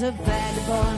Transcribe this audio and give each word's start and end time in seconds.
A 0.00 0.12
vagabond 0.12 0.97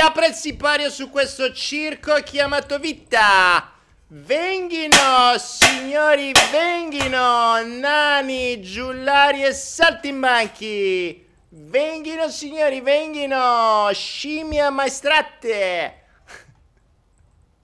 Apre 0.00 0.28
il 0.28 0.34
sipario 0.34 0.90
su 0.90 1.10
questo 1.10 1.52
circo 1.52 2.14
chiamato 2.22 2.78
vita! 2.78 3.72
Venghino, 4.08 5.36
signori, 5.38 6.32
venghino! 6.50 7.62
Nani, 7.62 8.60
giullari 8.62 9.44
e 9.44 9.52
saltimbanchi! 9.52 11.28
Venghino, 11.50 12.28
signori, 12.30 12.80
venghino! 12.80 13.90
Scimmia 13.92 14.70
maestrate! 14.70 16.04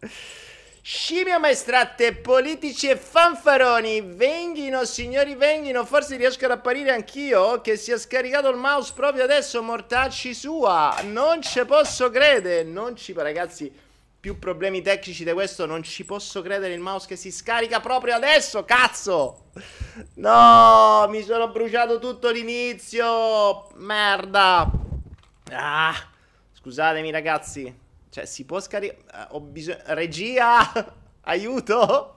Scimmia 0.88 1.40
maestrate, 1.40 2.14
politici 2.14 2.88
e 2.88 2.96
fanfaroni, 2.96 4.02
venghino 4.02 4.84
signori, 4.84 5.34
venghino, 5.34 5.84
forse 5.84 6.14
riesco 6.14 6.44
ad 6.44 6.52
apparire 6.52 6.92
anch'io, 6.92 7.60
che 7.60 7.76
si 7.76 7.90
è 7.90 7.98
scaricato 7.98 8.48
il 8.50 8.56
mouse 8.56 8.92
proprio 8.94 9.24
adesso, 9.24 9.60
mortacci 9.64 10.32
sua, 10.32 10.96
non 11.02 11.42
ci 11.42 11.64
posso 11.64 12.08
credere, 12.08 12.62
non 12.62 12.94
ci, 12.94 13.12
ragazzi, 13.14 13.68
più 14.20 14.38
problemi 14.38 14.80
tecnici 14.80 15.24
di 15.24 15.32
questo, 15.32 15.66
non 15.66 15.82
ci 15.82 16.04
posso 16.04 16.40
credere 16.40 16.74
il 16.74 16.78
mouse 16.78 17.08
che 17.08 17.16
si 17.16 17.32
scarica 17.32 17.80
proprio 17.80 18.14
adesso, 18.14 18.64
cazzo, 18.64 19.46
no, 20.14 21.04
mi 21.08 21.22
sono 21.24 21.48
bruciato 21.48 21.98
tutto 21.98 22.30
l'inizio, 22.30 23.70
merda, 23.74 24.70
ah, 25.50 25.94
scusatemi 26.52 27.10
ragazzi, 27.10 27.85
cioè, 28.16 28.24
si 28.24 28.46
può 28.46 28.60
scaricare. 28.60 29.28
ho 29.32 29.40
bisogno. 29.40 29.82
Regia! 29.88 30.72
Aiuto! 31.28 32.14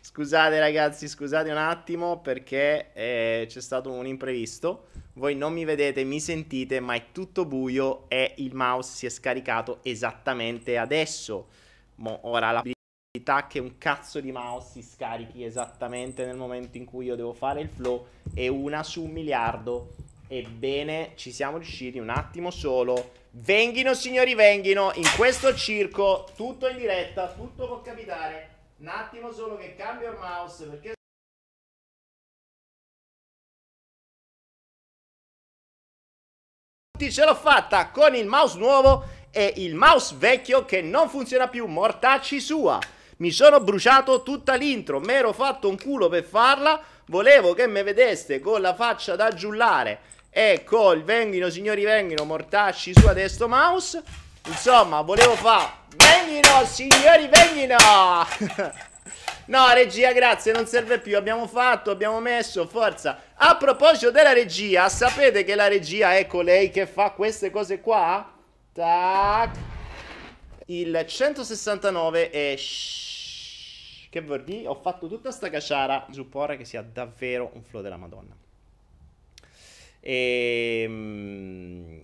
Scusate, 0.00 0.58
ragazzi, 0.58 1.06
scusate 1.06 1.50
un 1.50 1.58
attimo 1.58 2.20
perché 2.20 2.92
eh, 2.94 3.44
c'è 3.46 3.60
stato 3.60 3.92
un 3.92 4.06
imprevisto. 4.06 4.86
Voi 5.14 5.34
non 5.34 5.52
mi 5.52 5.66
vedete, 5.66 6.02
mi 6.04 6.18
sentite, 6.18 6.80
ma 6.80 6.94
è 6.94 7.12
tutto 7.12 7.44
buio 7.44 8.08
e 8.08 8.32
il 8.38 8.54
mouse 8.54 8.96
si 8.96 9.04
è 9.04 9.10
scaricato 9.10 9.80
esattamente 9.82 10.78
adesso. 10.78 11.48
Mo, 11.96 12.20
ora 12.22 12.52
la 12.52 12.62
possibilità 12.62 13.46
che 13.46 13.58
un 13.58 13.76
cazzo 13.76 14.20
di 14.20 14.32
mouse 14.32 14.80
si 14.80 14.82
scarichi 14.82 15.44
esattamente 15.44 16.24
nel 16.24 16.36
momento 16.36 16.78
in 16.78 16.86
cui 16.86 17.04
io 17.04 17.16
devo 17.16 17.34
fare 17.34 17.60
il 17.60 17.68
flow 17.68 18.06
è 18.32 18.48
una 18.48 18.82
su 18.82 19.02
un 19.02 19.10
miliardo. 19.10 19.94
Ebbene, 20.26 21.12
ci 21.16 21.30
siamo 21.32 21.58
riusciti 21.58 21.98
un 21.98 22.08
attimo 22.08 22.50
solo. 22.50 23.24
Venghino, 23.38 23.92
signori, 23.92 24.34
venghino. 24.34 24.92
In 24.94 25.06
questo 25.14 25.54
circo, 25.54 26.26
tutto 26.36 26.68
in 26.68 26.78
diretta, 26.78 27.28
tutto 27.28 27.66
può 27.66 27.82
capitare. 27.82 28.54
Un 28.78 28.88
attimo 28.88 29.30
solo 29.30 29.58
che 29.58 29.76
cambio 29.76 30.10
il 30.10 30.16
mouse 30.16 30.64
perché. 30.64 30.94
Ce 37.10 37.24
l'ho 37.26 37.34
fatta 37.34 37.90
con 37.90 38.14
il 38.14 38.26
mouse 38.26 38.56
nuovo 38.56 39.04
e 39.30 39.52
il 39.56 39.74
mouse 39.74 40.14
vecchio 40.16 40.64
che 40.64 40.80
non 40.80 41.10
funziona 41.10 41.48
più. 41.48 41.66
Mortacci 41.66 42.40
sua. 42.40 42.78
Mi 43.18 43.30
sono 43.30 43.60
bruciato 43.60 44.22
tutta 44.22 44.54
l'intro. 44.54 44.98
Mi 44.98 45.12
ero 45.12 45.34
fatto 45.34 45.68
un 45.68 45.78
culo 45.78 46.08
per 46.08 46.24
farla. 46.24 46.82
Volevo 47.08 47.52
che 47.52 47.66
mi 47.68 47.82
vedeste 47.82 48.40
con 48.40 48.62
la 48.62 48.74
faccia 48.74 49.14
da 49.14 49.30
giullare 49.32 50.14
e 50.38 50.64
col 50.64 51.02
venghino 51.02 51.48
signori 51.48 51.82
venghino 51.82 52.24
mortacci 52.24 52.92
su 52.94 53.06
adesso 53.06 53.48
mouse 53.48 54.02
insomma 54.48 55.00
volevo 55.00 55.34
fare 55.34 55.70
venghino 55.96 56.62
signori 56.66 57.26
venghino 57.26 57.76
No, 59.46 59.72
regia, 59.72 60.12
grazie, 60.12 60.52
non 60.52 60.66
serve 60.66 60.98
più. 60.98 61.16
Abbiamo 61.16 61.46
fatto, 61.46 61.92
abbiamo 61.92 62.18
messo, 62.18 62.66
forza. 62.66 63.20
A 63.34 63.56
proposito 63.56 64.10
della 64.10 64.32
regia, 64.32 64.88
sapete 64.88 65.44
che 65.44 65.54
la 65.54 65.68
regia 65.68 66.16
è 66.16 66.26
colei 66.26 66.68
che 66.70 66.84
fa 66.84 67.12
queste 67.12 67.50
cose 67.50 67.80
qua? 67.80 68.28
Tac. 68.72 69.56
Il 70.66 71.04
169 71.06 72.30
è... 72.30 72.56
Che 74.10 74.20
vuol 74.20 74.42
dire? 74.42 74.66
Ho 74.66 74.74
fatto 74.74 75.06
tutta 75.06 75.30
sta 75.30 75.48
cacciara. 75.48 76.08
Supporre 76.10 76.56
che 76.56 76.64
sia 76.64 76.82
davvero 76.82 77.52
un 77.54 77.62
flow 77.62 77.82
della 77.82 77.96
Madonna. 77.96 78.36
E... 80.06 80.82
Ehm, 80.84 82.00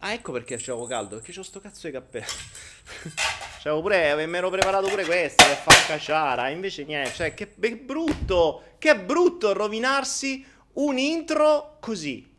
ah, 0.00 0.12
ecco 0.12 0.32
perché 0.32 0.58
c'avevo 0.58 0.84
caldo, 0.84 1.16
perché 1.16 1.32
c'ho 1.32 1.42
sto 1.42 1.60
cazzo 1.60 1.86
di 1.86 1.94
cappello. 1.94 2.26
c'avevo 3.62 3.80
pure, 3.80 4.26
mi 4.26 4.36
ero 4.36 4.50
preparato 4.50 4.88
pure 4.88 5.06
questo 5.06 5.44
per 5.46 5.56
far 5.56 5.86
cacciara, 5.86 6.50
invece 6.50 6.84
niente, 6.84 7.12
cioè 7.12 7.32
che 7.32 7.46
brutto, 7.46 8.74
che 8.76 8.98
brutto 8.98 9.54
rovinarsi 9.54 10.44
un 10.74 10.98
intro 10.98 11.78
così. 11.80 12.36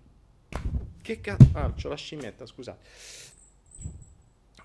Che 1.01 1.21
cazzo, 1.21 1.49
ah, 1.53 1.73
c'ho 1.73 1.89
la 1.89 1.95
scimmietta, 1.95 2.45
scusate. 2.45 2.85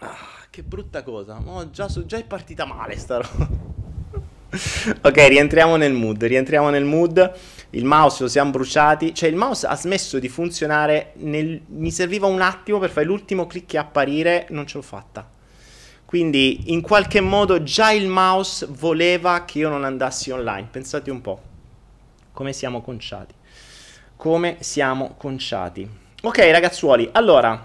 Ah, 0.01 0.47
che 0.51 0.63
brutta 0.63 1.03
cosa, 1.03 1.41
oh, 1.43 1.71
già, 1.71 1.87
già 1.87 2.19
è 2.19 2.25
partita 2.25 2.67
male 2.67 2.99
sta 2.99 3.17
roba. 3.17 3.73
Ok, 5.03 5.17
rientriamo 5.29 5.77
nel 5.77 5.93
mood, 5.93 6.23
rientriamo 6.23 6.71
nel 6.71 6.85
mood. 6.85 7.33
Il 7.71 7.85
mouse 7.85 8.23
lo 8.23 8.29
siamo 8.29 8.51
bruciati. 8.51 9.15
Cioè, 9.15 9.29
il 9.29 9.37
mouse 9.37 9.67
ha 9.67 9.77
smesso 9.77 10.19
di 10.19 10.29
funzionare. 10.29 11.13
Nel... 11.17 11.61
Mi 11.67 11.91
serviva 11.91 12.27
un 12.27 12.41
attimo 12.41 12.79
per 12.79 12.91
fare 12.91 13.07
l'ultimo 13.07 13.47
clic 13.47 13.75
e 13.75 13.79
apparire. 13.79 14.47
Non 14.51 14.67
ce 14.67 14.77
l'ho 14.77 14.83
fatta. 14.83 15.29
Quindi, 16.05 16.73
in 16.73 16.81
qualche 16.81 17.21
modo, 17.21 17.63
già 17.63 17.91
il 17.91 18.07
mouse 18.07 18.67
voleva 18.71 19.45
che 19.45 19.59
io 19.59 19.69
non 19.69 19.85
andassi 19.85 20.31
online. 20.31 20.69
Pensate 20.71 21.11
un 21.11 21.21
po'. 21.21 21.43
Come 22.33 22.53
siamo 22.53 22.81
conciati. 22.81 23.35
Come 24.17 24.59
siamo 24.61 25.15
conciati. 25.17 25.89
Ok, 26.23 26.39
ragazzuoli. 26.39 27.09
Allora, 27.13 27.61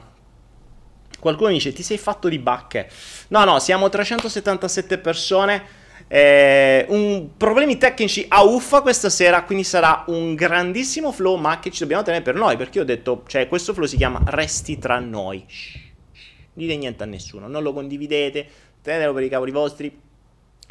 qualcuno 1.20 1.52
dice: 1.52 1.72
Ti 1.72 1.84
sei 1.84 2.00
fatto 2.00 2.28
di 2.28 2.40
bacche. 2.40 2.90
No, 3.28 3.44
no, 3.44 3.60
siamo 3.60 3.90
377 3.90 4.98
persone. 4.98 5.78
Eh, 6.12 6.88
un, 6.90 7.38
problemi 7.38 7.78
tecnici 7.78 8.26
a 8.28 8.42
uffa 8.42 8.82
questa 8.82 9.12
sera, 9.12 9.44
quindi 9.44 9.64
sarà 9.64 10.06
un 10.08 10.34
grandissimo 10.34 11.12
flow, 11.12 11.36
ma 11.36 11.60
che 11.60 11.70
ci 11.70 11.82
dobbiamo 11.82 12.02
tenere 12.02 12.24
per 12.24 12.34
noi, 12.34 12.58
perché 12.58 12.80
ho 12.80 12.84
detto, 12.84 13.24
cioè 13.28 13.48
questo 13.48 13.74
flow 13.74 13.86
si 13.86 13.96
chiama 13.96 14.20
Resti 14.26 14.80
tra 14.80 14.98
noi. 14.98 15.46
Dite 16.52 16.78
niente 16.78 17.04
a 17.04 17.06
nessuno, 17.06 17.48
non 17.48 17.62
lo 17.62 17.74
condividete, 17.74 18.48
tenetelo 18.82 19.14
per 19.14 19.24
i 19.24 19.30
cavoli 19.30 19.52
vostri. 19.52 20.02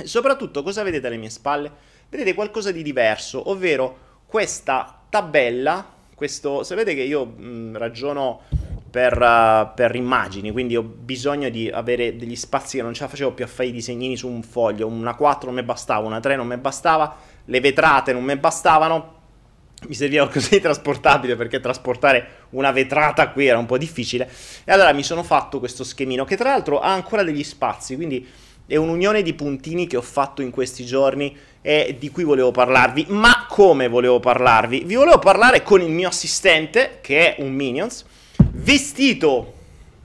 Soprattutto, 0.03 0.65
cosa 0.65 0.83
vedete 0.83 1.07
alle 1.07 1.17
mie 1.17 1.31
spalle? 1.31 1.71
Vedete 2.09 2.35
qualcosa 2.35 2.73
di 2.73 2.83
diverso, 2.83 3.49
ovvero 3.49 4.07
questa 4.27 5.03
tabella, 5.09 5.95
questo, 6.17 6.65
sapete 6.65 6.97
che 6.97 7.03
io 7.03 7.25
mh, 7.25 7.79
ragiono 7.79 8.43
per, 8.91 9.21
uh, 9.21 9.75
per, 9.75 9.95
immagini, 9.95 10.51
quindi 10.51 10.77
ho 10.77 10.83
bisogno 10.83 11.49
di 11.49 11.69
avere 11.69 12.17
degli 12.17 12.37
spazi 12.37 12.79
che 12.79 12.83
non 12.83 12.95
ce 12.95 13.03
la 13.03 13.09
facevo 13.09 13.33
più 13.33 13.45
a 13.45 13.49
fare 13.49 13.69
i 13.69 13.73
disegnini 13.73 14.17
su 14.17 14.29
un 14.29 14.43
foglio, 14.43 14.87
una 14.87 15.15
4 15.15 15.47
non 15.47 15.59
mi 15.59 15.65
bastava, 15.65 16.07
una 16.07 16.21
3 16.21 16.37
non 16.37 16.47
mi 16.47 16.57
bastava, 16.57 17.17
le 17.45 17.61
vetrate 17.61 18.13
non 18.13 18.25
mi 18.25 18.37
bastavano, 18.37 19.17
mi 19.87 19.95
serviva 19.95 20.29
di 20.51 20.61
trasportabile 20.61 21.37
perché 21.37 21.61
trasportare 21.61 22.47
una 22.51 22.73
vetrata 22.73 23.29
qui 23.31 23.47
era 23.47 23.59
un 23.59 23.67
po' 23.67 23.79
difficile 23.79 24.29
e 24.65 24.73
allora 24.73 24.93
mi 24.93 25.05
sono 25.05 25.23
fatto 25.23 25.59
questo 25.61 25.85
schemino 25.85 26.25
che 26.25 26.37
tra 26.37 26.51
l'altro 26.51 26.81
ha 26.81 26.93
ancora 26.93 27.23
degli 27.23 27.45
spazi, 27.45 27.95
quindi 27.95 28.27
è 28.67 28.77
un'unione 28.77 29.23
di 29.23 29.33
puntini 29.33 29.87
che 29.87 29.97
ho 29.97 30.03
fatto 30.03 30.43
in 30.43 30.51
questi 30.51 30.85
giorni 30.85 31.35
e 31.63 31.97
di 31.99 32.11
cui 32.11 32.23
volevo 32.23 32.51
parlarvi. 32.51 33.07
Ma 33.09 33.47
come 33.49 33.89
volevo 33.89 34.21
parlarvi? 34.21 34.85
Vi 34.85 34.95
volevo 34.95 35.19
parlare 35.19 35.63
con 35.63 35.81
il 35.81 35.91
mio 35.91 36.09
assistente, 36.09 36.99
che 37.01 37.35
è 37.35 37.43
un 37.43 37.53
Minions, 37.53 38.05
Vestito, 38.51 39.55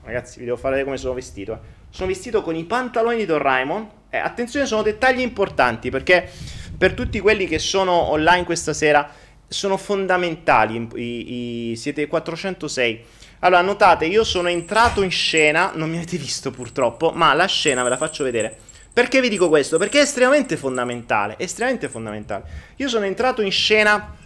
ragazzi, 0.04 0.38
vi 0.38 0.44
devo 0.44 0.56
fare 0.56 0.70
vedere 0.70 0.84
come 0.86 0.96
sono 0.98 1.14
vestito. 1.14 1.52
Eh. 1.52 1.58
Sono 1.90 2.08
vestito 2.08 2.42
con 2.42 2.56
i 2.56 2.64
pantaloni 2.64 3.16
di 3.18 3.26
Doraemon. 3.26 3.88
Eh, 4.10 4.18
attenzione, 4.18 4.66
sono 4.66 4.82
dettagli 4.82 5.20
importanti 5.20 5.90
perché 5.90 6.30
per 6.76 6.94
tutti 6.94 7.20
quelli 7.20 7.46
che 7.46 7.58
sono 7.58 7.92
online 7.92 8.44
questa 8.44 8.72
sera 8.72 9.08
sono 9.46 9.76
fondamentali. 9.76 10.88
I, 10.94 11.70
i, 11.70 11.76
siete 11.76 12.06
406. 12.06 13.04
Allora, 13.40 13.60
notate, 13.60 14.06
io 14.06 14.24
sono 14.24 14.48
entrato 14.48 15.02
in 15.02 15.10
scena, 15.10 15.72
non 15.74 15.90
mi 15.90 15.96
avete 15.96 16.16
visto 16.16 16.50
purtroppo, 16.50 17.10
ma 17.10 17.34
la 17.34 17.46
scena 17.46 17.82
ve 17.82 17.90
la 17.90 17.96
faccio 17.96 18.24
vedere. 18.24 18.56
Perché 18.92 19.20
vi 19.20 19.28
dico 19.28 19.48
questo? 19.48 19.76
Perché 19.76 19.98
è 19.98 20.02
estremamente 20.02 20.56
fondamentale, 20.56 21.34
estremamente 21.38 21.88
fondamentale. 21.88 22.44
Io 22.76 22.88
sono 22.88 23.04
entrato 23.04 23.42
in 23.42 23.50
scena 23.50 24.16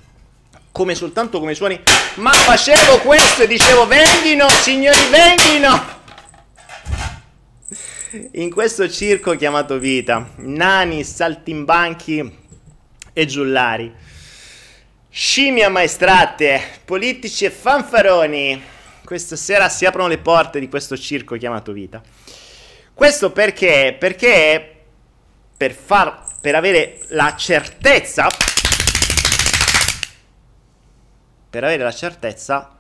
come 0.79 0.95
soltanto 0.95 1.41
come 1.41 1.57
suoni, 1.57 1.77
ma 2.19 2.31
facevo 2.33 2.99
questo 2.99 3.43
e 3.43 3.49
dicevo 3.49 3.85
venghino, 3.89 4.49
signori, 4.49 4.97
venghino! 5.11 5.97
In 8.35 8.49
questo 8.53 8.89
circo 8.89 9.35
chiamato 9.35 9.77
vita, 9.81 10.35
nani, 10.37 11.03
saltimbanchi 11.03 12.33
e 13.13 13.27
giullari, 13.27 13.93
scimmie 15.11 15.65
ammaestrate, 15.65 16.63
politici 16.85 17.45
e 17.45 17.51
fanfaroni, 17.51 18.63
questa 19.05 19.35
sera 19.35 19.69
si 19.69 19.85
aprono 19.85 20.07
le 20.07 20.19
porte 20.19 20.61
di 20.61 20.69
questo 20.69 20.97
circo 20.97 21.35
chiamato 21.35 21.73
vita. 21.73 22.01
Questo 22.95 23.33
perché? 23.33 23.97
Perché 23.99 24.77
per, 25.57 25.73
far, 25.73 26.23
per 26.41 26.55
avere 26.55 27.01
la 27.09 27.35
certezza 27.35 28.29
per 31.51 31.65
avere 31.65 31.83
la 31.83 31.93
certezza 31.93 32.77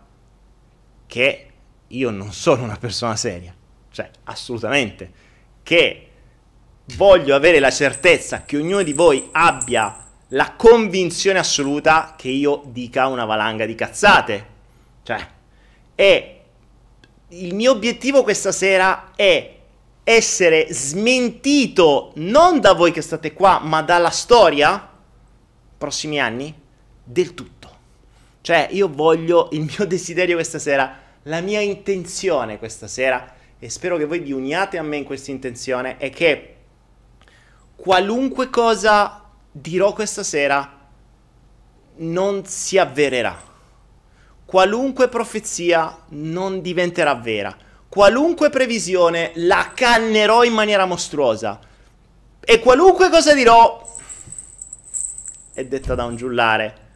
che 1.07 1.47
io 1.87 2.11
non 2.11 2.33
sono 2.33 2.65
una 2.65 2.77
persona 2.77 3.17
seria, 3.17 3.55
cioè 3.91 4.11
assolutamente, 4.25 5.11
che 5.63 6.11
voglio 6.97 7.35
avere 7.35 7.59
la 7.59 7.71
certezza 7.71 8.45
che 8.45 8.57
ognuno 8.57 8.83
di 8.83 8.93
voi 8.93 9.29
abbia 9.33 10.05
la 10.33 10.53
convinzione 10.53 11.39
assoluta 11.39 12.15
che 12.17 12.29
io 12.29 12.63
dica 12.67 13.07
una 13.07 13.25
valanga 13.25 13.65
di 13.65 13.75
cazzate, 13.75 14.47
cioè, 15.03 15.27
e 15.95 16.41
il 17.29 17.55
mio 17.55 17.73
obiettivo 17.73 18.23
questa 18.23 18.53
sera 18.53 19.13
è 19.15 19.57
essere 20.05 20.69
smentito 20.71 22.13
non 22.17 22.61
da 22.61 22.73
voi 22.73 22.93
che 22.93 23.03
state 23.03 23.33
qua, 23.33 23.61
ma 23.63 23.83
dalla 23.83 24.11
storia, 24.11 24.89
prossimi 25.77 26.21
anni, 26.21 26.55
del 27.05 27.35
tutto. 27.35 27.58
Cioè, 28.49 28.69
io 28.71 28.89
voglio 28.91 29.51
il 29.53 29.61
mio 29.61 29.85
desiderio 29.85 30.37
questa 30.37 30.59
sera, 30.59 30.97
la 31.25 31.43
mia 31.43 31.61
intenzione 31.61 32.59
questa 32.59 32.87
sera, 32.87 33.35
e 33.59 33.69
spero 33.69 33.99
che 33.99 34.07
voi 34.07 34.21
vi 34.21 34.33
uniate 34.33 34.79
a 34.79 34.83
me 34.83 34.97
in 34.97 35.05
questa 35.05 35.31
intenzione, 35.31 35.99
è 35.99 36.09
che 36.09 36.57
qualunque 37.77 38.49
cosa 38.49 39.23
dirò 39.53 39.93
questa 39.93 40.23
sera 40.23 40.89
non 41.97 42.47
si 42.47 42.79
avvererà. 42.79 43.39
Qualunque 44.47 45.09
profezia 45.09 46.05
non 46.13 46.63
diventerà 46.63 47.17
vera. 47.17 47.55
Qualunque 47.87 48.49
previsione 48.49 49.33
la 49.35 49.73
cannerò 49.75 50.43
in 50.43 50.55
maniera 50.55 50.87
mostruosa. 50.87 51.61
E 52.41 52.61
qualunque 52.61 53.11
cosa 53.11 53.35
dirò 53.35 53.95
è 55.53 55.67
detta 55.67 55.95
da 55.95 56.07
un 56.07 56.17
giullare 56.17 56.87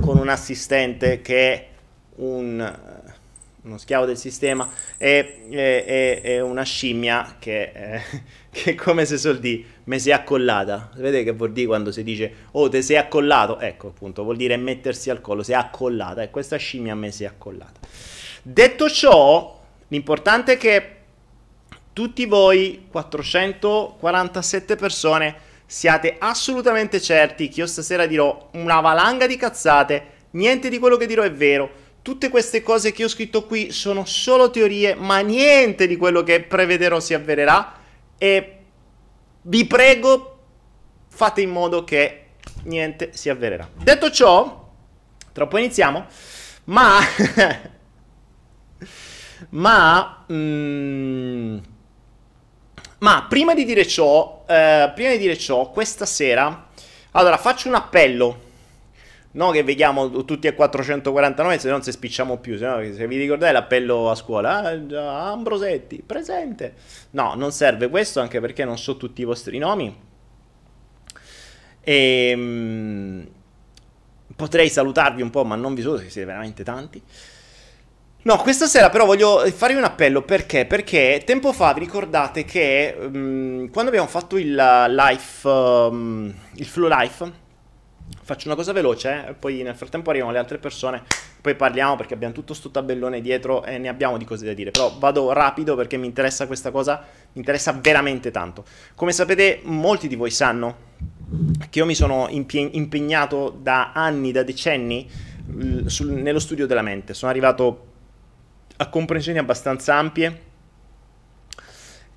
con 0.00 0.18
un 0.18 0.28
assistente 0.28 1.20
che 1.20 1.52
è 1.52 1.68
un, 2.16 2.78
uno 3.62 3.78
schiavo 3.78 4.04
del 4.04 4.16
sistema 4.16 4.68
e, 4.96 5.44
e, 5.50 6.20
e 6.22 6.40
una 6.40 6.62
scimmia 6.62 7.36
che, 7.38 7.72
eh, 7.74 8.02
che, 8.50 8.74
come 8.74 9.04
se 9.04 9.18
sol 9.18 9.38
di 9.38 9.64
me 9.84 9.98
si 9.98 10.10
è 10.10 10.12
accollata. 10.12 10.90
Vedete 10.94 11.24
che 11.24 11.32
vuol 11.32 11.52
dire 11.52 11.66
quando 11.66 11.92
si 11.92 12.02
dice 12.02 12.32
oh 12.52 12.68
te 12.68 12.82
sei 12.82 12.96
accollato? 12.96 13.60
Ecco 13.60 13.88
appunto, 13.88 14.22
vuol 14.22 14.36
dire 14.36 14.56
mettersi 14.56 15.10
al 15.10 15.20
collo, 15.20 15.42
si 15.42 15.52
è 15.52 15.54
accollata 15.56 16.22
e 16.22 16.30
questa 16.30 16.56
scimmia 16.56 16.94
me 16.94 17.10
si 17.10 17.24
è 17.24 17.26
accollata. 17.26 17.80
Detto 18.42 18.90
ciò, 18.90 19.60
l'importante 19.88 20.54
è 20.54 20.56
che 20.56 20.96
tutti 21.92 22.26
voi, 22.26 22.86
447 22.90 24.76
persone, 24.76 25.50
siate 25.72 26.16
assolutamente 26.18 27.00
certi 27.00 27.48
che 27.48 27.60
io 27.60 27.66
stasera 27.66 28.04
dirò 28.04 28.50
una 28.52 28.80
valanga 28.80 29.26
di 29.26 29.36
cazzate, 29.36 30.06
niente 30.32 30.68
di 30.68 30.78
quello 30.78 30.98
che 30.98 31.06
dirò 31.06 31.22
è 31.22 31.32
vero. 31.32 31.80
Tutte 32.02 32.28
queste 32.28 32.60
cose 32.60 32.92
che 32.92 33.04
ho 33.04 33.08
scritto 33.08 33.46
qui 33.46 33.72
sono 33.72 34.04
solo 34.04 34.50
teorie, 34.50 34.94
ma 34.94 35.20
niente 35.20 35.86
di 35.86 35.96
quello 35.96 36.22
che 36.22 36.42
prevederò 36.42 37.00
si 37.00 37.14
avvererà 37.14 37.72
e 38.18 38.56
vi 39.40 39.64
prego 39.64 40.40
fate 41.08 41.40
in 41.40 41.48
modo 41.48 41.84
che 41.84 42.26
niente 42.64 43.12
si 43.14 43.30
avvererà. 43.30 43.66
Detto 43.74 44.10
ciò, 44.10 44.70
troppo 45.32 45.56
iniziamo, 45.56 46.06
ma 46.64 46.98
ma 49.48 50.24
mm, 50.30 51.58
ma 53.02 53.26
prima 53.28 53.54
di 53.54 53.64
dire 53.64 53.86
ciò, 53.86 54.44
eh, 54.48 54.90
prima 54.94 55.10
di 55.10 55.18
dire 55.18 55.36
ciò, 55.36 55.70
questa 55.70 56.06
sera 56.06 56.70
Allora, 57.12 57.36
faccio 57.36 57.68
un 57.68 57.74
appello. 57.74 58.50
No 59.32 59.50
che 59.50 59.62
vediamo 59.62 60.24
tutti 60.24 60.46
a 60.46 60.54
449, 60.54 61.58
se 61.58 61.70
non 61.70 61.82
si 61.82 61.90
spicciamo 61.90 62.36
più, 62.36 62.58
se, 62.58 62.66
no, 62.66 62.82
se 62.92 63.06
vi 63.06 63.16
ricordate 63.16 63.52
l'appello 63.52 64.10
a 64.10 64.14
scuola, 64.14 64.58
ah, 64.58 65.30
Ambrosetti, 65.30 66.02
presente. 66.04 66.74
No, 67.10 67.34
non 67.34 67.50
serve 67.50 67.88
questo 67.88 68.20
anche 68.20 68.40
perché 68.40 68.64
non 68.64 68.76
so 68.76 68.96
tutti 68.96 69.22
i 69.22 69.24
vostri 69.24 69.56
nomi. 69.56 69.94
E, 71.80 72.28
ehm, 72.30 73.28
potrei 74.36 74.68
salutarvi 74.68 75.22
un 75.22 75.30
po', 75.30 75.44
ma 75.44 75.54
non 75.54 75.74
vi 75.74 75.82
saluto, 75.82 76.00
siete 76.00 76.24
veramente 76.26 76.62
tanti. 76.62 77.02
No, 78.24 78.36
questa 78.36 78.66
sera 78.66 78.88
però 78.88 79.04
voglio 79.04 79.44
farvi 79.50 79.74
un 79.74 79.82
appello 79.82 80.22
perché? 80.22 80.64
Perché 80.64 81.22
tempo 81.26 81.52
fa 81.52 81.72
vi 81.72 81.80
ricordate 81.80 82.44
che 82.44 82.96
um, 82.96 83.68
quando 83.68 83.90
abbiamo 83.90 84.06
fatto 84.06 84.36
il 84.36 84.54
life, 84.54 85.48
um, 85.48 86.32
il 86.54 86.64
flow 86.64 86.88
life, 86.88 87.32
faccio 88.22 88.46
una 88.46 88.54
cosa 88.54 88.72
veloce, 88.72 89.24
eh, 89.26 89.32
poi 89.34 89.62
nel 89.62 89.74
frattempo 89.74 90.10
arrivano 90.10 90.30
le 90.30 90.38
altre 90.38 90.58
persone, 90.58 91.02
poi 91.40 91.56
parliamo 91.56 91.96
perché 91.96 92.14
abbiamo 92.14 92.32
tutto 92.32 92.54
sto 92.54 92.70
tabellone 92.70 93.20
dietro 93.20 93.64
e 93.64 93.78
ne 93.78 93.88
abbiamo 93.88 94.16
di 94.18 94.24
cose 94.24 94.46
da 94.46 94.52
dire, 94.52 94.70
però 94.70 94.96
vado 95.00 95.32
rapido 95.32 95.74
perché 95.74 95.96
mi 95.96 96.06
interessa 96.06 96.46
questa 96.46 96.70
cosa, 96.70 97.04
mi 97.32 97.40
interessa 97.40 97.72
veramente 97.72 98.30
tanto. 98.30 98.64
Come 98.94 99.10
sapete 99.10 99.62
molti 99.64 100.06
di 100.06 100.14
voi 100.14 100.30
sanno 100.30 100.90
che 101.68 101.80
io 101.80 101.86
mi 101.86 101.96
sono 101.96 102.28
impegnato 102.28 103.58
da 103.60 103.90
anni, 103.92 104.30
da 104.30 104.44
decenni, 104.44 105.10
nello 105.44 106.38
studio 106.38 106.68
della 106.68 106.82
mente, 106.82 107.14
sono 107.14 107.28
arrivato 107.28 107.90
a 108.82 108.88
comprensioni 108.88 109.38
abbastanza 109.38 109.94
ampie. 109.94 110.50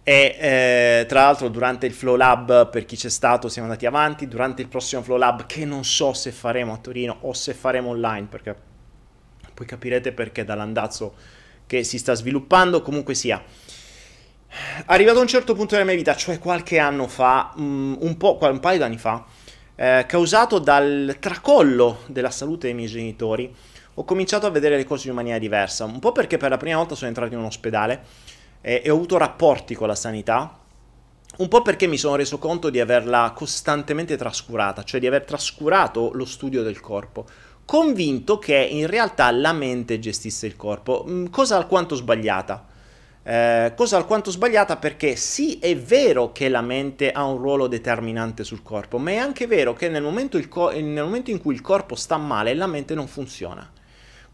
E 0.04 0.38
eh, 0.40 1.06
tra 1.08 1.22
l'altro 1.22 1.48
durante 1.50 1.86
il 1.86 1.94
Flow 1.94 2.16
Lab, 2.16 2.70
per 2.70 2.86
chi 2.86 2.96
c'è 2.96 3.10
stato, 3.10 3.48
siamo 3.48 3.68
andati 3.68 3.86
avanti. 3.86 4.28
Durante 4.28 4.62
il 4.62 4.68
prossimo 4.68 5.02
Flow 5.02 5.18
Lab, 5.18 5.46
che 5.46 5.66
non 5.66 5.84
so 5.84 6.14
se 6.14 6.32
faremo 6.32 6.74
a 6.74 6.78
Torino 6.78 7.18
o 7.22 7.34
se 7.34 7.54
faremo 7.54 7.90
online, 7.90 8.28
perché 8.28 8.56
poi 9.54 9.66
capirete 9.66 10.12
perché 10.12 10.44
dall'andazzo 10.44 11.16
che 11.66 11.84
si 11.84 11.98
sta 11.98 12.14
sviluppando, 12.14 12.82
comunque 12.82 13.14
sia. 13.14 13.42
Arrivato 14.86 15.20
a 15.20 15.22
un 15.22 15.28
certo 15.28 15.54
punto 15.54 15.74
della 15.74 15.86
mia 15.86 15.96
vita, 15.96 16.16
cioè 16.16 16.40
qualche 16.40 16.78
anno 16.78 17.08
fa, 17.08 17.54
mm, 17.60 17.96
un, 18.00 18.18
po', 18.18 18.38
un 18.42 18.60
paio 18.60 18.80
d'anni 18.80 18.98
fa, 18.98 19.26
eh, 19.76 20.06
causato 20.08 20.60
dal 20.60 21.18
tracollo 21.20 22.02
della 22.08 22.30
salute 22.30 22.68
dei 22.68 22.76
miei 22.76 22.88
genitori, 22.88 23.54
ho 23.98 24.04
cominciato 24.04 24.46
a 24.46 24.50
vedere 24.50 24.76
le 24.76 24.84
cose 24.84 25.08
in 25.08 25.16
maniera 25.16 25.40
diversa, 25.40 25.86
un 25.86 26.00
po' 26.00 26.12
perché 26.12 26.38
per 26.38 26.50
la 26.50 26.58
prima 26.58 26.78
volta 26.78 26.96
sono 26.96 27.08
entrato 27.08 27.34
in 27.34 27.40
un 27.40 27.46
ospedale 27.46 28.04
e, 28.60 28.82
e 28.84 28.90
ho 28.90 28.96
avuto 28.96 29.18
rapporti 29.18 29.74
con 29.74 29.88
la 29.88 29.96
sanità, 29.96 30.60
un 31.38 31.48
po' 31.48 31.62
perché 31.62 31.88
mi 31.88 31.98
sono 31.98 32.16
reso 32.16 32.38
conto 32.38 32.70
di 32.70 32.80
averla 32.80 33.32
costantemente 33.36 34.18
trascurata, 34.18 34.84
cioè 34.84 35.00
di 35.00 35.08
aver 35.08 35.24
trascurato 35.24 36.12
lo 36.14 36.26
studio 36.26 36.62
del 36.62 36.80
corpo, 36.82 37.26
convinto 37.64 38.38
che 38.38 38.56
in 38.58 38.88
realtà 38.88 39.32
la 39.32 39.54
mente 39.54 40.00
gestisse 40.00 40.46
il 40.46 40.56
corpo, 40.58 41.06
mm, 41.08 41.26
cosa 41.28 41.58
alquanto 41.58 41.96
sbagliata. 41.96 42.74
Eh, 43.28 43.74
cosa 43.76 43.98
alquanto 43.98 44.30
sbagliata 44.30 44.78
perché 44.78 45.16
sì 45.16 45.58
è 45.58 45.76
vero 45.76 46.32
che 46.32 46.48
la 46.48 46.62
mente 46.62 47.12
ha 47.12 47.24
un 47.24 47.38
ruolo 47.38 47.66
determinante 47.66 48.44
sul 48.44 48.62
corpo, 48.62 49.00
ma 49.00 49.12
è 49.12 49.16
anche 49.16 49.48
vero 49.48 49.74
che 49.74 49.90
nel 49.90 50.04
momento, 50.04 50.40
co- 50.48 50.70
nel 50.70 51.04
momento 51.04 51.32
in 51.32 51.40
cui 51.40 51.56
il 51.56 51.62
corpo 51.62 51.96
sta 51.96 52.18
male 52.18 52.54
la 52.54 52.68
mente 52.68 52.94
non 52.94 53.08
funziona. 53.08 53.68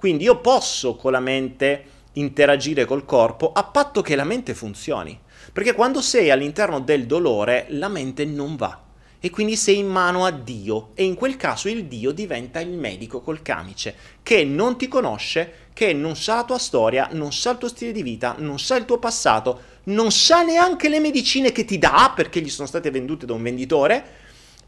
Quindi 0.01 0.23
io 0.23 0.39
posso 0.39 0.95
con 0.95 1.11
la 1.11 1.19
mente 1.19 1.83
interagire 2.13 2.85
col 2.85 3.05
corpo 3.05 3.51
a 3.51 3.63
patto 3.65 4.01
che 4.01 4.15
la 4.15 4.23
mente 4.23 4.55
funzioni. 4.55 5.15
Perché 5.53 5.73
quando 5.73 6.01
sei 6.01 6.31
all'interno 6.31 6.79
del 6.79 7.05
dolore 7.05 7.67
la 7.69 7.87
mente 7.87 8.25
non 8.25 8.55
va 8.55 8.81
e 9.19 9.29
quindi 9.29 9.55
sei 9.55 9.77
in 9.77 9.85
mano 9.85 10.25
a 10.25 10.31
Dio 10.31 10.89
e 10.95 11.03
in 11.03 11.13
quel 11.13 11.37
caso 11.37 11.69
il 11.69 11.85
Dio 11.85 12.09
diventa 12.13 12.59
il 12.59 12.71
medico 12.71 13.21
col 13.21 13.43
camice 13.43 13.95
che 14.23 14.43
non 14.43 14.75
ti 14.75 14.87
conosce, 14.87 15.67
che 15.71 15.93
non 15.93 16.15
sa 16.15 16.37
la 16.37 16.45
tua 16.45 16.57
storia, 16.57 17.09
non 17.11 17.31
sa 17.31 17.51
il 17.51 17.59
tuo 17.59 17.67
stile 17.67 17.91
di 17.91 18.01
vita, 18.01 18.33
non 18.39 18.57
sa 18.57 18.77
il 18.77 18.85
tuo 18.85 18.97
passato, 18.97 19.61
non 19.83 20.09
sa 20.09 20.41
neanche 20.41 20.89
le 20.89 20.99
medicine 20.99 21.51
che 21.51 21.63
ti 21.63 21.77
dà 21.77 22.11
perché 22.15 22.41
gli 22.41 22.49
sono 22.49 22.67
state 22.67 22.89
vendute 22.89 23.27
da 23.27 23.33
un 23.33 23.43
venditore 23.43 24.03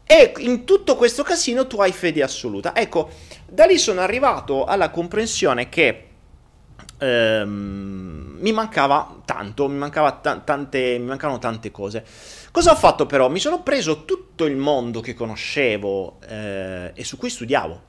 e 0.06 0.32
in 0.38 0.64
tutto 0.64 0.96
questo 0.96 1.22
casino 1.22 1.66
tu 1.66 1.80
hai 1.80 1.92
fede 1.92 2.22
assoluta. 2.22 2.74
Ecco, 2.74 3.10
da 3.48 3.64
lì 3.64 3.78
sono 3.78 4.00
arrivato 4.00 4.64
alla 4.64 4.90
comprensione 4.90 5.68
che 5.68 6.08
ehm, 6.98 8.36
mi 8.38 8.52
mancava 8.52 9.22
tanto, 9.24 9.68
mi, 9.68 9.78
mancava 9.78 10.12
t- 10.12 10.44
tante, 10.44 10.98
mi 10.98 11.06
mancavano 11.06 11.38
tante 11.38 11.70
cose. 11.70 12.04
Cosa 12.50 12.72
ho 12.72 12.76
fatto 12.76 13.06
però? 13.06 13.28
Mi 13.28 13.38
sono 13.38 13.62
preso 13.62 14.04
tutto 14.04 14.44
il 14.44 14.56
mondo 14.56 15.00
che 15.00 15.14
conoscevo 15.14 16.18
eh, 16.28 16.92
e 16.94 17.04
su 17.04 17.16
cui 17.16 17.30
studiavo 17.30 17.82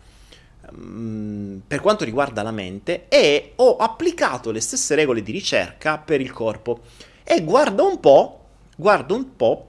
ehm, 0.71 1.61
per 1.67 1.81
quanto 1.81 2.05
riguarda 2.05 2.41
la 2.41 2.51
mente 2.51 3.05
e 3.09 3.53
ho 3.55 3.75
applicato 3.75 4.51
le 4.51 4.61
stesse 4.61 4.95
regole 4.95 5.21
di 5.21 5.31
ricerca 5.31 5.97
per 5.97 6.21
il 6.21 6.31
corpo. 6.31 6.79
E 7.23 7.43
guarda 7.43 7.83
un 7.83 7.99
po', 7.99 8.39
guarda 8.75 9.13
un 9.13 9.35
po' 9.35 9.67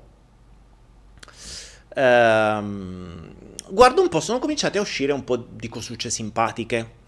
ehm, 1.97 3.35
guardo 3.69 4.03
un 4.03 4.09
po', 4.09 4.21
sono 4.21 4.39
cominciate 4.39 4.79
a 4.79 4.81
uscire 4.81 5.13
un 5.13 5.25
po' 5.25 5.37
di 5.37 5.69
cosucce 5.69 6.11
simpatiche. 6.11 7.05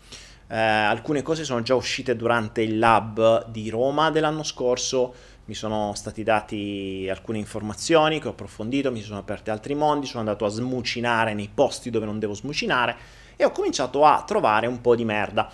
Eh, 0.50 0.56
alcune 0.58 1.22
cose 1.22 1.44
sono 1.44 1.62
già 1.62 1.74
uscite 1.74 2.16
durante 2.16 2.62
il 2.62 2.78
lab 2.78 3.48
di 3.50 3.68
Roma 3.68 4.10
dell'anno 4.10 4.42
scorso, 4.42 5.14
mi 5.44 5.54
sono 5.54 5.92
stati 5.94 6.22
dati 6.22 7.06
alcune 7.10 7.38
informazioni 7.38 8.18
che 8.18 8.28
ho 8.28 8.30
approfondito, 8.30 8.90
mi 8.90 9.02
sono 9.02 9.18
aperti 9.18 9.50
altri 9.50 9.74
mondi, 9.74 10.06
sono 10.06 10.20
andato 10.20 10.46
a 10.46 10.48
smucinare 10.48 11.34
nei 11.34 11.50
posti 11.52 11.90
dove 11.90 12.06
non 12.06 12.18
devo 12.18 12.34
smucinare 12.34 12.96
e 13.36 13.44
ho 13.44 13.50
cominciato 13.50 14.04
a 14.04 14.22
trovare 14.26 14.66
un 14.66 14.80
po' 14.80 14.96
di 14.96 15.04
merda. 15.04 15.50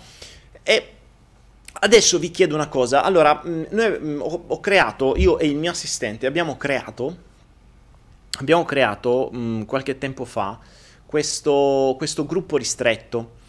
E 0.63 0.93
adesso 1.73 2.17
vi 2.17 2.31
chiedo 2.31 2.55
una 2.55 2.67
cosa, 2.67 3.03
allora, 3.03 3.41
mm, 3.45 3.63
noi, 3.71 3.99
mm, 3.99 4.21
ho, 4.21 4.43
ho 4.47 4.59
creato, 4.61 5.13
io 5.17 5.39
e 5.39 5.47
il 5.47 5.57
mio 5.57 5.71
assistente 5.71 6.25
abbiamo 6.25 6.55
creato 6.55 7.33
abbiamo 8.39 8.63
creato 8.63 9.29
mh, 9.31 9.37
mm, 9.37 9.61
qualche 9.63 9.97
tempo 9.97 10.25
fa 10.25 10.59
questo, 11.05 11.95
questo 11.97 12.25
gruppo 12.25 12.57
ristretto 12.57 13.43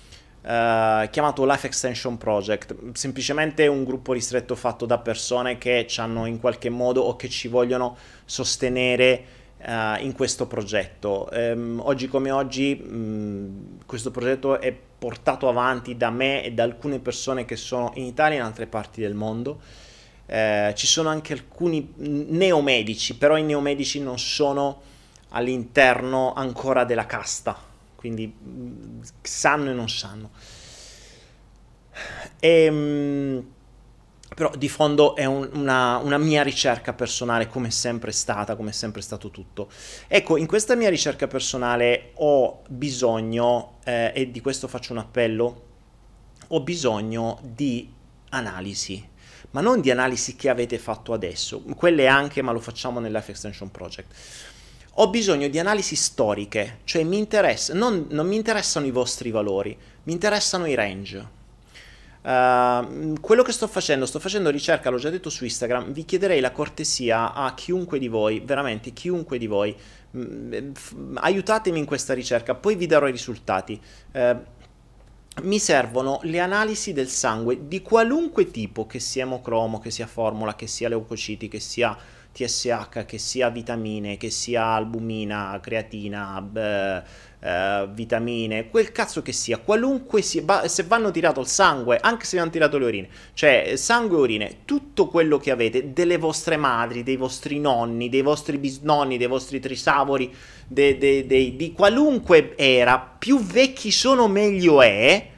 Uh, 0.47 1.11
chiamato 1.11 1.45
Life 1.45 1.67
Extension 1.67 2.17
Project, 2.19 2.93
semplicemente 2.93 3.67
un 3.67 3.83
gruppo 3.83 4.13
ristretto 4.13 4.55
fatto 4.55 4.87
da 4.87 4.99
persone 4.99 5.59
che 5.59 5.89
ci 5.89 5.99
hanno 5.99 6.25
in 6.27 6.39
qualche 6.39 6.71
modo 6.71 7.01
o 7.03 7.17
che 7.17 7.29
ci 7.29 7.49
vogliono 7.49 7.97
sostenere 8.25 9.25
uh, 9.59 10.01
in 10.05 10.13
questo 10.13 10.47
progetto. 10.47 11.29
Um, 11.33 11.81
oggi 11.83 12.07
come 12.07 12.31
oggi 12.31 12.81
um, 12.89 13.79
questo 13.87 14.13
progetto 14.13 14.61
è 14.61 14.73
portato 14.73 15.49
avanti 15.49 15.97
da 15.97 16.11
me 16.11 16.45
e 16.45 16.53
da 16.53 16.63
alcune 16.63 17.01
persone 17.01 17.45
che 17.45 17.57
sono 17.57 17.91
in 17.95 18.05
Italia 18.05 18.37
e 18.37 18.39
in 18.39 18.47
altre 18.47 18.69
parti 18.69 19.01
del 19.01 19.15
mondo. 19.15 19.61
Eh, 20.27 20.73
ci 20.77 20.87
sono 20.87 21.09
anche 21.09 21.33
alcuni 21.33 21.93
neomedici, 21.97 23.17
però 23.17 23.37
i 23.37 23.45
neomedici 23.45 24.01
non 24.01 24.19
sono 24.19 24.83
all'interno 25.31 26.33
ancora 26.35 26.85
della 26.85 27.07
casta, 27.07 27.57
quindi 27.95 28.33
mm, 28.33 29.01
sanno 29.23 29.71
e 29.71 29.75
non 29.75 29.89
sanno. 29.89 30.31
E, 32.39 32.65
ehm, 32.65 33.47
però 34.35 34.51
di 34.57 34.69
fondo 34.69 35.15
è 35.15 35.25
un, 35.25 35.49
una, 35.53 35.99
una, 35.99 36.19
mia 36.19 36.43
ricerca 36.43 36.93
personale 36.93 37.47
come 37.49 37.71
sempre 37.71 38.11
è 38.11 38.13
stata, 38.13 38.57
come 38.57 38.71
è 38.71 38.73
sempre 38.73 39.01
stato 39.01 39.31
tutto. 39.31 39.71
Ecco, 40.09 40.37
in 40.37 40.47
questa 40.47 40.75
mia 40.75 40.91
ricerca 40.91 41.27
personale 41.27 42.11
ho 42.15 42.63
bisogno, 42.69 43.79
eh, 43.85 44.13
e 44.15 44.31
di 44.31 44.41
questo 44.41 44.67
faccio 44.67 44.93
un 44.93 44.99
appello, 44.99 45.63
ho 46.49 46.61
bisogno 46.61 47.39
di 47.43 47.91
analisi 48.31 49.15
ma 49.51 49.61
non 49.61 49.81
di 49.81 49.91
analisi 49.91 50.37
che 50.37 50.49
avete 50.49 50.79
fatto 50.79 51.13
adesso, 51.13 51.63
quelle 51.77 52.07
anche, 52.07 52.43
ma 52.43 52.53
lo 52.53 52.61
facciamo 52.61 53.01
nell'Life 53.01 53.31
Extension 53.31 53.71
Project. 53.71 54.15
Ho 54.99 55.11
bisogno 55.11 55.49
di 55.49 55.59
analisi 55.59 55.95
storiche, 55.95 56.79
cioè 56.85 57.05
mi 57.05 57.19
interessa, 57.19 57.75
non, 57.75 58.07
non 58.11 58.27
mi 58.27 58.37
interessano 58.37 58.87
i 58.87 58.91
vostri 58.91 59.31
valori, 59.31 59.77
mi 60.05 60.13
interessano 60.13 60.67
i 60.67 60.75
range. 60.75 61.35
Uh, 62.27 63.21
quello 63.21 63.43
che 63.43 63.53
sto 63.53 63.69
facendo, 63.69 64.05
sto 64.05 64.19
facendo 64.19 64.51
ricerca, 64.51 64.91
l'ho 64.91 64.99
già 64.99 65.11
detto 65.11 65.31
su 65.31 65.45
Instagram, 65.45 65.93
vi 65.93 66.05
chiederei 66.05 66.41
la 66.41 66.51
cortesia 66.51 67.33
a 67.33 67.55
chiunque 67.55 68.01
di 68.01 68.09
voi, 68.09 68.41
veramente 68.45 68.91
chiunque 68.91 69.39
di 69.39 69.47
voi, 69.47 69.77
mh, 70.11 70.21
mm, 70.21 70.73
f- 70.73 70.95
aiutatemi 71.15 71.79
in 71.79 71.85
questa 71.85 72.15
ricerca, 72.15 72.57
poi 72.57 72.75
vi 72.75 72.87
darò 72.87 73.07
i 73.07 73.13
risultati. 73.13 73.81
Uh, 74.13 74.37
mi 75.43 75.59
servono 75.59 76.21
le 76.23 76.41
analisi 76.41 76.93
del 76.93 77.09
sangue 77.09 77.69
di 77.69 77.83
qualunque 77.83 78.51
tipo, 78.51 78.87
che 78.87 78.99
sia 78.99 79.25
emocromo, 79.25 79.79
che 79.79 79.91
sia 79.91 80.07
formula, 80.07 80.55
che 80.55 80.67
sia 80.67 80.89
leucociti, 80.89 81.49
che 81.49 81.61
sia 81.61 81.97
TSH, 82.37 83.07
che 83.07 83.17
sia 83.17 83.49
vitamine, 83.49 84.19
che 84.19 84.29
sia 84.29 84.65
albumina, 84.65 85.59
creatina, 85.63 86.43
beh, 86.43 87.03
eh, 87.41 87.89
vitamine, 87.93 88.69
quel 88.69 88.93
cazzo 88.93 89.23
che 89.23 89.33
sia, 89.33 89.57
qualunque 89.57 90.21
sia, 90.21 90.69
se 90.69 90.83
vanno 90.83 91.11
tirato 91.11 91.41
il 91.41 91.47
sangue, 91.47 91.97
anche 91.99 92.27
se 92.27 92.37
vanno 92.37 92.51
tirato 92.51 92.77
le 92.77 92.85
urine, 92.85 93.09
cioè 93.33 93.73
sangue 93.77 94.19
e 94.19 94.21
urine, 94.21 94.57
tutto 94.67 95.09
quello 95.09 95.39
che 95.39 95.51
avete 95.51 95.95
delle 95.95 96.19
vostre 96.19 96.59
madri, 96.59 97.03
dei 97.03 97.17
vostri 97.17 97.59
nonni, 97.59 98.11
dei 98.11 98.23
vostri 98.23 98.59
bisnonni, 98.59 99.17
dei 99.17 99.29
vostri 99.29 99.59
trisavori, 99.59 100.31
de, 100.67 100.99
de, 100.99 101.25
de, 101.27 101.57
di 101.57 101.73
qualunque 101.73 102.55
era, 102.55 102.99
più 102.99 103.41
vecchi 103.41 103.91
sono 103.91 104.29
meglio 104.29 104.83
è 104.83 105.35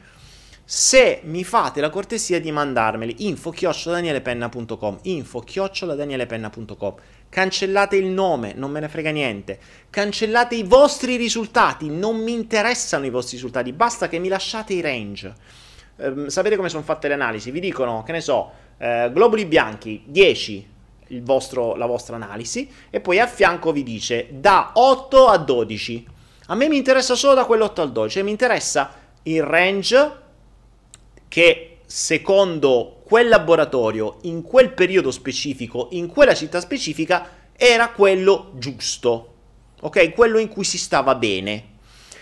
se 0.70 1.22
mi 1.24 1.44
fate 1.44 1.80
la 1.80 1.88
cortesia 1.88 2.38
di 2.38 2.52
mandarmeli 2.52 3.26
info 3.26 3.48
chioccioladanielepenna.com 3.48 4.98
info 5.04 5.40
chioccioladanielepenna.com 5.40 6.94
cancellate 7.30 7.96
il 7.96 8.08
nome, 8.08 8.52
non 8.54 8.70
me 8.70 8.80
ne 8.80 8.88
frega 8.90 9.08
niente. 9.08 9.58
Cancellate 9.88 10.56
i 10.56 10.64
vostri 10.64 11.16
risultati, 11.16 11.88
non 11.88 12.18
mi 12.18 12.34
interessano 12.34 13.06
i 13.06 13.10
vostri 13.10 13.36
risultati 13.36 13.72
basta 13.72 14.08
che 14.08 14.18
mi 14.18 14.28
lasciate 14.28 14.74
i 14.74 14.82
range. 14.82 15.34
Eh, 15.96 16.24
sapete 16.26 16.56
come 16.56 16.68
sono 16.68 16.82
fatte 16.82 17.08
le 17.08 17.14
analisi? 17.14 17.50
vi 17.50 17.60
dicono, 17.60 18.02
che 18.02 18.12
ne 18.12 18.20
so, 18.20 18.50
eh, 18.76 19.08
globuli 19.10 19.46
bianchi 19.46 20.02
10 20.04 20.68
vostro, 21.22 21.76
la 21.76 21.86
vostra 21.86 22.16
analisi 22.16 22.70
e 22.90 23.00
poi 23.00 23.18
a 23.20 23.26
fianco 23.26 23.72
vi 23.72 23.84
dice 23.84 24.28
da 24.32 24.72
8 24.74 25.28
a 25.28 25.38
12 25.38 26.06
a 26.48 26.54
me 26.54 26.68
mi 26.68 26.76
interessa 26.76 27.14
solo 27.14 27.32
da 27.32 27.46
quell'8 27.46 27.80
al 27.80 27.90
12 27.90 28.22
mi 28.22 28.32
interessa 28.32 28.92
il 29.22 29.42
range 29.42 30.26
che 31.28 31.78
secondo 31.86 33.00
quel 33.04 33.28
laboratorio, 33.28 34.18
in 34.22 34.42
quel 34.42 34.72
periodo 34.72 35.10
specifico, 35.10 35.88
in 35.92 36.08
quella 36.08 36.34
città 36.34 36.60
specifica, 36.60 37.36
era 37.56 37.90
quello 37.90 38.52
giusto, 38.54 39.34
ok? 39.80 40.12
Quello 40.12 40.38
in 40.38 40.48
cui 40.48 40.64
si 40.64 40.78
stava 40.78 41.14
bene. 41.14 41.76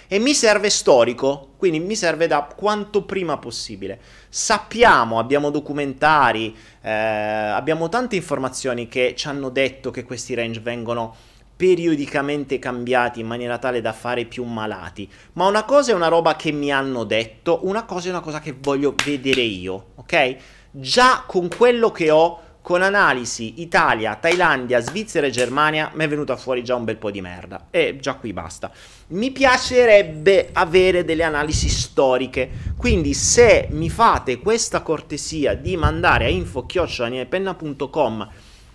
E 0.08 0.20
mi 0.20 0.34
serve 0.34 0.70
storico, 0.70 1.54
quindi 1.56 1.80
mi 1.80 1.96
serve 1.96 2.28
da 2.28 2.42
quanto 2.42 3.02
prima 3.02 3.38
possibile. 3.38 4.00
Sappiamo, 4.28 5.18
abbiamo 5.18 5.50
documentari, 5.50 6.56
eh, 6.80 6.90
abbiamo 6.90 7.88
tante 7.88 8.14
informazioni 8.14 8.86
che 8.86 9.14
ci 9.16 9.26
hanno 9.26 9.48
detto 9.48 9.90
che 9.90 10.04
questi 10.04 10.34
range 10.34 10.60
vengono 10.60 11.16
periodicamente 11.56 12.58
cambiati 12.58 13.20
in 13.20 13.26
maniera 13.26 13.56
tale 13.58 13.80
da 13.80 13.94
fare 13.94 14.26
più 14.26 14.44
malati. 14.44 15.10
Ma 15.32 15.46
una 15.46 15.64
cosa 15.64 15.92
è 15.92 15.94
una 15.94 16.08
roba 16.08 16.36
che 16.36 16.52
mi 16.52 16.70
hanno 16.70 17.04
detto, 17.04 17.60
una 17.62 17.84
cosa 17.84 18.08
è 18.08 18.10
una 18.10 18.20
cosa 18.20 18.40
che 18.40 18.54
voglio 18.58 18.94
vedere 19.04 19.40
io, 19.40 19.92
ok? 19.94 20.36
Già 20.70 21.24
con 21.26 21.48
quello 21.48 21.90
che 21.90 22.10
ho, 22.10 22.40
con 22.60 22.82
analisi 22.82 23.62
Italia, 23.62 24.16
Thailandia, 24.16 24.80
Svizzera 24.80 25.28
e 25.28 25.30
Germania, 25.30 25.90
mi 25.94 26.04
è 26.04 26.08
venuta 26.08 26.36
fuori 26.36 26.62
già 26.64 26.74
un 26.74 26.82
bel 26.82 26.96
po' 26.96 27.12
di 27.12 27.20
merda. 27.20 27.68
E 27.70 27.96
già 28.00 28.14
qui 28.14 28.32
basta. 28.32 28.72
Mi 29.08 29.30
piacerebbe 29.30 30.48
avere 30.52 31.04
delle 31.04 31.22
analisi 31.22 31.68
storiche. 31.68 32.50
Quindi 32.76 33.14
se 33.14 33.68
mi 33.70 33.88
fate 33.88 34.40
questa 34.40 34.82
cortesia 34.82 35.54
di 35.54 35.76
mandare 35.76 36.24
a 36.24 36.28
info-penna.com 36.28 38.28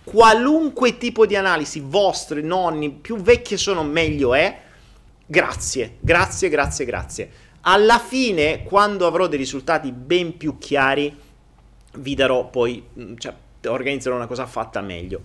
qualunque 0.04 0.98
tipo 0.98 1.26
di 1.26 1.36
analisi, 1.36 1.82
vostre, 1.84 2.42
nonni, 2.42 2.92
più 2.92 3.18
vecchie 3.18 3.58
sono 3.58 3.84
meglio 3.84 4.34
è. 4.34 4.60
Grazie, 5.26 5.98
grazie, 6.00 6.50
grazie, 6.50 6.86
grazie. 6.86 7.32
Alla 7.62 8.00
fine, 8.00 8.64
quando 8.64 9.06
avrò 9.06 9.28
dei 9.28 9.38
risultati 9.38 9.92
ben 9.92 10.36
più 10.36 10.58
chiari, 10.58 11.16
vi 11.96 12.16
darò 12.16 12.50
poi, 12.50 12.84
mm, 13.00 13.16
cioè, 13.18 13.34
organizzerò 13.68 14.16
una 14.16 14.28
cosa 14.28 14.46
fatta 14.46 14.82
meglio. 14.82 15.22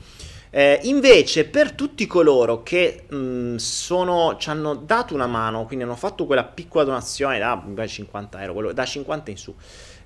Eh, 0.51 0.81
invece, 0.85 1.45
per 1.47 1.73
tutti 1.73 2.07
coloro 2.07 2.63
che 2.63 3.05
mh, 3.09 3.17
mm, 3.17 3.57
sono, 3.57 4.37
ci 4.39 4.49
hanno 4.51 4.75
dato 4.75 5.15
una 5.15 5.27
mano, 5.27 5.65
quindi 5.65 5.85
hanno 5.85 5.97
fatto 5.97 6.27
quella 6.27 6.45
piccola 6.45 6.85
donazione 6.85 7.39
da 7.39 7.87
50 7.87 8.41
euro, 8.41 8.53
quello, 8.53 8.73
da 8.73 8.85
50 8.85 9.31
in 9.31 9.37
su, 9.37 9.55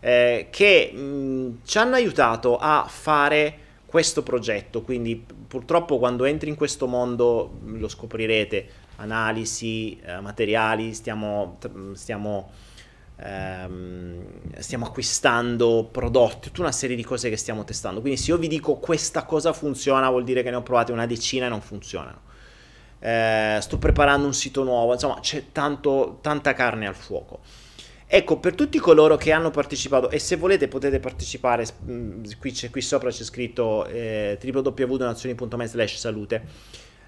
eh, 0.01 0.49
che 0.51 0.91
mh, 0.93 0.99
mm, 1.01 1.51
ci 1.65 1.79
hanno 1.79 1.97
aiutato 1.97 2.57
a 2.59 2.87
fare 2.89 3.59
questo 3.91 4.23
progetto, 4.23 4.83
quindi 4.83 5.17
purtroppo 5.49 5.99
quando 5.99 6.25
entri 6.25 6.49
in 6.49 6.55
questo 6.55 6.87
mondo 6.87 7.59
lo 7.65 7.89
scoprirete, 7.89 8.69
analisi, 8.97 9.99
eh, 10.05 10.21
materiali, 10.21 10.95
stiamo, 10.95 11.59
stiamo, 11.95 12.53
ehm, 13.17 14.23
stiamo 14.59 14.87
acquistando 14.87 15.89
prodotti, 15.91 16.51
tutta 16.51 16.61
una 16.61 16.71
serie 16.71 16.95
di 16.95 17.03
cose 17.03 17.31
che 17.31 17.37
stiamo 17.37 17.65
testando, 17.65 18.01
quindi 18.01 18.21
se 18.21 18.31
io 18.31 18.39
vi 18.39 18.47
dico 18.47 18.77
questa 18.77 19.25
cosa 19.25 19.53
funziona 19.53 20.09
vuol 20.09 20.23
dire 20.23 20.45
che 20.45 20.51
ne 20.51 20.57
ho 20.57 20.63
provate 20.63 20.93
una 20.93 21.07
decina 21.07 21.47
e 21.47 21.49
non 21.49 21.61
funzionano. 21.61 22.29
Eh, 23.01 23.59
sto 23.61 23.79
preparando 23.79 24.25
un 24.25 24.35
sito 24.35 24.63
nuovo, 24.63 24.93
insomma 24.93 25.19
c'è 25.19 25.47
tanto, 25.51 26.19
tanta 26.21 26.53
carne 26.53 26.87
al 26.87 26.95
fuoco. 26.95 27.41
Ecco, 28.13 28.39
per 28.39 28.57
tutti 28.57 28.77
coloro 28.81 29.17
che 29.17 29.31
hanno 29.31 29.51
partecipato, 29.51 30.11
e 30.11 30.19
se 30.19 30.35
volete 30.35 30.67
potete 30.67 30.99
partecipare, 30.99 31.65
mm, 31.89 32.25
qui, 32.41 32.53
qui 32.69 32.81
sopra 32.81 33.09
c'è 33.09 33.23
scritto 33.23 33.87
eh, 33.87 34.37
www.donazioni.me 34.43 35.67
slash 35.69 35.95
salute, 35.95 36.45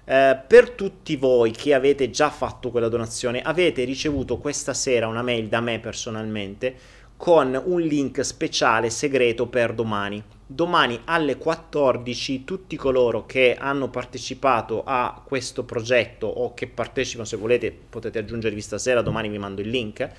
eh, 0.05 0.39
per 0.47 0.69
tutti 0.69 1.17
voi 1.17 1.51
che 1.51 1.73
avete 1.73 2.09
già 2.09 2.29
fatto 2.29 2.71
quella 2.71 2.87
donazione, 2.87 3.41
avete 3.41 3.83
ricevuto 3.83 4.37
questa 4.37 4.73
sera 4.73 5.07
una 5.07 5.21
mail 5.21 5.49
da 5.49 5.59
me 5.59 5.81
personalmente 5.81 6.73
con 7.17 7.61
un 7.65 7.81
link 7.81 8.23
speciale 8.23 8.89
segreto 8.89 9.47
per 9.47 9.73
domani. 9.73 10.23
Domani 10.45 11.01
alle 11.03 11.35
14 11.35 12.45
tutti 12.45 12.77
coloro 12.77 13.25
che 13.25 13.57
hanno 13.59 13.89
partecipato 13.89 14.83
a 14.85 15.21
questo 15.25 15.65
progetto 15.65 16.27
o 16.27 16.53
che 16.53 16.67
partecipano, 16.67 17.27
se 17.27 17.35
volete 17.35 17.77
potete 17.89 18.19
aggiungervi 18.19 18.61
stasera, 18.61 19.01
domani 19.01 19.27
vi 19.27 19.37
mando 19.37 19.59
il 19.59 19.67
link 19.67 20.09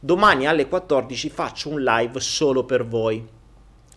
domani 0.00 0.46
alle 0.46 0.66
14 0.66 1.30
faccio 1.30 1.68
un 1.68 1.82
live 1.82 2.18
solo 2.20 2.64
per 2.64 2.86
voi 2.86 3.24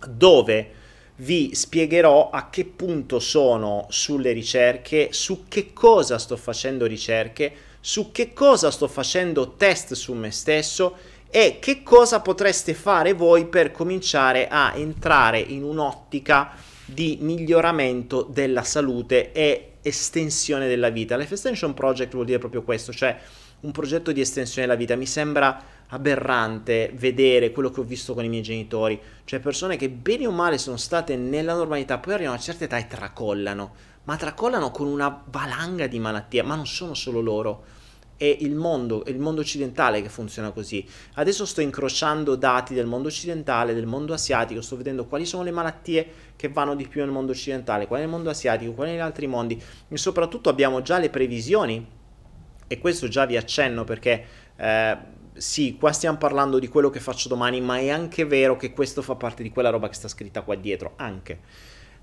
dove 0.08 0.82
vi 1.18 1.54
spiegherò 1.54 2.30
a 2.30 2.50
che 2.50 2.66
punto 2.66 3.20
sono 3.20 3.86
sulle 3.90 4.32
ricerche, 4.32 5.10
su 5.12 5.46
che 5.48 5.72
cosa 5.74 6.18
sto 6.18 6.36
facendo 6.36 6.86
ricerche, 6.86 7.54
su 7.80 8.12
che 8.12 8.34
cosa 8.34 8.72
sto 8.72 8.88
facendo 8.88 9.54
test 9.56 9.94
su 9.94 10.14
me 10.14 10.32
stesso 10.32 10.96
e 11.30 11.60
che 11.60 11.84
cosa 11.84 12.20
potreste 12.20 12.74
fare 12.74 13.14
voi 13.14 13.46
per 13.46 13.72
cominciare 13.72 14.48
a 14.48 14.74
entrare 14.76 15.40
in 15.40 15.64
un'ottica 15.64 16.52
di 16.86 17.18
miglioramento 17.22 18.24
della 18.24 18.64
salute 18.64 19.32
e 19.32 19.74
estensione 19.82 20.68
della 20.68 20.90
vita. 20.90 21.18
Life 21.18 21.34
Extension 21.34 21.74
Project 21.74 22.14
vuol 22.14 22.26
dire 22.26 22.40
proprio 22.40 22.64
questo, 22.64 22.92
cioè 22.92 23.18
un 23.62 23.72
progetto 23.72 24.12
di 24.12 24.22
estensione 24.22 24.68
della 24.68 24.80
vita. 24.80 24.96
Mi 24.96 25.06
sembra 25.06 25.62
aberrante 25.94 26.92
vedere 26.96 27.52
quello 27.52 27.70
che 27.70 27.80
ho 27.80 27.84
visto 27.84 28.14
con 28.14 28.26
i 28.26 28.30
miei 28.30 28.42
genitori, 28.42 29.00
cioè 29.26 29.40
persone 29.40 29.78
che 29.78 29.90
bene 29.90 30.26
o 30.26 30.32
male 30.32 30.58
sono 30.58 30.78
state 30.78 31.16
nella 31.16 31.54
normalità, 31.54 32.00
poi 32.00 32.14
arrivano 32.14 32.36
a 32.36 32.38
una 32.38 32.46
certa 32.46 32.66
età 32.66 32.78
e 32.78 32.88
tracollano, 32.88 33.74
ma 34.06 34.16
tracollano 34.16 34.72
con 34.72 34.88
una 34.88 35.24
valanga 35.30 35.86
di 35.86 36.00
malattie, 36.00 36.42
ma 36.42 36.56
non 36.56 36.66
sono 36.66 36.94
solo 36.94 37.22
loro. 37.22 37.64
È 38.16 38.26
il 38.26 38.56
mondo, 38.56 39.06
è 39.06 39.10
il 39.10 39.20
mondo 39.20 39.42
occidentale 39.42 40.02
che 40.02 40.10
funziona 40.10 40.52
così. 40.52 40.86
Adesso 41.16 41.46
sto 41.46 41.62
incrociando 41.62 42.36
dati 42.36 42.74
del 42.74 42.86
mondo 42.86 43.08
occidentale, 43.08 43.74
del 43.74 43.86
mondo 43.86 44.14
asiatico, 44.14 44.62
sto 44.62 44.78
vedendo 44.78 45.06
quali 45.06 45.26
sono 45.26 45.44
le 45.44 45.52
malattie 45.52 46.08
che 46.36 46.50
vanno 46.50 46.76
di 46.76 46.88
più 46.88 47.02
nel 47.02 47.12
mondo 47.12 47.34
occidentale, 47.34 47.86
quali 47.86 48.04
nel 48.04 48.12
mondo 48.12 48.30
asiatico, 48.30 48.74
quali 48.74 48.92
negli 48.92 49.00
altri 49.00 49.28
mondi. 49.28 49.62
E 49.90 49.98
soprattutto 49.98 50.50
abbiamo 50.50 50.82
già 50.82 50.98
le 51.00 51.10
previsioni, 51.10 51.86
e 52.68 52.80
questo 52.80 53.08
già 53.08 53.26
vi 53.26 53.38
accenno 53.38 53.84
perché 53.84 54.26
eh, 54.56 54.98
sì, 55.36 55.78
qua 55.80 55.92
stiamo 55.92 56.18
parlando 56.18 56.60
di 56.60 56.68
quello 56.68 56.90
che 56.90 57.00
faccio 57.00 57.28
domani, 57.28 57.60
ma 57.62 57.78
è 57.78 57.90
anche 57.90 58.26
vero 58.26 58.56
che 58.56 58.72
questo 58.72 59.02
fa 59.02 59.16
parte 59.16 59.44
di 59.44 59.50
quella 59.50 59.70
roba 59.70 59.88
che 59.88 59.96
sta 59.96 60.08
scritta 60.08 60.42
qua 60.42 60.56
dietro, 60.56 60.94
anche. 60.98 61.40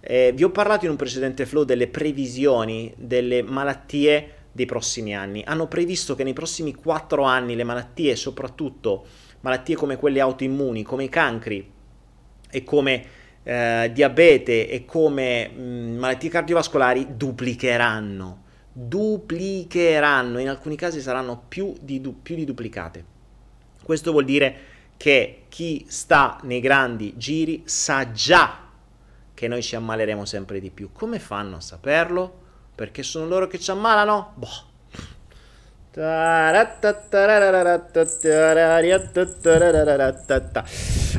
Eh, 0.01 0.33
vi 0.35 0.45
ho 0.45 0.51
parlato 0.51 0.87
in 0.87 0.91
un 0.91 0.97
precedente 0.97 1.47
flow 1.47 1.65
delle 1.65 1.87
previsioni 1.89 2.93
delle 2.97 3.43
malattie 3.43 4.35
dei 4.53 4.67
prossimi 4.67 5.15
anni. 5.15 5.43
Hanno 5.47 5.69
previsto 5.69 6.15
che 6.15 6.25
nei 6.25 6.33
prossimi 6.33 6.75
4 6.75 7.23
anni 7.23 7.55
le 7.55 7.65
malattie, 7.65 8.17
soprattutto 8.17 9.07
malattie 9.41 9.77
come 9.77 9.97
quelle 9.97 10.21
autoimmuni, 10.21 10.83
come 10.83 11.05
i 11.05 11.09
cancri 11.09 11.71
e 12.51 12.65
come 12.65 13.05
eh, 13.43 13.91
diabete 13.93 14.69
e 14.69 14.85
come 14.85 15.49
mh, 15.49 15.63
mm, 15.63 15.99
malattie 15.99 16.31
cardiovascolari, 16.31 17.17
duplicheranno. 17.17 18.43
Duplicheranno, 18.73 20.39
in 20.39 20.49
alcuni 20.49 20.77
casi 20.77 21.01
saranno 21.01 21.45
più 21.49 21.75
di, 21.81 22.01
du- 22.01 22.23
più 22.23 22.35
di 22.35 22.45
duplicate. 22.45 23.19
Questo 23.91 24.13
vuol 24.13 24.25
dire 24.25 24.55
che 24.97 25.47
chi 25.49 25.85
sta 25.89 26.39
nei 26.43 26.61
grandi 26.61 27.15
giri 27.17 27.65
sa 27.65 28.13
già 28.13 28.69
che 29.35 29.49
noi 29.49 29.65
ci 29.65 29.75
ammaleremo 29.75 30.25
sempre 30.25 30.61
di 30.61 30.71
più. 30.71 30.93
Come 30.93 31.19
fanno 31.19 31.57
a 31.57 31.61
saperlo? 31.61 32.33
Perché 32.73 33.03
sono 33.03 33.27
loro 33.27 33.49
che 33.49 33.59
ci 33.59 33.73
ammalano? 33.73 34.35
Boh. 34.37 34.47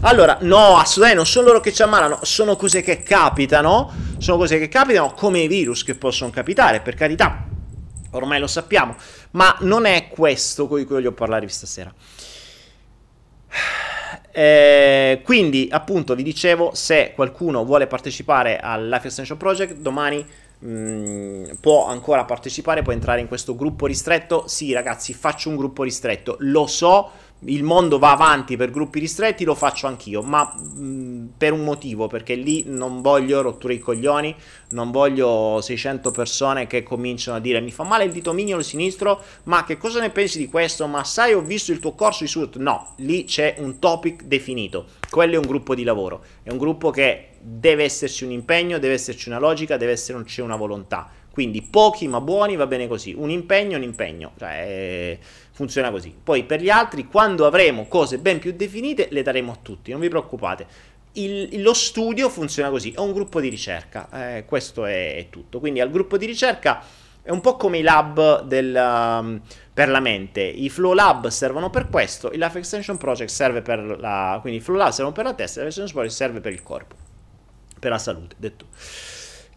Allora, 0.04 0.38
no, 0.40 0.78
assolutamente 0.78 1.16
non 1.18 1.26
sono 1.26 1.48
loro 1.48 1.60
che 1.60 1.74
ci 1.74 1.82
ammalano, 1.82 2.20
sono 2.22 2.56
cose 2.56 2.82
che 2.82 3.04
capitano, 3.04 3.94
sono 4.18 4.38
cose 4.38 4.58
che 4.60 4.70
capitano 4.70 5.12
come 5.12 5.40
i 5.40 5.50
virus 5.50 5.84
che 5.84 5.96
possono 5.96 6.32
capitare, 6.32 6.80
per 6.80 6.96
carità, 6.96 7.44
ormai 8.12 8.40
lo 8.40 8.48
sappiamo, 8.48 8.96
ma 9.32 9.58
non 9.60 9.86
è 9.86 10.08
questo 10.08 10.64
di 10.64 10.70
cui 10.70 10.86
voglio 10.86 11.12
parlarvi 11.12 11.50
stasera. 11.50 11.94
Eh, 14.34 15.22
quindi, 15.24 15.68
appunto, 15.70 16.16
vi 16.16 16.24
dicevo, 16.24 16.72
se 16.74 17.12
qualcuno 17.14 17.66
vuole 17.66 17.86
partecipare 17.88 18.58
al 18.60 18.88
Life 18.88 19.08
Extension 19.08 19.38
Project, 19.38 19.76
domani 19.76 20.26
mh, 20.60 20.70
mm, 20.70 21.46
può 21.60 21.88
ancora 21.88 22.24
partecipare, 22.24 22.82
può 22.82 22.94
entrare 22.94 23.20
in 23.20 23.28
questo 23.28 23.56
gruppo 23.56 23.86
ristretto. 23.86 24.48
Sì, 24.48 24.72
ragazzi, 24.72 25.14
faccio 25.14 25.50
un 25.50 25.58
gruppo 25.58 25.84
ristretto, 25.84 26.38
lo 26.40 26.66
so, 26.68 27.12
il 27.46 27.64
mondo 27.64 27.98
va 27.98 28.12
avanti 28.12 28.56
per 28.56 28.70
gruppi 28.70 29.00
ristretti, 29.00 29.44
lo 29.44 29.56
faccio 29.56 29.88
anch'io, 29.88 30.22
ma 30.22 30.44
mh, 30.44 31.34
per 31.38 31.54
un 31.54 31.64
motivo, 31.64 32.08
perché 32.08 32.36
lì 32.36 32.64
non 32.68 33.02
voglio 33.02 33.42
rotture 33.42 33.74
i 33.74 33.80
coglioni, 33.80 34.36
non 34.70 34.92
voglio 34.92 35.60
600 35.62 36.12
persone 36.12 36.68
che 36.68 36.84
cominciano 36.84 37.38
a 37.38 37.40
dire 37.40 37.60
mi 37.60 37.72
fa 37.72 37.84
male 37.84 38.04
il 38.04 38.12
dito 38.12 38.34
mignolo 38.34 38.62
sinistro, 38.62 39.22
ma 39.44 39.64
che 39.64 39.78
cosa 39.78 40.00
ne 40.00 40.12
pensi 40.12 40.38
di 40.38 40.48
questo? 40.48 40.86
Ma 40.88 41.04
sai, 41.04 41.34
ho 41.34 41.42
visto 41.42 41.72
il 41.72 41.80
tuo 41.80 41.94
corso 41.94 42.24
di 42.24 42.30
sud. 42.30 42.58
No, 42.58 42.94
lì 42.98 43.24
c'è 43.24 43.56
un 43.58 43.80
topic 43.80 44.24
definito. 44.24 44.86
Quello 45.10 45.34
è 45.34 45.38
un 45.38 45.48
gruppo 45.48 45.74
di 45.74 45.84
lavoro, 45.84 46.24
è 46.44 46.52
un 46.52 46.58
gruppo 46.58 46.92
che 46.92 47.30
deve 47.42 47.84
esserci 47.84 48.24
un 48.24 48.32
impegno, 48.32 48.78
deve 48.78 48.94
esserci 48.94 49.30
una 49.30 49.40
logica, 49.40 49.78
deve 49.78 49.94
esserci 49.94 50.42
una 50.42 50.56
volontà. 50.56 51.10
Quindi 51.32 51.62
pochi 51.62 52.08
ma 52.10 52.20
buoni 52.20 52.58
va 52.58 52.68
bene 52.68 52.88
così, 52.88 53.14
un 53.18 53.30
impegno, 53.30 53.78
un 53.78 53.84
impegno. 53.84 54.34
Cioè, 54.38 55.18
funziona 55.62 55.92
così. 55.92 56.16
Poi 56.22 56.44
per 56.44 56.60
gli 56.60 56.70
altri, 56.70 57.06
quando 57.06 57.46
avremo 57.46 57.86
cose 57.88 58.18
ben 58.18 58.40
più 58.40 58.54
definite, 58.54 59.10
le 59.12 59.22
daremo 59.22 59.52
a 59.52 59.58
tutti, 59.62 59.92
non 59.92 60.00
vi 60.00 60.10
preoccupate. 60.10 60.66
Il, 61.14 61.62
lo 61.62 61.74
studio 61.74 62.30
funziona 62.30 62.70
così, 62.70 62.92
è 62.92 63.00
un 63.00 63.14
gruppo 63.14 63.40
di 63.40 63.50
ricerca, 63.50 64.38
eh, 64.38 64.46
questo 64.46 64.86
è, 64.86 65.18
è, 65.18 65.30
tutto. 65.30 65.60
Quindi 65.60 65.80
al 65.80 65.92
gruppo 65.92 66.18
di 66.18 66.26
ricerca 66.26 66.84
è 67.22 67.30
un 67.30 67.42
po' 67.42 67.58
come 67.58 67.78
i 67.78 67.82
lab 67.84 68.44
del, 68.44 68.74
um, 68.74 69.40
per 69.72 69.90
la 69.90 70.00
mente. 70.00 70.42
I 70.42 70.70
Flow 70.70 70.94
Lab 70.94 71.28
servono 71.28 71.70
per 71.70 71.90
questo, 71.90 72.32
il 72.32 72.40
Life 72.40 72.58
Extension 72.58 72.98
Project 72.98 73.30
serve 73.30 73.62
per 73.62 74.00
la... 74.00 74.40
quindi 74.42 74.60
i 74.60 74.62
Flow 74.64 74.78
Lab 74.78 74.90
servono 74.90 75.12
per 75.12 75.26
la 75.26 75.34
testa, 75.34 75.60
il 75.60 75.68
Life 75.68 75.80
Extension 75.80 76.02
Project 76.02 76.18
serve 76.18 76.40
per 76.40 76.54
il 76.54 76.64
corpo, 76.64 76.96
per 77.78 77.92
la 77.92 78.00
salute, 78.00 78.36
detto 78.40 78.66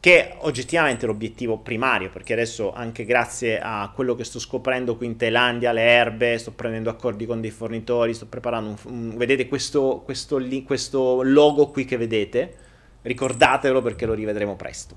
che 0.04 0.28
è 0.28 0.36
oggettivamente 0.40 1.06
l'obiettivo 1.06 1.56
primario, 1.56 2.10
perché 2.10 2.34
adesso 2.34 2.74
anche 2.74 3.06
grazie 3.06 3.58
a 3.58 3.90
quello 3.94 4.14
che 4.14 4.24
sto 4.24 4.38
scoprendo 4.38 4.98
qui 4.98 5.06
in 5.06 5.16
Thailandia, 5.16 5.72
le 5.72 5.80
erbe, 5.80 6.36
sto 6.36 6.50
prendendo 6.50 6.90
accordi 6.90 7.24
con 7.24 7.40
dei 7.40 7.50
fornitori, 7.50 8.12
sto 8.12 8.26
preparando 8.26 8.68
un, 8.68 8.76
un 8.92 9.16
vedete 9.16 9.48
questo, 9.48 10.02
questo, 10.04 10.38
questo 10.66 11.22
logo 11.22 11.68
qui 11.68 11.86
che 11.86 11.96
vedete, 11.96 12.54
ricordatelo 13.00 13.80
perché 13.80 14.04
lo 14.04 14.12
rivedremo 14.12 14.56
presto. 14.56 14.94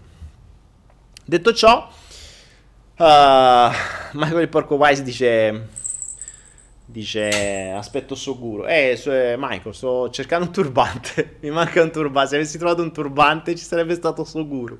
Detto 1.24 1.54
ciò, 1.54 1.88
uh, 2.98 3.04
Michael 4.12 4.41
il 4.41 4.50
Porco 4.50 4.76
Wise 4.76 5.04
dice 5.04 5.70
Dice, 6.89 7.74
aspetto 7.76 8.15
Soguro. 8.15 8.65
Eh, 8.65 8.98
eh, 9.06 9.36
Michael, 9.38 9.76
sto 9.76 10.10
cercando 10.10 10.46
un 10.46 10.54
turbante. 10.54 11.36
Mi 11.43 11.50
manca 11.50 11.84
un 11.84 11.91
turbante. 11.91 12.30
Se 12.30 12.36
avessi 12.38 12.58
trovato 12.58 12.82
un 12.82 12.93
turbante 12.93 13.56
ci 13.56 13.65
sarebbe 13.65 13.93
stato 13.93 14.24
Soguro. 14.24 14.78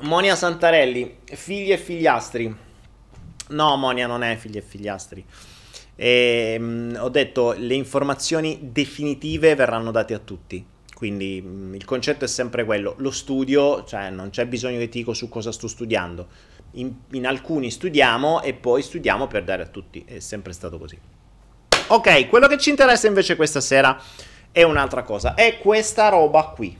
Monia 0.00 0.36
Santarelli, 0.36 1.18
figli 1.24 1.72
e 1.72 1.78
figliastri. 1.78 2.54
No, 3.48 3.76
Monia 3.76 4.06
non 4.06 4.22
è 4.22 4.36
figli 4.36 4.56
e 4.56 4.62
figliastri. 4.62 5.24
E, 5.94 6.56
mh, 6.58 6.64
mm, 6.64 6.94
ho 6.98 7.08
detto 7.08 7.54
le 7.56 7.74
informazioni 7.74 8.58
definitive 8.62 9.54
verranno 9.54 9.90
date 9.90 10.14
a 10.14 10.18
tutti. 10.18 10.64
Quindi 10.94 11.42
mh, 11.42 11.48
mm, 11.48 11.74
il 11.74 11.84
concetto 11.84 12.24
è 12.24 12.28
sempre 12.28 12.64
quello. 12.64 12.94
Lo 12.98 13.10
studio, 13.10 13.84
cioè 13.84 14.10
non 14.10 14.30
c'è 14.30 14.46
bisogno 14.46 14.78
che 14.78 14.88
ti 14.88 14.98
dico 14.98 15.14
su 15.14 15.28
cosa 15.28 15.52
sto 15.52 15.68
studiando 15.68 16.54
in, 16.76 16.92
in 17.12 17.26
alcuni 17.26 17.70
studiamo 17.70 18.42
e 18.42 18.54
poi 18.54 18.82
studiamo 18.82 19.26
per 19.26 19.44
dare 19.44 19.62
a 19.62 19.66
tutti, 19.66 20.04
è 20.06 20.18
sempre 20.20 20.52
stato 20.52 20.78
così. 20.78 20.98
Ok, 21.88 22.28
quello 22.28 22.48
che 22.48 22.58
ci 22.58 22.70
interessa 22.70 23.06
invece 23.06 23.36
questa 23.36 23.60
sera 23.60 24.00
è 24.50 24.62
un'altra 24.62 25.02
cosa, 25.02 25.34
è 25.34 25.58
questa 25.58 26.08
roba 26.08 26.52
qui. 26.54 26.76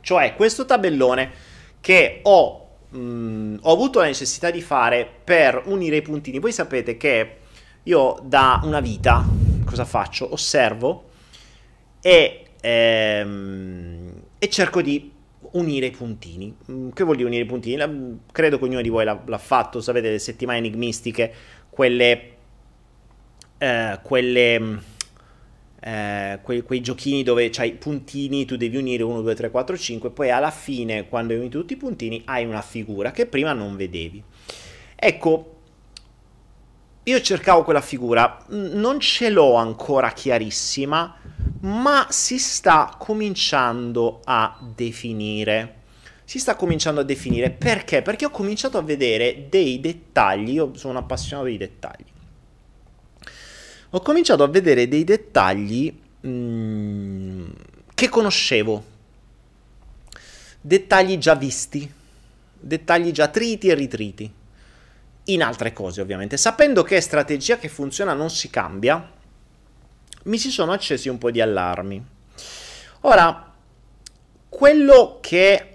Cioè 0.00 0.34
questo 0.34 0.64
tabellone 0.64 1.50
che 1.82 2.20
ho, 2.22 2.68
mh, 2.90 2.98
mm, 2.98 3.56
ho 3.60 3.72
avuto 3.72 3.98
la 3.98 4.06
necessità 4.06 4.50
di 4.50 4.62
fare 4.62 5.06
per 5.22 5.62
unire 5.66 5.96
i 5.96 6.02
puntini. 6.02 6.38
Voi 6.38 6.52
sapete 6.52 6.96
che 6.96 7.36
io 7.82 8.18
da 8.22 8.60
una 8.62 8.80
vita 8.80 9.26
cosa 9.64 9.84
faccio? 9.84 10.32
Osservo 10.32 11.10
e, 12.00 12.44
ehm, 12.60 14.12
e 14.38 14.48
cerco 14.48 14.80
di 14.80 15.12
unire 15.52 15.86
i 15.86 15.90
puntini. 15.90 16.56
Mm, 16.70 16.90
che 16.90 17.02
vuol 17.02 17.16
dire 17.16 17.28
unire 17.28 17.42
i 17.42 17.46
puntini? 17.46 18.20
credo 18.30 18.58
che 18.58 18.64
ognuno 18.64 18.80
di 18.80 18.88
voi 18.88 19.04
l'ha, 19.04 19.20
l'ha 19.26 19.38
fatto, 19.38 19.80
sapete, 19.80 20.10
le 20.10 20.18
settimane 20.18 20.58
enigmistiche, 20.58 21.34
quelle... 21.68 22.30
Eh, 23.58 23.98
quelle 24.02 24.60
mm, 24.60 24.76
eh, 25.84 26.38
quei, 26.42 26.62
quei, 26.62 26.80
giochini 26.80 27.24
dove 27.24 27.50
c'hai 27.50 27.70
i 27.70 27.72
puntini, 27.72 28.44
tu 28.44 28.56
devi 28.56 28.76
unire 28.76 29.02
1, 29.02 29.20
2, 29.20 29.34
3, 29.34 29.50
4, 29.50 29.76
5, 29.76 30.10
poi 30.10 30.30
alla 30.30 30.52
fine, 30.52 31.08
quando 31.08 31.32
hai 31.32 31.40
unito 31.40 31.58
tutti 31.58 31.72
i 31.72 31.76
puntini, 31.76 32.22
hai 32.26 32.44
una 32.44 32.62
figura 32.62 33.10
che 33.10 33.26
prima 33.26 33.52
non 33.52 33.74
vedevi. 33.74 34.22
Ecco, 34.94 35.56
io 37.02 37.20
cercavo 37.20 37.64
quella 37.64 37.80
figura, 37.80 38.44
non 38.50 39.00
ce 39.00 39.28
l'ho 39.28 39.54
ancora 39.54 40.12
chiarissima, 40.12 41.16
ma 41.62 42.06
si 42.10 42.38
sta 42.38 42.94
cominciando 42.96 44.20
a 44.24 44.56
definire. 44.76 45.80
Si 46.24 46.38
sta 46.38 46.54
cominciando 46.54 47.00
a 47.00 47.04
definire 47.04 47.50
perché? 47.50 48.02
Perché 48.02 48.26
ho 48.26 48.30
cominciato 48.30 48.78
a 48.78 48.82
vedere 48.82 49.48
dei 49.50 49.80
dettagli, 49.80 50.52
io 50.52 50.76
sono 50.76 51.00
appassionato 51.00 51.48
di 51.48 51.56
dettagli. 51.56 52.11
Ho 53.94 54.00
cominciato 54.00 54.42
a 54.42 54.48
vedere 54.48 54.88
dei 54.88 55.04
dettagli 55.04 55.94
mh, 56.20 56.28
mm, 56.28 57.50
che 57.94 58.08
conoscevo, 58.08 58.84
dettagli 60.60 61.18
già 61.18 61.34
visti, 61.34 61.92
dettagli 62.58 63.10
già 63.10 63.28
triti 63.28 63.68
e 63.68 63.74
ritriti, 63.74 64.32
in 65.24 65.42
altre 65.42 65.72
cose 65.72 66.00
ovviamente, 66.00 66.36
sapendo 66.36 66.82
che 66.82 67.00
strategia 67.00 67.58
che 67.58 67.68
funziona 67.68 68.12
non 68.14 68.30
si 68.30 68.50
cambia 68.50 69.20
mi 70.24 70.38
si 70.38 70.50
sono 70.50 70.72
accesi 70.72 71.08
un 71.08 71.18
po' 71.18 71.30
di 71.30 71.40
allarmi. 71.40 72.04
Ora, 73.02 73.52
quello 74.48 75.18
che... 75.20 75.66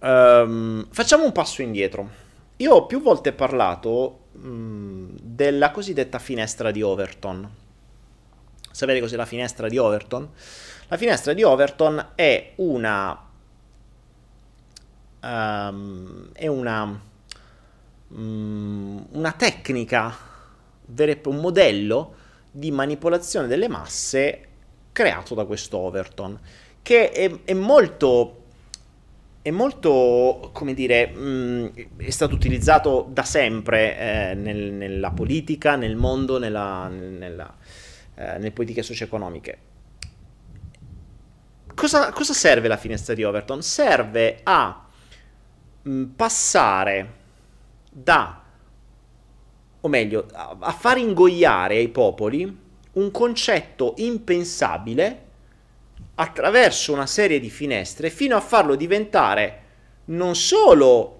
Um, 0.00 0.86
facciamo 0.90 1.24
un 1.24 1.32
passo 1.32 1.62
indietro. 1.62 2.10
Io 2.56 2.72
ho 2.74 2.86
più 2.86 3.02
volte 3.02 3.32
parlato 3.32 4.19
um, 4.42 5.10
della 5.20 5.70
cosiddetta 5.70 6.18
finestra 6.18 6.70
di 6.70 6.82
Overton. 6.82 7.48
Sapete 8.70 9.00
cos'è 9.00 9.16
la 9.16 9.26
finestra 9.26 9.68
di 9.68 9.78
Overton? 9.78 10.28
La 10.88 10.96
finestra 10.96 11.32
di 11.32 11.42
Overton 11.42 12.12
è 12.14 12.52
una... 12.56 13.28
Um, 15.22 16.30
è 16.32 16.46
una... 16.46 17.00
Um, 18.08 19.06
una 19.10 19.32
tecnica, 19.32 20.16
un 20.86 21.36
modello 21.36 22.14
di 22.50 22.70
manipolazione 22.70 23.46
delle 23.46 23.68
masse 23.68 24.48
creato 24.92 25.34
da 25.34 25.44
questo 25.44 25.78
Overton, 25.78 26.38
che 26.82 27.10
è, 27.12 27.30
è 27.44 27.54
molto 27.54 28.39
è 29.42 29.50
molto, 29.50 30.50
come 30.52 30.74
dire, 30.74 31.08
mh, 31.08 31.20
mm, 31.20 31.66
è 31.96 32.10
stato 32.10 32.34
utilizzato 32.34 33.08
da 33.10 33.22
sempre 33.22 33.98
eh, 33.98 34.34
nel, 34.34 34.72
nella 34.72 35.10
politica, 35.10 35.76
nel 35.76 35.96
mondo, 35.96 36.38
nella, 36.38 36.88
nella, 36.88 37.54
eh, 38.14 38.32
nelle 38.32 38.52
politiche 38.52 38.82
socio-economiche. 38.82 39.58
Cosa, 41.74 42.12
cosa, 42.12 42.34
serve 42.34 42.68
la 42.68 42.76
finestra 42.76 43.14
di 43.14 43.24
Overton? 43.24 43.62
Serve 43.62 44.40
a 44.42 44.86
mh, 45.82 45.90
mm, 45.90 46.04
passare 46.16 47.12
da 47.90 48.40
o 49.80 49.88
meglio, 49.88 50.26
a, 50.32 50.56
a 50.60 50.72
far 50.72 50.98
ingoiare 50.98 51.76
ai 51.76 51.88
popoli 51.88 52.58
un 52.92 53.10
concetto 53.10 53.94
impensabile 53.96 55.28
attraverso 56.20 56.92
una 56.92 57.06
serie 57.06 57.40
di 57.40 57.48
finestre 57.48 58.10
fino 58.10 58.36
a 58.36 58.40
farlo 58.40 58.74
diventare 58.74 59.62
non 60.06 60.36
solo 60.36 61.16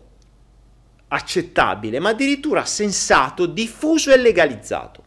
accettabile, 1.09 1.99
ma 1.99 2.11
addirittura 2.11 2.67
sensato, 2.67 3.47
diffuso 3.47 4.13
e 4.13 4.19
legalizzato. 4.19 5.05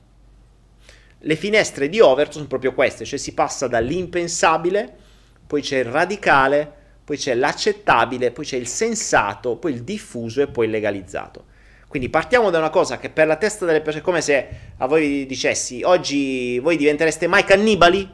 Le 1.20 1.36
finestre 1.36 1.90
di 1.90 2.00
Overton 2.00 2.34
sono 2.34 2.48
proprio 2.48 2.74
queste, 2.74 3.06
cioè 3.06 3.20
si 3.20 3.34
passa 3.34 3.68
dall'impensabile, 3.68 4.98
poi 5.46 5.62
c'è 5.62 5.78
il 5.78 5.86
radicale, 5.86 6.82
poi 7.04 7.16
c'è 7.18 7.36
l'accettabile, 7.36 8.32
poi 8.32 8.46
c'è 8.46 8.58
il 8.58 8.68
sensato, 8.68 9.58
poi 9.58 9.74
il 9.74 9.84
diffuso 9.84 10.42
e 10.42 10.48
poi 10.48 10.66
il 10.66 10.72
legalizzato. 10.72 11.46
Quindi 11.88 12.10
partiamo 12.10 12.50
da 12.50 12.58
una 12.58 12.72
cosa 12.72 12.98
che 12.98 13.12
per 13.12 13.28
la 13.28 13.36
testa 13.36 13.66
delle 13.66 13.82
persone 13.82 14.02
è 14.02 14.06
come 14.06 14.22
se 14.22 14.48
a 14.78 14.88
voi 14.88 15.28
dicessi 15.28 15.84
oggi 15.84 16.58
voi 16.58 16.78
diventereste 16.78 17.28
mai 17.28 17.44
cannibali? 17.44 18.10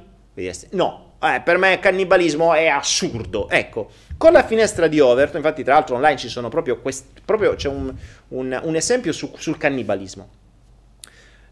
No, 0.72 1.09
eh, 1.22 1.42
per 1.44 1.58
me 1.58 1.80
cannibalismo 1.80 2.54
è 2.54 2.68
assurdo. 2.68 3.50
Ecco, 3.50 3.90
con 4.18 4.32
la 4.32 4.44
finestra 4.44 4.88
di 4.88 5.00
Overton, 5.00 5.38
infatti 5.38 5.64
tra 5.64 5.74
l'altro 5.74 5.96
online 5.96 6.18
ci 6.18 6.30
sono 6.30 6.50
proprio, 6.50 6.80
questi, 6.80 7.22
proprio 7.24 7.56
c'è 7.56 7.70
un, 7.70 7.94
un, 8.30 8.60
un 8.64 8.76
esempio 8.76 9.12
su, 9.12 9.32
sul 9.36 9.58
cannibalismo. 9.58 10.30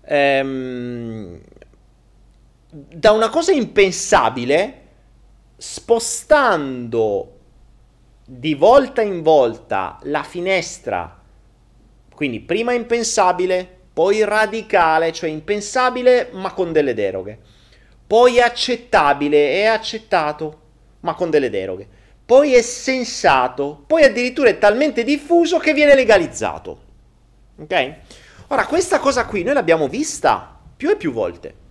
Ehm, 0.05 1.39
da 2.69 3.11
una 3.11 3.29
cosa 3.29 3.51
impensabile, 3.51 4.81
spostando 5.57 7.33
di 8.25 8.53
volta 8.53 9.01
in 9.01 9.21
volta 9.21 9.97
la 10.03 10.21
finestra 10.23 11.17
quindi 12.17 12.39
prima 12.39 12.73
impensabile, 12.73 13.69
poi 13.93 14.25
radicale, 14.25 15.13
cioè 15.13 15.29
impensabile 15.29 16.29
ma 16.31 16.51
con 16.51 16.71
delle 16.71 16.95
deroghe. 16.95 17.37
Poi 18.07 18.39
accettabile 18.39 19.51
e 19.51 19.65
accettato 19.65 20.61
ma 21.01 21.13
con 21.13 21.29
delle 21.29 21.49
deroghe. 21.49 21.87
Poi 22.25 22.53
è 22.53 22.61
sensato, 22.61 23.83
poi 23.87 24.03
addirittura 24.03 24.49
è 24.49 24.57
talmente 24.57 25.03
diffuso 25.03 25.57
che 25.59 25.73
viene 25.73 25.95
legalizzato. 25.95 26.81
Ok? 27.57 27.93
Ora, 28.47 28.65
questa 28.65 28.99
cosa 28.99 29.25
qui 29.25 29.43
noi 29.43 29.53
l'abbiamo 29.53 29.87
vista 29.87 30.59
più 30.75 30.89
e 30.89 30.97
più 30.97 31.11
volte. 31.11 31.65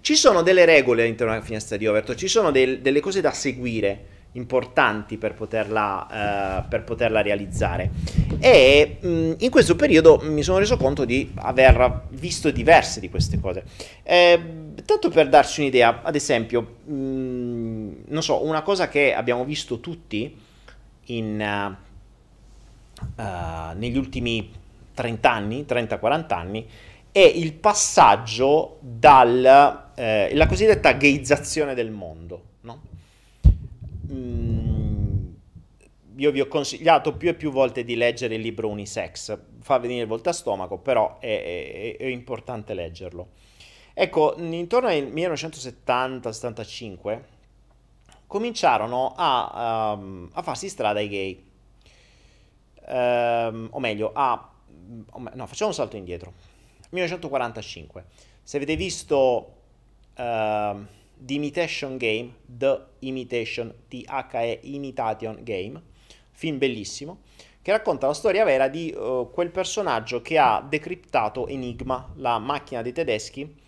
Ci 0.00 0.16
sono 0.16 0.42
delle 0.42 0.64
regole 0.64 1.02
all'interno 1.02 1.32
della 1.32 1.44
finestra 1.44 1.76
di 1.76 1.86
Overton, 1.86 2.16
ci 2.16 2.28
sono 2.28 2.50
del, 2.50 2.80
delle 2.80 3.00
cose 3.00 3.20
da 3.20 3.32
seguire 3.32 4.06
importanti 4.34 5.16
per 5.16 5.34
poterla, 5.34 6.62
uh, 6.64 6.68
per 6.68 6.84
poterla 6.84 7.22
realizzare. 7.22 7.90
E 8.38 8.98
mh, 9.00 9.08
mm, 9.08 9.32
in 9.38 9.50
questo 9.50 9.76
periodo 9.76 10.20
mi 10.22 10.42
sono 10.42 10.58
reso 10.58 10.76
conto 10.76 11.04
di 11.04 11.30
aver 11.36 12.06
visto 12.10 12.50
diverse 12.50 13.00
di 13.00 13.08
queste 13.08 13.40
cose. 13.40 13.64
Eh, 14.02 14.40
tanto 14.84 15.08
per 15.08 15.28
darci 15.28 15.60
un'idea, 15.60 16.02
ad 16.02 16.14
esempio, 16.14 16.76
mh, 16.84 16.94
mm, 16.94 17.92
non 18.08 18.22
so, 18.22 18.44
una 18.44 18.62
cosa 18.62 18.88
che 18.88 19.14
abbiamo 19.14 19.44
visto 19.44 19.80
tutti 19.80 20.36
in, 21.06 21.76
uh, 22.98 23.22
uh, 23.22 23.76
negli 23.76 23.96
ultimi 23.96 24.50
30 24.94 25.30
anni, 25.30 25.64
30-40 25.68 26.32
anni, 26.34 26.66
è 27.10 27.20
il 27.20 27.52
passaggio 27.52 28.78
dalla 28.80 29.92
eh, 29.94 30.44
cosiddetta 30.48 30.92
gayizzazione 30.92 31.74
del 31.74 31.90
mondo, 31.90 32.42
no? 34.08 34.14
Mm, 34.14 34.54
io 36.16 36.30
vi 36.30 36.40
ho 36.40 36.46
consigliato 36.46 37.16
più 37.16 37.28
e 37.28 37.34
più 37.34 37.50
volte 37.50 37.82
di 37.84 37.96
leggere 37.96 38.36
il 38.36 38.40
libro 38.40 38.68
Unisex, 38.68 39.36
fa 39.60 39.78
venire 39.78 40.02
il 40.02 40.08
volta 40.08 40.32
stomaco, 40.32 40.78
però 40.78 41.18
è, 41.18 41.96
è, 41.98 41.98
è 41.98 42.06
importante 42.06 42.72
leggerlo. 42.74 43.30
Ecco, 43.92 44.34
intorno 44.38 44.88
al 44.88 45.02
1970-75 45.02 47.20
cominciarono 48.26 49.12
a, 49.16 49.94
um, 49.96 50.28
a, 50.32 50.42
farsi 50.42 50.68
strada 50.68 50.98
i 51.00 51.08
gay, 51.08 51.44
um, 52.88 53.68
o 53.70 53.78
meglio, 53.78 54.10
a... 54.12 54.50
no, 55.34 55.46
facciamo 55.46 55.70
un 55.70 55.76
salto 55.76 55.96
indietro. 55.96 56.32
1945. 56.90 58.04
Se 58.42 58.56
avete 58.56 58.74
visto... 58.76 59.52
Uh, 60.16 61.02
The 61.16 61.34
Imitation 61.34 61.96
Game, 61.96 62.34
The 62.44 62.84
Imitation, 63.00 63.74
T-H-E 63.88 64.60
Imitation 64.62 65.38
Game, 65.42 65.80
film 66.32 66.58
bellissimo, 66.58 67.20
che 67.62 67.70
racconta 67.70 68.06
la 68.06 68.14
storia 68.14 68.44
vera 68.44 68.68
di 68.68 68.94
uh, 68.94 69.30
quel 69.32 69.50
personaggio 69.50 70.20
che 70.20 70.38
ha 70.38 70.64
decriptato 70.66 71.46
Enigma, 71.46 72.12
la 72.16 72.38
macchina 72.38 72.82
dei 72.82 72.92
tedeschi. 72.92 73.62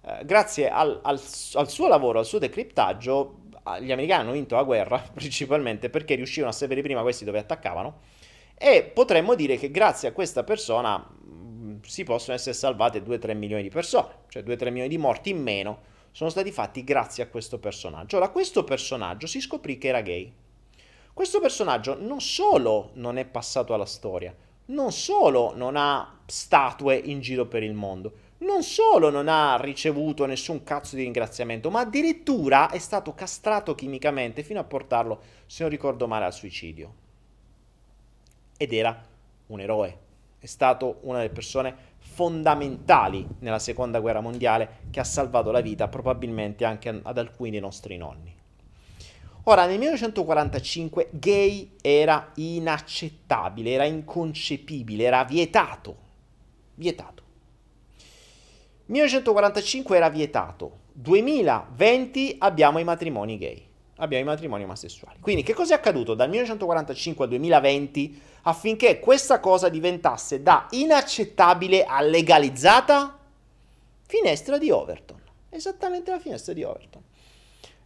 Uh, 0.00 0.24
grazie 0.24 0.70
al, 0.70 1.00
al, 1.02 1.20
al, 1.54 1.70
suo 1.70 1.88
lavoro, 1.88 2.18
al 2.18 2.26
suo 2.26 2.38
decriptaggio, 2.38 3.42
gli 3.80 3.92
americani 3.92 4.22
hanno 4.22 4.32
vinto 4.32 4.54
la 4.54 4.62
guerra 4.62 4.98
principalmente 5.12 5.88
perché 5.88 6.14
riuscivano 6.14 6.52
a 6.52 6.54
sapere 6.54 6.82
prima 6.82 7.00
questi 7.00 7.24
dove 7.24 7.38
attaccavano 7.38 8.00
e 8.56 8.82
potremmo 8.84 9.34
dire 9.34 9.56
che 9.56 9.70
grazie 9.70 10.08
a 10.08 10.12
questa 10.12 10.44
persona 10.44 10.98
mh, 10.98 11.66
mm, 11.66 11.76
si 11.82 12.04
possono 12.04 12.36
essere 12.36 12.54
salvate 12.54 13.02
2-3 13.02 13.36
milioni 13.36 13.62
di 13.62 13.68
persone, 13.68 14.08
cioè 14.28 14.42
2-3 14.42 14.64
milioni 14.66 14.88
di 14.88 14.98
morti 14.98 15.30
in 15.30 15.42
meno 15.42 15.92
sono 16.14 16.30
stati 16.30 16.52
fatti 16.52 16.84
grazie 16.84 17.24
a 17.24 17.26
questo 17.26 17.58
personaggio. 17.58 18.18
Ora, 18.18 18.28
questo 18.28 18.62
personaggio 18.62 19.26
si 19.26 19.40
scoprì 19.40 19.78
che 19.78 19.88
era 19.88 20.00
gay. 20.00 20.32
Questo 21.12 21.40
personaggio 21.40 22.00
non 22.00 22.20
solo 22.20 22.90
non 22.94 23.18
è 23.18 23.24
passato 23.24 23.74
alla 23.74 23.84
storia, 23.84 24.32
non 24.66 24.92
solo 24.92 25.56
non 25.56 25.74
ha 25.76 26.20
statue 26.24 26.94
in 26.94 27.20
giro 27.20 27.46
per 27.46 27.64
il 27.64 27.72
mondo, 27.72 28.12
non 28.38 28.62
solo 28.62 29.10
non 29.10 29.26
ha 29.26 29.56
ricevuto 29.56 30.24
nessun 30.24 30.62
cazzo 30.62 30.94
di 30.94 31.02
ringraziamento, 31.02 31.68
ma 31.68 31.80
addirittura 31.80 32.70
è 32.70 32.78
stato 32.78 33.12
castrato 33.12 33.74
chimicamente 33.74 34.44
fino 34.44 34.60
a 34.60 34.64
portarlo, 34.64 35.20
se 35.46 35.62
non 35.64 35.72
ricordo 35.72 36.06
male, 36.06 36.26
al 36.26 36.32
suicidio. 36.32 36.94
Ed 38.56 38.72
era 38.72 39.04
un 39.48 39.60
eroe. 39.60 39.98
È 40.38 40.46
stato 40.46 40.98
una 41.02 41.18
delle 41.18 41.32
persone 41.32 41.93
fondamentali 42.14 43.26
nella 43.40 43.58
seconda 43.58 43.98
guerra 43.98 44.20
mondiale 44.20 44.82
che 44.90 45.00
ha 45.00 45.04
salvato 45.04 45.50
la 45.50 45.60
vita 45.60 45.88
probabilmente 45.88 46.64
anche 46.64 47.00
ad 47.02 47.18
alcuni 47.18 47.50
dei 47.50 47.58
nostri 47.58 47.96
nonni. 47.96 48.32
Ora, 49.46 49.66
nel 49.66 49.78
1945 49.78 51.08
gay 51.10 51.72
era 51.82 52.30
inaccettabile, 52.36 53.72
era 53.72 53.84
inconcepibile, 53.84 55.02
era 55.02 55.24
vietato. 55.24 55.96
Vietato. 56.76 57.22
1945 58.86 59.96
era 59.96 60.08
vietato. 60.08 60.78
2020 60.92 62.36
abbiamo 62.38 62.78
i 62.78 62.84
matrimoni 62.84 63.36
gay. 63.36 63.66
Abbiamo 63.96 64.24
i 64.24 64.26
matrimoni 64.26 64.64
omosessuali. 64.64 65.18
Quindi 65.20 65.42
che 65.42 65.54
cosa 65.54 65.74
è 65.74 65.76
accaduto 65.76 66.14
dal 66.14 66.28
1945 66.28 67.24
al 67.24 67.30
2020? 67.30 68.20
affinché 68.44 68.98
questa 69.00 69.40
cosa 69.40 69.68
diventasse 69.68 70.42
da 70.42 70.66
inaccettabile 70.70 71.84
a 71.84 72.00
legalizzata? 72.00 73.18
Finestra 74.06 74.58
di 74.58 74.70
Overton. 74.70 75.20
Esattamente 75.48 76.10
la 76.10 76.18
finestra 76.18 76.52
di 76.52 76.62
Overton. 76.62 77.02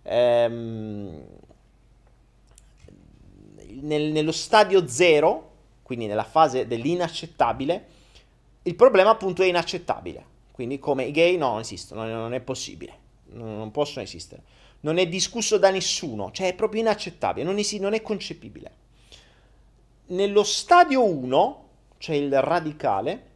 Ehm, 0.03 1.25
nel, 3.81 4.11
nello 4.11 4.33
stadio 4.33 4.87
zero, 4.89 5.51
quindi 5.83 6.07
nella 6.07 6.25
fase 6.25 6.67
dell'inaccettabile, 6.67 7.87
il 8.63 8.75
problema 8.75 9.11
appunto 9.11 9.43
è 9.43 9.47
inaccettabile. 9.47 10.37
Quindi 10.53 10.81
come 10.81 11.05
i 11.05 11.13
gay 11.13 11.37
no, 11.37 11.51
non 11.51 11.61
esistono, 11.61 12.05
non 12.05 12.35
è 12.35 12.41
possibile, 12.41 12.93
non 13.27 13.71
possono 13.71 14.05
esistere. 14.05 14.43
Non 14.81 14.99
è 14.99 15.07
discusso 15.07 15.59
da 15.59 15.71
nessuno, 15.71 16.31
cioè 16.31 16.49
è 16.49 16.55
proprio 16.55 16.81
inaccettabile, 16.81 17.45
non, 17.45 17.59
es- 17.59 17.73
non 17.73 17.95
è 17.95 18.03
concepibile 18.03 18.87
nello 20.09 20.43
stadio 20.43 21.05
1, 21.05 21.69
cioè 21.99 22.17
il 22.17 22.41
radicale, 22.41 23.27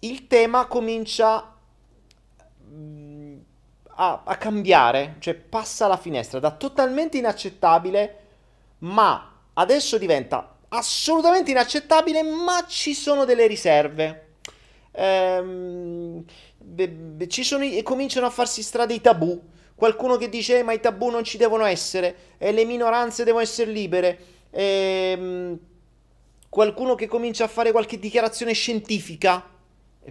il 0.00 0.26
tema 0.26 0.66
comincia 0.66 1.54
mm, 2.68 3.36
a, 3.94 4.22
a, 4.24 4.36
cambiare, 4.36 5.16
cioè 5.20 5.34
passa 5.34 5.86
la 5.86 5.96
finestra 5.96 6.40
da 6.40 6.50
totalmente 6.50 7.18
inaccettabile, 7.18 8.18
ma 8.78 9.38
adesso 9.54 9.96
diventa 9.98 10.56
assolutamente 10.68 11.50
inaccettabile, 11.50 12.22
ma 12.22 12.64
ci 12.66 12.94
sono 12.94 13.24
delle 13.24 13.46
riserve. 13.46 14.26
Ehm, 14.92 16.24
be, 16.58 16.88
be, 16.88 17.28
ci 17.28 17.44
sono, 17.44 17.64
cominciano 17.82 18.26
a 18.26 18.30
farsi 18.30 18.62
strada 18.62 18.92
i 18.92 19.00
tabù. 19.00 19.50
Qualcuno 19.82 20.16
che 20.16 20.28
dice: 20.28 20.60
eh, 20.60 20.62
Ma 20.62 20.74
i 20.74 20.78
tabù 20.78 21.08
non 21.08 21.24
ci 21.24 21.36
devono 21.36 21.64
essere, 21.64 22.14
e 22.38 22.52
le 22.52 22.64
minoranze 22.64 23.24
devono 23.24 23.42
essere 23.42 23.72
libere 23.72 24.16
ehm, 24.50 25.58
qualcuno 26.48 26.94
che 26.94 27.08
comincia 27.08 27.46
a 27.46 27.48
fare 27.48 27.72
qualche 27.72 27.98
dichiarazione 27.98 28.52
scientifica, 28.52 29.44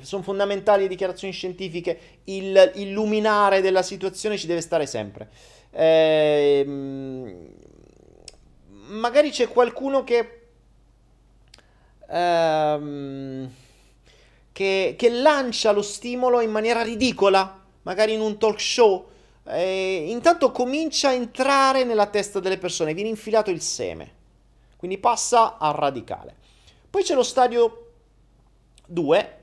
sono 0.01 0.23
fondamentali 0.23 0.81
le 0.81 0.89
dichiarazioni 0.89 1.31
scientifiche, 1.31 1.99
il 2.25 2.73
illuminare 2.75 3.61
della 3.61 3.81
situazione 3.81 4.37
ci 4.37 4.45
deve 4.45 4.59
stare 4.59 4.85
sempre. 4.85 5.29
Ehm, 5.71 7.47
magari 8.89 9.29
c'è 9.29 9.47
qualcuno 9.47 10.03
che, 10.03 10.47
ehm, 12.09 13.49
che, 14.51 14.95
che 14.97 15.09
lancia 15.11 15.71
lo 15.71 15.81
stimolo 15.81 16.41
in 16.41 16.51
maniera 16.51 16.81
ridicola, 16.81 17.63
magari 17.83 18.11
in 18.11 18.19
un 18.19 18.37
talk 18.37 18.59
show. 18.59 19.07
Eh, 19.43 20.05
intanto 20.09 20.51
comincia 20.51 21.09
a 21.09 21.13
entrare 21.13 21.83
nella 21.83 22.07
testa 22.07 22.39
delle 22.39 22.57
persone, 22.57 22.93
viene 22.93 23.09
infilato 23.09 23.49
il 23.49 23.61
seme. 23.61 24.19
Quindi 24.77 24.97
passa 24.97 25.57
al 25.57 25.73
radicale. 25.73 26.35
Poi 26.89 27.03
c'è 27.03 27.13
lo 27.13 27.23
stadio 27.23 27.91
2, 28.87 29.37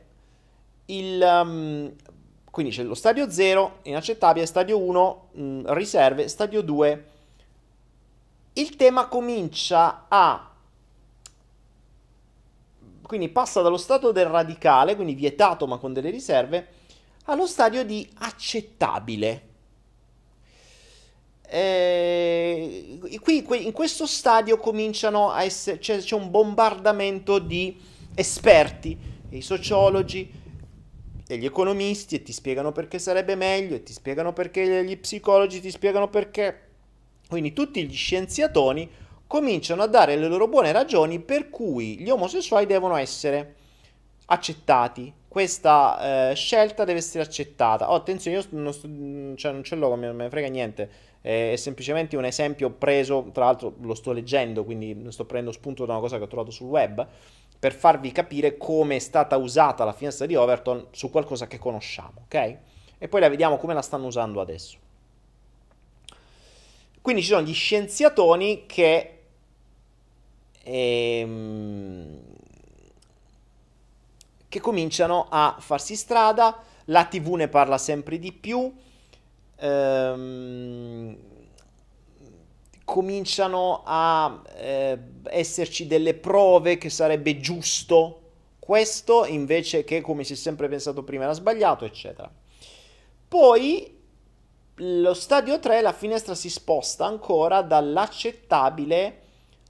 il, 0.87 1.21
um, 1.23 1.93
quindi 2.51 2.73
c'è 2.73 2.83
lo 2.83 2.95
stadio 2.95 3.31
0, 3.31 3.79
inaccettabile, 3.83 4.47
stadio 4.47 4.79
1, 4.79 5.29
mh, 5.33 5.43
mm, 5.43 5.65
riserve, 5.69 6.29
stadio 6.29 6.63
2. 6.63 7.05
Il 8.55 8.77
tema 8.77 9.07
comincia 9.07 10.07
a 10.09 10.49
quindi 13.09 13.31
passa 13.31 13.63
dallo 13.63 13.79
stato 13.79 14.13
del 14.13 14.27
radicale, 14.27 14.95
quindi 14.95 15.15
vietato 15.15 15.67
ma 15.67 15.79
con 15.79 15.95
delle 15.95 16.11
riserve, 16.11 16.69
allo 17.25 17.47
stadio 17.47 17.83
di 17.83 18.07
accettabile. 18.19 19.48
Eh, 21.51 22.99
qui, 23.22 23.45
in 23.64 23.72
questo 23.72 24.07
stadio 24.07 24.59
cominciano 24.59 25.31
a 25.31 25.43
essere, 25.43 25.79
c'è, 25.79 25.99
c'è 25.99 26.14
un 26.14 26.31
bombardamento 26.31 27.39
di 27.39 27.77
esperti, 28.14 28.97
i 29.31 29.41
sociologi, 29.41 30.31
e 31.31 31.37
gli 31.37 31.45
economisti 31.45 32.16
e 32.16 32.22
ti 32.22 32.33
spiegano 32.33 32.72
perché 32.72 32.99
sarebbe 32.99 33.35
meglio 33.35 33.77
e 33.77 33.83
ti 33.83 33.93
spiegano 33.93 34.33
perché 34.33 34.83
gli 34.85 34.99
psicologi 34.99 35.61
ti 35.61 35.70
spiegano 35.70 36.09
perché. 36.09 36.62
Quindi 37.29 37.53
tutti 37.53 37.85
gli 37.87 37.95
scienziatoni 37.95 38.91
cominciano 39.27 39.83
a 39.83 39.87
dare 39.87 40.16
le 40.16 40.27
loro 40.27 40.49
buone 40.49 40.72
ragioni 40.72 41.20
per 41.20 41.51
cui 41.51 41.99
gli 41.99 42.09
omosessuali 42.09 42.64
devono 42.64 42.97
essere 42.97 43.57
accettati. 44.27 45.12
Questa 45.29 46.31
eh, 46.31 46.35
scelta 46.35 46.85
deve 46.85 47.01
essere 47.01 47.22
accettata. 47.22 47.91
Oh, 47.91 47.95
attenzione, 47.97 48.39
io 48.39 48.45
non, 48.51 48.72
sto, 48.72 48.89
cioè, 49.37 49.53
non 49.53 49.62
ce 49.62 49.77
l'ho, 49.77 49.95
non 49.95 50.16
ne 50.16 50.31
frega 50.31 50.49
niente. 50.49 50.91
È 51.29 51.57
semplicemente 51.57 52.16
un 52.16 52.24
esempio 52.24 52.70
preso, 52.70 53.29
tra 53.35 53.45
l'altro 53.45 53.74
lo 53.81 53.95
sto 53.95 54.12
leggendo, 54.12 54.64
quindi 54.64 54.97
sto 55.11 55.26
prendendo 55.26 55.53
spunto 55.53 55.85
da 55.85 55.93
una 55.93 56.01
cosa 56.01 56.16
che 56.16 56.22
ho 56.22 56.26
trovato 56.26 56.51
sul 56.51 56.68
web, 56.68 57.07
per 57.59 57.74
farvi 57.74 58.12
capire 58.12 58.57
come 58.57 58.97
è 58.97 58.99
stata 58.99 59.37
usata 59.37 59.85
la 59.85 59.93
finestra 59.93 60.24
di 60.24 60.35
Overton 60.35 60.87
su 60.91 61.11
qualcosa 61.11 61.47
che 61.47 61.59
conosciamo, 61.59 62.22
ok? 62.24 62.57
E 62.97 63.09
poi 63.09 63.20
la 63.20 63.29
vediamo 63.29 63.59
come 63.59 63.74
la 63.74 63.83
stanno 63.83 64.07
usando 64.07 64.41
adesso. 64.41 64.79
Quindi 67.03 67.20
ci 67.20 67.29
sono 67.29 67.43
gli 67.43 67.53
scienziatoni 67.53 68.64
che 68.64 69.18
ehm, 70.62 72.20
che 74.49 74.61
cominciano 74.61 75.26
a 75.29 75.57
farsi 75.61 75.95
strada, 75.95 76.62
la 76.87 77.05
TV 77.05 77.35
ne 77.35 77.49
parla 77.49 77.76
sempre 77.76 78.18
di 78.18 78.33
più, 78.33 78.74
ehm, 79.59 81.17
cominciano 82.85 83.83
a 83.85 84.43
eh, 84.57 84.99
esserci 85.25 85.87
delle 85.87 86.15
prove 86.15 86.79
che 86.79 86.89
sarebbe 86.89 87.39
giusto 87.39 88.23
questo 88.59 89.25
invece 89.25 89.85
che 89.85 90.01
come 90.01 90.25
si 90.25 90.35
è 90.35 90.37
sempre 90.37 90.69
pensato 90.69 91.03
prima 91.03 91.25
era 91.25 91.33
sbagliato, 91.33 91.85
eccetera. 91.85 92.31
Poi 93.29 93.97
lo 94.77 95.15
stadio 95.15 95.59
3, 95.59 95.81
la 95.81 95.93
finestra 95.93 96.35
si 96.35 96.49
sposta 96.49 97.05
ancora 97.05 97.63
dall'accettabile 97.63 99.23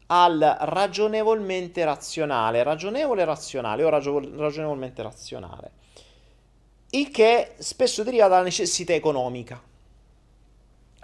al 0.07 0.57
ragionevolmente 0.61 1.85
razionale, 1.85 2.63
ragionevole 2.63 3.25
razionale 3.25 3.85
o 3.85 3.89
ragio- 3.89 4.37
ragionevolmente 4.37 5.03
razionale, 5.03 5.71
il 6.91 7.11
che 7.11 7.55
spesso 7.59 8.03
deriva 8.03 8.29
dalla 8.29 8.43
necessità 8.43 8.95
economica. 8.95 9.63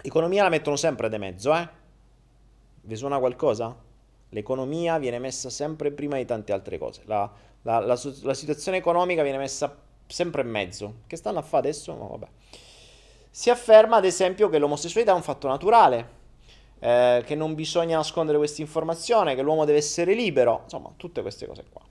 L'economia 0.05 0.43
la 0.43 0.49
mettono 0.49 0.75
sempre 0.75 1.09
di 1.09 1.17
mezzo, 1.17 1.55
eh? 1.55 1.67
Vi 2.81 2.95
suona 2.95 3.17
qualcosa? 3.17 3.75
L'economia 4.29 4.99
viene 4.99 5.17
messa 5.17 5.49
sempre 5.49 5.91
prima 5.91 6.17
di 6.17 6.25
tante 6.25 6.53
altre 6.53 6.77
cose. 6.77 7.01
La, 7.05 7.27
la, 7.63 7.79
la, 7.79 7.99
la 8.21 8.33
situazione 8.35 8.77
economica 8.77 9.23
viene 9.23 9.39
messa 9.39 9.75
sempre 10.05 10.43
in 10.43 10.49
mezzo. 10.49 10.93
Che 11.07 11.15
stanno 11.15 11.39
a 11.39 11.41
fare 11.41 11.69
adesso? 11.69 11.95
No, 11.95 12.07
vabbè. 12.09 12.27
Si 13.31 13.49
afferma, 13.49 13.95
ad 13.95 14.05
esempio, 14.05 14.47
che 14.47 14.59
l'omosessualità 14.59 15.11
è 15.11 15.15
un 15.15 15.23
fatto 15.23 15.47
naturale, 15.47 16.09
eh, 16.77 17.23
che 17.25 17.33
non 17.33 17.55
bisogna 17.55 17.97
nascondere 17.97 18.37
questa 18.37 18.61
informazione, 18.61 19.33
che 19.33 19.41
l'uomo 19.41 19.65
deve 19.65 19.79
essere 19.79 20.13
libero, 20.13 20.61
insomma, 20.65 20.91
tutte 20.95 21.23
queste 21.23 21.47
cose 21.47 21.65
qua. 21.67 21.81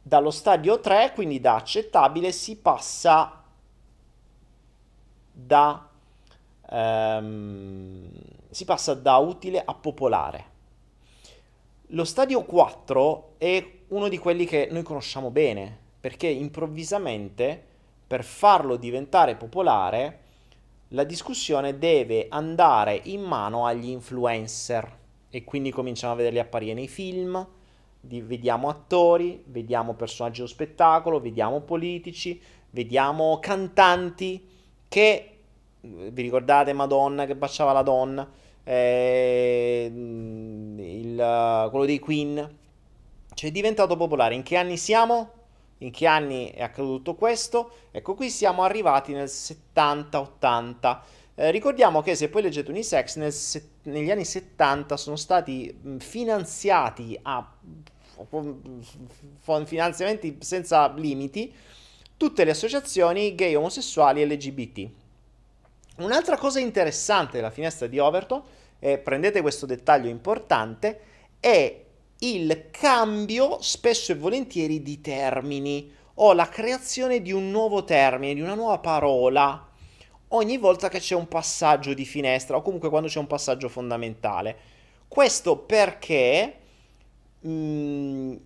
Dallo 0.00 0.30
stadio 0.30 0.80
3, 0.80 1.12
quindi 1.14 1.40
da 1.40 1.56
accettabile, 1.56 2.32
si 2.32 2.56
passa 2.56 3.42
da, 5.30 5.88
ehm, 6.72 8.08
si 8.50 8.64
passa 8.64 8.94
da 8.94 9.16
utile 9.16 9.62
a 9.64 9.74
popolare. 9.74 10.50
Lo 11.88 12.04
stadio 12.04 12.42
4 12.44 13.34
è 13.36 13.70
uno 13.88 14.08
di 14.08 14.16
quelli 14.18 14.46
che 14.46 14.68
noi 14.70 14.82
conosciamo 14.82 15.30
bene, 15.30 15.78
perché 16.00 16.26
improvvisamente 16.26 17.70
per 18.06 18.24
farlo 18.24 18.76
diventare 18.76 19.36
popolare 19.36 20.20
la 20.88 21.04
discussione 21.04 21.78
deve 21.78 22.26
andare 22.28 23.00
in 23.04 23.22
mano 23.22 23.64
agli 23.64 23.88
influencer 23.88 24.98
e 25.30 25.44
quindi 25.44 25.70
cominciamo 25.70 26.12
a 26.12 26.16
vederli 26.16 26.38
apparire 26.38 26.74
nei 26.74 26.88
film, 26.88 27.46
di, 27.98 28.20
vediamo 28.20 28.68
attori, 28.68 29.42
vediamo 29.46 29.94
personaggi 29.94 30.38
dello 30.38 30.48
spettacolo, 30.48 31.20
vediamo 31.20 31.60
politici, 31.60 32.38
vediamo 32.70 33.38
cantanti 33.38 34.46
che, 34.88 35.31
vi 35.82 36.22
ricordate 36.22 36.72
Madonna 36.72 37.26
che 37.26 37.36
baciava 37.36 37.72
la 37.72 37.82
donna, 37.82 38.28
eh, 38.64 39.90
il, 39.92 41.68
quello 41.70 41.84
dei 41.84 41.98
Queen, 41.98 42.56
cioè 43.34 43.50
è 43.50 43.52
diventato 43.52 43.96
popolare. 43.96 44.34
In 44.34 44.42
che 44.42 44.56
anni 44.56 44.76
siamo? 44.76 45.40
in 45.82 45.90
che 45.90 46.06
anni 46.06 46.50
è 46.50 46.62
accaduto 46.62 46.96
tutto 46.96 47.14
questo? 47.14 47.70
Ecco, 47.90 48.14
qui 48.14 48.30
siamo 48.30 48.62
arrivati 48.62 49.12
nel 49.12 49.26
70-80. 49.26 51.00
Eh, 51.34 51.50
ricordiamo 51.50 52.02
che 52.02 52.14
se 52.14 52.28
poi 52.28 52.42
leggete 52.42 52.70
Unisex, 52.70 53.16
nel 53.16 53.32
se- 53.32 53.68
negli 53.82 54.10
anni 54.10 54.24
70 54.24 54.96
sono 54.96 55.16
stati 55.16 55.76
finanziati 55.98 57.18
a 57.22 57.52
finanziamenti 59.64 60.38
senza 60.40 60.92
limiti 60.92 61.52
tutte 62.16 62.44
le 62.44 62.52
associazioni 62.52 63.34
gay, 63.34 63.54
omosessuali 63.54 64.22
e 64.22 64.26
LGBT. 64.26 64.90
Un'altra 65.98 66.36
cosa 66.36 66.58
interessante 66.58 67.36
della 67.36 67.50
finestra 67.50 67.86
di 67.86 67.98
Overton, 67.98 68.42
e 68.78 68.98
prendete 68.98 69.42
questo 69.42 69.66
dettaglio 69.66 70.08
importante, 70.08 71.00
è 71.38 71.84
il 72.18 72.68
cambio 72.70 73.58
spesso 73.60 74.12
e 74.12 74.16
volentieri 74.16 74.82
di 74.82 75.00
termini 75.00 75.92
o 76.14 76.32
la 76.32 76.48
creazione 76.48 77.20
di 77.20 77.32
un 77.32 77.50
nuovo 77.50 77.84
termine, 77.84 78.34
di 78.34 78.40
una 78.40 78.54
nuova 78.54 78.78
parola 78.78 79.68
ogni 80.28 80.56
volta 80.56 80.88
che 80.88 80.98
c'è 80.98 81.14
un 81.14 81.28
passaggio 81.28 81.94
di 81.94 82.04
finestra 82.04 82.56
o 82.56 82.62
comunque 82.62 82.88
quando 82.88 83.08
c'è 83.08 83.18
un 83.18 83.26
passaggio 83.26 83.68
fondamentale. 83.68 84.56
Questo 85.08 85.58
perché 85.58 86.56
mh, 87.40 87.50
mm, 87.50 88.36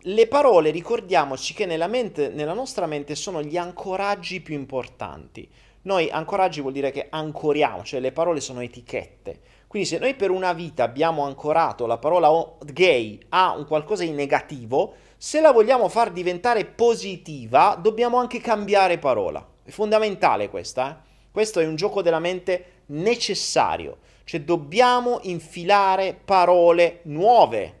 le 0.00 0.26
parole, 0.28 0.70
ricordiamoci 0.70 1.54
che 1.54 1.66
nella, 1.66 1.88
mente, 1.88 2.28
nella 2.28 2.52
nostra 2.52 2.86
mente 2.86 3.14
sono 3.14 3.42
gli 3.42 3.56
ancoraggi 3.56 4.40
più 4.40 4.54
importanti. 4.54 5.48
Noi 5.86 6.10
ancoraggi 6.10 6.60
vuol 6.60 6.72
dire 6.72 6.90
che 6.90 7.06
ancoriamo, 7.08 7.84
cioè 7.84 8.00
le 8.00 8.10
parole 8.10 8.40
sono 8.40 8.60
etichette. 8.60 9.40
Quindi 9.68 9.88
se 9.88 9.98
noi 9.98 10.14
per 10.14 10.30
una 10.30 10.52
vita 10.52 10.82
abbiamo 10.82 11.24
ancorato 11.24 11.86
la 11.86 11.98
parola 11.98 12.28
gay 12.72 13.20
a 13.28 13.56
un 13.56 13.66
qualcosa 13.66 14.02
di 14.02 14.10
negativo, 14.10 14.94
se 15.16 15.40
la 15.40 15.52
vogliamo 15.52 15.88
far 15.88 16.10
diventare 16.10 16.64
positiva, 16.64 17.78
dobbiamo 17.80 18.18
anche 18.18 18.40
cambiare 18.40 18.98
parola. 18.98 19.46
È 19.62 19.70
fondamentale 19.70 20.50
questa, 20.50 20.90
eh? 20.90 21.04
Questo 21.30 21.60
è 21.60 21.66
un 21.66 21.76
gioco 21.76 22.02
della 22.02 22.18
mente 22.18 22.82
necessario, 22.86 23.98
cioè 24.24 24.40
dobbiamo 24.40 25.20
infilare 25.22 26.18
parole 26.24 27.00
nuove. 27.02 27.74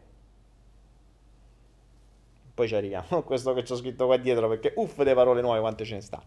Poi 2.54 2.68
ci 2.68 2.74
arriviamo 2.76 3.22
questo 3.26 3.52
che 3.52 3.64
ho 3.68 3.76
scritto 3.76 4.06
qua 4.06 4.16
dietro 4.16 4.48
perché 4.48 4.74
uff, 4.76 4.96
le 4.98 5.14
parole 5.14 5.40
nuove 5.40 5.58
quante 5.58 5.84
ce 5.84 5.94
ne 5.94 6.00
stanno. 6.02 6.24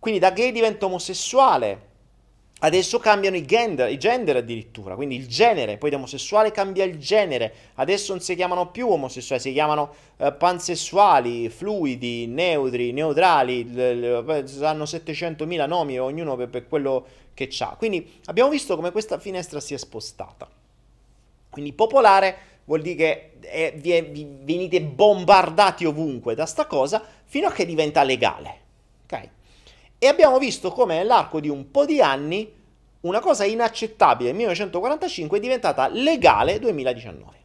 Quindi 0.00 0.18
da 0.18 0.32
gay 0.32 0.50
divento 0.50 0.86
omosessuale, 0.86 1.88
Adesso 2.62 2.98
cambiano 2.98 3.36
i 3.36 3.46
gender, 3.46 3.90
i 3.90 3.96
gender 3.96 4.36
addirittura, 4.36 4.94
quindi 4.94 5.16
il 5.16 5.26
genere, 5.26 5.78
poi 5.78 5.88
da 5.88 5.96
omosessuale 5.96 6.50
cambia 6.50 6.84
il 6.84 6.98
genere, 6.98 7.54
adesso 7.76 8.12
non 8.12 8.20
si 8.20 8.34
chiamano 8.34 8.70
più 8.70 8.86
omosessuali, 8.90 9.40
si 9.40 9.52
chiamano 9.52 9.94
uh, 10.18 10.36
pansessuali, 10.36 11.48
fluidi, 11.48 12.26
neutri, 12.26 12.92
neutrali, 12.92 13.64
l- 13.64 14.44
hanno 14.60 14.84
700.000 14.84 15.66
nomi 15.66 15.98
ognuno 15.98 16.36
per, 16.36 16.50
per 16.50 16.68
quello 16.68 17.06
che 17.32 17.48
ha. 17.60 17.76
Quindi 17.78 18.20
abbiamo 18.26 18.50
visto 18.50 18.76
come 18.76 18.92
questa 18.92 19.18
finestra 19.18 19.58
si 19.58 19.72
è 19.72 19.78
spostata. 19.78 20.46
Quindi 21.48 21.72
popolare 21.72 22.36
vuol 22.66 22.82
dire 22.82 22.94
che 22.94 23.48
è, 23.48 23.72
vi, 23.74 24.02
vi, 24.02 24.26
venite 24.42 24.82
bombardati 24.82 25.86
ovunque 25.86 26.34
da 26.34 26.44
sta 26.44 26.66
cosa 26.66 27.02
fino 27.24 27.46
a 27.46 27.52
che 27.52 27.64
diventa 27.64 28.02
legale, 28.02 28.60
ok? 29.04 29.28
E 30.02 30.06
abbiamo 30.06 30.38
visto 30.38 30.70
come 30.70 30.96
nell'arco 30.96 31.40
di 31.40 31.50
un 31.50 31.70
po' 31.70 31.84
di 31.84 32.00
anni 32.00 32.50
una 33.00 33.20
cosa 33.20 33.44
inaccettabile 33.44 34.32
1945 34.32 35.36
è 35.36 35.40
diventata 35.40 35.88
legale 35.88 36.58
2019. 36.58 37.36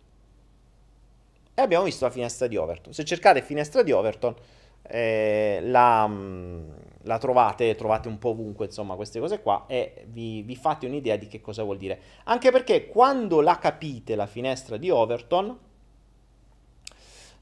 E 1.53 1.61
abbiamo 1.61 1.83
visto 1.83 2.05
la 2.05 2.11
finestra 2.11 2.47
di 2.47 2.55
Overton. 2.55 2.93
Se 2.93 3.03
cercate 3.03 3.41
finestra 3.41 3.83
di 3.83 3.91
Overton, 3.91 4.35
eh, 4.83 5.59
la, 5.63 6.07
mm, 6.07 6.69
la, 7.03 7.17
trovate, 7.17 7.75
trovate 7.75 8.07
un 8.07 8.17
po' 8.19 8.29
ovunque, 8.29 8.67
insomma, 8.67 8.95
queste 8.95 9.19
cose 9.19 9.41
qua, 9.41 9.65
e 9.67 10.05
vi, 10.07 10.41
vi 10.41 10.55
fate 10.55 10.85
un'idea 10.85 11.17
di 11.17 11.27
che 11.27 11.41
cosa 11.41 11.63
vuol 11.63 11.77
dire. 11.77 11.99
Anche 12.23 12.51
perché 12.51 12.87
quando 12.87 13.41
la 13.41 13.57
capite, 13.57 14.15
la 14.15 14.27
finestra 14.27 14.77
di 14.77 14.89
Overton, 14.89 15.59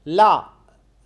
la, 0.08 0.54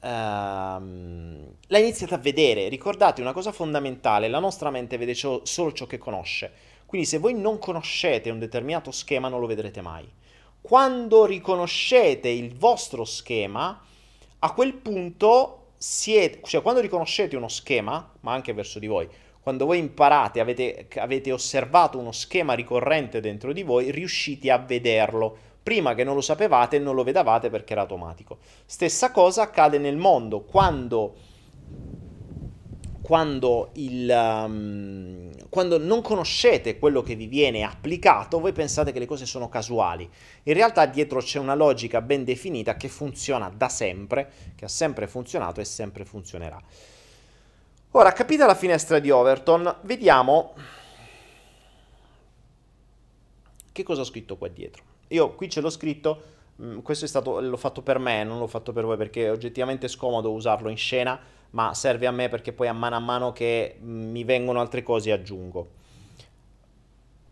ehm, 0.00 1.54
la 1.66 1.78
iniziate 1.78 2.14
a 2.14 2.18
vedere. 2.18 2.68
Ricordate 2.68 3.20
una 3.20 3.32
cosa 3.32 3.52
fondamentale, 3.52 4.28
la 4.28 4.38
nostra 4.38 4.70
mente 4.70 4.96
vede 4.96 5.14
ciò, 5.14 5.40
solo 5.44 5.72
ciò 5.72 5.86
che 5.86 5.98
conosce. 5.98 6.52
Quindi 6.86 7.06
se 7.06 7.18
voi 7.18 7.34
non 7.34 7.58
conoscete 7.58 8.30
un 8.30 8.38
determinato 8.38 8.90
schema 8.90 9.28
non 9.28 9.40
lo 9.40 9.46
vedrete 9.46 9.80
mai. 9.80 10.08
Quando 10.60 11.24
riconoscete 11.24 12.28
il 12.28 12.54
vostro 12.56 13.04
schema, 13.04 13.80
a 14.38 14.52
quel 14.52 14.74
punto 14.74 15.66
siete, 15.76 16.40
cioè 16.44 16.62
quando 16.62 16.80
riconoscete 16.80 17.36
uno 17.36 17.48
schema, 17.48 18.10
ma 18.20 18.32
anche 18.32 18.52
verso 18.52 18.78
di 18.78 18.86
voi, 18.86 19.08
quando 19.40 19.64
voi 19.64 19.78
imparate, 19.78 20.40
avete, 20.40 20.88
avete 20.96 21.32
osservato 21.32 21.98
uno 21.98 22.12
schema 22.12 22.52
ricorrente 22.52 23.20
dentro 23.20 23.52
di 23.52 23.62
voi, 23.62 23.90
riuscite 23.90 24.50
a 24.50 24.58
vederlo. 24.58 25.38
Prima 25.68 25.94
che 25.94 26.02
non 26.02 26.14
lo 26.14 26.22
sapevate 26.22 26.76
e 26.76 26.78
non 26.78 26.94
lo 26.94 27.02
vedavate 27.02 27.50
perché 27.50 27.74
era 27.74 27.82
automatico. 27.82 28.38
Stessa 28.64 29.10
cosa 29.10 29.42
accade 29.42 29.76
nel 29.76 29.98
mondo. 29.98 30.40
Quando 30.40 31.14
quando, 33.02 33.68
il, 33.74 34.08
um, 34.08 35.30
quando, 35.50 35.78
non 35.78 36.00
conoscete 36.00 36.78
quello 36.78 37.02
che 37.02 37.16
vi 37.16 37.26
viene 37.26 37.64
applicato, 37.64 38.40
voi 38.40 38.52
pensate 38.52 38.92
che 38.92 38.98
le 38.98 39.04
cose 39.04 39.26
sono 39.26 39.50
casuali. 39.50 40.08
In 40.44 40.54
realtà 40.54 40.86
dietro 40.86 41.20
c'è 41.20 41.38
una 41.38 41.54
logica 41.54 42.00
ben 42.00 42.24
definita 42.24 42.78
che 42.78 42.88
funziona 42.88 43.52
da 43.54 43.68
sempre, 43.68 44.32
che 44.56 44.64
ha 44.64 44.68
sempre 44.68 45.06
funzionato 45.06 45.60
e 45.60 45.66
sempre 45.66 46.06
funzionerà. 46.06 46.58
Ora, 47.90 48.12
capita 48.12 48.46
la 48.46 48.54
finestra 48.54 49.00
di 49.00 49.10
Overton, 49.10 49.80
vediamo 49.82 50.54
che 53.70 53.82
cosa 53.82 54.00
ho 54.00 54.04
scritto 54.04 54.38
qua 54.38 54.48
dietro. 54.48 54.87
Io 55.08 55.34
qui 55.34 55.48
ce 55.48 55.60
l'ho 55.60 55.70
scritto, 55.70 56.22
mm, 56.62 56.78
questo 56.80 57.04
è 57.04 57.08
stato, 57.08 57.40
l'ho 57.40 57.56
fatto 57.56 57.82
per 57.82 57.98
me, 57.98 58.24
non 58.24 58.38
l'ho 58.38 58.46
fatto 58.46 58.72
per 58.72 58.84
voi 58.84 58.96
perché 58.96 59.26
è 59.26 59.30
oggettivamente 59.30 59.88
scomodo 59.88 60.32
usarlo 60.32 60.68
in 60.68 60.76
scena 60.76 61.20
ma 61.50 61.72
serve 61.74 62.06
a 62.06 62.10
me 62.10 62.28
perché 62.28 62.52
poi 62.52 62.68
a 62.68 62.72
mano 62.72 62.96
a 62.96 63.00
mano 63.00 63.32
che 63.32 63.78
mm, 63.80 64.10
mi 64.10 64.24
vengono 64.24 64.60
altre 64.60 64.82
cose 64.82 65.12
aggiungo. 65.12 65.76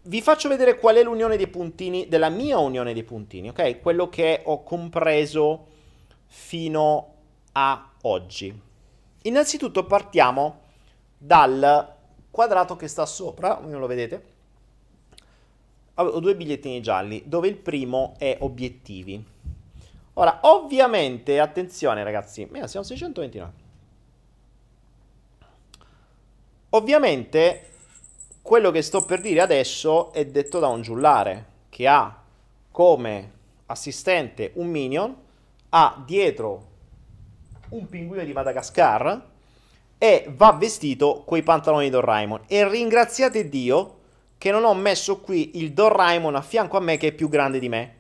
Vi 0.03 0.23
faccio 0.23 0.49
vedere 0.49 0.79
qual 0.79 0.97
è 0.97 1.03
l'unione 1.03 1.37
dei 1.37 1.49
puntini, 1.49 2.07
della 2.09 2.29
mia 2.29 2.59
unione 2.59 2.95
dei 2.95 3.03
puntini, 3.03 3.49
ok? 3.49 3.81
Quello 3.81 4.09
che 4.09 4.43
ho 4.45 4.63
compreso 4.63 5.67
fino 6.27 7.15
a 7.53 7.91
oggi. 8.03 8.61
Innanzitutto 9.23 9.85
partiamo 9.85 10.61
dal 11.19 11.95
quadrato 12.31 12.77
che 12.77 12.87
sta 12.87 13.05
sopra, 13.05 13.59
non 13.61 13.81
lo 13.81 13.87
vedete? 13.89 14.35
Ho 15.99 16.21
due 16.21 16.37
bigliettini 16.37 16.81
gialli, 16.83 17.23
dove 17.27 17.49
il 17.49 17.57
primo 17.57 18.15
è 18.19 18.37
obiettivi. 18.41 19.25
Ora, 20.15 20.41
ovviamente, 20.43 21.41
attenzione 21.41 22.05
ragazzi, 22.05 22.47
Mira, 22.51 22.67
siamo 22.67 22.85
629. 22.85 23.53
Ovviamente 26.71 27.71
quello 28.43 28.71
che 28.71 28.83
sto 28.83 29.05
per 29.05 29.21
dire 29.21 29.41
adesso 29.41 30.13
è 30.13 30.25
detto 30.27 30.59
da 30.59 30.69
un 30.69 30.83
giullare 30.83 31.47
che 31.69 31.87
ha 31.89 32.23
come 32.71 33.33
assistente 33.67 34.53
un 34.55 34.69
minion, 34.69 35.17
ha 35.71 36.03
dietro 36.07 36.75
un 37.71 37.89
pinguino 37.89 38.23
di 38.23 38.33
Madagascar 38.33 39.29
e 39.99 40.33
va 40.35 40.53
vestito 40.53 41.25
coi 41.27 41.43
pantaloni 41.43 41.85
di 41.85 41.91
Doraemon. 41.91 42.43
E 42.47 42.69
ringraziate 42.69 43.49
Dio 43.49 43.96
che 44.39 44.51
non 44.51 44.65
ho 44.65 44.75
messo 44.75 45.21
qui 45.21 45.59
il 45.59 45.73
Doraemon 45.73 46.35
a 46.35 46.43
fianco 46.43 46.77
a 46.77 46.81
me 46.81 46.97
che 46.97 47.09
è 47.09 47.13
più 47.13 47.29
grande 47.29 47.59
di 47.59 47.69
me, 47.69 47.95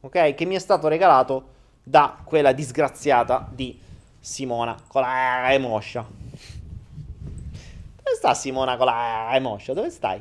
ok? 0.00 0.34
Che 0.34 0.44
mi 0.44 0.54
è 0.54 0.58
stato 0.58 0.88
regalato 0.88 1.52
da 1.82 2.18
quella 2.24 2.52
disgraziata 2.52 3.48
di 3.50 3.78
Simona 4.18 4.76
con 4.86 5.02
la 5.02 5.52
emoscia. 5.52 6.06
Dove 8.04 8.16
sta 8.16 8.34
Simona 8.34 8.76
con 8.76 8.86
la 8.86 9.30
Emoscia? 9.32 9.72
Dove 9.72 9.90
stai? 9.90 10.20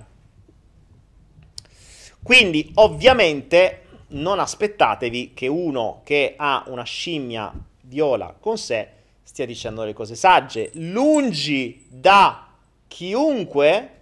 Quindi, 2.21 2.71
ovviamente, 2.75 3.81
non 4.09 4.39
aspettatevi 4.39 5.33
che 5.33 5.47
uno 5.47 6.01
che 6.03 6.35
ha 6.37 6.63
una 6.67 6.83
scimmia 6.83 7.51
viola 7.81 8.35
con 8.39 8.57
sé 8.57 8.89
stia 9.23 9.45
dicendo 9.45 9.83
le 9.83 9.93
cose 9.93 10.15
sagge. 10.15 10.69
Lungi 10.73 11.85
da 11.89 12.47
chiunque 12.87 14.01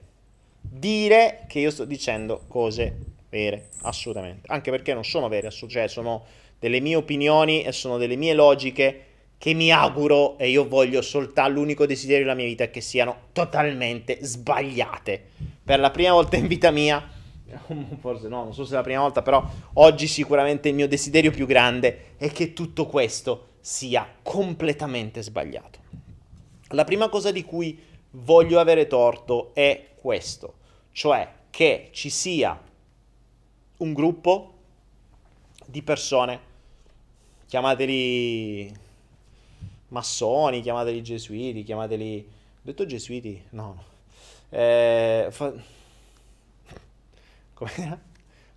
dire 0.73 1.43
che 1.47 1.59
io 1.59 1.69
sto 1.69 1.83
dicendo 1.83 2.45
cose 2.47 2.97
vere, 3.29 3.69
assolutamente. 3.81 4.47
Anche 4.51 4.71
perché 4.71 4.93
non 4.93 5.03
sono 5.03 5.27
vere, 5.27 5.51
cioè 5.51 5.87
sono 5.87 6.23
delle 6.57 6.79
mie 6.79 6.95
opinioni 6.95 7.63
e 7.63 7.71
sono 7.71 7.97
delle 7.97 8.15
mie 8.15 8.33
logiche 8.33 9.05
che 9.37 9.53
mi 9.53 9.71
auguro 9.71 10.37
e 10.37 10.49
io 10.49 10.67
voglio 10.67 11.01
soltanto 11.01 11.51
l'unico 11.51 11.85
desiderio 11.85 12.23
della 12.23 12.35
mia 12.35 12.45
vita 12.45 12.63
è 12.63 12.69
che 12.69 12.79
siano 12.79 13.15
totalmente 13.33 14.19
sbagliate. 14.21 15.29
Per 15.63 15.79
la 15.79 15.89
prima 15.89 16.13
volta 16.13 16.37
in 16.37 16.47
vita 16.47 16.71
mia, 16.71 17.03
forse 17.99 18.27
no, 18.27 18.43
non 18.43 18.53
so 18.53 18.63
se 18.63 18.73
è 18.73 18.75
la 18.75 18.83
prima 18.83 19.01
volta, 19.01 19.21
però 19.21 19.43
oggi 19.73 20.07
sicuramente 20.07 20.69
il 20.69 20.75
mio 20.75 20.87
desiderio 20.87 21.31
più 21.31 21.47
grande 21.47 22.13
è 22.17 22.31
che 22.31 22.53
tutto 22.53 22.85
questo 22.85 23.47
sia 23.59 24.07
completamente 24.21 25.21
sbagliato. 25.21 25.79
La 26.69 26.83
prima 26.83 27.09
cosa 27.09 27.31
di 27.31 27.43
cui 27.43 27.77
voglio 28.11 28.59
avere 28.59 28.87
torto 28.87 29.51
è 29.53 29.87
questo, 29.95 30.55
cioè 30.91 31.31
che 31.49 31.89
ci 31.91 32.09
sia 32.09 32.59
un 33.77 33.93
gruppo 33.93 34.53
di 35.65 35.81
persone, 35.81 36.39
chiamateli 37.47 38.71
massoni, 39.89 40.61
chiamateli 40.61 41.03
gesuiti, 41.03 41.63
chiamateli... 41.63 42.27
Ho 42.27 42.61
detto 42.61 42.85
gesuiti? 42.85 43.41
No, 43.51 43.73
no. 43.75 43.83
Eh, 44.49 45.27
fa... 45.29 45.53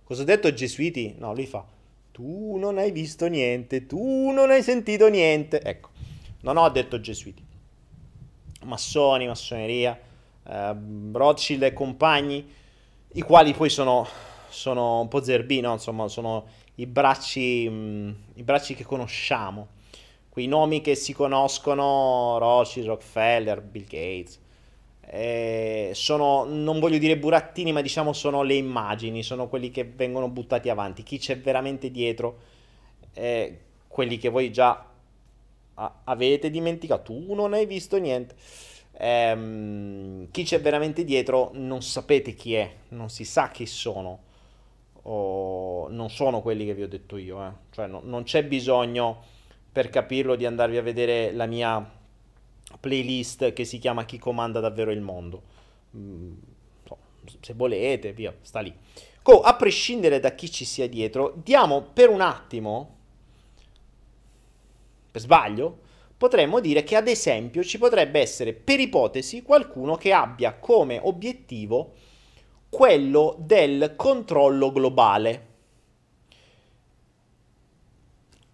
Cosa 0.03 0.21
ho 0.21 0.25
detto 0.25 0.53
gesuiti? 0.53 1.15
No, 1.17 1.33
lui 1.33 1.45
fa... 1.45 1.65
Tu 2.11 2.57
non 2.57 2.77
hai 2.77 2.91
visto 2.91 3.27
niente, 3.27 3.87
tu 3.87 4.31
non 4.31 4.49
hai 4.49 4.63
sentito 4.63 5.09
niente. 5.09 5.61
Ecco, 5.61 5.89
non 6.41 6.55
ho 6.55 6.69
detto 6.69 7.01
gesuiti. 7.01 7.43
Massoni, 8.63 9.27
massoneria, 9.27 9.99
eh, 10.47 10.75
Rothschild 11.11 11.63
e 11.63 11.73
compagni, 11.73 12.47
i 13.13 13.21
quali 13.21 13.53
poi 13.53 13.69
sono, 13.69 14.07
sono 14.49 15.01
un 15.01 15.07
po' 15.07 15.23
zerbi, 15.23 15.61
no? 15.61 15.73
Insomma, 15.73 16.07
sono 16.07 16.45
i 16.75 16.85
bracci, 16.85 17.69
mh, 17.69 18.15
i 18.35 18.43
bracci 18.43 18.75
che 18.75 18.83
conosciamo 18.83 19.67
quei 20.35 20.47
nomi 20.47 20.81
che 20.81 20.95
si 20.95 21.13
conoscono, 21.13 22.37
Rothschild, 22.39 22.87
Rockefeller, 22.87 23.61
Bill 23.61 23.85
Gates, 23.85 24.37
eh, 24.99 25.91
sono, 25.93 26.43
non 26.43 26.81
voglio 26.81 26.97
dire 26.97 27.17
burattini, 27.17 27.71
ma 27.71 27.79
diciamo 27.79 28.11
sono 28.11 28.43
le 28.43 28.55
immagini, 28.55 29.23
sono 29.23 29.47
quelli 29.47 29.71
che 29.71 29.85
vengono 29.85 30.27
buttati 30.27 30.67
avanti. 30.67 31.03
Chi 31.03 31.19
c'è 31.19 31.39
veramente 31.39 31.89
dietro, 31.89 32.39
eh, 33.13 33.59
quelli 33.87 34.17
che 34.17 34.27
voi 34.27 34.51
già 34.51 34.85
avete 36.03 36.49
dimenticato, 36.49 37.13
tu 37.13 37.33
non 37.33 37.53
hai 37.53 37.65
visto 37.65 37.97
niente. 37.97 38.35
Eh, 38.91 39.35
chi 40.35 40.43
c'è 40.43 40.59
veramente 40.59 41.05
dietro 41.05 41.51
non 41.53 41.81
sapete 41.81 42.33
chi 42.33 42.55
è, 42.55 42.69
non 42.89 43.09
si 43.09 43.23
sa 43.23 43.47
chi 43.51 43.65
sono, 43.65 44.19
o 45.03 45.87
non 45.87 46.09
sono 46.09 46.41
quelli 46.41 46.65
che 46.65 46.73
vi 46.73 46.83
ho 46.83 46.89
detto 46.89 47.15
io, 47.15 47.41
eh. 47.41 47.51
cioè 47.71 47.87
no, 47.87 48.01
non 48.03 48.23
c'è 48.23 48.43
bisogno 48.43 49.23
per 49.71 49.89
capirlo 49.89 50.35
di 50.35 50.45
andarvi 50.45 50.75
a 50.75 50.81
vedere 50.81 51.31
la 51.31 51.45
mia 51.45 51.89
playlist 52.81 53.53
che 53.53 53.63
si 53.63 53.79
chiama 53.79 54.03
Chi 54.03 54.19
comanda 54.19 54.59
davvero 54.59 54.91
il 54.91 54.99
mondo. 54.99 55.41
Mm, 55.95 56.33
se 57.39 57.53
volete, 57.53 58.11
via, 58.11 58.35
sta 58.41 58.59
lì. 58.59 58.75
Co, 59.21 59.39
a 59.39 59.55
prescindere 59.55 60.19
da 60.19 60.35
chi 60.35 60.51
ci 60.51 60.65
sia 60.65 60.89
dietro, 60.89 61.33
diamo 61.41 61.81
per 61.81 62.09
un 62.09 62.19
attimo, 62.19 62.95
per 65.11 65.21
sbaglio, 65.21 65.77
potremmo 66.25 66.59
dire 66.59 66.83
che 66.83 66.95
ad 66.95 67.07
esempio 67.07 67.63
ci 67.63 67.77
potrebbe 67.77 68.19
essere 68.19 68.53
per 68.53 68.79
ipotesi 68.79 69.43
qualcuno 69.43 69.95
che 69.95 70.11
abbia 70.11 70.55
come 70.55 70.99
obiettivo 70.99 71.93
quello 72.67 73.35
del 73.37 73.93
controllo 73.95 74.71
globale 74.71 75.47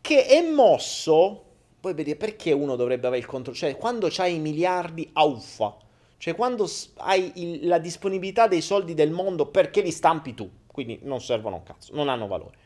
che 0.01 0.26
è 0.26 0.41
mosso, 0.41 1.43
poi 1.80 1.93
vedi 1.93 2.17
perché 2.17 2.51
uno 2.51 2.76
dovrebbe 2.76 3.07
avere 3.07 3.22
il 3.22 3.28
controllo, 3.28 3.57
cioè 3.57 3.78
quando 3.78 4.11
hai 4.17 4.36
i 4.36 4.39
miliardi 4.39 5.09
a 5.13 5.24
uffa, 5.24 5.78
cioè 6.17 6.36
quando 6.36 6.69
hai 6.97 7.32
il, 7.36 7.67
la 7.67 7.80
disponibilità 7.80 8.47
dei 8.47 8.61
soldi 8.61 8.93
del 8.93 9.11
mondo 9.11 9.45
perché 9.45 9.80
li 9.80 9.91
stampi 9.91 10.34
tu, 10.34 10.49
quindi 10.67 10.99
non 11.03 11.22
servono 11.22 11.55
un 11.55 11.63
cazzo, 11.63 11.95
non 11.95 12.09
hanno 12.09 12.28
valore. 12.28 12.57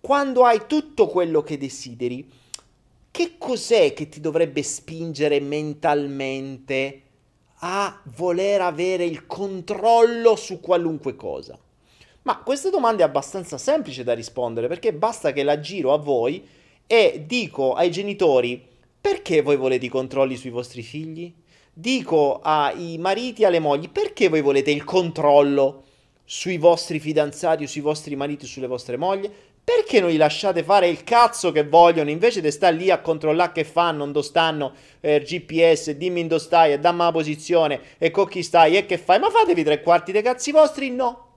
Quando 0.00 0.44
hai 0.44 0.66
tutto 0.68 1.08
quello 1.08 1.42
che 1.42 1.58
desideri, 1.58 2.38
che 3.10 3.34
cos'è 3.38 3.92
che 3.92 4.08
ti 4.08 4.20
dovrebbe 4.20 4.62
spingere 4.62 5.40
mentalmente 5.40 7.02
a 7.62 8.00
voler 8.16 8.60
avere 8.62 9.04
il 9.04 9.26
controllo 9.26 10.36
su 10.36 10.60
qualunque 10.60 11.16
cosa? 11.16 11.58
Ma 12.22 12.38
questa 12.38 12.70
domanda 12.70 13.02
è 13.02 13.06
abbastanza 13.06 13.58
semplice 13.58 14.04
da 14.04 14.12
rispondere 14.12 14.68
perché 14.68 14.92
basta 14.92 15.32
che 15.32 15.42
la 15.42 15.58
giro 15.58 15.92
a 15.92 15.98
voi 15.98 16.46
e 16.86 17.24
dico 17.26 17.74
ai 17.74 17.90
genitori 17.90 18.66
perché 19.00 19.40
voi 19.42 19.56
volete 19.56 19.86
i 19.86 19.90
controlli 19.90 20.36
sui 20.36 20.50
vostri 20.50 20.82
figli? 20.82 21.32
Dico 21.72 22.40
ai 22.42 22.98
mariti 22.98 23.42
e 23.42 23.46
alle 23.46 23.58
mogli 23.58 23.88
perché 23.88 24.28
voi 24.28 24.42
volete 24.42 24.70
il 24.70 24.84
controllo 24.84 25.84
sui 26.24 26.58
vostri 26.58 27.00
fidanzati 27.00 27.64
o 27.64 27.66
sui 27.66 27.80
vostri 27.80 28.14
mariti 28.16 28.44
o 28.44 28.48
sulle 28.48 28.66
vostre 28.66 28.96
mogli? 28.96 29.30
Perché 29.62 30.00
non 30.00 30.10
li 30.10 30.16
lasciate 30.16 30.62
fare 30.62 30.88
il 30.88 31.04
cazzo 31.04 31.52
che 31.52 31.64
vogliono 31.64 32.10
invece 32.10 32.40
di 32.40 32.50
stare 32.50 32.74
lì 32.74 32.90
a 32.90 33.00
controllare 33.00 33.52
che 33.52 33.64
fanno, 33.64 34.06
dove 34.06 34.26
stanno, 34.26 34.74
eh, 35.00 35.20
GPS, 35.20 35.92
dimmi 35.92 36.26
dove 36.26 36.40
stai, 36.40 36.78
dammi 36.78 36.98
la 36.98 37.12
posizione, 37.12 37.80
e 37.98 38.10
con 38.10 38.26
chi 38.26 38.42
stai, 38.42 38.76
e 38.76 38.86
che 38.86 38.98
fai? 38.98 39.18
Ma 39.18 39.30
fatevi 39.30 39.62
tre 39.62 39.82
quarti 39.82 40.12
dei 40.12 40.22
cazzi 40.22 40.50
vostri? 40.50 40.90
No. 40.90 41.28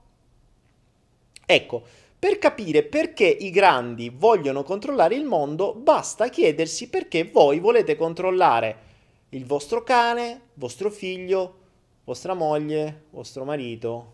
Ecco, 1.46 1.82
per 2.18 2.38
capire 2.38 2.82
perché 2.84 3.26
i 3.26 3.50
grandi 3.50 4.08
vogliono 4.08 4.62
controllare 4.62 5.14
il 5.14 5.24
mondo, 5.24 5.74
basta 5.74 6.28
chiedersi 6.28 6.88
perché 6.88 7.24
voi 7.24 7.60
volete 7.60 7.96
controllare 7.96 8.92
il 9.30 9.44
vostro 9.44 9.82
cane, 9.82 10.40
vostro 10.54 10.90
figlio, 10.90 11.58
vostra 12.04 12.32
moglie, 12.32 13.04
vostro 13.10 13.44
marito. 13.44 14.12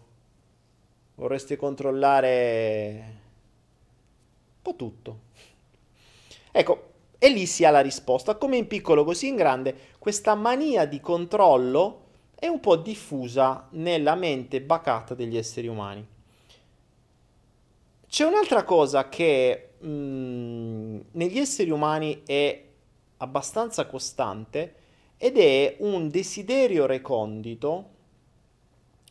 Vorreste 1.14 1.56
controllare 1.56 3.19
po' 4.62 4.76
tutto. 4.76 5.18
Ecco, 6.52 6.90
e 7.18 7.28
lì 7.28 7.46
si 7.46 7.64
ha 7.64 7.70
la 7.70 7.80
risposta. 7.80 8.36
Come 8.36 8.56
in 8.56 8.66
piccolo 8.66 9.04
così 9.04 9.28
in 9.28 9.36
grande, 9.36 9.74
questa 9.98 10.34
mania 10.34 10.86
di 10.86 11.00
controllo 11.00 12.06
è 12.34 12.46
un 12.46 12.60
po' 12.60 12.76
diffusa 12.76 13.68
nella 13.72 14.14
mente 14.14 14.62
bacata 14.62 15.14
degli 15.14 15.36
esseri 15.36 15.66
umani. 15.66 16.06
C'è 18.08 18.24
un'altra 18.24 18.64
cosa 18.64 19.08
che 19.08 19.72
mh, 19.78 19.88
mm, 19.88 21.00
negli 21.12 21.38
esseri 21.38 21.70
umani 21.70 22.22
è 22.24 22.64
abbastanza 23.18 23.86
costante 23.86 24.74
ed 25.18 25.36
è 25.36 25.76
un 25.80 26.08
desiderio 26.08 26.86
recondito 26.86 27.90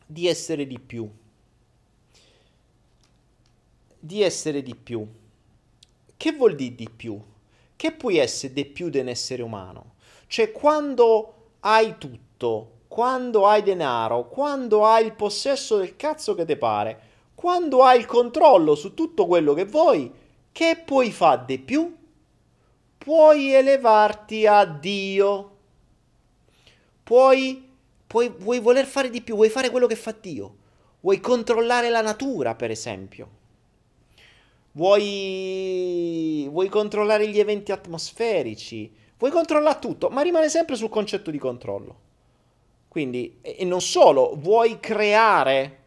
di 0.04 0.26
essere 0.26 0.66
di 0.66 0.80
più. 0.80 1.08
Di 4.00 4.22
essere 4.22 4.62
di 4.62 4.74
più. 4.74 5.06
Che 6.20 6.32
vuol 6.32 6.54
dire 6.54 6.74
di 6.74 6.90
più? 6.94 7.18
Che 7.74 7.92
puoi 7.92 8.18
essere 8.18 8.52
di 8.52 8.66
più 8.66 8.90
di 8.90 8.98
un 8.98 9.08
essere 9.08 9.40
umano? 9.40 9.94
Cioè 10.26 10.52
quando 10.52 11.52
hai 11.60 11.96
tutto, 11.96 12.80
quando 12.88 13.46
hai 13.46 13.62
denaro, 13.62 14.28
quando 14.28 14.84
hai 14.84 15.06
il 15.06 15.14
possesso 15.14 15.78
del 15.78 15.96
cazzo 15.96 16.34
che 16.34 16.44
ti 16.44 16.56
pare, 16.56 17.00
quando 17.34 17.82
hai 17.84 18.00
il 18.00 18.04
controllo 18.04 18.74
su 18.74 18.92
tutto 18.92 19.24
quello 19.24 19.54
che 19.54 19.64
vuoi, 19.64 20.12
che 20.52 20.82
puoi 20.84 21.10
fare 21.10 21.44
di 21.46 21.58
più? 21.58 21.96
Puoi 22.98 23.54
elevarti 23.54 24.46
a 24.46 24.66
Dio. 24.66 25.56
Puoi, 27.02 27.66
puoi, 28.06 28.28
vuoi 28.28 28.60
voler 28.60 28.84
fare 28.84 29.08
di 29.08 29.22
più, 29.22 29.36
vuoi 29.36 29.48
fare 29.48 29.70
quello 29.70 29.86
che 29.86 29.96
fa 29.96 30.14
Dio. 30.20 30.56
Vuoi 31.00 31.18
controllare 31.18 31.88
la 31.88 32.02
natura, 32.02 32.54
per 32.54 32.70
esempio. 32.70 33.38
Vuoi, 34.72 36.46
vuoi 36.48 36.68
controllare 36.68 37.28
gli 37.28 37.40
eventi 37.40 37.72
atmosferici. 37.72 38.90
Vuoi 39.18 39.32
controllare 39.32 39.78
tutto, 39.80 40.08
ma 40.08 40.22
rimane 40.22 40.48
sempre 40.48 40.76
sul 40.76 40.88
concetto 40.88 41.30
di 41.30 41.38
controllo. 41.38 42.08
Quindi, 42.88 43.38
e 43.42 43.64
non 43.64 43.80
solo, 43.80 44.34
vuoi 44.36 44.80
creare 44.80 45.78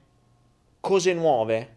cose 0.79 1.13
nuove. 1.13 1.69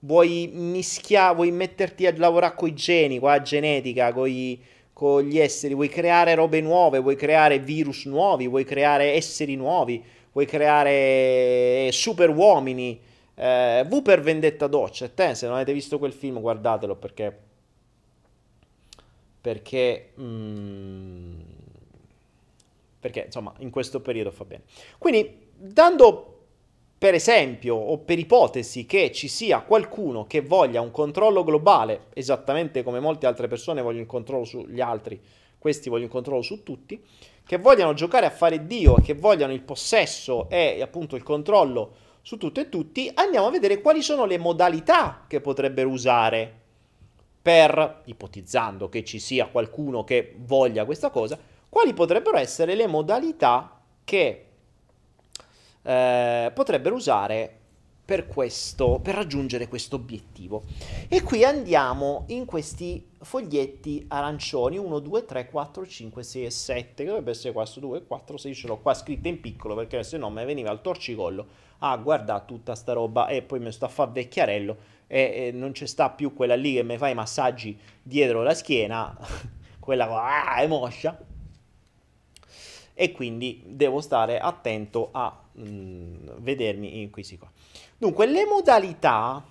Vuoi 0.00 0.48
mischiare, 0.52 1.34
vuoi 1.34 1.50
metterti 1.50 2.06
a 2.06 2.14
lavorare 2.16 2.54
con 2.54 2.68
i 2.68 2.74
geni, 2.74 3.18
con 3.18 3.30
la 3.30 3.42
genetica, 3.42 4.12
con, 4.12 4.28
gli 4.28 5.38
esseri, 5.38 5.74
vuoi 5.74 5.88
creare 5.88 6.34
robe 6.34 6.60
nuove, 6.60 7.00
vuoi 7.00 7.16
creare 7.16 7.58
virus 7.58 8.04
nuovi, 8.04 8.46
vuoi 8.46 8.64
creare 8.64 9.14
esseri 9.14 9.56
nuovi, 9.56 10.02
vuoi 10.32 10.46
creare 10.46 11.90
super 11.92 12.30
uomini. 12.30 13.00
Eh, 13.38 13.84
v 13.86 14.00
per 14.00 14.22
Vendetta 14.22 14.66
Doccia, 14.66 15.08
te 15.10 15.34
se 15.34 15.46
non 15.46 15.56
avete 15.56 15.74
visto 15.74 15.98
quel 15.98 16.12
film 16.12 16.40
guardatelo 16.40 16.96
perché 16.96 17.44
perché 19.42 20.12
mm, 20.18 21.40
perché 22.98 23.24
insomma 23.26 23.52
in 23.58 23.68
questo 23.70 24.00
periodo 24.00 24.30
fa 24.30 24.44
bene. 24.44 24.62
Quindi 24.98 25.48
dando 25.54 26.32
per 26.98 27.12
esempio 27.12 27.74
o 27.74 27.98
per 27.98 28.18
ipotesi 28.18 28.86
che 28.86 29.12
ci 29.12 29.28
sia 29.28 29.60
qualcuno 29.60 30.26
che 30.26 30.40
voglia 30.40 30.80
un 30.80 30.90
controllo 30.90 31.44
globale, 31.44 32.06
esattamente 32.14 32.82
come 32.82 33.00
molte 33.00 33.26
altre 33.26 33.48
persone 33.48 33.82
vogliono 33.82 34.02
il 34.02 34.08
controllo 34.08 34.44
sugli 34.44 34.80
altri, 34.80 35.20
questi 35.58 35.90
vogliono 35.90 36.06
il 36.06 36.12
controllo 36.12 36.42
su 36.42 36.62
tutti, 36.62 37.00
che 37.44 37.58
vogliano 37.58 37.92
giocare 37.92 38.24
a 38.24 38.30
fare 38.30 38.66
Dio 38.66 38.94
che 38.94 39.12
vogliano 39.12 39.52
il 39.52 39.60
possesso 39.60 40.48
e 40.48 40.80
appunto 40.80 41.16
il 41.16 41.22
controllo 41.22 42.04
su 42.26 42.38
tutto 42.38 42.58
e 42.58 42.68
tutti, 42.68 43.08
andiamo 43.14 43.46
a 43.46 43.50
vedere 43.52 43.80
quali 43.80 44.02
sono 44.02 44.24
le 44.24 44.36
modalità 44.36 45.26
che 45.28 45.40
potrebbero 45.40 45.88
usare 45.88 46.52
per, 47.40 48.02
ipotizzando 48.06 48.88
che 48.88 49.04
ci 49.04 49.20
sia 49.20 49.46
qualcuno 49.46 50.02
che 50.02 50.34
voglia 50.38 50.84
questa 50.84 51.10
cosa, 51.10 51.38
quali 51.68 51.94
potrebbero 51.94 52.36
essere 52.36 52.74
le 52.74 52.88
modalità 52.88 53.80
che 54.02 54.46
eh, 55.82 56.50
potrebbero 56.52 56.96
usare 56.96 57.58
per 58.04 58.26
questo, 58.26 58.98
per 59.00 59.14
raggiungere 59.14 59.68
questo 59.68 59.94
obiettivo. 59.94 60.64
E 61.06 61.22
qui 61.22 61.44
andiamo 61.44 62.24
in 62.30 62.44
questi 62.44 63.08
foglietti 63.20 64.04
arancioni 64.08 64.78
1, 64.78 64.98
2, 64.98 65.24
3, 65.24 65.48
4, 65.48 65.86
5, 65.86 66.22
6 66.24 66.44
e 66.44 66.50
7, 66.50 67.04
che 67.04 67.04
dovrebbe 67.04 67.30
essere 67.30 67.52
questo 67.52 67.78
2, 67.78 68.04
4, 68.04 68.36
6, 68.36 68.52
ce 68.52 68.66
l'ho 68.66 68.78
qua 68.78 68.94
scritta 68.94 69.28
in 69.28 69.40
piccolo 69.40 69.76
perché 69.76 70.02
se 70.02 70.18
no 70.18 70.28
mi 70.28 70.44
veniva 70.44 70.72
il 70.72 70.80
torcicollo 70.80 71.65
a 71.78 71.96
guardare 71.96 72.44
tutta 72.46 72.74
sta 72.74 72.92
roba 72.92 73.28
e 73.28 73.42
poi 73.42 73.60
mi 73.60 73.72
sto 73.72 73.84
a 73.84 73.88
fare 73.88 74.10
vecchiarello 74.12 74.76
e, 75.06 75.20
e 75.20 75.50
non 75.52 75.72
c'è 75.72 75.86
sta 75.86 76.10
più 76.10 76.34
quella 76.34 76.54
lì 76.54 76.74
che 76.74 76.82
mi 76.82 76.96
fa 76.96 77.08
i 77.08 77.14
massaggi 77.14 77.78
dietro 78.02 78.42
la 78.42 78.54
schiena, 78.54 79.16
quella 79.78 80.08
ah, 80.08 80.56
è 80.56 80.66
moscia 80.66 81.18
e 82.98 83.12
quindi 83.12 83.62
devo 83.66 84.00
stare 84.00 84.38
attento 84.38 85.10
a 85.12 85.38
mh, 85.52 85.62
mm, 85.62 86.28
vedermi 86.38 87.02
in 87.02 87.10
questi 87.10 87.36
qua. 87.36 87.50
Dunque, 87.98 88.26
le 88.26 88.46
modalità 88.46 89.44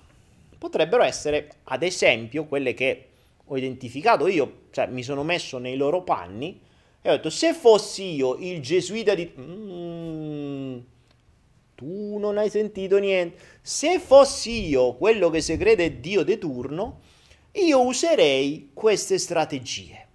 potrebbero 0.58 1.04
essere, 1.04 1.50
ad 1.66 1.84
esempio, 1.84 2.46
quelle 2.46 2.74
che 2.74 3.10
ho 3.46 3.56
identificato 3.56 4.28
io, 4.28 4.62
cioè 4.72 4.88
mi 4.88 5.04
sono 5.04 5.24
messo 5.24 5.60
nei 5.60 5.78
loro 5.78 6.02
panni 6.02 6.60
e 7.02 7.10
ho 7.10 7.12
detto, 7.18 7.30
se 7.30 7.54
fossi 7.54 8.16
io 8.16 8.36
il 8.38 8.62
gesuita 8.62 9.14
di... 9.14 9.32
Mm, 9.40 10.78
tu 11.76 12.18
non 12.18 12.38
hai 12.38 12.50
sentito 12.50 12.98
niente. 12.98 13.38
Se 13.62 14.00
fossi 14.00 14.68
io 14.68 14.96
quello 14.96 15.30
che 15.30 15.42
si 15.42 15.56
crede 15.58 16.00
Dio 16.00 16.24
di 16.24 16.38
turno, 16.38 17.02
io 17.52 17.86
userei 17.86 18.72
queste 18.74 19.18
strategie 19.18 20.06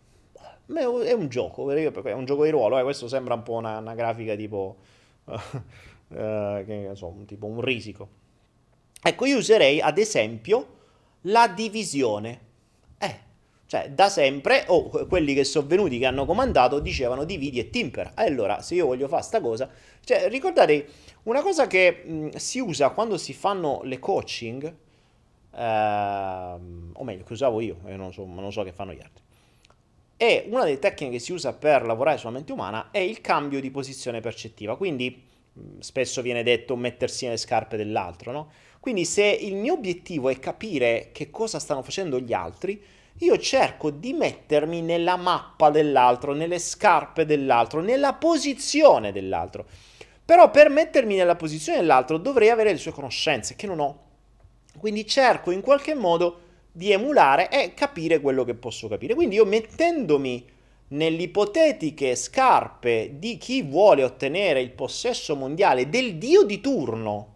è 0.78 1.12
un 1.12 1.28
gioco, 1.28 1.70
è 1.70 2.12
un 2.12 2.24
gioco 2.24 2.44
di 2.44 2.50
ruolo, 2.50 2.78
eh, 2.78 2.82
questo 2.82 3.08
sembra 3.08 3.34
un 3.34 3.42
po' 3.42 3.54
una, 3.54 3.78
una 3.78 3.94
grafica 3.94 4.36
tipo, 4.36 4.76
uh, 5.24 5.34
che 6.08 6.90
so, 6.94 7.14
tipo 7.26 7.46
un 7.46 7.60
risico. 7.60 8.08
Ecco, 9.02 9.24
io 9.24 9.38
userei 9.38 9.80
ad 9.80 9.98
esempio 9.98 10.78
la 11.22 11.48
divisione. 11.48 12.48
Cioè, 13.70 13.90
da 13.90 14.08
sempre, 14.08 14.64
o 14.66 14.90
oh, 14.90 15.06
quelli 15.06 15.32
che 15.32 15.44
sono 15.44 15.64
venuti, 15.64 16.00
che 16.00 16.06
hanno 16.06 16.24
comandato, 16.24 16.80
dicevano 16.80 17.22
dividi 17.22 17.60
e 17.60 17.70
timper. 17.70 18.10
Allora, 18.14 18.62
se 18.62 18.74
io 18.74 18.86
voglio 18.86 19.06
fare 19.06 19.22
sta 19.22 19.40
cosa, 19.40 19.70
cioè, 20.02 20.28
ricordate, 20.28 20.88
una 21.24 21.40
cosa 21.40 21.68
che 21.68 22.02
mh, 22.04 22.30
si 22.30 22.58
usa 22.58 22.90
quando 22.90 23.16
si 23.16 23.32
fanno 23.32 23.80
le 23.84 24.00
coaching, 24.00 24.74
ehm, 25.54 26.90
o 26.94 27.04
meglio, 27.04 27.22
che 27.22 27.32
usavo 27.32 27.60
io, 27.60 27.76
io 27.86 27.96
non 27.96 28.12
so, 28.12 28.24
non 28.26 28.50
so 28.50 28.64
che 28.64 28.72
fanno 28.72 28.92
gli 28.92 29.00
altri 29.00 29.22
e 30.22 30.44
una 30.50 30.64
delle 30.64 30.78
tecniche 30.78 31.12
che 31.12 31.18
si 31.18 31.32
usa 31.32 31.54
per 31.54 31.82
lavorare 31.86 32.18
sulla 32.18 32.32
mente 32.32 32.52
umana 32.52 32.90
è 32.90 32.98
il 32.98 33.22
cambio 33.22 33.58
di 33.58 33.70
posizione 33.70 34.20
percettiva. 34.20 34.76
Quindi 34.76 35.24
spesso 35.78 36.20
viene 36.20 36.42
detto 36.42 36.76
mettersi 36.76 37.24
nelle 37.24 37.38
scarpe 37.38 37.78
dell'altro, 37.78 38.30
no? 38.30 38.50
Quindi 38.80 39.06
se 39.06 39.24
il 39.24 39.54
mio 39.54 39.72
obiettivo 39.72 40.28
è 40.28 40.38
capire 40.38 41.08
che 41.12 41.30
cosa 41.30 41.58
stanno 41.58 41.82
facendo 41.82 42.18
gli 42.20 42.34
altri, 42.34 42.82
io 43.22 43.38
cerco 43.38 43.90
di 43.90 44.12
mettermi 44.12 44.80
nella 44.80 45.16
mappa 45.16 45.70
dell'altro, 45.70 46.32
nelle 46.32 46.58
scarpe 46.58 47.26
dell'altro, 47.26 47.80
nella 47.80 48.14
posizione 48.14 49.12
dell'altro. 49.12 49.66
Però 50.24 50.50
per 50.50 50.70
mettermi 50.70 51.16
nella 51.16 51.36
posizione 51.36 51.78
dell'altro 51.78 52.16
dovrei 52.16 52.50
avere 52.50 52.72
le 52.72 52.78
sue 52.78 52.92
conoscenze, 52.92 53.56
che 53.56 53.66
non 53.66 53.80
ho. 53.80 54.02
Quindi 54.78 55.06
cerco 55.06 55.50
in 55.50 55.60
qualche 55.60 55.94
modo 55.94 56.40
di 56.72 56.92
emulare 56.92 57.50
e 57.50 57.74
capire 57.74 58.20
quello 58.20 58.44
che 58.44 58.54
posso 58.54 58.88
capire. 58.88 59.14
Quindi 59.14 59.34
io 59.34 59.44
mettendomi 59.44 60.46
nelle 60.88 61.22
ipotetiche 61.22 62.16
scarpe 62.16 63.16
di 63.18 63.36
chi 63.36 63.62
vuole 63.62 64.02
ottenere 64.02 64.60
il 64.60 64.70
possesso 64.70 65.36
mondiale 65.36 65.88
del 65.88 66.16
dio 66.16 66.44
di 66.44 66.60
turno, 66.60 67.34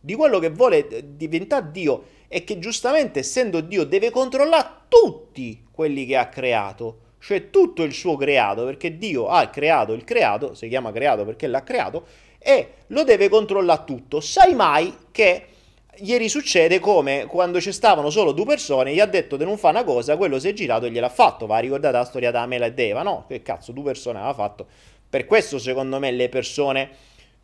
di 0.00 0.14
quello 0.14 0.38
che 0.38 0.50
vuole 0.50 0.86
diventare 1.16 1.70
dio 1.70 2.04
è 2.28 2.44
che 2.44 2.58
giustamente 2.58 3.20
essendo 3.20 3.60
Dio 3.60 3.84
deve 3.84 4.10
controllare 4.10 4.68
tutti 4.88 5.64
quelli 5.70 6.06
che 6.06 6.16
ha 6.16 6.28
creato, 6.28 6.98
cioè 7.18 7.50
tutto 7.50 7.82
il 7.82 7.92
suo 7.92 8.16
creato, 8.16 8.64
perché 8.64 8.96
Dio 8.98 9.28
ha 9.28 9.46
creato 9.48 9.94
il 9.94 10.04
creato, 10.04 10.54
si 10.54 10.68
chiama 10.68 10.92
creato 10.92 11.24
perché 11.24 11.46
l'ha 11.46 11.64
creato, 11.64 12.04
e 12.38 12.74
lo 12.88 13.02
deve 13.02 13.28
controllare 13.28 13.82
tutto. 13.84 14.20
Sai 14.20 14.54
mai 14.54 14.94
che 15.10 15.44
ieri 16.00 16.28
succede 16.28 16.78
come 16.78 17.26
quando 17.26 17.60
ci 17.60 17.72
stavano 17.72 18.10
solo 18.10 18.32
due 18.32 18.44
persone, 18.44 18.92
gli 18.92 19.00
ha 19.00 19.06
detto 19.06 19.36
di 19.36 19.44
non 19.44 19.58
fare 19.58 19.78
una 19.78 19.84
cosa, 19.84 20.16
quello 20.16 20.38
si 20.38 20.48
è 20.48 20.52
girato 20.52 20.86
e 20.86 20.90
gliel'ha 20.90 21.08
fatto. 21.08 21.46
Va 21.46 21.58
ricordate 21.58 21.96
la 21.96 22.04
storia 22.04 22.30
da 22.30 22.46
Mela 22.46 22.66
e 22.66 22.72
Deva, 22.72 23.02
no? 23.02 23.24
Che 23.26 23.42
cazzo, 23.42 23.72
due 23.72 23.84
persone 23.84 24.18
aveva 24.18 24.34
fatto. 24.34 24.66
Per 25.08 25.24
questo 25.26 25.58
secondo 25.58 25.98
me 25.98 26.10
le 26.10 26.28
persone, 26.28 26.90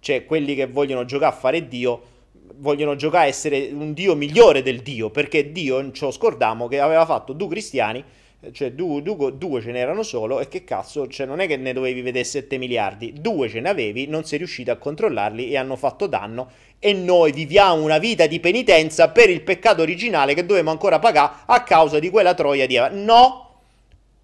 cioè 0.01 0.25
quelli 0.25 0.55
che 0.55 0.67
vogliono 0.67 1.05
giocare 1.05 1.35
a 1.35 1.37
fare 1.37 1.67
Dio, 1.67 2.13
vogliono 2.57 2.97
giocare 2.97 3.25
a 3.25 3.29
essere 3.29 3.71
un 3.73 3.93
Dio 3.93 4.15
migliore 4.15 4.63
del 4.63 4.81
Dio, 4.81 5.11
perché 5.11 5.53
Dio, 5.53 5.91
ci 5.93 6.11
scordiamo, 6.11 6.69
che 6.69 6.81
aveva 6.81 7.05
fatto 7.05 7.33
due 7.33 7.49
cristiani 7.49 8.05
cioè 8.53 8.73
due, 8.73 9.03
due, 9.03 9.37
due, 9.37 9.61
ce 9.61 9.71
n'erano 9.71 10.03
solo 10.03 10.41
e 10.41 10.49
che 10.49 10.65
cazzo, 10.65 11.07
cioè 11.07 11.27
non 11.27 11.41
è 11.41 11.47
che 11.47 11.57
ne 11.57 11.73
dovevi 11.73 12.03
vedere 12.03 12.25
7 12.25 12.59
miliardi, 12.59 13.13
due 13.19 13.49
ce 13.49 13.61
ne 13.61 13.69
avevi, 13.69 14.07
non 14.07 14.25
sei 14.25 14.39
riuscito 14.39 14.71
a 14.71 14.77
controllarli 14.77 15.51
e 15.51 15.57
hanno 15.57 15.77
fatto 15.77 16.07
danno 16.07 16.51
e 16.79 16.93
noi 16.93 17.33
viviamo 17.33 17.83
una 17.83 17.99
vita 17.99 18.27
di 18.27 18.41
penitenza 18.41 19.09
per 19.11 19.31
il 19.31 19.43
peccato 19.43 19.83
originale 19.83 20.35
che 20.35 20.45
dovevamo 20.45 20.71
ancora 20.71 20.99
pagare 20.99 21.33
a 21.47 21.63
causa 21.63 21.99
di 21.99 22.11
quella 22.11 22.35
troia 22.35 22.67
di 22.67 22.77
Eva. 22.77 22.89
No! 22.89 23.41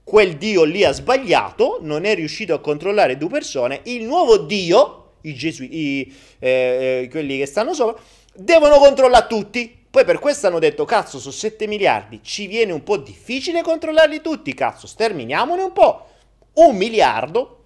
Quel 0.03 0.37
Dio 0.37 0.65
lì 0.65 0.83
ha 0.83 0.93
sbagliato, 0.93 1.79
non 1.83 2.05
è 2.05 2.15
riuscito 2.17 2.53
a 2.53 2.59
controllare 2.59 3.17
due 3.17 3.29
persone, 3.29 3.81
il 3.85 4.05
nuovo 4.05 4.39
Dio, 4.39 5.00
i 5.23 5.35
gesuiti, 5.35 6.15
eh, 6.39 7.03
eh, 7.03 7.09
quelli 7.11 7.39
che 7.39 7.47
stanno 7.47 7.75
sopra, 7.75 8.01
devono 8.35 8.79
controllare 8.79 9.27
tutti 9.27 9.79
poi 9.91 10.05
per 10.05 10.21
questo 10.21 10.47
hanno 10.47 10.61
detto, 10.61 10.85
cazzo, 10.85 11.19
su 11.19 11.33
7 11.33 11.67
miliardi 11.67 12.21
ci 12.23 12.47
viene 12.47 12.71
un 12.71 12.85
po' 12.85 12.97
difficile 12.97 13.61
controllarli 13.61 14.21
tutti, 14.21 14.55
cazzo, 14.55 14.87
sterminiamone 14.87 15.63
un 15.63 15.73
po'. 15.73 16.07
Un 16.55 16.77
miliardo, 16.77 17.65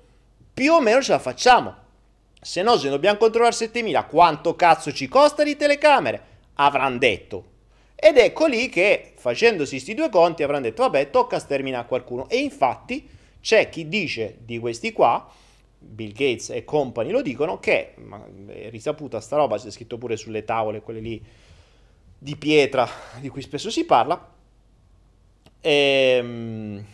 più 0.54 0.72
o 0.72 0.80
meno 0.80 1.02
ce 1.02 1.12
la 1.12 1.18
facciamo. 1.18 1.74
Se 2.40 2.62
no, 2.62 2.78
se 2.78 2.88
dobbiamo 2.88 3.18
controllare 3.18 3.54
7.000, 3.54 4.06
quanto 4.06 4.56
cazzo 4.56 4.90
ci 4.90 5.06
costa 5.06 5.42
di 5.42 5.54
telecamere? 5.54 6.22
Avranno 6.54 6.96
detto. 6.96 7.44
Ed 7.94 8.16
ecco 8.16 8.46
lì 8.46 8.70
che, 8.70 9.12
facendosi 9.16 9.72
questi 9.72 9.92
due 9.92 10.08
conti, 10.08 10.42
avranno 10.42 10.62
detto, 10.62 10.82
vabbè, 10.82 11.10
tocca 11.10 11.38
sterminare 11.38 11.86
qualcuno. 11.86 12.26
E 12.30 12.38
infatti 12.38 13.06
c'è 13.42 13.68
chi 13.68 13.86
dice 13.86 14.38
di 14.40 14.58
questi 14.58 14.92
qua, 14.92 15.30
Bill 15.84 16.12
Gates 16.12 16.50
e 16.50 16.64
compagni 16.64 17.10
lo 17.10 17.22
dicono, 17.22 17.58
che, 17.58 17.94
ma 17.96 18.24
è 18.46 18.70
risaputa 18.70 19.20
sta 19.20 19.36
roba, 19.36 19.58
c'è 19.58 19.70
scritto 19.70 19.98
pure 19.98 20.16
sulle 20.16 20.44
tavole, 20.44 20.80
quelle 20.80 21.00
lì 21.00 21.22
di 22.18 22.36
pietra 22.36 22.88
di 23.20 23.28
cui 23.28 23.42
spesso 23.42 23.70
si 23.70 23.84
parla, 23.84 24.32
ehm, 25.60 26.84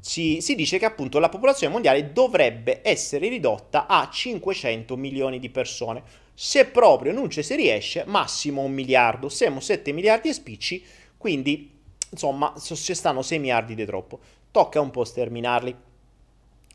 si, 0.00 0.40
si, 0.40 0.54
dice 0.54 0.78
che 0.78 0.84
appunto 0.84 1.18
la 1.18 1.28
popolazione 1.28 1.72
mondiale 1.72 2.12
dovrebbe 2.12 2.80
essere 2.82 3.28
ridotta 3.28 3.86
a 3.86 4.08
500 4.10 4.96
milioni 4.96 5.38
di 5.38 5.50
persone. 5.50 6.02
Se 6.32 6.66
proprio 6.66 7.12
non 7.12 7.28
ci 7.28 7.42
si 7.42 7.56
riesce, 7.56 8.04
massimo 8.06 8.62
un 8.62 8.72
miliardo. 8.72 9.28
Siamo 9.28 9.60
7 9.60 9.92
miliardi 9.92 10.28
e 10.28 10.32
spicci, 10.32 10.84
quindi 11.16 11.76
insomma 12.10 12.54
ci 12.58 12.94
stanno 12.94 13.22
6 13.22 13.38
miliardi 13.38 13.74
di 13.74 13.84
troppo. 13.84 14.20
Tocca 14.50 14.80
un 14.80 14.90
po' 14.90 15.04
sterminarli. 15.04 15.76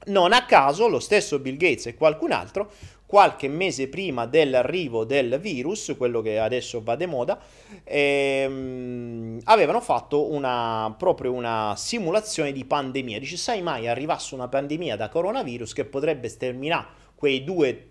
Non 0.05 0.33
a 0.33 0.45
caso 0.45 0.87
lo 0.87 0.99
stesso 0.99 1.39
Bill 1.39 1.57
Gates 1.57 1.87
e 1.87 1.95
qualcun 1.95 2.31
altro 2.31 2.71
qualche 3.13 3.47
mese 3.47 3.89
prima 3.89 4.25
dell'arrivo 4.25 5.03
del 5.03 5.37
virus, 5.39 5.93
quello 5.95 6.21
che 6.21 6.39
adesso 6.39 6.81
va 6.81 6.95
di 6.95 7.05
moda, 7.05 7.39
ehm, 7.83 9.41
avevano 9.43 9.81
fatto 9.81 10.31
una, 10.31 10.95
proprio 10.97 11.31
una 11.31 11.75
simulazione 11.77 12.51
di 12.51 12.65
pandemia. 12.65 13.19
Dice, 13.19 13.37
sai 13.37 13.61
mai 13.61 13.87
arrivasse 13.87 14.33
una 14.33 14.47
pandemia 14.47 14.95
da 14.95 15.09
coronavirus 15.09 15.73
che 15.73 15.85
potrebbe 15.85 16.27
sterminare 16.27 16.87
quei 17.13 17.43
due, 17.43 17.89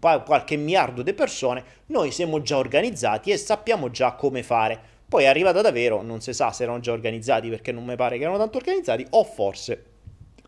qualche 0.00 0.56
miliardo 0.56 1.02
di 1.02 1.12
persone, 1.12 1.62
noi 1.88 2.10
siamo 2.10 2.40
già 2.40 2.56
organizzati 2.56 3.32
e 3.32 3.36
sappiamo 3.36 3.90
già 3.90 4.14
come 4.14 4.42
fare. 4.42 4.80
Poi 5.06 5.24
è 5.24 5.26
arrivata 5.26 5.60
davvero, 5.60 6.00
non 6.00 6.22
si 6.22 6.32
sa 6.32 6.52
se 6.52 6.62
erano 6.62 6.80
già 6.80 6.92
organizzati 6.92 7.50
perché 7.50 7.70
non 7.70 7.84
mi 7.84 7.96
pare 7.96 8.16
che 8.16 8.22
erano 8.22 8.38
tanto 8.38 8.56
organizzati, 8.56 9.06
o 9.10 9.24
forse 9.24 9.92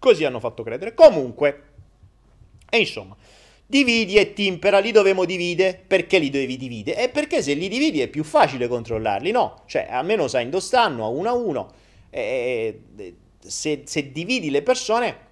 così 0.07 0.24
hanno 0.24 0.40
fatto 0.40 0.62
credere. 0.62 0.94
Comunque, 0.94 1.62
e 2.70 2.78
insomma, 2.78 3.16
Dividi 3.68 4.14
e 4.14 4.32
timpera, 4.32 4.78
li 4.78 4.92
dovevo 4.92 5.26
dividere. 5.26 5.82
Perché 5.84 6.18
li 6.18 6.30
dovevi 6.30 6.57
dividere? 6.57 7.02
E 7.02 7.09
perché 7.09 7.42
se 7.42 7.54
li 7.54 7.68
dividi 7.68 8.00
è 8.00 8.07
più 8.07 8.22
facile 8.22 8.68
controllarli, 8.68 9.32
no? 9.32 9.62
Cioè, 9.66 9.88
almeno 9.90 10.28
sai 10.28 10.48
dove 10.48 10.62
stanno, 10.62 11.04
a 11.04 11.09
uno 11.09 11.28
a 11.28 11.32
uno. 11.32 11.72
E 12.11 12.80
se, 13.40 13.82
se 13.84 14.12
dividi 14.12 14.50
le 14.50 14.62
persone 14.62 15.24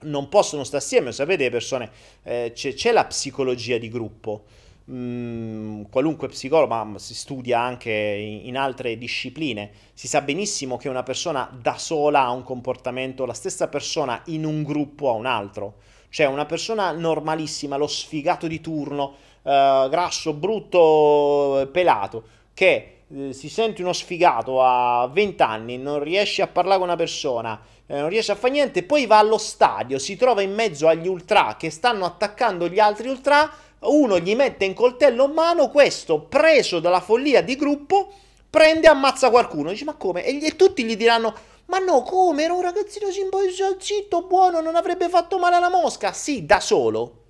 non 0.00 0.28
possono 0.28 0.62
stare 0.62 0.82
assieme, 0.82 1.10
sapete 1.10 1.48
persone, 1.48 1.90
eh, 2.24 2.52
c'è, 2.54 2.74
c'è, 2.74 2.92
la 2.92 3.06
psicologia 3.06 3.78
di 3.78 3.88
gruppo, 3.88 4.44
mm, 4.90 5.82
qualunque 5.90 6.28
psicologo, 6.28 6.84
ma 6.84 6.98
si 6.98 7.14
studia 7.14 7.60
anche 7.60 7.90
in, 7.90 8.46
in, 8.46 8.56
altre 8.56 8.96
discipline, 8.98 9.70
si 9.92 10.08
sa 10.08 10.20
benissimo 10.20 10.76
che 10.76 10.88
una 10.88 11.02
persona 11.02 11.50
da 11.60 11.76
sola 11.78 12.22
ha 12.22 12.30
un 12.30 12.42
comportamento, 12.42 13.26
la 13.26 13.34
stessa 13.34 13.68
persona 13.68 14.22
in 14.26 14.44
un 14.44 14.62
gruppo 14.62 15.08
ha 15.08 15.12
un 15.12 15.26
altro. 15.26 15.76
Cioè 16.08 16.26
una 16.26 16.46
persona 16.46 16.92
normalissima, 16.92 17.76
lo 17.76 17.88
sfigato 17.88 18.46
di 18.46 18.60
turno, 18.60 19.14
eh, 19.42 19.86
grasso, 19.90 20.32
brutto, 20.32 21.68
pelato, 21.72 22.22
che 22.54 22.94
eh, 23.08 23.32
si 23.32 23.48
sente 23.48 23.82
uno 23.82 23.92
sfigato 23.92 24.62
a 24.62 25.08
20 25.12 25.42
anni, 25.42 25.76
non 25.76 26.02
riesce 26.02 26.42
a 26.42 26.46
parlare 26.46 26.78
con 26.78 26.88
una 26.88 26.96
persona, 26.96 27.60
eh, 27.86 28.00
non 28.00 28.08
riesce 28.08 28.32
a 28.32 28.34
fare 28.34 28.52
niente, 28.52 28.82
poi 28.82 29.06
va 29.06 29.18
allo 29.18 29.38
stadio, 29.38 29.98
si 29.98 30.16
trova 30.16 30.40
in 30.40 30.54
mezzo 30.54 30.88
agli 30.88 31.06
ultra 31.06 31.56
che 31.58 31.70
stanno 31.70 32.06
attaccando 32.06 32.68
gli 32.68 32.78
altri 32.78 33.08
ultra, 33.08 33.50
uno 33.84 34.18
gli 34.18 34.34
mette 34.34 34.66
un 34.66 34.74
coltello 34.74 35.24
in 35.26 35.32
mano, 35.32 35.70
questo 35.70 36.20
preso 36.20 36.80
dalla 36.80 37.00
follia 37.00 37.42
di 37.42 37.56
gruppo 37.56 38.12
prende 38.50 38.86
e 38.86 38.90
ammazza 38.90 39.30
qualcuno. 39.30 39.70
Dice 39.70 39.84
ma 39.84 39.94
come? 39.94 40.24
E, 40.24 40.44
e 40.44 40.56
tutti 40.56 40.84
gli 40.84 40.96
diranno 40.96 41.34
ma 41.66 41.78
no, 41.78 42.02
come? 42.02 42.44
Era 42.44 42.52
un 42.52 42.60
ragazzino 42.60 43.10
simpatico, 43.10 43.76
zitto, 43.78 44.22
buono, 44.22 44.60
non 44.60 44.76
avrebbe 44.76 45.08
fatto 45.08 45.38
male 45.38 45.56
alla 45.56 45.70
mosca. 45.70 46.12
Sì, 46.12 46.44
da 46.44 46.60
solo. 46.60 47.22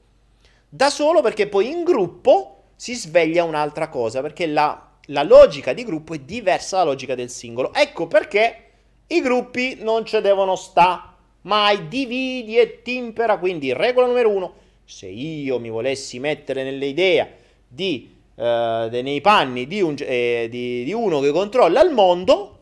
Da 0.69 0.91
solo 0.91 1.23
perché 1.23 1.47
poi 1.47 1.71
in 1.71 1.85
gruppo 1.85 2.63
si 2.75 2.95
sveglia 2.95 3.45
un'altra 3.45 3.89
cosa, 3.89 4.21
perché 4.21 4.47
la, 4.47 4.91
la 5.07 5.23
logica 5.23 5.73
di 5.73 5.85
gruppo 5.85 6.15
è 6.15 6.19
diversa 6.19 6.79
dalla 6.79 6.91
logica 6.91 7.15
del 7.15 7.31
singolo. 7.31 7.73
Ecco 7.73 8.09
perché 8.09 8.71
i 9.07 9.21
gruppi 9.21 9.79
non 9.81 10.05
ci 10.05 10.21
devono 10.21 10.57
sta. 10.57 11.11
Mai 11.43 11.89
dividi 11.89 12.59
e 12.59 12.83
timpera. 12.83 13.39
Quindi, 13.39 13.73
regola 13.73 14.07
numero 14.07 14.31
uno, 14.31 14.55
se 14.85 15.07
io 15.07 15.59
mi 15.59 15.71
volessi 15.71 16.19
mettere 16.19 16.63
nell'idea 16.63 17.29
di, 17.67 18.15
uh, 18.35 18.43
nei 18.43 19.21
panni 19.21 19.67
di, 19.67 19.81
un, 19.81 19.97
eh, 19.99 20.49
di, 20.51 20.85
di 20.85 20.93
uno 20.93 21.21
che 21.21 21.31
controlla 21.31 21.83
il 21.83 21.91
mondo, 21.91 22.59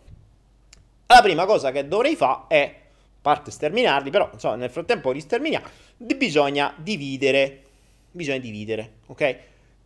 la 1.06 1.20
prima 1.20 1.44
cosa 1.44 1.70
che 1.72 1.86
dovrei 1.86 2.16
fare 2.16 2.44
è, 2.48 2.74
a 2.74 3.18
parte 3.20 3.50
sterminarli, 3.50 4.10
però 4.10 4.30
insomma, 4.32 4.56
nel 4.56 4.70
frattempo 4.70 5.10
li 5.10 5.20
sterminiamo, 5.20 5.66
bisogna 5.96 6.74
dividere. 6.76 7.58
Bisogna 8.14 8.38
dividere, 8.38 8.92
ok? 9.06 9.36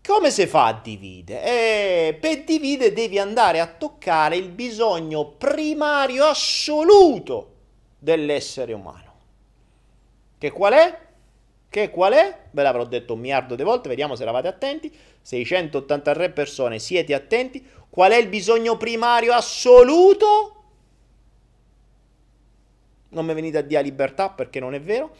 Come 0.04 0.30
si 0.30 0.46
fa 0.46 0.66
a 0.66 0.80
dividere? 0.82 1.44
Eh, 1.44 2.14
per 2.14 2.44
dividere 2.44 2.92
devi 2.92 3.18
andare 3.18 3.60
a 3.60 3.66
toccare 3.66 4.36
il 4.36 4.50
bisogno 4.50 5.26
primario 5.26 6.24
assoluto 6.24 7.54
dell'essere 7.98 8.72
umano. 8.72 9.14
Che 10.38 10.50
qual 10.50 10.72
è? 10.72 11.05
Che 11.68 11.90
qual 11.90 12.12
è? 12.12 12.38
Ve 12.50 12.62
l'avrò 12.62 12.84
detto 12.84 13.14
un 13.14 13.20
miliardo 13.20 13.54
di 13.54 13.62
volte, 13.62 13.88
vediamo 13.88 14.14
se 14.14 14.22
eravate 14.22 14.48
attenti. 14.48 14.94
683 15.20 16.30
persone, 16.30 16.78
siete 16.78 17.12
attenti? 17.14 17.64
Qual 17.90 18.12
è 18.12 18.16
il 18.16 18.28
bisogno 18.28 18.76
primario 18.76 19.32
assoluto? 19.32 20.56
non 23.16 23.24
mi 23.24 23.34
venite 23.34 23.58
a 23.58 23.62
dire 23.62 23.82
libertà 23.82 24.28
perché 24.28 24.60
non 24.60 24.74
è 24.74 24.80
vero. 24.80 25.10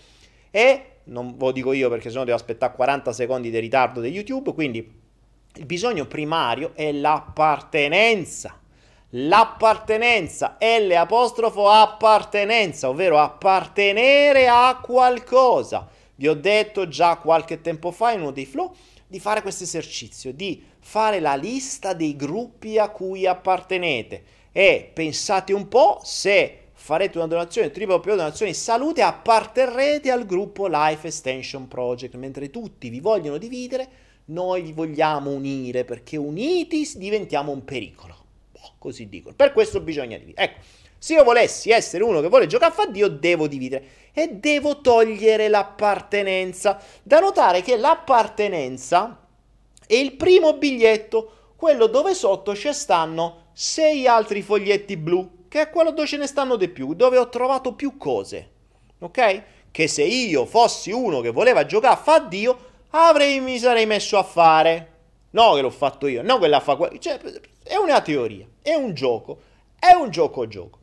E 0.51 0.82
non 1.05 1.36
ve 1.36 1.44
lo 1.47 1.53
dico 1.53 1.72
io 1.72 1.88
perché 1.88 2.11
sennò 2.11 2.24
devo 2.24 2.36
aspettare 2.36 2.74
40 2.74 3.12
secondi 3.12 3.51
di 3.51 3.59
ritardo 3.59 4.01
di 4.01 4.09
YouTube. 4.09 4.53
Quindi 4.53 5.03
il 5.55 5.64
bisogno 5.66 6.07
primario 6.07 6.72
è 6.74 6.92
l'appartenenza. 6.92 8.61
L'appartenenza, 9.11 10.59
L 10.61 10.90
apostrofo 10.92 11.70
appartenenza, 11.70 12.88
ovvero 12.88 13.18
appartenere 13.18 14.49
a 14.49 14.78
qualcosa. 14.82 15.88
Vi 16.17 16.29
ho 16.29 16.35
detto 16.35 16.89
già 16.89 17.17
qualche 17.17 17.61
tempo 17.61 17.91
fa 17.91 18.12
in 18.12 18.21
uno 18.21 18.31
dei 18.33 18.47
flow 18.47 18.75
di 19.07 19.21
fare 19.21 19.43
questo 19.43 19.64
esercizio, 19.64 20.33
di 20.33 20.62
fare 20.79 21.21
la 21.21 21.37
lista 21.37 21.93
dei 21.93 22.17
gruppi 22.17 22.79
a 22.79 22.89
cui 22.89 23.27
appartenete 23.27 24.25
e 24.51 24.91
pensate 24.93 25.53
un 25.53 25.69
po' 25.69 26.01
se 26.03 26.61
farete 26.73 27.19
una 27.19 27.27
donazione, 27.27 27.71
triplo 27.71 28.01
più 28.01 28.14
donazioni 28.14 28.55
salute, 28.55 29.03
apparterrete 29.03 30.11
al 30.11 30.27
gruppo 30.27 30.67
Life 30.69 31.07
Extension 31.07 31.69
Project, 31.69 32.14
mentre 32.14 32.51
tutti 32.51 32.89
vi 32.89 33.01
vogliono 33.01 33.39
dividere, 33.39 33.89
noi 34.27 34.62
vi 34.62 34.73
vogliamo 34.73 35.31
unire 35.31 35.85
perché 35.85 36.17
uniti 36.17 36.89
diventiamo 36.97 37.53
un 37.53 37.64
pericolo. 37.64 38.25
Boh, 38.53 38.75
così 38.79 39.09
dicono. 39.09 39.35
Per 39.35 39.53
questo 39.53 39.81
bisogna 39.81 40.17
dividere. 40.17 40.47
Ecco, 40.47 40.61
se 40.99 41.14
io 41.14 41.24
volessi 41.24 41.70
essere 41.70 42.03
uno 42.03 42.20
che 42.20 42.28
vuole 42.28 42.47
giocare 42.47 42.72
a 42.72 42.74
fa 42.74 42.86
Dio, 42.86 43.09
devo 43.09 43.47
dividere 43.47 43.84
e 44.12 44.28
devo 44.28 44.80
togliere 44.80 45.49
l'appartenenza. 45.49 46.80
Da 47.03 47.20
notare 47.20 47.62
che 47.62 47.76
l'appartenenza 47.76 49.26
è 49.86 49.94
il 49.94 50.14
primo 50.14 50.55
biglietto, 50.55 51.32
quello 51.57 51.86
dove 51.86 52.14
sotto 52.14 52.55
ci 52.55 52.72
stanno 52.72 53.44
sei 53.53 54.07
altri 54.07 54.42
foglietti 54.42 54.97
blu, 54.97 55.44
che 55.49 55.61
è 55.62 55.70
quello 55.70 55.90
dove 55.90 56.07
ce 56.07 56.16
ne 56.16 56.26
stanno 56.26 56.57
di 56.57 56.68
più, 56.68 56.94
dove 56.94 57.18
ho 57.18 57.28
trovato 57.28 57.74
più 57.74 57.97
cose. 57.97 58.51
Ok? 58.99 59.42
Che 59.70 59.88
se 59.88 60.03
io 60.03 60.47
fossi 60.47 60.90
uno 60.90 61.20
che 61.20 61.30
voleva 61.30 61.66
giocare 61.66 61.94
a 61.94 61.99
fa 61.99 62.18
Dio, 62.18 62.59
avrei, 62.90 63.40
mi 63.40 63.59
sarei 63.59 63.86
messo 63.86 64.18
a 64.18 64.22
fare. 64.22 64.92
No 65.30 65.55
che 65.55 65.61
l'ho 65.61 65.70
fatto 65.70 66.07
io, 66.07 66.22
no 66.22 66.38
l'ha 66.38 66.61
fatto... 66.61 66.97
Cioè, 66.99 67.18
è 67.62 67.76
una 67.76 68.01
teoria, 68.01 68.47
è 68.62 68.74
un 68.74 68.94
gioco, 68.94 69.40
è 69.78 69.92
un 69.92 70.11
gioco 70.11 70.47
gioco. 70.47 70.78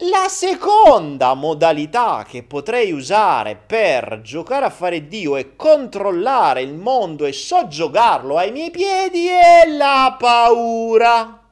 La 0.00 0.28
seconda 0.28 1.32
modalità 1.32 2.26
che 2.28 2.42
potrei 2.42 2.92
usare 2.92 3.56
per 3.56 4.20
giocare 4.22 4.66
a 4.66 4.70
fare 4.70 5.08
Dio 5.08 5.36
e 5.36 5.56
controllare 5.56 6.60
il 6.60 6.74
mondo 6.74 7.24
e 7.24 7.32
soggiogarlo 7.32 8.36
ai 8.36 8.52
miei 8.52 8.70
piedi 8.70 9.26
è 9.26 9.64
la 9.66 10.14
paura. 10.18 11.42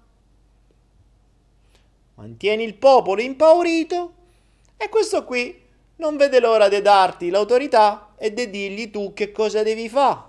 Mantieni 2.16 2.64
il 2.64 2.74
popolo 2.74 3.22
impaurito 3.22 4.12
e 4.76 4.90
questo 4.90 5.24
qui 5.24 5.62
non 5.97 6.18
vede 6.18 6.38
l'ora 6.38 6.68
di 6.68 6.82
darti 6.82 7.30
l'autorità 7.30 8.12
e 8.18 8.34
di 8.34 8.51
dirgli 8.51 8.90
tu 8.90 9.14
che 9.14 9.32
cosa 9.32 9.62
devi 9.62 9.88
fare. 9.88 10.20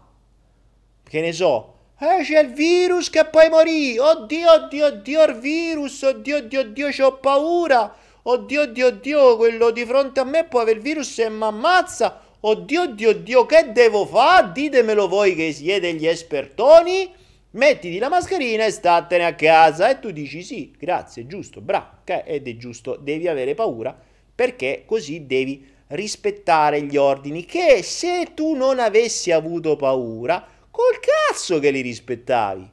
Che 1.04 1.20
ne 1.20 1.34
so, 1.34 1.74
eh, 2.00 2.24
c'è 2.24 2.40
il 2.40 2.54
virus 2.54 3.10
che 3.10 3.26
puoi 3.26 3.50
morire. 3.50 4.00
Oddio, 4.00 4.52
oddio, 4.52 4.86
oddio, 4.86 5.24
il 5.24 5.36
virus. 5.36 6.02
Oddio, 6.02 6.38
oddio, 6.38 6.60
oddio, 6.62 6.88
c'ho 6.90 7.18
paura. 7.18 8.04
Oddio, 8.28 8.62
oddio, 8.62 8.88
oddio, 8.88 9.38
quello 9.38 9.70
di 9.70 9.86
fronte 9.86 10.20
a 10.20 10.24
me 10.24 10.46
può 10.46 10.60
avere 10.60 10.78
il 10.78 10.84
virus 10.84 11.20
e 11.20 11.30
mi 11.30 11.44
ammazza. 11.44 12.22
Oddio, 12.40 12.82
oddio, 12.82 13.10
oddio, 13.12 13.46
che 13.46 13.72
devo 13.72 14.08
fare? 14.08 14.52
Ditemelo 14.52 15.08
voi 15.08 15.36
che 15.36 15.54
siete 15.54 15.94
gli 15.94 16.08
espertoni. 16.08 17.14
Mettiti 17.52 18.00
la 18.00 18.10
mascherina 18.10 18.66
e 18.66 18.72
statene 18.72 19.26
a 19.26 19.36
casa. 19.36 19.92
E 19.92 20.00
tu 20.00 20.10
dici 20.10 20.42
sì, 20.42 20.74
grazie, 20.76 21.28
giusto, 21.28 21.62
bravo. 21.62 21.98
Ed 22.04 22.48
è 22.48 22.58
giusto, 22.58 22.96
devi 23.00 23.28
avere 23.28 23.54
paura 23.54 23.96
perché 24.34 24.86
così 24.88 25.28
devi 25.28 25.64
rispettare 25.90 26.82
gli 26.82 26.98
ordini 26.98 27.46
che 27.46 27.84
se 27.84 28.32
tu 28.34 28.56
non 28.56 28.80
avessi 28.80 29.32
avuto 29.32 29.76
paura, 29.76 30.44
col 30.72 31.00
cazzo 31.00 31.60
che 31.60 31.70
li 31.70 31.82
rispettavi. 31.82 32.68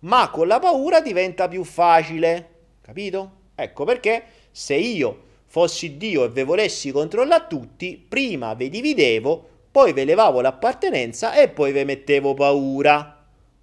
Ma 0.00 0.28
con 0.28 0.46
la 0.46 0.58
paura 0.58 1.00
diventa 1.00 1.48
più 1.48 1.64
facile, 1.64 2.48
capito? 2.82 3.38
Ecco 3.54 3.84
perché 3.84 4.24
se 4.50 4.74
io 4.74 5.28
fossi 5.46 5.96
Dio 5.96 6.24
e 6.24 6.28
ve 6.28 6.44
volessi 6.44 6.92
controllare 6.92 7.46
tutti, 7.48 7.96
prima 7.96 8.54
ve 8.54 8.68
dividevo, 8.68 9.48
poi 9.70 9.92
ve 9.92 10.04
levavo 10.04 10.40
l'appartenenza 10.40 11.34
e 11.34 11.48
poi 11.48 11.72
ve 11.72 11.84
mettevo 11.84 12.34
paura. 12.34 13.16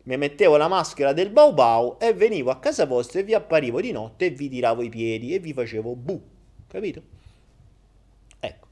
Mi 0.04 0.18
mettevo 0.18 0.56
la 0.56 0.68
maschera 0.68 1.12
del 1.12 1.30
bau 1.30 1.54
bau 1.54 1.98
e 2.00 2.14
venivo 2.14 2.50
a 2.50 2.60
casa 2.60 2.86
vostra 2.86 3.20
e 3.20 3.24
vi 3.24 3.34
apparivo 3.34 3.82
di 3.82 3.92
notte 3.92 4.26
e 4.26 4.30
vi 4.30 4.48
tiravo 4.50 4.82
i 4.82 4.90
piedi 4.90 5.34
e 5.34 5.40
vi 5.40 5.54
facevo 5.54 5.96
bu. 5.96 6.22
Capito? 6.68 7.02
Ecco. 8.40 8.68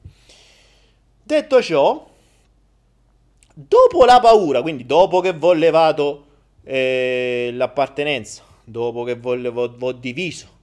Detto 1.22 1.62
ciò, 1.62 2.08
dopo 3.52 4.04
la 4.04 4.20
paura, 4.20 4.62
quindi 4.62 4.86
dopo 4.86 5.20
che 5.20 5.32
vi 5.32 5.44
ho 5.44 5.52
levato 5.52 6.26
eh, 6.64 7.50
l'appartenenza, 7.52 8.42
dopo 8.64 9.04
che 9.04 9.14
vi 9.14 9.46
ho 9.46 9.92
diviso, 9.92 10.55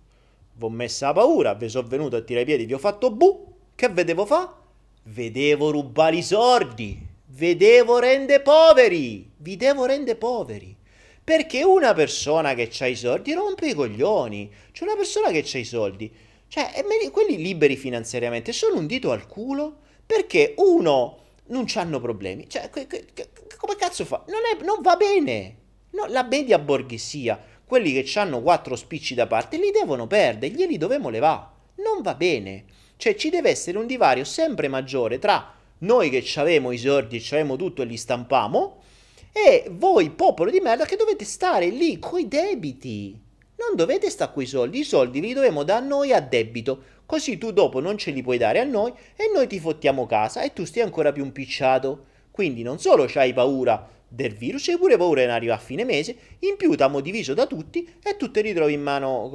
vi 0.55 0.65
ho 0.65 0.69
messo 0.69 1.05
la 1.05 1.13
paura, 1.13 1.53
vi 1.53 1.69
sono 1.69 1.87
venuto 1.87 2.15
a 2.15 2.21
tirare 2.21 2.43
i 2.43 2.45
piedi, 2.45 2.65
vi 2.65 2.73
ho 2.73 2.79
fatto 2.79 3.11
bu, 3.11 3.53
che 3.75 3.89
vedevo 3.89 4.25
fa? 4.25 4.55
Vedevo 5.03 5.71
rubare 5.71 6.17
i 6.17 6.23
sordi, 6.23 6.99
vedevo 7.27 7.99
rende 7.99 8.39
poveri, 8.41 9.31
vi 9.37 9.55
devo 9.57 9.85
rende 9.85 10.15
poveri. 10.15 10.75
Perché 11.23 11.63
una 11.63 11.93
persona 11.93 12.53
che 12.53 12.69
ha 12.79 12.85
i 12.85 12.95
soldi 12.95 13.33
rompe 13.33 13.67
i 13.67 13.73
coglioni. 13.73 14.51
Cioè 14.71 14.87
una 14.87 14.97
persona 14.97 15.31
che 15.31 15.45
ha 15.51 15.57
i 15.57 15.63
soldi, 15.63 16.11
cioè 16.49 16.71
quelli 17.11 17.37
liberi 17.37 17.77
finanziariamente, 17.77 18.51
sono 18.51 18.77
un 18.77 18.87
dito 18.87 19.11
al 19.11 19.25
culo 19.25 19.77
perché 20.05 20.53
uno 20.57 21.19
non 21.47 21.65
hanno 21.75 21.99
problemi. 21.99 22.49
Cioè, 22.49 22.69
come 22.69 23.75
cazzo 23.77 24.05
fa? 24.05 24.23
Non, 24.27 24.41
è, 24.51 24.63
non 24.63 24.81
va 24.81 24.95
bene. 24.95 25.57
No, 25.91 26.05
la 26.07 26.23
media 26.23 26.59
borghesia 26.59 27.41
quelli 27.73 27.91
che 27.91 28.19
hanno 28.19 28.43
quattro 28.43 28.75
spicci 28.75 29.15
da 29.15 29.25
parte 29.25 29.57
li 29.57 29.71
devono 29.71 30.05
perdere, 30.05 30.53
glieli 30.53 30.77
dobbiamo 30.77 31.09
levare. 31.09 31.45
Non 31.77 32.03
va 32.03 32.13
bene. 32.13 32.65
Cioè 32.97 33.15
ci 33.15 33.31
deve 33.31 33.49
essere 33.49 33.79
un 33.79 33.87
divario 33.87 34.23
sempre 34.25 34.67
maggiore 34.67 35.17
tra 35.17 35.51
noi 35.79 36.11
che 36.11 36.23
avevamo 36.39 36.71
i 36.71 36.77
soldi 36.77 37.17
e 37.17 37.23
avevamo 37.31 37.55
tutto 37.55 37.81
e 37.81 37.85
li 37.85 37.97
stampamo 37.97 38.83
e 39.31 39.65
voi 39.71 40.11
popolo 40.11 40.51
di 40.51 40.59
merda 40.59 40.85
che 40.85 40.95
dovete 40.95 41.25
stare 41.25 41.69
lì 41.69 41.97
coi 41.97 42.27
debiti. 42.27 43.19
Non 43.55 43.75
dovete 43.75 44.11
stare 44.11 44.33
coi 44.33 44.45
soldi, 44.45 44.81
i 44.81 44.83
soldi 44.83 45.19
li 45.19 45.33
dobbiamo 45.33 45.63
dare 45.63 45.83
noi 45.83 46.13
a 46.13 46.21
debito, 46.21 46.83
così 47.07 47.39
tu 47.39 47.51
dopo 47.51 47.79
non 47.79 47.97
ce 47.97 48.11
li 48.11 48.21
puoi 48.21 48.37
dare 48.37 48.59
a 48.59 48.65
noi 48.65 48.93
e 49.15 49.31
noi 49.33 49.47
ti 49.47 49.59
fottiamo 49.59 50.05
casa 50.05 50.43
e 50.43 50.53
tu 50.53 50.63
stai 50.63 50.83
ancora 50.83 51.11
più 51.11 51.23
impicciato. 51.23 52.05
Quindi 52.29 52.61
non 52.61 52.77
solo 52.77 53.05
c'hai 53.07 53.33
paura 53.33 53.89
del 54.13 54.35
virus, 54.35 54.67
hai 54.67 54.77
pure 54.77 54.95
paura 54.95 55.25
di 55.25 55.31
arrivare 55.31 55.59
a 55.59 55.63
fine 55.63 55.83
mese, 55.83 56.15
in 56.39 56.55
più 56.55 56.75
t'amo 56.75 56.99
diviso 56.99 57.33
da 57.33 57.47
tutti 57.47 57.83
e 58.03 58.15
tu 58.15 58.29
ti 58.29 58.41
ritrovi 58.41 58.73
in 58.73 58.81
mano 58.81 59.29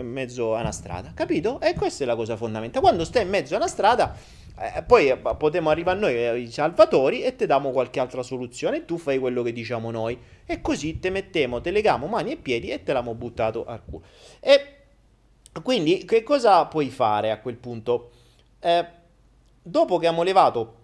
in 0.00 0.10
mezzo 0.10 0.56
a 0.56 0.60
una 0.60 0.72
strada, 0.72 1.12
capito? 1.14 1.60
E 1.60 1.74
questa 1.74 2.02
è 2.02 2.06
la 2.06 2.16
cosa 2.16 2.36
fondamentale. 2.36 2.84
Quando 2.84 3.04
stai 3.04 3.22
in 3.22 3.28
mezzo 3.28 3.54
a 3.54 3.58
una 3.58 3.68
strada, 3.68 4.16
eh, 4.58 4.82
poi 4.82 5.08
eh, 5.08 5.16
potremo 5.16 5.70
arrivare 5.70 6.00
noi, 6.00 6.14
eh, 6.16 6.36
i 6.36 6.50
salvatori, 6.50 7.22
e 7.22 7.36
ti 7.36 7.46
diamo 7.46 7.70
qualche 7.70 8.00
altra 8.00 8.24
soluzione 8.24 8.84
tu 8.84 8.98
fai 8.98 9.20
quello 9.20 9.42
che 9.42 9.52
diciamo 9.52 9.92
noi. 9.92 10.18
E 10.44 10.60
così 10.60 10.98
te 10.98 11.10
mettiamo, 11.10 11.60
te 11.60 11.70
legamo 11.70 12.08
mani 12.08 12.32
e 12.32 12.36
piedi 12.36 12.70
e 12.70 12.82
te 12.82 12.92
l'abbiamo 12.92 13.16
buttato 13.16 13.66
al 13.66 13.84
culo. 13.84 14.04
E 14.40 14.74
quindi 15.62 16.04
che 16.04 16.24
cosa 16.24 16.64
puoi 16.66 16.90
fare 16.90 17.30
a 17.30 17.38
quel 17.38 17.56
punto? 17.56 18.10
Eh, 18.58 18.84
dopo 19.62 19.98
che 19.98 20.08
abbiamo 20.08 20.24
levato 20.24 20.74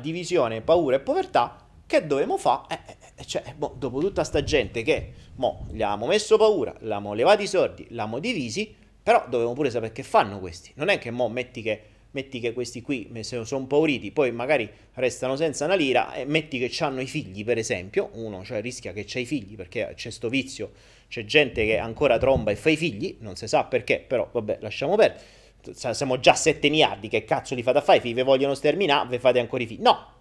divisione, 0.00 0.60
paura 0.60 0.96
e 0.96 1.00
povertà, 1.00 1.59
che 1.90 2.06
dovevamo 2.06 2.38
fare? 2.38 2.66
Eh, 2.86 2.92
eh, 2.92 2.96
eh, 3.16 3.24
cioè, 3.24 3.42
boh, 3.56 3.74
dopo 3.76 3.98
tutta 3.98 4.22
sta 4.22 4.44
gente 4.44 4.82
che 4.82 5.12
mo, 5.34 5.66
gli 5.70 5.82
abbiamo 5.82 6.06
messo 6.06 6.36
paura, 6.36 6.72
l'abbiamo 6.78 7.14
levati 7.14 7.42
i 7.42 7.46
soldi, 7.48 7.84
l'abbiamo 7.88 8.20
divisi, 8.20 8.72
però 9.02 9.24
dovevamo 9.28 9.56
pure 9.56 9.70
sapere 9.70 9.90
che 9.90 10.04
fanno 10.04 10.38
questi. 10.38 10.70
Non 10.76 10.88
è 10.88 10.98
che 10.98 11.10
mo 11.10 11.28
metti 11.28 11.62
che, 11.62 11.82
metti 12.12 12.38
che 12.38 12.52
questi 12.52 12.80
qui 12.80 13.10
sono 13.22 13.66
pauriti, 13.66 14.12
poi 14.12 14.30
magari 14.30 14.70
restano 14.94 15.34
senza 15.34 15.64
una 15.64 15.74
lira 15.74 16.14
e 16.14 16.24
metti 16.24 16.60
che 16.60 16.84
hanno 16.84 17.00
i 17.00 17.06
figli, 17.06 17.44
per 17.44 17.58
esempio, 17.58 18.10
uno 18.12 18.44
cioè 18.44 18.60
rischia 18.60 18.92
che 18.92 19.04
c'ha 19.04 19.18
i 19.18 19.26
figli 19.26 19.56
perché 19.56 19.92
c'è 19.96 20.10
sto 20.10 20.28
vizio, 20.28 20.70
c'è 21.08 21.24
gente 21.24 21.64
che 21.66 21.78
ancora 21.78 22.18
tromba 22.18 22.52
e 22.52 22.56
fa 22.56 22.70
i 22.70 22.76
figli, 22.76 23.16
non 23.18 23.34
si 23.34 23.48
sa 23.48 23.64
perché, 23.64 23.98
però 24.06 24.28
vabbè, 24.30 24.58
lasciamo 24.60 24.94
perdere. 24.94 25.38
Siamo 25.72 26.20
già 26.20 26.34
7 26.34 26.70
miliardi, 26.70 27.08
che 27.08 27.24
cazzo 27.24 27.56
li 27.56 27.64
fate 27.64 27.78
a 27.78 27.80
fare? 27.82 27.98
I 27.98 28.00
figli 28.00 28.14
vi 28.14 28.22
vogliono 28.22 28.54
sterminare, 28.54 29.08
vi 29.08 29.18
fate 29.18 29.40
ancora 29.40 29.62
i 29.62 29.66
figli. 29.66 29.82
No, 29.82 30.19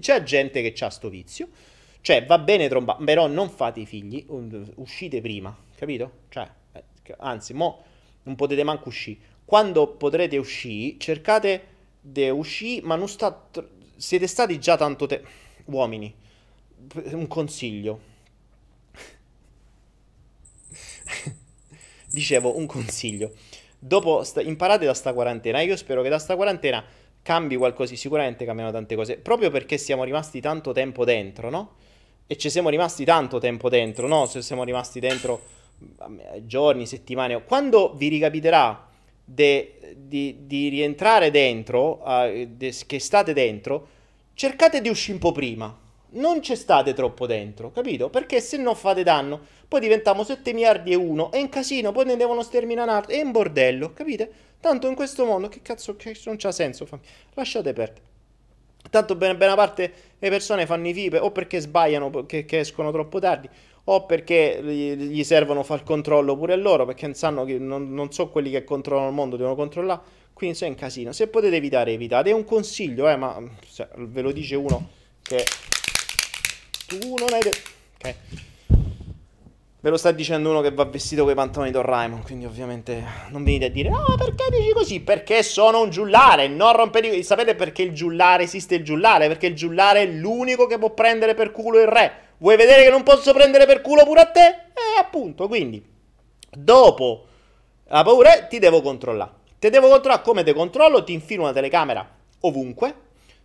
c'è 0.00 0.22
gente 0.22 0.62
che 0.62 0.84
ha 0.84 0.90
sto 0.90 1.08
vizio. 1.08 1.48
Cioè, 2.02 2.24
va 2.24 2.38
bene 2.38 2.68
trombare, 2.68 3.04
però 3.04 3.26
non 3.26 3.50
fate 3.50 3.80
i 3.80 3.86
figli, 3.86 4.24
uscite 4.76 5.20
prima, 5.20 5.54
capito? 5.74 6.10
Cioè, 6.30 6.50
eh, 6.72 6.84
anzi, 7.18 7.52
mo 7.52 7.84
non 8.22 8.36
potete 8.36 8.62
manco 8.62 8.88
uscire. 8.88 9.18
Quando 9.44 9.86
potrete 9.88 10.36
uscire, 10.36 10.96
cercate 10.98 11.66
di 12.00 12.28
uscire, 12.28 12.86
ma 12.86 12.96
non 12.96 13.08
sta... 13.08 13.48
Siete 13.96 14.26
stati 14.26 14.58
già 14.58 14.76
tanto 14.76 15.06
tempo... 15.06 15.28
Uomini, 15.66 16.14
un 17.12 17.26
consiglio. 17.26 18.00
Dicevo, 22.10 22.56
un 22.56 22.66
consiglio. 22.66 23.34
Dopo, 23.78 24.24
sta... 24.24 24.40
imparate 24.40 24.86
da 24.86 24.94
sta 24.94 25.12
quarantena. 25.12 25.60
Io 25.60 25.76
spero 25.76 26.00
che 26.02 26.08
da 26.08 26.18
sta 26.18 26.36
quarantena 26.36 26.82
cambi 27.22 27.56
qualcosa, 27.56 27.94
sicuramente 27.94 28.44
cambiano 28.44 28.70
tante 28.70 28.94
cose, 28.96 29.16
proprio 29.16 29.50
perché 29.50 29.78
siamo 29.78 30.04
rimasti 30.04 30.40
tanto 30.40 30.72
tempo 30.72 31.04
dentro, 31.04 31.50
no? 31.50 31.74
E 32.26 32.36
ci 32.36 32.50
siamo 32.50 32.68
rimasti 32.68 33.04
tanto 33.04 33.38
tempo 33.38 33.68
dentro, 33.68 34.06
no? 34.06 34.26
Se 34.26 34.42
siamo 34.42 34.64
rimasti 34.64 35.00
dentro 35.00 35.58
giorni, 36.42 36.86
settimane, 36.86 37.42
quando 37.44 37.94
vi 37.96 38.08
ricapiterà 38.08 38.88
de, 39.24 39.94
di, 39.96 40.40
di, 40.46 40.68
rientrare 40.68 41.30
dentro, 41.30 42.02
uh, 42.04 42.46
de, 42.46 42.74
che 42.86 42.98
state 42.98 43.32
dentro, 43.32 43.88
cercate 44.34 44.80
di 44.80 44.88
uscire 44.88 45.14
un 45.14 45.18
po' 45.20 45.32
prima 45.32 45.78
non 46.12 46.42
ci 46.42 46.56
state 46.56 46.92
troppo 46.92 47.26
dentro, 47.26 47.70
capito? 47.70 48.08
Perché 48.08 48.40
se 48.40 48.56
no 48.56 48.74
fate 48.74 49.02
danno, 49.02 49.40
poi 49.68 49.80
diventiamo 49.80 50.24
7 50.24 50.52
miliardi 50.52 50.90
e 50.90 50.96
1, 50.96 51.30
è 51.30 51.40
un 51.40 51.48
casino, 51.48 51.92
poi 51.92 52.06
ne 52.06 52.16
devono 52.16 52.42
sterminare 52.42 52.90
un 52.90 52.96
altro, 52.96 53.14
è 53.14 53.20
un 53.20 53.30
bordello, 53.30 53.92
capite? 53.92 54.32
Tanto 54.60 54.88
in 54.88 54.94
questo 54.94 55.24
mondo, 55.24 55.48
che 55.48 55.62
cazzo, 55.62 55.96
che 55.96 56.14
non 56.24 56.36
c'ha 56.36 56.52
senso, 56.52 56.86
lasciate 57.34 57.72
perdere. 57.72 58.08
Tanto 58.90 59.14
bene 59.14 59.36
a 59.44 59.54
parte 59.54 59.92
le 60.18 60.28
persone 60.30 60.66
fanno 60.66 60.88
i 60.88 60.92
FIPE 60.92 61.18
o 61.18 61.30
perché 61.30 61.60
sbagliano, 61.60 62.26
che, 62.26 62.44
che 62.44 62.60
escono 62.60 62.90
troppo 62.90 63.18
tardi, 63.18 63.48
o 63.84 64.04
perché 64.04 64.60
gli 64.62 65.22
servono 65.24 65.62
fare 65.62 65.80
il 65.80 65.86
controllo 65.86 66.36
pure 66.36 66.56
loro, 66.56 66.84
perché 66.84 67.12
sanno 67.14 67.44
che 67.44 67.58
non, 67.58 67.92
non 67.92 68.12
so 68.12 68.28
quelli 68.28 68.50
che 68.50 68.64
controllano 68.64 69.08
il 69.08 69.14
mondo, 69.14 69.36
devono 69.36 69.54
controllare, 69.54 70.00
quindi 70.32 70.56
sei 70.56 70.68
in 70.68 70.74
casino. 70.74 71.12
Se 71.12 71.28
potete 71.28 71.56
evitare, 71.56 71.92
evitate. 71.92 72.30
È 72.30 72.32
un 72.32 72.44
consiglio, 72.44 73.08
eh, 73.08 73.16
ma 73.16 73.40
ve 73.96 74.20
lo 74.20 74.32
dice 74.32 74.56
uno 74.56 74.88
che 75.22 75.44
tu 76.86 77.14
non 77.16 77.32
hai... 77.32 77.40
De- 77.40 77.62
ok. 77.98 78.14
Ve 79.82 79.88
lo 79.88 79.96
sta 79.96 80.10
dicendo 80.10 80.50
uno 80.50 80.60
che 80.60 80.72
va 80.72 80.84
vestito 80.84 81.22
con 81.22 81.32
i 81.32 81.34
pantaloni 81.34 81.70
Doraemon, 81.70 82.22
quindi 82.22 82.44
ovviamente 82.44 83.02
non 83.30 83.42
venite 83.42 83.64
a 83.64 83.68
dire 83.70 83.88
"Ah, 83.88 84.04
oh, 84.08 84.14
perché 84.14 84.44
dici 84.50 84.72
così?" 84.72 85.00
Perché 85.00 85.42
sono 85.42 85.80
un 85.80 85.88
giullare, 85.88 86.48
non 86.48 86.76
rompete 86.76 87.22
Sapete 87.22 87.54
perché 87.54 87.80
il 87.80 87.94
giullare 87.94 88.42
esiste 88.42 88.74
il 88.74 88.84
giullare? 88.84 89.26
Perché 89.28 89.46
il 89.46 89.54
giullare 89.54 90.02
è 90.02 90.06
l'unico 90.06 90.66
che 90.66 90.76
può 90.76 90.90
prendere 90.90 91.32
per 91.32 91.50
culo 91.50 91.80
il 91.80 91.86
re. 91.86 92.12
Vuoi 92.38 92.56
vedere 92.56 92.82
che 92.82 92.90
non 92.90 93.02
posso 93.02 93.32
prendere 93.32 93.64
per 93.64 93.80
culo 93.80 94.04
pure 94.04 94.20
a 94.20 94.26
te? 94.26 94.46
Eh, 94.46 94.98
appunto, 95.00 95.48
quindi 95.48 95.82
dopo 96.50 97.24
la 97.84 98.02
paura 98.02 98.32
ti 98.48 98.58
devo 98.58 98.82
controllare. 98.82 99.30
Ti 99.58 99.70
devo 99.70 99.88
controllare 99.88 100.22
come 100.22 100.44
ti 100.44 100.52
controllo, 100.52 101.04
ti 101.04 101.14
infilo 101.14 101.42
una 101.44 101.52
telecamera 101.52 102.06
ovunque. 102.40 102.94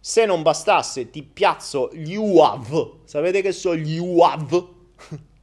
Se 0.01 0.25
non 0.25 0.41
bastasse, 0.41 1.09
ti 1.09 1.23
piazzo 1.23 1.91
gli 1.93 2.15
UAV. 2.15 3.05
Sapete 3.05 3.41
che 3.41 3.53
sono 3.53 3.77
gli 3.77 3.97
UAV? 3.97 4.67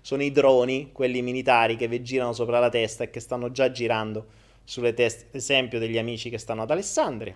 sono 0.00 0.22
i 0.22 0.30
droni, 0.30 0.90
quelli 0.92 1.22
militari 1.22 1.76
che 1.76 1.88
vi 1.88 2.02
girano 2.02 2.32
sopra 2.32 2.58
la 2.58 2.68
testa 2.68 3.04
e 3.04 3.10
che 3.10 3.20
stanno 3.20 3.50
già 3.50 3.70
girando 3.70 4.26
sulle 4.64 4.94
teste, 4.94 5.36
esempio, 5.36 5.78
degli 5.78 5.98
amici 5.98 6.30
che 6.30 6.38
stanno 6.38 6.62
ad 6.62 6.70
Alessandria. 6.70 7.34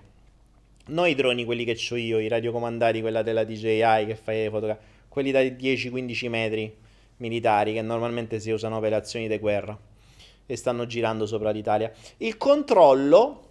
Non 0.86 1.08
i 1.08 1.14
droni, 1.14 1.44
quelli 1.44 1.64
che 1.64 1.78
ho 1.90 1.96
io, 1.96 2.18
i 2.18 2.28
radiocomandati, 2.28 3.00
quella 3.00 3.22
della 3.22 3.44
DJI 3.44 4.04
che 4.06 4.18
fai 4.22 4.42
le 4.42 4.50
fotografie, 4.50 4.84
quelli 5.08 5.30
da 5.30 5.40
10-15 5.40 6.28
metri 6.28 6.76
militari 7.18 7.72
che 7.72 7.82
normalmente 7.82 8.40
si 8.40 8.50
usano 8.50 8.80
per 8.80 8.90
le 8.90 8.96
azioni 8.96 9.28
di 9.28 9.38
guerra 9.38 9.78
e 10.46 10.56
stanno 10.56 10.86
girando 10.86 11.26
sopra 11.26 11.50
l'Italia. 11.50 11.90
Il 12.18 12.36
controllo, 12.36 13.42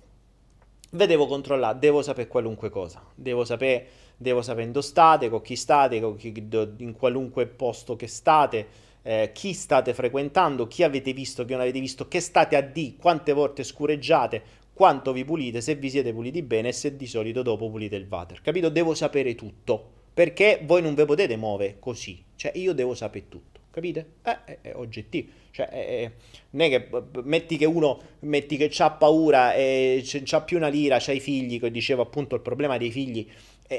vedevo 0.91 1.25
controllare, 1.25 1.79
devo 1.79 2.01
sapere 2.01 2.27
qualunque 2.27 2.69
cosa, 2.69 3.03
devo 3.15 3.45
sapere, 3.45 3.88
devo 4.24 4.41
sapere 4.41 4.71
dove 4.71 4.84
state, 4.84 5.30
con 5.30 5.41
chi 5.41 5.55
state, 5.55 6.01
con 6.01 6.15
chi, 6.15 6.34
in 6.78 6.95
qualunque 6.97 7.45
posto 7.45 7.95
che 7.95 8.07
state, 8.07 8.65
eh, 9.03 9.30
chi 9.32 9.53
state 9.53 9.93
frequentando, 9.93 10.65
chi 10.65 10.82
avete 10.82 11.13
visto, 11.13 11.45
chi 11.45 11.51
non 11.51 11.61
avete 11.61 11.80
visto, 11.80 12.07
che 12.07 12.19
state 12.19 12.55
a 12.55 12.61
D, 12.61 12.95
quante 12.97 13.34
volte 13.34 13.63
scureggiate, 13.63 14.41
quanto 14.74 15.13
vi 15.13 15.24
pulite, 15.24 15.61
se 15.61 15.76
vi 15.76 15.91
siete 15.91 16.11
puliti 16.11 16.41
bene 16.41 16.69
e 16.69 16.71
se 16.71 16.95
di 16.95 17.05
solito 17.05 17.43
dopo 17.43 17.69
pulite 17.69 17.95
il 17.95 18.07
water. 18.09 18.41
Capito? 18.41 18.69
Devo 18.69 18.95
sapere 18.95 19.36
tutto, 19.36 19.88
perché 20.13 20.61
voi 20.63 20.82
non 20.82 20.95
vi 20.95 21.05
potete 21.05 21.36
muovere 21.36 21.78
così, 21.80 22.24
cioè 22.36 22.53
io 22.55 22.74
devo 22.74 22.95
sapere 22.95 23.30
tutto, 23.30 23.59
capite? 23.69 24.13
Eh, 24.24 24.43
è, 24.45 24.57
è 24.61 24.76
oggettivo, 24.76 25.30
cioè 25.51 25.67
è, 25.67 26.11
non 26.51 26.61
è 26.65 26.69
che 26.69 26.89
metti 27.24 27.57
che 27.57 27.65
uno 27.65 28.01
metti 28.21 28.57
che 28.57 28.71
ha 28.78 28.91
paura 28.91 29.53
e 29.53 30.01
c'ha 30.03 30.41
più 30.41 30.57
una 30.57 30.69
lira, 30.69 30.97
c'ha 30.99 31.11
i 31.11 31.19
figli, 31.19 31.59
che 31.59 31.69
dicevo 31.69 32.01
appunto 32.01 32.36
il 32.36 32.41
problema 32.41 32.78
dei 32.78 32.89
figli 32.89 33.28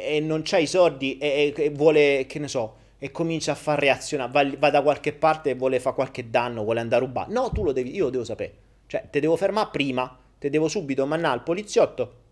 e, 0.02 0.16
e 0.16 0.20
non 0.20 0.42
c'ha 0.42 0.58
i 0.58 0.66
soldi 0.66 1.18
e, 1.18 1.52
e 1.56 1.70
vuole, 1.70 2.26
che 2.26 2.38
ne 2.38 2.48
so, 2.48 2.76
e 2.98 3.10
comincia 3.10 3.52
a 3.52 3.54
far 3.54 3.78
reazionare, 3.78 4.30
va, 4.32 4.56
va, 4.58 4.70
da 4.70 4.82
qualche 4.82 5.12
parte 5.12 5.50
e 5.50 5.54
vuole 5.54 5.80
fare 5.80 5.94
qualche 5.94 6.30
danno, 6.30 6.62
vuole 6.64 6.80
andare 6.80 7.02
a 7.02 7.06
rubare. 7.06 7.32
No, 7.32 7.50
tu 7.50 7.62
lo 7.62 7.72
devi, 7.72 7.94
io 7.94 8.04
lo 8.04 8.10
devo 8.10 8.24
sapere. 8.24 8.54
Cioè, 8.86 9.08
te 9.10 9.20
devo 9.20 9.36
fermare 9.36 9.68
prima, 9.70 10.18
te 10.38 10.50
devo 10.50 10.68
subito 10.68 11.06
mandare 11.06 11.34
al 11.34 11.42
poliziotto 11.42 12.22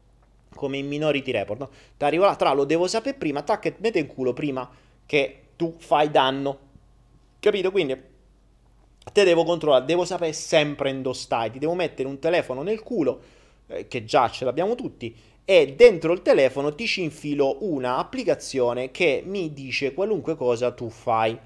come 0.54 0.78
in 0.78 0.86
Minority 0.86 1.30
Report, 1.30 1.60
no? 1.60 1.70
T'arrivo 1.96 2.24
là, 2.24 2.36
tra 2.36 2.52
lo 2.52 2.64
devo 2.64 2.86
sapere 2.86 3.16
prima, 3.16 3.42
tac, 3.42 3.66
e 3.66 3.74
mette 3.78 3.98
in 3.98 4.06
culo 4.06 4.32
prima 4.32 4.68
che 5.06 5.40
tu 5.56 5.74
fai 5.78 6.10
danno. 6.10 6.58
Capito? 7.40 7.70
Quindi 7.70 8.00
te 9.12 9.24
devo 9.24 9.44
controllare, 9.44 9.84
devo 9.84 10.04
sapere 10.04 10.32
sempre 10.32 11.00
dove 11.00 11.16
stai, 11.16 11.50
ti 11.50 11.58
devo 11.58 11.74
mettere 11.74 12.08
un 12.08 12.18
telefono 12.18 12.62
nel 12.62 12.82
culo, 12.82 13.20
eh, 13.66 13.88
che 13.88 14.04
già 14.04 14.30
ce 14.30 14.44
l'abbiamo 14.44 14.74
tutti, 14.74 15.14
e 15.44 15.74
dentro 15.74 16.12
il 16.12 16.22
telefono 16.22 16.74
ti 16.74 16.86
ci 16.86 17.02
infilo 17.02 17.58
una 17.60 17.96
applicazione 17.96 18.90
che 18.90 19.22
mi 19.26 19.52
dice 19.52 19.92
qualunque 19.92 20.36
cosa 20.36 20.72
tu 20.72 20.88
fai, 20.88 21.38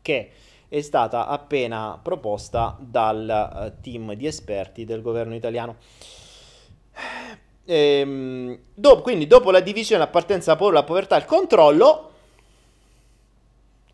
che 0.00 0.30
è 0.68 0.80
stata 0.80 1.26
appena 1.26 1.98
proposta 2.02 2.76
dal 2.78 3.74
uh, 3.76 3.80
team 3.80 4.12
di 4.14 4.26
esperti 4.26 4.84
del 4.84 5.02
governo 5.02 5.34
italiano. 5.34 5.76
Ehm, 7.64 8.58
dopo, 8.74 9.02
quindi 9.02 9.26
dopo 9.26 9.50
la 9.50 9.60
divisione, 9.60 10.02
la 10.02 10.08
partenza, 10.08 10.56
la 10.58 10.84
povertà 10.84 11.16
il 11.16 11.24
controllo, 11.24 12.12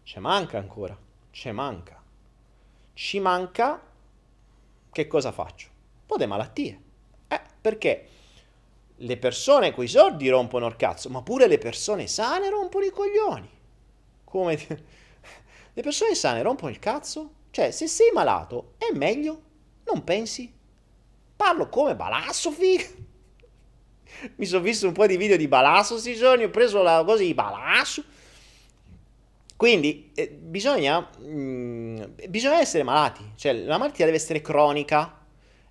ci 0.02 0.18
manca 0.18 0.58
ancora, 0.58 0.96
ci 1.30 1.50
manca. 1.50 2.02
Ci 2.92 3.18
manca 3.18 3.80
che 4.92 5.06
cosa 5.08 5.32
faccio? 5.32 5.68
Un 5.68 6.06
po' 6.06 6.16
di 6.16 6.26
malattie. 6.26 6.80
Eh, 7.26 7.40
perché? 7.60 8.08
Le 8.96 9.16
persone 9.16 9.72
coi 9.72 9.88
soldi 9.88 10.28
rompono 10.28 10.66
il 10.66 10.76
cazzo, 10.76 11.08
ma 11.08 11.22
pure 11.22 11.46
le 11.46 11.58
persone 11.58 12.06
sane 12.06 12.48
rompono 12.50 12.84
i 12.84 12.90
coglioni. 12.90 13.50
Come. 14.24 14.56
Le 15.76 15.82
persone 15.82 16.14
sane 16.14 16.40
rompono 16.40 16.70
il 16.70 16.78
cazzo? 16.78 17.30
Cioè, 17.50 17.72
se 17.72 17.88
sei 17.88 18.12
malato, 18.12 18.74
è 18.78 18.94
meglio? 18.94 19.42
Non 19.86 20.04
pensi? 20.04 20.52
Parlo 21.34 21.68
come 21.68 21.96
Balasso, 21.96 22.52
figa. 22.52 22.84
Mi 24.36 24.46
sono 24.46 24.62
visto 24.62 24.86
un 24.86 24.92
po' 24.92 25.06
di 25.08 25.16
video 25.16 25.36
di 25.36 25.48
Balasso 25.48 25.94
questi 25.94 26.14
giorni, 26.14 26.44
ho 26.44 26.50
preso 26.50 26.80
la 26.82 27.02
cosa 27.04 27.24
di 27.24 27.34
Balasso. 27.34 28.04
Quindi 29.56 30.12
eh, 30.14 30.28
bisogna, 30.28 31.00
mh, 31.00 31.26
mm, 31.26 32.02
bisogna 32.28 32.60
essere 32.60 32.82
malati, 32.82 33.32
cioè 33.34 33.52
la 33.52 33.78
malattia 33.78 34.04
deve 34.04 34.16
essere 34.16 34.40
cronica, 34.40 35.23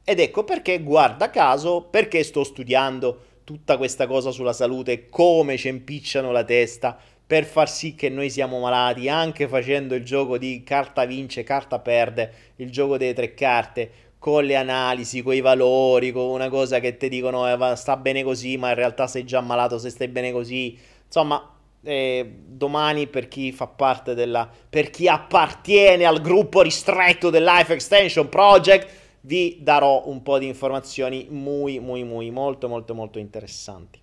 ed 0.03 0.19
ecco 0.19 0.43
perché, 0.43 0.81
guarda 0.81 1.29
caso, 1.29 1.87
perché 1.89 2.23
sto 2.23 2.43
studiando 2.43 3.31
tutta 3.43 3.77
questa 3.77 4.07
cosa 4.07 4.31
sulla 4.31 4.53
salute, 4.53 5.09
come 5.09 5.57
ci 5.57 5.67
impicciano 5.67 6.31
la 6.31 6.43
testa 6.43 6.97
per 7.25 7.45
far 7.45 7.69
sì 7.69 7.95
che 7.95 8.09
noi 8.09 8.29
siamo 8.29 8.59
malati, 8.59 9.09
anche 9.09 9.47
facendo 9.47 9.95
il 9.95 10.03
gioco 10.03 10.37
di 10.37 10.61
carta 10.63 11.05
vince, 11.05 11.43
carta 11.43 11.79
perde, 11.79 12.31
il 12.57 12.69
gioco 12.69 12.97
delle 12.97 13.13
tre 13.13 13.33
carte, 13.33 13.91
con 14.19 14.45
le 14.45 14.55
analisi, 14.55 15.21
con 15.21 15.33
i 15.33 15.41
valori, 15.41 16.11
con 16.11 16.25
una 16.25 16.49
cosa 16.49 16.79
che 16.79 16.95
ti 16.97 17.09
dicono 17.09 17.47
eh, 17.49 17.75
sta 17.75 17.97
bene 17.97 18.23
così, 18.23 18.57
ma 18.57 18.69
in 18.69 18.75
realtà 18.75 19.07
sei 19.07 19.25
già 19.25 19.41
malato 19.41 19.77
se 19.77 19.89
stai 19.89 20.09
bene 20.09 20.31
così. 20.31 20.77
Insomma, 21.05 21.55
eh, 21.83 22.33
domani 22.45 23.07
per 23.07 23.27
chi 23.27 23.51
fa 23.51 23.67
parte 23.67 24.13
della... 24.13 24.49
per 24.69 24.89
chi 24.89 25.07
appartiene 25.07 26.05
al 26.05 26.21
gruppo 26.21 26.61
ristretto 26.61 27.29
del 27.29 27.43
Life 27.43 27.73
Extension 27.73 28.29
Project 28.29 29.02
vi 29.25 29.59
darò 29.61 30.03
un 30.07 30.21
po' 30.21 30.37
di 30.37 30.47
informazioni 30.47 31.27
muy, 31.29 31.79
muy, 31.79 32.03
muy, 32.03 32.29
molto, 32.29 32.67
molto, 32.67 32.93
molto 32.93 33.19
interessanti. 33.19 33.99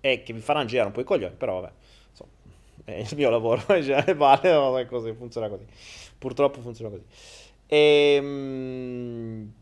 E 0.00 0.22
che 0.22 0.32
vi 0.32 0.40
faranno 0.40 0.66
girare 0.66 0.88
un 0.88 0.94
po' 0.94 1.00
i 1.00 1.04
coglioni, 1.04 1.34
però 1.34 1.60
vabbè, 1.60 1.72
insomma, 2.10 2.30
è 2.84 2.98
il 2.98 3.16
mio 3.16 3.30
lavoro, 3.30 3.62
cioè, 3.82 4.14
vale, 4.14 4.52
vabbè, 4.52 4.86
così, 4.86 5.12
funziona 5.14 5.48
così. 5.48 5.64
Purtroppo 6.18 6.60
funziona 6.60 6.90
così. 6.90 7.04
Ehm... 7.66 9.52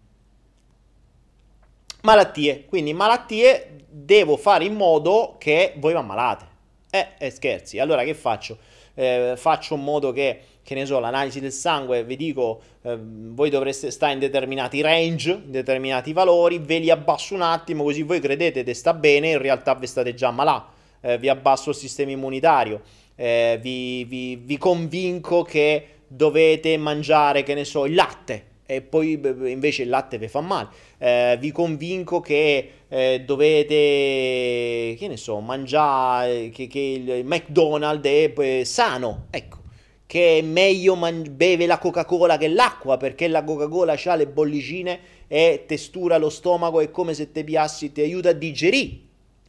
Malattie, 2.03 2.67
quindi 2.67 2.93
malattie 2.93 3.85
devo 3.89 4.37
fare 4.37 4.65
in 4.65 4.75
modo 4.75 5.37
che 5.39 5.75
voi 5.79 5.93
vi 5.93 5.99
ammalate. 5.99 6.47
Eh, 6.91 7.09
eh, 7.19 7.31
scherzi, 7.31 7.79
allora 7.79 8.05
che 8.05 8.15
faccio? 8.15 8.59
Eh, 8.95 9.35
faccio 9.37 9.75
in 9.75 9.83
modo 9.83 10.13
che 10.13 10.41
che 10.67 10.75
ne 10.75 10.85
so, 10.85 10.99
l'analisi 10.99 11.39
del 11.39 11.53
sangue, 11.53 12.03
vi 12.03 12.17
dico, 12.17 12.61
eh, 12.83 12.99
voi 13.01 13.51
dovreste 13.51 13.93
stare 13.93 14.15
in 14.15 14.19
determinati 14.19 14.81
range, 14.81 15.31
in 15.31 15.53
determinati 15.53 16.13
valori, 16.13 16.59
ve 16.59 16.79
li 16.79 16.91
abbasso 16.91 17.37
un 17.37 17.43
attimo, 17.43 17.85
così 17.85 18.03
voi 18.03 18.19
credete 18.19 18.65
che 18.65 18.75
sta 18.75 18.93
bene, 18.93 19.31
in 19.31 19.39
realtà 19.39 19.77
vi 19.77 19.87
state 19.87 20.13
già 20.15 20.33
malà, 20.33 20.67
eh, 21.03 21.19
vi 21.19 21.29
abbasso 21.29 21.71
il 21.71 21.77
sistema 21.77 22.11
immunitario, 22.11 22.81
eh, 23.15 23.61
vi, 23.63 24.03
vi, 24.07 24.35
vi 24.35 24.59
convinco 24.59 25.45
che 25.45 25.87
dovete 26.09 26.77
mangiare, 26.79 27.45
che 27.45 27.55
ne 27.55 27.65
so, 27.65 27.87
il 27.87 27.95
latte, 27.95 28.47
e 28.67 28.83
poi 28.83 29.13
invece 29.45 29.85
il 29.85 29.89
latte 29.89 30.19
vi 30.19 30.27
fa 30.27 30.41
male. 30.41 30.71
Eh, 30.99 31.37
vi 31.39 31.53
convinco 31.53 32.19
che 32.21 32.71
eh, 32.89 33.23
dovete, 33.25 34.97
che 34.99 35.07
ne 35.07 35.17
so, 35.17 35.39
mangiare, 35.39 36.49
che, 36.49 36.67
che 36.67 36.81
il 36.81 37.25
McDonald's 37.25 38.09
è 38.09 38.65
sano. 38.65 39.27
Ecco, 39.31 39.56
che 40.07 40.39
è 40.39 40.43
meglio 40.43 40.95
man- 40.95 41.25
beve 41.31 41.67
la 41.67 41.79
Coca-Cola 41.79 42.37
che 42.37 42.49
l'acqua 42.49 42.97
perché 42.97 43.29
la 43.29 43.43
Coca-Cola 43.43 43.97
ha 44.03 44.15
le 44.15 44.27
bollicine 44.27 45.01
e 45.27 45.65
testura 45.67 46.17
lo 46.17 46.31
stomaco 46.31 46.81
è 46.81 46.91
come 46.91 47.13
se 47.13 47.33
te 47.33 47.43
piassi 47.43 47.93
ti 47.93 48.01
aiuta 48.01 48.31
a 48.31 48.33
digerire. 48.33 48.99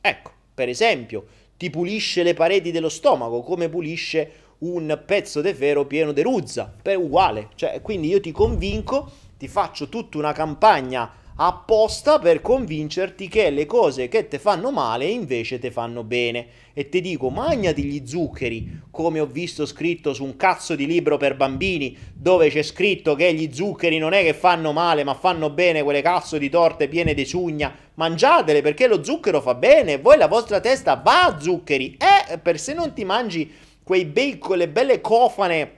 Ecco, 0.02 0.32
per 0.54 0.70
esempio, 0.70 1.26
ti 1.58 1.70
pulisce 1.70 2.24
le 2.24 2.34
pareti 2.34 2.72
dello 2.72 2.90
stomaco 2.90 3.42
come 3.42 3.70
pulisce 3.70 4.32
un 4.60 5.02
pezzo 5.06 5.42
di 5.42 5.54
ferro 5.54 5.86
pieno 5.86 6.12
di 6.12 6.22
ruzza, 6.22 6.76
è 6.82 6.96
uguale, 6.96 7.50
cioè, 7.56 7.80
quindi 7.82 8.08
io 8.08 8.20
ti 8.20 8.32
convinco, 8.32 9.10
ti 9.38 9.48
faccio 9.48 9.88
tutta 9.88 10.18
una 10.18 10.34
campagna 10.34 11.12
apposta 11.40 12.18
per 12.18 12.42
convincerti 12.42 13.28
che 13.28 13.52
le 13.52 13.66
cose 13.66 14.08
che 14.08 14.28
ti 14.28 14.40
fanno 14.40 14.72
male 14.72 15.06
invece 15.06 15.60
ti 15.60 15.70
fanno 15.70 16.04
bene. 16.04 16.66
E 16.74 16.90
ti 16.90 17.02
dico, 17.02 17.30
magnati 17.30 17.84
gli 17.84 18.06
zuccheri, 18.06 18.82
come 18.92 19.20
ho 19.20 19.26
visto 19.26 19.66
scritto 19.66 20.14
su 20.14 20.24
un 20.24 20.36
cazzo 20.36 20.76
di 20.76 20.86
libro 20.86 21.18
per 21.18 21.36
bambini, 21.36 21.96
dove 22.14 22.50
c'è 22.50 22.62
scritto 22.62 23.16
che 23.16 23.34
gli 23.34 23.52
zuccheri 23.52 23.98
non 23.98 24.14
è 24.14 24.24
che 24.24 24.34
fanno 24.34 24.72
male, 24.72 25.04
ma 25.04 25.16
fanno 25.16 25.50
bene 25.50 25.84
quelle 25.84 26.02
cazzo 26.02 26.38
di 26.38 26.50
torte 26.50 26.88
piene 26.88 27.14
di 27.14 27.26
sugna. 27.26 27.76
Mangiatele 27.96 28.62
perché 28.62 28.88
lo 28.88 29.04
zucchero 29.04 29.42
fa 29.42 29.56
bene, 29.56 29.98
voi 29.98 30.18
la 30.18 30.28
vostra 30.28 30.60
testa 30.60 30.96
va 30.96 31.26
a 31.26 31.40
zuccheri. 31.40 31.98
Eh, 31.98 32.38
per 32.38 32.60
se 32.60 32.74
non 32.74 32.94
ti 32.94 33.04
mangi 33.06 33.52
quei 33.84 34.06
bei, 34.06 34.38
quelle 34.38 34.68
belle 34.68 35.02
cofane 35.02 35.74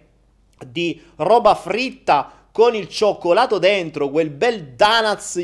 di 0.66 1.02
roba 1.16 1.56
fritta 1.56 2.39
con 2.52 2.76
il 2.76 2.88
cioccolato 2.88 3.58
dentro, 3.58 4.10
quel 4.10 4.30
bel 4.30 4.74
donuts 4.76 5.38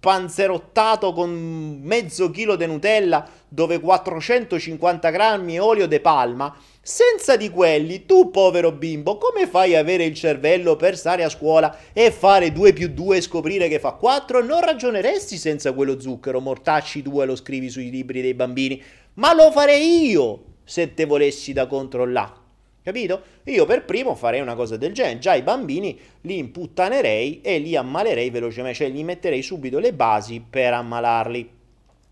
panzerottato 0.00 1.12
con 1.12 1.80
mezzo 1.82 2.30
chilo 2.30 2.54
di 2.54 2.66
Nutella 2.66 3.28
dove 3.48 3.80
450 3.80 5.10
grammi 5.10 5.58
olio 5.58 5.88
de 5.88 6.00
palma, 6.00 6.54
senza 6.80 7.36
di 7.36 7.50
quelli 7.50 8.06
tu 8.06 8.30
povero 8.30 8.70
bimbo 8.72 9.18
come 9.18 9.46
fai 9.46 9.74
a 9.74 9.80
avere 9.80 10.04
il 10.04 10.14
cervello 10.14 10.76
per 10.76 10.96
stare 10.96 11.24
a 11.24 11.28
scuola 11.28 11.76
e 11.92 12.10
fare 12.10 12.52
2 12.52 12.72
più 12.72 12.88
2 12.88 13.16
e 13.16 13.20
scoprire 13.20 13.68
che 13.68 13.80
fa 13.80 13.92
4? 13.92 14.42
Non 14.44 14.60
ragioneresti 14.60 15.36
senza 15.36 15.72
quello 15.72 16.00
zucchero, 16.00 16.40
mortacci 16.40 17.02
2 17.02 17.26
lo 17.26 17.36
scrivi 17.36 17.68
sui 17.68 17.90
libri 17.90 18.22
dei 18.22 18.34
bambini, 18.34 18.80
ma 19.14 19.34
lo 19.34 19.50
farei 19.50 20.08
io 20.08 20.44
se 20.64 20.94
te 20.94 21.06
volessi 21.06 21.52
da 21.52 21.66
controllare. 21.66 22.47
Capito? 22.82 23.22
Io 23.44 23.66
per 23.66 23.84
primo 23.84 24.14
farei 24.14 24.40
una 24.40 24.54
cosa 24.54 24.76
del 24.76 24.92
genere. 24.92 25.18
Già 25.18 25.34
i 25.34 25.42
bambini 25.42 25.98
li 26.22 26.38
imputtanerei 26.38 27.40
e 27.42 27.58
li 27.58 27.76
ammalerei 27.76 28.30
velocemente, 28.30 28.78
cioè 28.78 28.88
gli 28.88 29.04
metterei 29.04 29.42
subito 29.42 29.78
le 29.78 29.92
basi 29.92 30.42
per 30.48 30.72
ammalarli. 30.72 31.50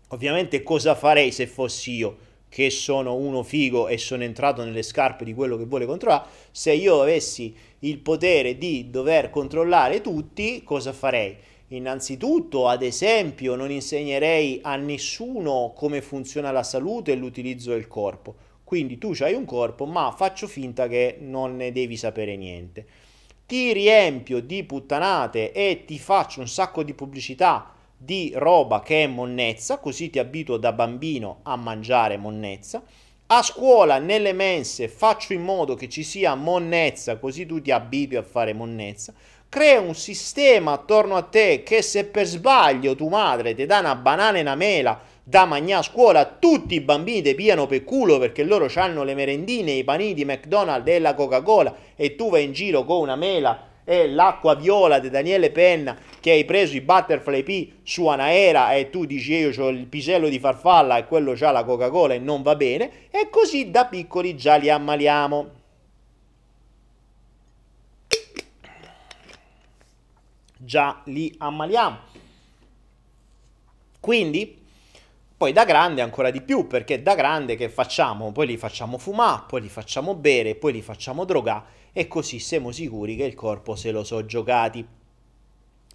Ovviamente 0.09 0.63
cosa 0.63 0.93
farei 0.95 1.31
se 1.31 1.47
fossi 1.47 1.93
io? 1.93 2.25
Che 2.49 2.69
sono 2.69 3.15
uno 3.15 3.43
figo 3.43 3.87
e 3.87 3.97
sono 3.97 4.23
entrato 4.23 4.63
nelle 4.63 4.83
scarpe 4.83 5.25
di 5.25 5.33
quello 5.33 5.57
che 5.57 5.65
vuole 5.65 5.85
controllare. 5.85 6.29
Se 6.51 6.71
io 6.73 7.01
avessi 7.01 7.55
il 7.79 7.97
potere 7.97 8.57
di 8.57 8.89
dover 8.89 9.29
controllare 9.29 10.01
tutti, 10.01 10.63
cosa 10.63 10.93
farei? 10.93 11.35
Innanzitutto, 11.69 12.67
ad 12.67 12.83
esempio, 12.83 13.55
non 13.55 13.71
insegnerei 13.71 14.59
a 14.61 14.75
nessuno 14.77 15.73
come 15.75 16.01
funziona 16.01 16.51
la 16.51 16.63
salute 16.63 17.11
e 17.11 17.15
l'utilizzo 17.15 17.71
del 17.71 17.87
corpo 17.87 18.45
quindi 18.67 18.97
tu 18.97 19.13
hai 19.19 19.33
un 19.33 19.45
corpo, 19.45 19.85
ma 19.85 20.13
faccio 20.13 20.45
finta 20.45 20.89
che 20.89 21.15
non 21.21 21.55
ne 21.55 21.71
devi 21.71 21.95
sapere 21.95 22.35
niente. 22.35 22.85
Ti 23.45 23.71
riempio 23.71 24.41
di 24.41 24.65
puttanate 24.65 25.53
e 25.53 25.85
ti 25.85 25.97
faccio 25.97 26.41
un 26.41 26.49
sacco 26.49 26.83
di 26.83 26.93
pubblicità 26.93 27.71
di 27.95 28.33
roba 28.35 28.81
che 28.81 29.05
è 29.05 29.07
monnezza, 29.07 29.77
così 29.77 30.09
ti 30.09 30.19
abituo 30.19 30.57
da 30.57 30.73
bambino 30.73 31.39
a 31.43 31.55
mangiare 31.55 32.17
monnezza. 32.17 32.83
A 33.27 33.41
scuola, 33.41 33.99
nelle 33.99 34.33
mense, 34.33 34.89
faccio 34.89 35.31
in 35.31 35.43
modo 35.43 35.73
che 35.75 35.87
ci 35.87 36.03
sia 36.03 36.35
monnezza, 36.35 37.15
così 37.19 37.45
tu 37.45 37.61
ti 37.61 37.71
abitui 37.71 38.17
a 38.17 38.21
fare 38.21 38.51
monnezza. 38.51 39.13
Crea 39.47 39.79
un 39.79 39.95
sistema 39.95 40.73
attorno 40.73 41.15
a 41.15 41.21
te 41.21 41.63
che 41.63 41.81
se 41.81 42.03
per 42.03 42.25
sbaglio 42.25 42.97
tua 42.97 43.07
madre 43.07 43.55
ti 43.55 43.65
dà 43.65 43.79
una 43.79 43.95
banana 43.95 44.39
e 44.39 44.41
una 44.41 44.55
mela 44.55 44.99
da 45.29 45.43
mangiare 45.43 45.79
a 45.79 45.81
scuola, 45.81 46.23
tutti 46.25 46.75
i 46.75 46.79
bambini 46.79 47.21
ti 47.21 47.35
piano 47.35 47.65
per 47.65 47.83
culo 47.83 48.17
perché 48.17 48.45
loro 48.45 48.71
hanno 48.75 49.03
le 49.03 49.13
merendine, 49.13 49.73
i 49.73 49.83
panini 49.83 50.13
di 50.13 50.23
McDonald's 50.23 50.89
e 50.89 50.99
la 50.99 51.15
Coca-Cola 51.15 51.75
e 51.97 52.15
tu 52.15 52.29
vai 52.29 52.45
in 52.45 52.53
giro 52.53 52.85
con 52.85 53.01
una 53.01 53.17
mela 53.17 53.67
e 53.83 54.07
l'acqua 54.07 54.55
viola 54.55 54.99
di 54.99 55.09
Daniele 55.09 55.51
Penna 55.51 55.97
che 56.21 56.31
hai 56.31 56.45
preso 56.45 56.77
i 56.77 56.81
Butterfly 56.81 57.43
P 57.43 57.71
su 57.83 58.07
Anaera 58.07 58.73
e 58.73 58.89
tu 58.89 59.03
dici 59.03 59.33
io 59.33 59.51
ho 59.61 59.67
il 59.67 59.87
pisello 59.87 60.29
di 60.29 60.39
farfalla 60.39 60.95
e 60.95 61.05
quello 61.07 61.33
c'ha 61.33 61.51
la 61.51 61.65
Coca-Cola 61.65 62.13
e 62.13 62.19
non 62.19 62.41
va 62.41 62.55
bene 62.55 63.09
e 63.11 63.29
così 63.29 63.69
da 63.69 63.85
piccoli 63.85 64.37
già 64.37 64.55
li 64.55 64.69
ammaliamo. 64.69 65.49
Già 70.55 71.01
li 71.03 71.35
ammaliamo. 71.37 71.97
Quindi 73.99 74.65
poi 75.37 75.53
da 75.53 75.65
grande 75.65 76.01
ancora 76.01 76.31
di 76.31 76.41
più, 76.41 76.65
perché 76.65 77.03
da 77.03 77.13
grande 77.13 77.55
che 77.55 77.69
facciamo? 77.69 78.31
Poi 78.31 78.47
li 78.47 78.57
facciamo 78.57 78.97
fumare, 78.97 79.43
poi 79.47 79.61
li 79.61 79.69
facciamo 79.69 80.15
bere, 80.15 80.55
poi 80.55 80.73
li 80.73 80.81
facciamo 80.81 81.25
drogare 81.25 81.75
e 81.93 82.07
così 82.07 82.39
siamo 82.39 82.71
sicuri 82.71 83.15
che 83.15 83.25
il 83.25 83.35
corpo 83.35 83.75
se 83.75 83.91
lo 83.91 84.03
so 84.03 84.25
giocati. 84.25 84.83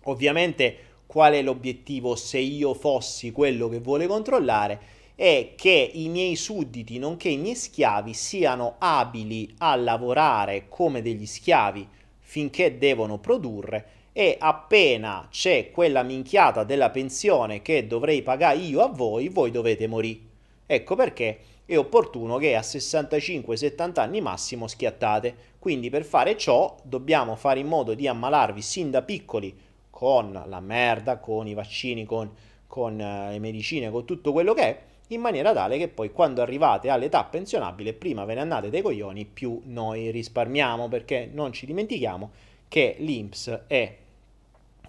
Ovviamente 0.05 0.77
qual 1.07 1.33
è 1.33 1.43
l'obiettivo 1.43 2.15
se 2.15 2.39
io 2.39 2.73
fossi 2.73 3.33
quello 3.33 3.69
che 3.69 3.81
vuole 3.81 4.07
controllare? 4.07 4.81
È 5.17 5.55
che 5.57 5.91
i 5.93 6.09
miei 6.09 6.37
sudditi, 6.37 6.99
nonché 6.99 7.29
i 7.29 7.37
miei 7.37 7.57
schiavi, 7.57 8.15
siano 8.15 8.77
abili 8.79 9.53
a 9.59 9.75
lavorare 9.75 10.69
come 10.69 11.03
degli 11.03 11.27
schiavi 11.27 11.87
finché 12.21 12.79
devono 12.79 13.19
produrre 13.19 14.02
e 14.13 14.37
appena 14.39 15.27
c'è 15.31 15.71
quella 15.71 16.03
minchiata 16.03 16.65
della 16.65 16.91
pensione 16.91 17.63
che 17.63 17.87
dovrei 17.87 18.23
pagare 18.23 18.59
io 18.59 18.83
a 18.83 18.89
voi, 18.89 19.29
voi 19.29 19.51
dovete 19.51 19.87
morire. 19.87 20.21
Ecco 20.67 20.95
perché 20.95 21.39
è 21.65 21.79
opportuno 21.79 22.37
che 22.37 22.55
a 22.55 22.61
65-70 22.61 24.01
anni 24.01 24.21
massimo 24.21 24.67
schiattate. 24.67 25.51
Quindi 25.59 25.91
per 25.91 26.05
fare 26.05 26.37
ciò 26.37 26.77
dobbiamo 26.83 27.37
fare 27.37 27.61
in 27.61 27.69
modo 27.69 27.95
di 27.95 28.07
ammalarvi 28.07 28.61
sin 28.61 28.91
da 28.91 29.03
piccoli 29.03 29.57
con 29.89 30.43
la 30.47 30.61
merda, 30.61 31.19
con 31.19 31.47
i 31.47 31.55
vaccini, 31.55 32.05
con, 32.05 32.31
con 32.67 32.95
uh, 32.95 33.31
le 33.31 33.39
medicine, 33.39 33.91
con 33.91 34.05
tutto 34.05 34.33
quello 34.33 34.53
che 34.53 34.63
è, 34.63 34.79
in 35.09 35.21
maniera 35.21 35.53
tale 35.53 35.79
che 35.79 35.89
poi 35.89 36.11
quando 36.11 36.43
arrivate 36.43 36.91
all'età 36.91 37.25
pensionabile, 37.25 37.93
prima 37.93 38.25
ve 38.25 38.35
ne 38.35 38.41
andate 38.41 38.71
dei 38.71 38.83
coglioni, 38.83 39.25
più 39.25 39.61
noi 39.67 40.11
risparmiamo, 40.11 40.89
perché 40.89 41.31
non 41.33 41.53
ci 41.53 41.67
dimentichiamo 41.67 42.31
che 42.69 42.97
l'INPS 42.99 43.65
è 43.67 43.97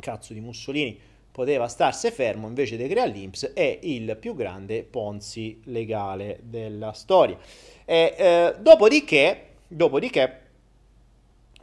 cazzo 0.03 0.33
di 0.33 0.41
Mussolini 0.41 0.99
poteva 1.31 1.69
starsi 1.69 2.11
fermo 2.11 2.47
invece 2.47 2.75
di 2.75 2.87
creare 2.87 3.09
l'Inps 3.09 3.53
è 3.53 3.79
il 3.83 4.17
più 4.17 4.35
grande 4.35 4.83
Ponzi 4.83 5.61
legale 5.65 6.39
della 6.43 6.91
storia. 6.91 7.37
E, 7.85 8.15
eh, 8.17 8.55
dopodiché, 8.59 9.53
dopodiché 9.65 10.41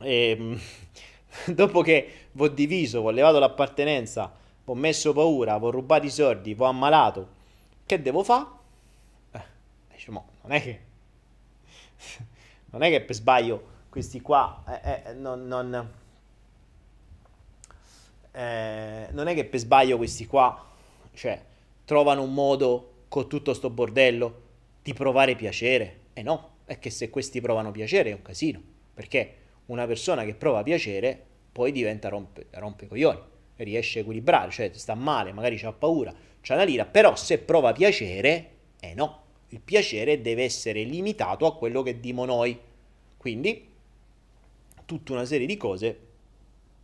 ehm, 0.01 0.59
dopo 1.53 1.83
che 1.83 2.13
vi 2.33 2.43
ho 2.43 2.49
diviso, 2.49 3.03
vi 3.03 3.07
ho 3.09 3.11
levato 3.11 3.39
l'appartenenza, 3.39 4.33
vi 4.65 4.71
ho 4.71 4.75
messo 4.75 5.13
paura, 5.13 5.59
vi 5.59 5.67
ho 5.67 5.71
rubato 5.71 6.07
i 6.07 6.11
soldi, 6.11 6.55
vi 6.55 6.63
ho 6.63 6.65
ammalato, 6.65 7.29
che 7.85 8.01
devo 8.01 8.25
fare? 8.25 8.47
Eh, 9.33 9.43
diciamo, 9.93 10.29
non 10.43 10.53
è 10.53 10.63
che 10.63 10.81
non 12.73 12.83
è 12.83 12.89
che 12.89 13.03
per 13.03 13.15
sbaglio 13.15 13.69
questi 13.91 14.21
qua 14.21 14.63
eh, 14.83 15.03
eh, 15.11 15.13
non, 15.13 15.47
non 15.47 15.91
eh, 18.33 19.09
non 19.11 19.27
è 19.27 19.35
che 19.35 19.45
per 19.45 19.61
sbaglio 19.61 19.97
questi 19.97 20.27
qua, 20.27 20.69
cioè, 21.15 21.41
trovano 21.85 22.23
un 22.23 22.33
modo 22.33 22.93
con 23.09 23.29
tutto 23.29 23.55
sto 23.55 23.71
bordello 23.71 24.43
di 24.83 24.93
provare 24.93 25.35
piacere. 25.35 25.99
E 26.13 26.21
eh 26.21 26.23
no, 26.23 26.51
è 26.65 26.79
che 26.79 26.91
se 26.91 27.11
questi 27.11 27.41
provano 27.41 27.71
piacere 27.71 28.11
è 28.11 28.15
un 28.15 28.23
casino, 28.23 28.61
perché 28.95 29.35
una 29.67 29.87
persona 29.87 30.25
che 30.25 30.35
prova 30.35 30.63
piacere 30.63 31.27
poi 31.53 31.73
diventa 31.73 32.09
rompe, 32.09 32.47
rompe 32.53 32.87
coglioni, 32.87 33.19
riesce 33.57 33.99
a 33.99 34.03
equilibrare, 34.03 34.51
cioè 34.51 34.71
sta 34.73 34.95
male, 34.95 35.33
magari 35.33 35.61
ha 35.63 35.73
paura, 35.73 36.15
c'ha 36.41 36.55
una 36.55 36.65
lira, 36.65 36.85
però 36.85 37.17
se 37.17 37.39
prova 37.39 37.73
piacere, 37.73 38.51
eh 38.81 38.95
no, 38.95 39.23
il 39.49 39.61
piacere 39.61 40.21
deve 40.21 40.45
essere 40.45 40.83
limitato 40.85 41.47
a 41.47 41.57
quello 41.57 41.83
che 41.83 42.01
dimo 42.01 42.25
noi. 42.25 42.59
Quindi, 43.17 43.69
tutta 44.87 45.13
una 45.13 45.25
serie 45.25 45.47
di 45.47 45.57
cose 45.57 45.99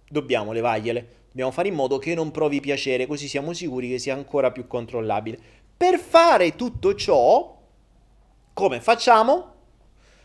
dobbiamo 0.08 0.52
levargliele. 0.52 1.14
Dobbiamo 1.36 1.54
fare 1.54 1.68
in 1.68 1.74
modo 1.74 1.98
che 1.98 2.14
non 2.14 2.30
provi 2.30 2.60
piacere, 2.60 3.06
così 3.06 3.28
siamo 3.28 3.52
sicuri 3.52 3.90
che 3.90 3.98
sia 3.98 4.14
ancora 4.14 4.50
più 4.50 4.66
controllabile. 4.66 5.38
Per 5.76 5.98
fare 5.98 6.56
tutto 6.56 6.94
ciò, 6.94 7.60
come 8.54 8.80
facciamo? 8.80 9.52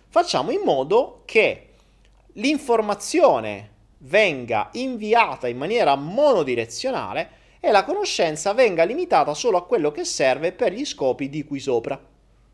Facciamo 0.07 0.51
in 0.51 0.61
modo 0.63 1.23
che 1.25 1.73
l'informazione 2.35 3.71
venga 3.97 4.69
inviata 4.71 5.49
in 5.49 5.57
maniera 5.57 5.95
monodirezionale 5.95 7.29
e 7.59 7.71
la 7.71 7.83
conoscenza 7.83 8.53
venga 8.53 8.85
limitata 8.85 9.33
solo 9.33 9.57
a 9.57 9.65
quello 9.65 9.91
che 9.91 10.05
serve 10.05 10.53
per 10.53 10.71
gli 10.71 10.85
scopi 10.85 11.27
di 11.27 11.43
qui 11.43 11.59
sopra. 11.59 12.01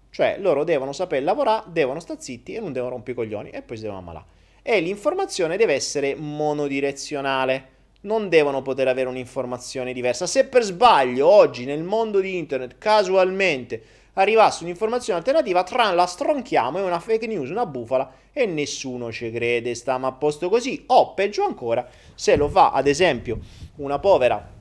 Cioè 0.09 0.37
loro 0.39 0.63
devono 0.63 0.93
sapere 0.93 1.23
lavorare, 1.23 1.65
devono 1.67 1.99
stare 1.99 2.21
zitti 2.21 2.55
e 2.55 2.59
non 2.59 2.73
devono 2.73 2.93
rompere 2.93 3.11
i 3.11 3.15
coglioni 3.15 3.49
e 3.51 3.61
poi 3.61 3.75
si 3.75 3.83
devono 3.83 3.99
ammalare. 3.99 4.25
E 4.63 4.79
l'informazione 4.79 5.57
deve 5.57 5.75
essere 5.75 6.15
monodirezionale 6.15 7.75
non 8.07 8.29
devono 8.29 8.61
poter 8.61 8.87
avere 8.87 9.09
un'informazione 9.09 9.93
diversa. 9.93 10.25
Se 10.25 10.45
per 10.45 10.63
sbaglio 10.63 11.27
oggi 11.27 11.65
nel 11.65 11.83
mondo 11.83 12.21
di 12.21 12.37
internet 12.37 12.77
casualmente 12.77 13.83
arrivasse 14.13 14.63
un'informazione 14.63 15.19
alternativa, 15.19 15.63
tra 15.63 15.91
la 15.91 16.07
stronchiamo, 16.07 16.79
è 16.79 16.81
una 16.81 16.99
fake 16.99 17.27
news, 17.27 17.49
una 17.49 17.65
bufala 17.65 18.11
e 18.31 18.45
nessuno 18.45 19.11
ci 19.11 19.29
crede, 19.29 19.75
stiamo 19.75 20.07
a 20.07 20.13
posto 20.13 20.49
così. 20.49 20.85
O 20.87 21.13
peggio 21.13 21.43
ancora, 21.43 21.85
se 22.15 22.35
lo 22.35 22.47
fa 22.47 22.71
ad 22.71 22.87
esempio 22.87 23.39
una 23.75 23.99
povera 23.99 24.55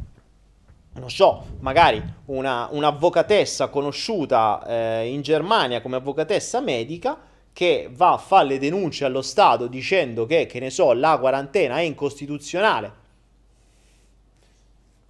non 0.99 1.11
so, 1.11 1.45
magari 1.61 2.03
una, 2.27 2.69
un'avvocatessa 2.71 3.69
conosciuta 3.69 4.65
eh, 4.67 5.09
in 5.09 5.21
Germania 5.21 5.83
come 5.83 5.97
avvocatessa 5.97 6.61
medica 6.61 7.19
che 7.53 7.91
va 7.93 8.13
a 8.13 8.19
fare 8.19 8.47
le 8.47 8.59
denunce 8.59 9.05
allo 9.05 9.21
Stato 9.21 9.67
dicendo 9.67 10.25
che, 10.25 10.47
che 10.47 10.59
ne 10.59 10.71
so, 10.71 10.95
la 10.95 11.19
quarantena 11.19 11.77
è 11.77 11.83
incostituzionale, 11.83 13.05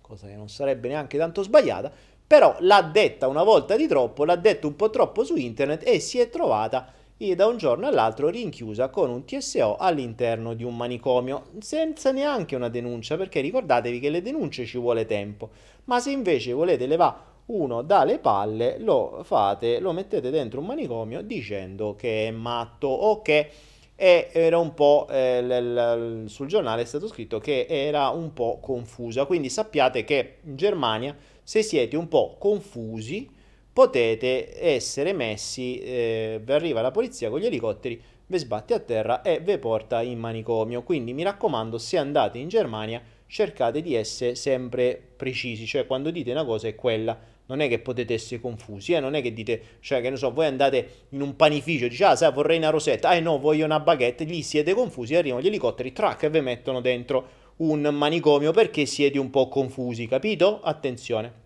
cosa 0.06 0.26
che 0.26 0.34
non 0.34 0.48
sarebbe 0.48 0.88
neanche 0.88 1.18
tanto 1.18 1.42
sbagliata, 1.42 1.90
però 2.26 2.56
l'ha 2.60 2.82
detta 2.82 3.28
una 3.28 3.42
volta 3.42 3.76
di 3.76 3.86
troppo, 3.86 4.24
l'ha 4.24 4.36
detto 4.36 4.66
un 4.66 4.76
po' 4.76 4.90
troppo 4.90 5.24
su 5.24 5.36
internet 5.36 5.82
e 5.86 6.00
si 6.00 6.18
è 6.18 6.30
trovata 6.30 6.92
da 7.16 7.46
un 7.46 7.56
giorno 7.56 7.86
all'altro 7.86 8.28
rinchiusa 8.28 8.88
con 8.88 9.08
un 9.08 9.24
TSO 9.24 9.76
all'interno 9.76 10.52
di 10.52 10.64
un 10.64 10.76
manicomio, 10.76 11.46
senza 11.60 12.12
neanche 12.12 12.54
una 12.54 12.68
denuncia, 12.68 13.16
perché 13.16 13.40
ricordatevi 13.40 14.00
che 14.00 14.10
le 14.10 14.20
denunce 14.20 14.66
ci 14.66 14.76
vuole 14.76 15.06
tempo, 15.06 15.48
ma 15.84 15.98
se 15.98 16.10
invece 16.10 16.52
volete 16.52 16.86
levare 16.86 17.34
uno 17.46 17.82
dalle 17.82 18.18
palle, 18.18 18.78
lo 18.78 19.20
fate, 19.22 19.78
lo 19.78 19.92
mettete 19.92 20.30
dentro 20.30 20.60
un 20.60 20.66
manicomio 20.66 21.22
dicendo 21.22 21.94
che 21.94 22.26
è 22.26 22.30
matto. 22.30 22.88
O 22.88 23.22
che 23.22 23.48
e 23.96 24.28
era 24.32 24.58
un 24.58 24.74
po' 24.74 25.06
eh, 25.10 25.42
l- 25.42 26.24
l- 26.24 26.28
sul 26.28 26.46
giornale 26.46 26.82
è 26.82 26.84
stato 26.84 27.08
scritto 27.08 27.38
che 27.38 27.66
era 27.68 28.08
un 28.10 28.32
po' 28.32 28.58
confusa. 28.60 29.24
Quindi 29.24 29.48
sappiate 29.48 30.04
che 30.04 30.36
in 30.44 30.56
Germania 30.56 31.16
se 31.42 31.62
siete 31.62 31.96
un 31.96 32.08
po' 32.08 32.36
confusi 32.38 33.28
potete 33.72 34.54
essere 34.62 35.12
messi, 35.12 35.78
eh, 35.80 36.40
vi 36.42 36.52
arriva 36.52 36.80
la 36.80 36.90
polizia 36.90 37.28
con 37.30 37.40
gli 37.40 37.46
elicotteri, 37.46 38.00
vi 38.26 38.38
sbatte 38.38 38.74
a 38.74 38.78
terra 38.80 39.22
e 39.22 39.40
vi 39.40 39.56
porta 39.58 40.02
in 40.02 40.18
manicomio. 40.18 40.82
Quindi 40.82 41.12
mi 41.12 41.22
raccomando, 41.22 41.78
se 41.78 41.98
andate 41.98 42.38
in 42.38 42.48
Germania 42.48 43.02
cercate 43.26 43.82
di 43.82 43.94
essere 43.94 44.34
sempre 44.34 45.00
precisi, 45.16 45.66
cioè 45.66 45.86
quando 45.86 46.10
dite 46.10 46.30
una 46.30 46.44
cosa 46.44 46.68
è 46.68 46.74
quella, 46.74 47.18
non 47.46 47.60
è 47.60 47.68
che 47.68 47.78
potete 47.78 48.14
essere 48.14 48.40
confusi, 48.40 48.92
eh? 48.92 49.00
non 49.00 49.14
è 49.14 49.22
che 49.22 49.32
dite, 49.32 49.78
cioè 49.80 50.00
che 50.00 50.10
ne 50.10 50.16
so, 50.16 50.32
voi 50.32 50.46
andate 50.46 51.06
in 51.10 51.20
un 51.20 51.36
panificio, 51.36 51.88
dice 51.88 52.04
ah 52.04 52.16
sai 52.16 52.32
vorrei 52.32 52.58
una 52.58 52.70
rosetta, 52.70 53.08
ah 53.08 53.20
no 53.20 53.38
voglio 53.38 53.64
una 53.64 53.80
baguette, 53.80 54.24
lì 54.24 54.42
siete 54.42 54.74
confusi, 54.74 55.14
arrivano 55.14 55.42
gli 55.42 55.46
elicotteri, 55.46 55.92
track 55.92 56.24
e 56.24 56.30
vi 56.30 56.40
mettono 56.40 56.80
dentro 56.80 57.44
un 57.56 57.80
manicomio 57.80 58.52
perché 58.52 58.84
siete 58.84 59.18
un 59.18 59.30
po' 59.30 59.48
confusi, 59.48 60.06
capito? 60.06 60.60
Attenzione. 60.60 61.44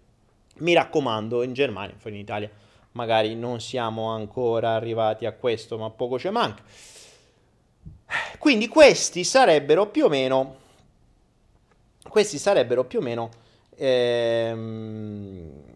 Mi 0.58 0.72
raccomando, 0.74 1.42
in 1.42 1.52
Germania, 1.52 1.94
poi 2.00 2.12
in 2.12 2.18
Italia 2.18 2.50
magari 2.92 3.36
non 3.36 3.60
siamo 3.60 4.10
ancora 4.10 4.74
arrivati 4.74 5.26
a 5.26 5.32
questo, 5.32 5.78
ma 5.78 5.90
poco 5.90 6.18
ci 6.18 6.28
manca. 6.30 6.62
Quindi 8.38 8.68
questi 8.68 9.22
sarebbero 9.22 9.88
più 9.88 10.06
o 10.06 10.08
meno, 10.08 10.56
questi 12.08 12.38
sarebbero 12.38 12.84
più 12.84 12.98
o 12.98 13.02
meno, 13.02 13.30
ehm, 13.76 15.69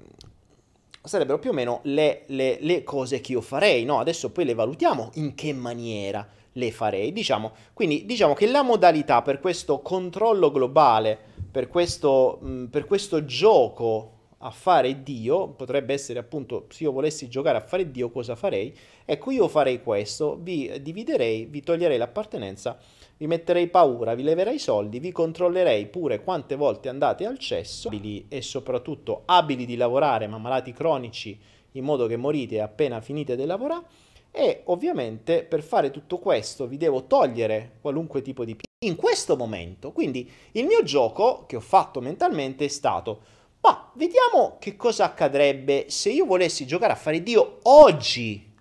sarebbero 1.04 1.38
più 1.38 1.50
o 1.50 1.52
meno 1.52 1.80
le, 1.84 2.22
le, 2.28 2.56
le, 2.60 2.82
cose 2.82 3.20
che 3.20 3.32
io 3.32 3.42
farei, 3.42 3.84
no? 3.84 3.98
Adesso 4.00 4.30
poi 4.30 4.46
le 4.46 4.54
valutiamo 4.54 5.10
in 5.14 5.34
che 5.34 5.52
maniera 5.52 6.26
le 6.52 6.70
farei. 6.72 7.12
Diciamo, 7.12 7.52
quindi 7.74 8.06
diciamo 8.06 8.32
che 8.32 8.46
la 8.46 8.62
modalità 8.62 9.20
per 9.20 9.38
questo 9.38 9.80
controllo 9.80 10.50
globale, 10.50 11.18
per 11.50 11.68
questo, 11.68 12.38
mh, 12.40 12.64
per 12.66 12.86
questo 12.86 13.24
gioco 13.24 14.10
a 14.38 14.50
fare 14.50 15.02
Dio, 15.02 15.48
potrebbe 15.48 15.92
essere 15.92 16.18
appunto 16.18 16.66
se 16.68 16.84
io 16.84 16.92
volessi 16.92 17.28
giocare 17.28 17.58
a 17.58 17.62
fare 17.62 17.90
Dio 17.90 18.10
cosa 18.10 18.34
farei? 18.34 18.76
Ecco 19.04 19.30
io 19.30 19.48
farei 19.48 19.82
questo, 19.82 20.38
vi 20.40 20.70
dividerei, 20.80 21.46
vi 21.46 21.62
toglierei 21.62 21.96
l'appartenenza, 21.98 22.78
vi 23.24 23.30
metterei 23.30 23.68
paura, 23.68 24.14
vi 24.14 24.22
leverei 24.22 24.56
i 24.56 24.58
soldi, 24.58 24.98
vi 24.98 25.10
controllerei 25.10 25.86
pure 25.86 26.22
quante 26.22 26.56
volte 26.56 26.90
andate 26.90 27.24
al 27.24 27.38
cesso 27.38 27.88
abili 27.88 28.26
e 28.28 28.42
soprattutto 28.42 29.22
abili 29.24 29.64
di 29.64 29.76
lavorare 29.76 30.26
ma 30.26 30.36
malati 30.36 30.74
cronici 30.74 31.40
in 31.72 31.84
modo 31.84 32.06
che 32.06 32.18
morite 32.18 32.60
appena 32.60 33.00
finite 33.00 33.34
di 33.34 33.46
lavorare 33.46 33.84
e 34.30 34.60
ovviamente 34.64 35.42
per 35.42 35.62
fare 35.62 35.90
tutto 35.90 36.18
questo 36.18 36.66
vi 36.66 36.76
devo 36.76 37.06
togliere 37.06 37.78
qualunque 37.80 38.20
tipo 38.20 38.44
di 38.44 38.54
in 38.84 38.96
questo 38.96 39.36
momento. 39.36 39.92
Quindi 39.92 40.30
il 40.52 40.66
mio 40.66 40.82
gioco 40.82 41.46
che 41.46 41.56
ho 41.56 41.60
fatto 41.60 42.02
mentalmente 42.02 42.66
è 42.66 42.68
stato 42.68 43.22
ma 43.62 43.90
vediamo 43.94 44.58
che 44.60 44.76
cosa 44.76 45.04
accadrebbe 45.04 45.86
se 45.88 46.10
io 46.10 46.26
volessi 46.26 46.66
giocare 46.66 46.92
a 46.92 46.96
fare 46.96 47.22
Dio 47.22 47.60
oggi. 47.62 48.52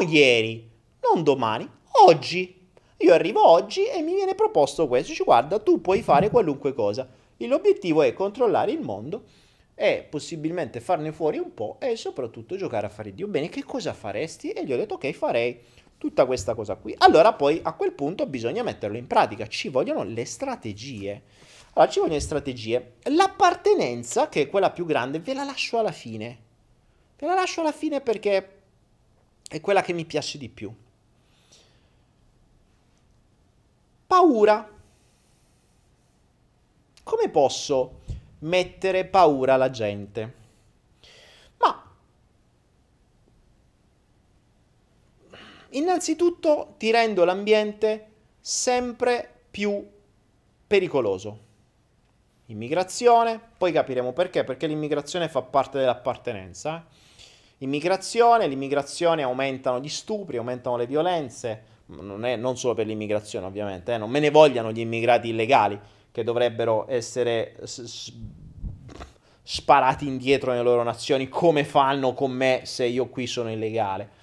Non 0.00 0.10
ieri, 0.10 0.68
non 1.00 1.22
domani, 1.22 1.70
oggi. 2.08 2.57
Io 2.98 3.14
arrivo 3.14 3.46
oggi 3.46 3.86
e 3.86 4.02
mi 4.02 4.14
viene 4.14 4.34
proposto 4.34 4.88
questo. 4.88 5.12
Ci 5.12 5.22
guarda, 5.22 5.60
tu 5.60 5.80
puoi 5.80 6.02
fare 6.02 6.30
qualunque 6.30 6.74
cosa. 6.74 7.08
L'obiettivo 7.36 8.02
è 8.02 8.12
controllare 8.12 8.72
il 8.72 8.80
mondo 8.80 9.22
e 9.76 10.04
possibilmente 10.10 10.80
farne 10.80 11.12
fuori 11.12 11.38
un 11.38 11.54
po' 11.54 11.76
e 11.78 11.94
soprattutto 11.94 12.56
giocare 12.56 12.86
a 12.86 12.90
fare 12.90 13.14
Dio. 13.14 13.28
Bene, 13.28 13.48
che 13.48 13.62
cosa 13.62 13.92
faresti? 13.92 14.50
E 14.50 14.64
gli 14.64 14.72
ho 14.72 14.76
detto 14.76 14.94
ok, 14.94 15.12
farei 15.12 15.60
tutta 15.96 16.26
questa 16.26 16.54
cosa 16.54 16.74
qui. 16.74 16.92
Allora 16.98 17.32
poi 17.34 17.60
a 17.62 17.74
quel 17.74 17.92
punto 17.92 18.26
bisogna 18.26 18.64
metterlo 18.64 18.96
in 18.96 19.06
pratica. 19.06 19.46
Ci 19.46 19.68
vogliono 19.68 20.02
le 20.02 20.24
strategie. 20.24 21.22
Allora, 21.74 21.92
ci 21.92 22.00
vogliono 22.00 22.18
strategie. 22.18 22.94
L'appartenenza, 23.04 24.28
che 24.28 24.42
è 24.42 24.48
quella 24.48 24.72
più 24.72 24.84
grande, 24.84 25.20
ve 25.20 25.34
la 25.34 25.44
lascio 25.44 25.78
alla 25.78 25.92
fine. 25.92 26.38
Ve 27.16 27.26
la 27.26 27.34
lascio 27.34 27.60
alla 27.60 27.70
fine 27.70 28.00
perché 28.00 28.56
è 29.48 29.60
quella 29.60 29.82
che 29.82 29.92
mi 29.92 30.04
piace 30.04 30.36
di 30.36 30.48
più. 30.48 30.74
Paura. 34.08 34.66
Come 37.02 37.28
posso 37.28 38.00
mettere 38.38 39.04
paura 39.04 39.52
alla 39.52 39.68
gente? 39.68 40.34
Ma 41.58 41.92
innanzitutto 45.68 46.74
ti 46.78 46.90
rendo 46.90 47.26
l'ambiente 47.26 48.06
sempre 48.40 49.42
più 49.50 49.86
pericoloso 50.66 51.40
immigrazione, 52.46 53.38
poi 53.58 53.72
capiremo 53.72 54.14
perché, 54.14 54.42
perché 54.42 54.66
l'immigrazione 54.66 55.28
fa 55.28 55.42
parte 55.42 55.78
dell'appartenenza. 55.78 56.86
Immigrazione, 57.58 58.46
l'immigrazione 58.46 59.22
aumentano 59.22 59.80
gli 59.80 59.88
stupri, 59.90 60.38
aumentano 60.38 60.76
le 60.76 60.86
violenze, 60.86 61.62
non, 61.88 62.24
è, 62.24 62.36
non 62.36 62.56
solo 62.56 62.74
per 62.74 62.86
l'immigrazione 62.86 63.46
ovviamente, 63.46 63.94
eh, 63.94 63.98
non 63.98 64.10
me 64.10 64.20
ne 64.20 64.30
vogliano 64.30 64.72
gli 64.72 64.80
immigrati 64.80 65.28
illegali 65.28 65.78
che 66.10 66.24
dovrebbero 66.24 66.86
essere 66.88 67.56
s- 67.64 68.12
sparati 69.42 70.06
indietro 70.06 70.50
nelle 70.50 70.62
loro 70.62 70.82
nazioni 70.82 71.28
come 71.28 71.64
fanno 71.64 72.14
con 72.14 72.30
me 72.30 72.62
se 72.64 72.84
io 72.84 73.08
qui 73.08 73.26
sono 73.26 73.50
illegale. 73.50 74.16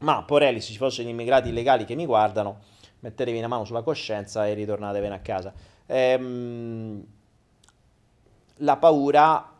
Ma 0.00 0.22
porelli, 0.22 0.60
se 0.60 0.72
ci 0.72 0.78
fossero 0.78 1.06
gli 1.06 1.10
immigrati 1.10 1.50
illegali 1.50 1.84
che 1.84 1.94
mi 1.94 2.06
guardano, 2.06 2.60
mettetevi 3.00 3.38
una 3.38 3.48
mano 3.48 3.64
sulla 3.64 3.82
coscienza 3.82 4.46
e 4.46 4.54
ritornatevene 4.54 5.14
a 5.14 5.18
casa 5.20 5.52
ehm, 5.90 7.04
la 8.58 8.76
paura, 8.76 9.52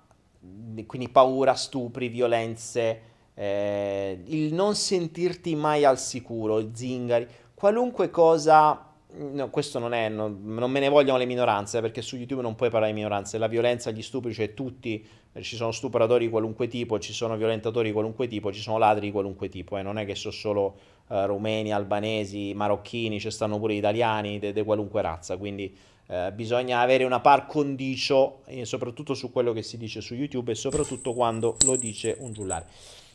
quindi 0.86 1.09
paura, 1.09 1.55
stupri, 1.55 2.09
violenze, 2.09 3.02
eh, 3.40 4.20
il 4.26 4.52
non 4.52 4.74
sentirti 4.74 5.54
mai 5.54 5.86
al 5.86 5.98
sicuro, 5.98 6.74
zingari, 6.74 7.26
qualunque 7.54 8.10
cosa... 8.10 8.84
No, 9.12 9.50
questo 9.50 9.80
non 9.80 9.92
è, 9.92 10.08
non, 10.08 10.38
non, 10.44 10.70
me 10.70 10.78
ne 10.78 10.88
vogliono 10.88 11.18
le 11.18 11.24
minoranze, 11.24 11.80
perché 11.80 12.00
su 12.00 12.16
YouTube 12.16 12.42
non 12.42 12.54
puoi 12.54 12.70
parlare 12.70 12.92
di 12.92 12.98
minoranze, 12.98 13.38
la 13.38 13.48
violenza, 13.48 13.90
gli 13.90 14.02
stupri, 14.02 14.32
cioè 14.32 14.54
tutti, 14.54 15.04
ci 15.40 15.56
sono 15.56 15.72
stupratori 15.72 16.26
di 16.26 16.30
qualunque 16.30 16.68
tipo, 16.68 17.00
ci 17.00 17.12
sono 17.12 17.36
violentatori 17.36 17.88
di 17.88 17.92
qualunque 17.92 18.28
tipo, 18.28 18.52
ci 18.52 18.60
sono 18.60 18.78
ladri 18.78 19.06
di 19.06 19.10
qualunque 19.10 19.48
tipo, 19.48 19.78
eh. 19.78 19.82
non 19.82 19.98
è 19.98 20.04
che 20.04 20.14
sono 20.14 20.32
solo 20.32 20.76
uh, 21.08 21.24
rumeni, 21.24 21.72
albanesi, 21.72 22.52
marocchini, 22.54 23.18
ci 23.18 23.32
stanno 23.32 23.58
pure 23.58 23.74
italiani 23.74 24.38
di 24.38 24.62
qualunque 24.62 25.02
razza, 25.02 25.36
quindi 25.36 25.76
eh, 26.06 26.30
bisogna 26.32 26.80
avere 26.80 27.04
una 27.04 27.20
par 27.20 27.46
condicio, 27.46 28.42
eh, 28.46 28.64
soprattutto 28.64 29.14
su 29.14 29.32
quello 29.32 29.52
che 29.52 29.62
si 29.62 29.76
dice 29.76 30.00
su 30.00 30.14
YouTube 30.14 30.52
e 30.52 30.54
soprattutto 30.56 31.14
quando 31.14 31.56
lo 31.64 31.74
dice 31.76 32.16
un 32.20 32.32
giullare. 32.32 32.66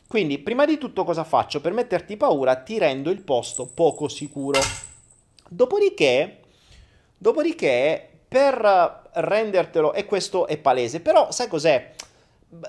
Quindi, 0.07 0.37
prima 0.37 0.65
di 0.65 0.77
tutto 0.77 1.03
cosa 1.03 1.23
faccio? 1.23 1.59
Per 1.61 1.73
metterti 1.73 2.15
paura 2.15 2.55
ti 2.57 2.77
rendo 2.77 3.09
il 3.09 3.21
posto 3.21 3.65
poco 3.65 4.07
sicuro. 4.07 4.59
Dopodiché, 5.49 6.41
dopodiché 7.17 8.09
per 8.27 9.09
rendertelo, 9.13 9.93
e 9.93 10.05
questo 10.05 10.45
è 10.45 10.57
palese, 10.57 10.99
però 10.99 11.31
sai 11.31 11.47
cos'è? 11.47 11.94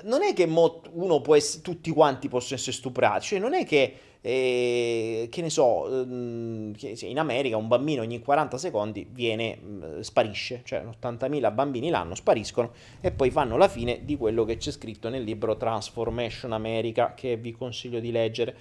Non 0.05 0.23
è 0.23 0.33
che 0.33 0.45
uno 0.45 1.21
può 1.21 1.35
essere, 1.35 1.63
tutti 1.63 1.91
quanti 1.91 2.29
possono 2.29 2.59
essere 2.59 2.77
stuprati, 2.77 3.27
cioè 3.27 3.39
non 3.39 3.55
è 3.55 3.65
che 3.65 3.95
e, 4.27 5.29
che 5.31 5.41
ne 5.41 5.51
so, 5.51 6.01
ehm, 6.01 6.75
in 7.03 7.19
America 7.21 7.57
un 7.57 7.69
bambino 7.69 8.03
ogni 8.03 8.21
40 8.21 8.59
secondi 8.59 9.07
viene, 9.09 9.57
mm, 9.63 10.01
sparisce, 10.01 10.63
cioè 10.65 10.83
80.000 10.85 11.53
bambini 11.53 11.91
l'anno 11.91 12.17
spariscono 12.17 12.73
e 13.01 13.13
poi 13.13 13.31
fanno 13.31 13.57
la 13.57 13.69
fine 13.69 14.05
di 14.05 14.17
quello 14.17 14.45
che 14.45 14.57
c'è 14.57 14.73
scritto 14.73 15.09
nel 15.09 15.23
libro 15.23 15.57
Transformation 15.57 16.53
America 16.53 17.15
che 17.15 17.37
vi 17.37 17.53
consiglio 17.53 18.01
di 18.01 18.11
leggere. 18.11 18.57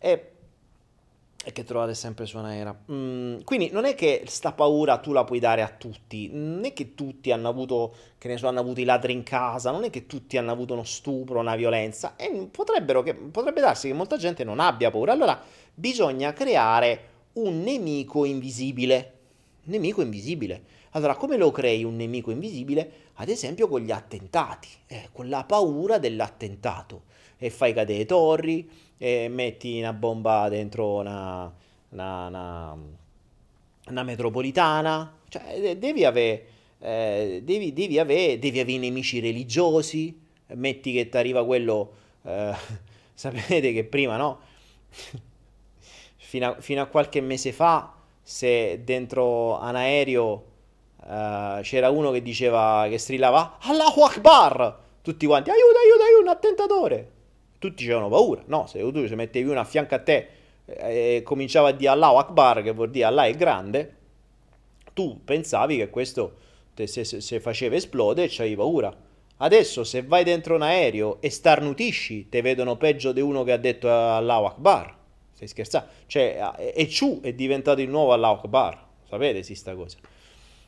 E 0.00 0.33
e 1.44 1.52
che 1.52 1.62
trovate 1.62 1.94
sempre 1.94 2.24
su 2.24 2.38
Anaera. 2.38 2.76
Mm, 2.90 3.40
quindi 3.44 3.68
non 3.70 3.84
è 3.84 3.94
che 3.94 4.24
sta 4.26 4.52
paura 4.52 4.96
tu 4.98 5.12
la 5.12 5.24
puoi 5.24 5.38
dare 5.38 5.62
a 5.62 5.68
tutti, 5.68 6.30
non 6.32 6.64
è 6.64 6.72
che 6.72 6.94
tutti 6.94 7.30
hanno 7.30 7.48
avuto, 7.48 7.94
che 8.18 8.28
ne 8.28 8.38
so, 8.38 8.48
hanno 8.48 8.60
avuto 8.60 8.80
i 8.80 8.84
ladri 8.84 9.12
in 9.12 9.22
casa, 9.22 9.70
non 9.70 9.84
è 9.84 9.90
che 9.90 10.06
tutti 10.06 10.38
hanno 10.38 10.50
avuto 10.50 10.72
uno 10.72 10.84
stupro, 10.84 11.38
una 11.38 11.54
violenza, 11.54 12.16
e 12.16 12.30
che, 12.30 13.14
potrebbe 13.14 13.60
darsi 13.60 13.88
che 13.88 13.94
molta 13.94 14.16
gente 14.16 14.42
non 14.42 14.58
abbia 14.58 14.90
paura. 14.90 15.12
Allora 15.12 15.40
bisogna 15.74 16.32
creare 16.32 17.08
un 17.34 17.62
nemico 17.62 18.24
invisibile. 18.24 19.12
Nemico 19.64 20.00
invisibile. 20.00 20.62
Allora, 20.90 21.16
come 21.16 21.36
lo 21.36 21.50
crei 21.50 21.84
un 21.84 21.96
nemico 21.96 22.30
invisibile? 22.30 22.92
Ad 23.14 23.28
esempio 23.28 23.68
con 23.68 23.80
gli 23.80 23.90
attentati, 23.90 24.68
eh, 24.86 25.08
con 25.12 25.28
la 25.28 25.44
paura 25.44 25.98
dell'attentato. 25.98 27.02
E 27.36 27.50
fai 27.50 27.72
cadere 27.72 28.06
torri, 28.06 28.68
e 28.98 29.28
metti 29.28 29.78
una 29.78 29.92
bomba 29.92 30.48
dentro 30.48 30.94
una, 30.98 31.52
una, 31.90 32.26
una, 32.26 32.76
una 33.88 34.02
metropolitana, 34.02 35.18
cioè 35.28 35.76
devi 35.76 36.04
avere, 36.04 36.46
eh, 36.78 37.40
devi, 37.42 37.72
devi, 37.72 37.98
avere, 37.98 38.38
devi 38.38 38.60
avere 38.60 38.78
nemici 38.78 39.20
religiosi, 39.20 40.20
metti 40.48 40.92
che 40.92 41.08
ti 41.08 41.16
arriva 41.16 41.44
quello, 41.44 41.92
eh, 42.22 42.54
sapete 43.14 43.72
che 43.72 43.84
prima 43.84 44.16
no? 44.16 44.40
fino, 46.16 46.48
a, 46.48 46.60
fino 46.60 46.82
a 46.82 46.86
qualche 46.86 47.20
mese 47.20 47.52
fa, 47.52 47.94
se 48.22 48.82
dentro 48.84 49.58
un 49.58 49.76
aereo 49.76 50.52
Uh, 51.06 51.60
c'era 51.60 51.90
uno 51.90 52.10
che 52.12 52.22
diceva 52.22 52.86
che 52.88 52.96
strillava 52.96 53.58
Allahu 53.60 54.04
Akbar! 54.04 54.78
Tutti 55.02 55.26
quanti 55.26 55.50
aiuto 55.50 55.76
aiuto 55.76 56.02
aiuto 56.02 56.20
un 56.22 56.28
attentatore 56.28 57.10
tutti 57.68 57.84
avevano 57.84 58.08
paura. 58.08 58.42
No, 58.46 58.66
se 58.66 58.78
tu 58.78 59.06
ci 59.06 59.14
mettevi 59.14 59.48
uno 59.48 59.58
a 59.58 59.64
fianco 59.64 59.94
a 59.94 59.98
te 59.98 60.28
e 60.66 61.22
cominciava 61.24 61.68
a 61.68 61.72
dire 61.72 61.90
Allahu 61.90 62.16
Akbar, 62.16 62.62
che 62.62 62.72
vuol 62.72 62.90
dire 62.90 63.06
Allah 63.06 63.24
è 63.24 63.34
grande, 63.34 63.96
tu 64.92 65.22
pensavi 65.24 65.76
che 65.78 65.88
questo 65.88 66.36
se, 66.74 67.04
se, 67.04 67.20
se, 67.20 67.40
faceva 67.40 67.76
esplodere 67.76 68.28
c'avevi 68.28 68.56
paura. 68.56 68.94
Adesso 69.36 69.82
se 69.82 70.02
vai 70.02 70.24
dentro 70.24 70.54
un 70.54 70.62
aereo 70.62 71.20
e 71.20 71.30
starnutisci, 71.30 72.28
te 72.28 72.42
vedono 72.42 72.76
peggio 72.76 73.12
di 73.12 73.20
uno 73.20 73.44
che 73.44 73.52
ha 73.52 73.56
detto 73.56 73.90
Allahu 73.90 74.44
Akbar. 74.44 74.96
Stai 75.32 75.48
scherzando? 75.48 75.88
Cioè, 76.06 76.72
e 76.74 76.88
Ciu 76.88 77.20
è 77.22 77.32
diventato 77.32 77.80
il 77.80 77.88
nuovo 77.88 78.12
Allahu 78.12 78.40
Akbar. 78.40 78.86
Sapete 79.08 79.42
sì 79.42 79.54
sta 79.54 79.74
cosa? 79.74 79.96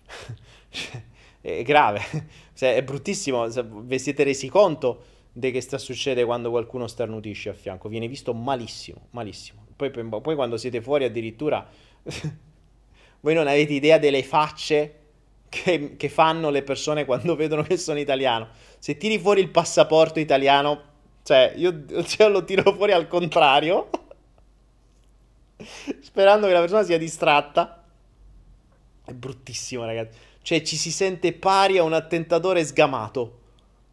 è 1.41 1.63
grave, 1.63 2.01
cioè, 2.57 2.75
è 2.75 2.83
bruttissimo. 2.83 3.47
Vi 3.49 3.99
siete 3.99 4.25
resi 4.25 4.49
conto? 4.49 5.15
Di 5.37 5.51
che 5.51 5.61
sta 5.61 5.77
succede 5.77 6.25
quando 6.25 6.49
qualcuno 6.49 6.87
starnutisce 6.87 7.51
a 7.51 7.53
fianco. 7.53 7.91
Viene 7.91 8.09
visto 8.09 8.33
malissimo, 8.33 9.09
malissimo. 9.11 9.67
Poi, 9.77 9.91
poi 9.91 10.35
quando 10.35 10.57
siete 10.57 10.81
fuori 10.81 11.05
addirittura 11.05 11.69
voi 13.21 13.35
non 13.35 13.47
avete 13.47 13.75
idea 13.75 13.99
delle 13.99 14.23
facce 14.23 15.01
che, 15.51 15.97
che, 15.99 16.09
fanno 16.09 16.49
le 16.49 16.63
persone 16.63 17.05
quando 17.05 17.37
vedono 17.37 17.63
che 17.63 17.77
sono 17.77 17.99
italiano. 17.99 18.49
Se 18.79 18.97
tiri 18.97 19.19
fuori 19.19 19.43
il 19.43 19.51
passaporto 19.51 20.21
italiano, 20.21 20.83
cioè 21.23 21.53
io 21.55 21.85
cioè, 22.05 22.31
lo 22.31 22.43
tiro 22.43 22.73
fuori 22.73 22.93
al 22.93 23.07
contrario, 23.07 23.91
sperando 26.01 26.47
che 26.47 26.53
la 26.55 26.61
persona 26.61 26.83
sia 26.83 26.97
distratta. 26.97 27.85
È 29.05 29.13
bruttissimo, 29.13 29.85
ragazzi. 29.85 30.17
Cioè 30.41 30.63
ci 30.63 30.77
si 30.77 30.91
sente 30.91 31.35
pari 31.35 31.77
a 31.77 31.83
un 31.83 31.93
attentatore 31.93 32.65
sgamato. 32.65 33.45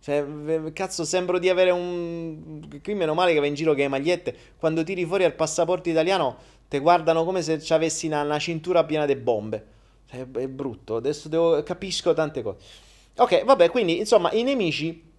Cioè, 0.03 0.73
cazzo, 0.73 1.05
sembro 1.05 1.39
di 1.39 1.47
avere 1.47 1.71
un... 1.71 2.67
Qui 2.83 2.93
meno 2.93 3.13
male 3.13 3.31
che 3.31 3.39
va 3.39 3.45
in 3.45 3.53
giro 3.53 3.73
che 3.73 3.83
hai 3.83 3.87
magliette. 3.87 4.35
Quando 4.57 4.83
tiri 4.83 5.05
fuori 5.05 5.23
il 5.23 5.33
passaporto 5.33 5.87
italiano, 5.87 6.35
te 6.67 6.79
guardano 6.79 7.23
come 7.23 7.41
se 7.41 7.61
avessi 7.73 8.07
una, 8.07 8.21
una, 8.21 8.37
cintura 8.37 8.83
piena 8.83 9.05
di 9.05 9.15
bombe. 9.15 9.65
Cioè, 10.09 10.29
è 10.29 10.47
brutto. 10.49 10.97
Adesso 10.97 11.29
devo... 11.29 11.63
capisco 11.63 12.13
tante 12.13 12.41
cose. 12.41 12.57
Ok, 13.15 13.45
vabbè, 13.45 13.69
quindi, 13.69 13.99
insomma, 13.99 14.29
i 14.33 14.43
nemici 14.43 15.11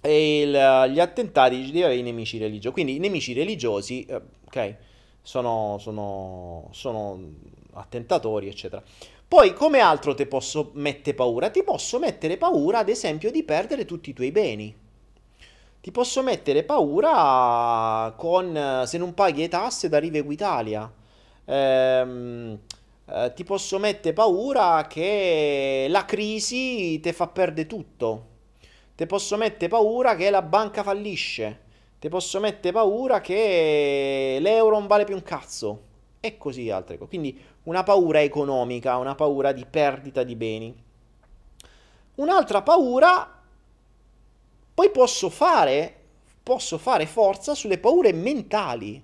e 0.00 0.40
il, 0.40 0.90
gli 0.90 0.98
attentati 0.98 1.64
devi 1.66 1.84
avere 1.84 2.00
i 2.00 2.02
nemici 2.02 2.36
religiosi. 2.38 2.74
Quindi 2.74 2.96
i 2.96 2.98
nemici 2.98 3.32
religiosi, 3.32 4.04
eh, 4.06 4.20
ok, 4.44 4.74
sono, 5.22 5.76
sono, 5.78 6.68
sono 6.72 7.30
attentatori, 7.74 8.48
eccetera. 8.48 8.82
Poi 9.26 9.52
come 9.52 9.80
altro 9.80 10.14
ti 10.14 10.26
posso 10.26 10.70
mettere 10.74 11.16
paura? 11.16 11.50
Ti 11.50 11.62
posso 11.62 11.98
mettere 11.98 12.36
paura, 12.36 12.78
ad 12.78 12.88
esempio, 12.88 13.30
di 13.30 13.42
perdere 13.42 13.84
tutti 13.84 14.10
i 14.10 14.12
tuoi 14.12 14.30
beni. 14.30 14.74
Ti 15.80 15.90
posso 15.90 16.22
mettere 16.22 16.62
paura 16.62 18.14
con 18.16 18.84
se 18.86 18.96
non 18.96 19.12
paghi 19.12 19.42
le 19.42 19.48
tasse 19.48 19.88
da 19.88 19.98
Rive 19.98 20.18
Equitalia. 20.18 20.90
Ehm, 21.46 22.58
eh, 23.06 23.32
ti 23.34 23.44
posso 23.44 23.78
mettere 23.78 24.14
paura 24.14 24.86
che 24.88 25.86
la 25.90 26.04
crisi 26.04 27.00
ti 27.00 27.12
fa 27.12 27.26
perdere 27.26 27.66
tutto. 27.66 28.26
Ti 28.94 29.06
posso 29.06 29.36
mettere 29.36 29.68
paura 29.68 30.14
che 30.14 30.30
la 30.30 30.42
banca 30.42 30.82
fallisce. 30.82 31.60
Ti 31.98 32.08
posso 32.08 32.40
mettere 32.40 32.72
paura 32.72 33.20
che 33.20 34.38
l'euro 34.40 34.78
non 34.78 34.86
vale 34.86 35.04
più 35.04 35.14
un 35.14 35.22
cazzo. 35.22 35.82
E 36.20 36.38
così 36.38 36.70
altre 36.70 36.96
cose. 36.96 37.08
Quindi 37.10 37.38
una 37.64 37.82
paura 37.82 38.22
economica, 38.22 38.96
una 38.96 39.14
paura 39.14 39.52
di 39.52 39.64
perdita 39.68 40.22
di 40.22 40.36
beni. 40.36 40.74
Un'altra 42.16 42.62
paura, 42.62 43.42
poi 44.74 44.90
posso 44.90 45.30
fare, 45.30 45.94
posso 46.42 46.78
fare 46.78 47.06
forza 47.06 47.54
sulle 47.54 47.78
paure 47.78 48.12
mentali. 48.12 49.02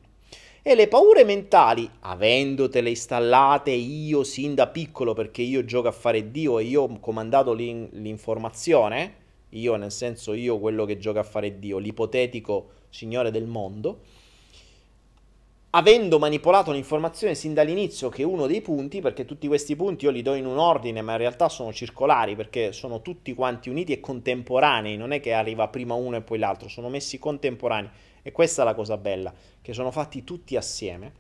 E 0.62 0.74
le 0.74 0.88
paure 0.88 1.24
mentali, 1.24 1.90
avendotele 2.00 2.90
installate 2.90 3.70
io 3.70 4.22
sin 4.24 4.54
da 4.54 4.66
piccolo 4.66 5.14
perché 5.14 5.40
io 5.40 5.64
gioco 5.64 5.88
a 5.88 5.92
fare 5.92 6.30
Dio 6.30 6.58
e 6.58 6.64
io 6.64 6.82
ho 6.82 7.00
comandato 7.00 7.54
l'in- 7.54 7.88
l'informazione, 7.92 9.14
io 9.50 9.76
nel 9.76 9.90
senso 9.90 10.34
io 10.34 10.58
quello 10.58 10.84
che 10.84 10.98
gioca 10.98 11.20
a 11.20 11.24
fare 11.24 11.58
Dio, 11.58 11.78
l'ipotetico 11.78 12.72
signore 12.90 13.30
del 13.30 13.46
mondo, 13.46 14.00
avendo 15.70 16.18
manipolato 16.18 16.72
l'informazione 16.72 17.36
sin 17.36 17.54
dall'inizio 17.54 18.08
che 18.08 18.24
uno 18.24 18.46
dei 18.46 18.60
punti, 18.60 19.00
perché 19.00 19.24
tutti 19.24 19.46
questi 19.46 19.76
punti 19.76 20.04
io 20.04 20.10
li 20.10 20.22
do 20.22 20.34
in 20.34 20.46
un 20.46 20.58
ordine, 20.58 21.00
ma 21.00 21.12
in 21.12 21.18
realtà 21.18 21.48
sono 21.48 21.72
circolari 21.72 22.34
perché 22.34 22.72
sono 22.72 23.02
tutti 23.02 23.34
quanti 23.34 23.68
uniti 23.68 23.92
e 23.92 24.00
contemporanei, 24.00 24.96
non 24.96 25.12
è 25.12 25.20
che 25.20 25.32
arriva 25.32 25.68
prima 25.68 25.94
uno 25.94 26.16
e 26.16 26.22
poi 26.22 26.38
l'altro, 26.38 26.68
sono 26.68 26.88
messi 26.88 27.18
contemporanei 27.18 27.90
e 28.22 28.32
questa 28.32 28.62
è 28.62 28.64
la 28.64 28.74
cosa 28.74 28.96
bella, 28.96 29.32
che 29.62 29.72
sono 29.72 29.92
fatti 29.92 30.24
tutti 30.24 30.56
assieme. 30.56 31.12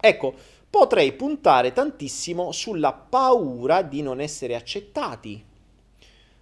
Ecco, 0.00 0.34
potrei 0.70 1.12
puntare 1.12 1.72
tantissimo 1.72 2.52
sulla 2.52 2.92
paura 2.92 3.82
di 3.82 4.02
non 4.02 4.20
essere 4.20 4.54
accettati. 4.54 5.44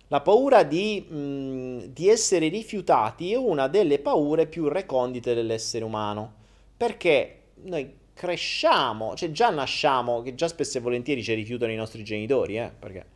La 0.09 0.21
paura 0.21 0.63
di, 0.65 1.01
mh, 1.01 1.85
di 1.87 2.09
essere 2.09 2.49
rifiutati 2.49 3.33
è 3.33 3.37
una 3.37 3.69
delle 3.69 3.99
paure 3.99 4.47
più 4.47 4.69
recondite 4.69 5.33
dell'essere 5.35 5.87
umano 5.87 6.41
perché 6.83 7.43
noi 7.63 7.97
cresciamo, 8.13 9.15
cioè 9.15 9.31
già 9.31 9.51
nasciamo, 9.51 10.21
che 10.21 10.35
già 10.35 10.49
spesso 10.49 10.79
e 10.79 10.81
volentieri 10.81 11.23
ci 11.23 11.33
rifiutano 11.33 11.71
i 11.71 11.77
nostri 11.77 12.03
genitori, 12.03 12.59
eh, 12.59 12.73
perché... 12.77 13.07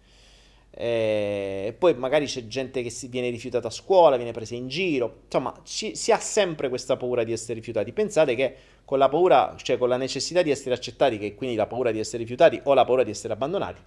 E 0.71 1.75
poi 1.77 1.95
magari 1.95 2.27
c'è 2.27 2.47
gente 2.47 2.81
che 2.83 2.91
si 2.91 3.09
viene 3.09 3.29
rifiutata 3.29 3.67
a 3.67 3.71
scuola, 3.71 4.15
viene 4.15 4.31
presa 4.31 4.55
in 4.55 4.69
giro, 4.69 5.23
insomma 5.25 5.53
ci, 5.65 5.97
si 5.97 6.13
ha 6.13 6.19
sempre 6.19 6.69
questa 6.69 6.97
paura 6.97 7.25
di 7.25 7.33
essere 7.33 7.55
rifiutati. 7.55 7.93
Pensate 7.93 8.37
che 8.37 8.55
con 8.85 8.99
la 8.99 9.09
paura, 9.09 9.57
cioè 9.61 9.79
con 9.79 9.89
la 9.89 9.97
necessità 9.97 10.43
di 10.43 10.51
essere 10.53 10.73
accettati, 10.73 11.19
che 11.19 11.35
quindi 11.35 11.57
la 11.57 11.67
paura 11.67 11.91
di 11.91 11.99
essere 11.99 12.19
rifiutati 12.19 12.61
o 12.65 12.73
la 12.73 12.85
paura 12.85 13.03
di 13.03 13.11
essere 13.11 13.33
abbandonati, 13.33 13.81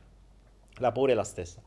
la 0.80 0.91
paura 0.91 1.14
è 1.14 1.15
la 1.15 1.23
stessa, 1.23 1.61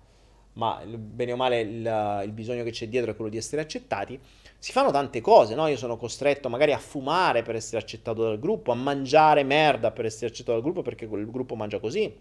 ma 0.54 0.82
bene 0.86 1.32
o 1.32 1.36
male 1.36 1.60
il, 1.60 2.22
il 2.24 2.32
bisogno 2.32 2.62
che 2.64 2.70
c'è 2.70 2.88
dietro 2.88 3.10
è 3.10 3.14
quello 3.14 3.30
di 3.30 3.36
essere 3.36 3.62
accettati 3.62 4.20
si 4.62 4.70
fanno 4.70 4.92
tante 4.92 5.20
cose, 5.20 5.56
no? 5.56 5.66
Io 5.66 5.76
sono 5.76 5.96
costretto 5.96 6.48
magari 6.48 6.72
a 6.72 6.78
fumare 6.78 7.42
per 7.42 7.56
essere 7.56 7.78
accettato 7.78 8.22
dal 8.22 8.38
gruppo, 8.38 8.70
a 8.70 8.76
mangiare 8.76 9.42
merda 9.42 9.90
per 9.90 10.04
essere 10.04 10.26
accettato 10.26 10.52
dal 10.52 10.62
gruppo 10.62 10.82
perché 10.82 11.08
quel 11.08 11.28
gruppo 11.28 11.56
mangia 11.56 11.80
così, 11.80 12.14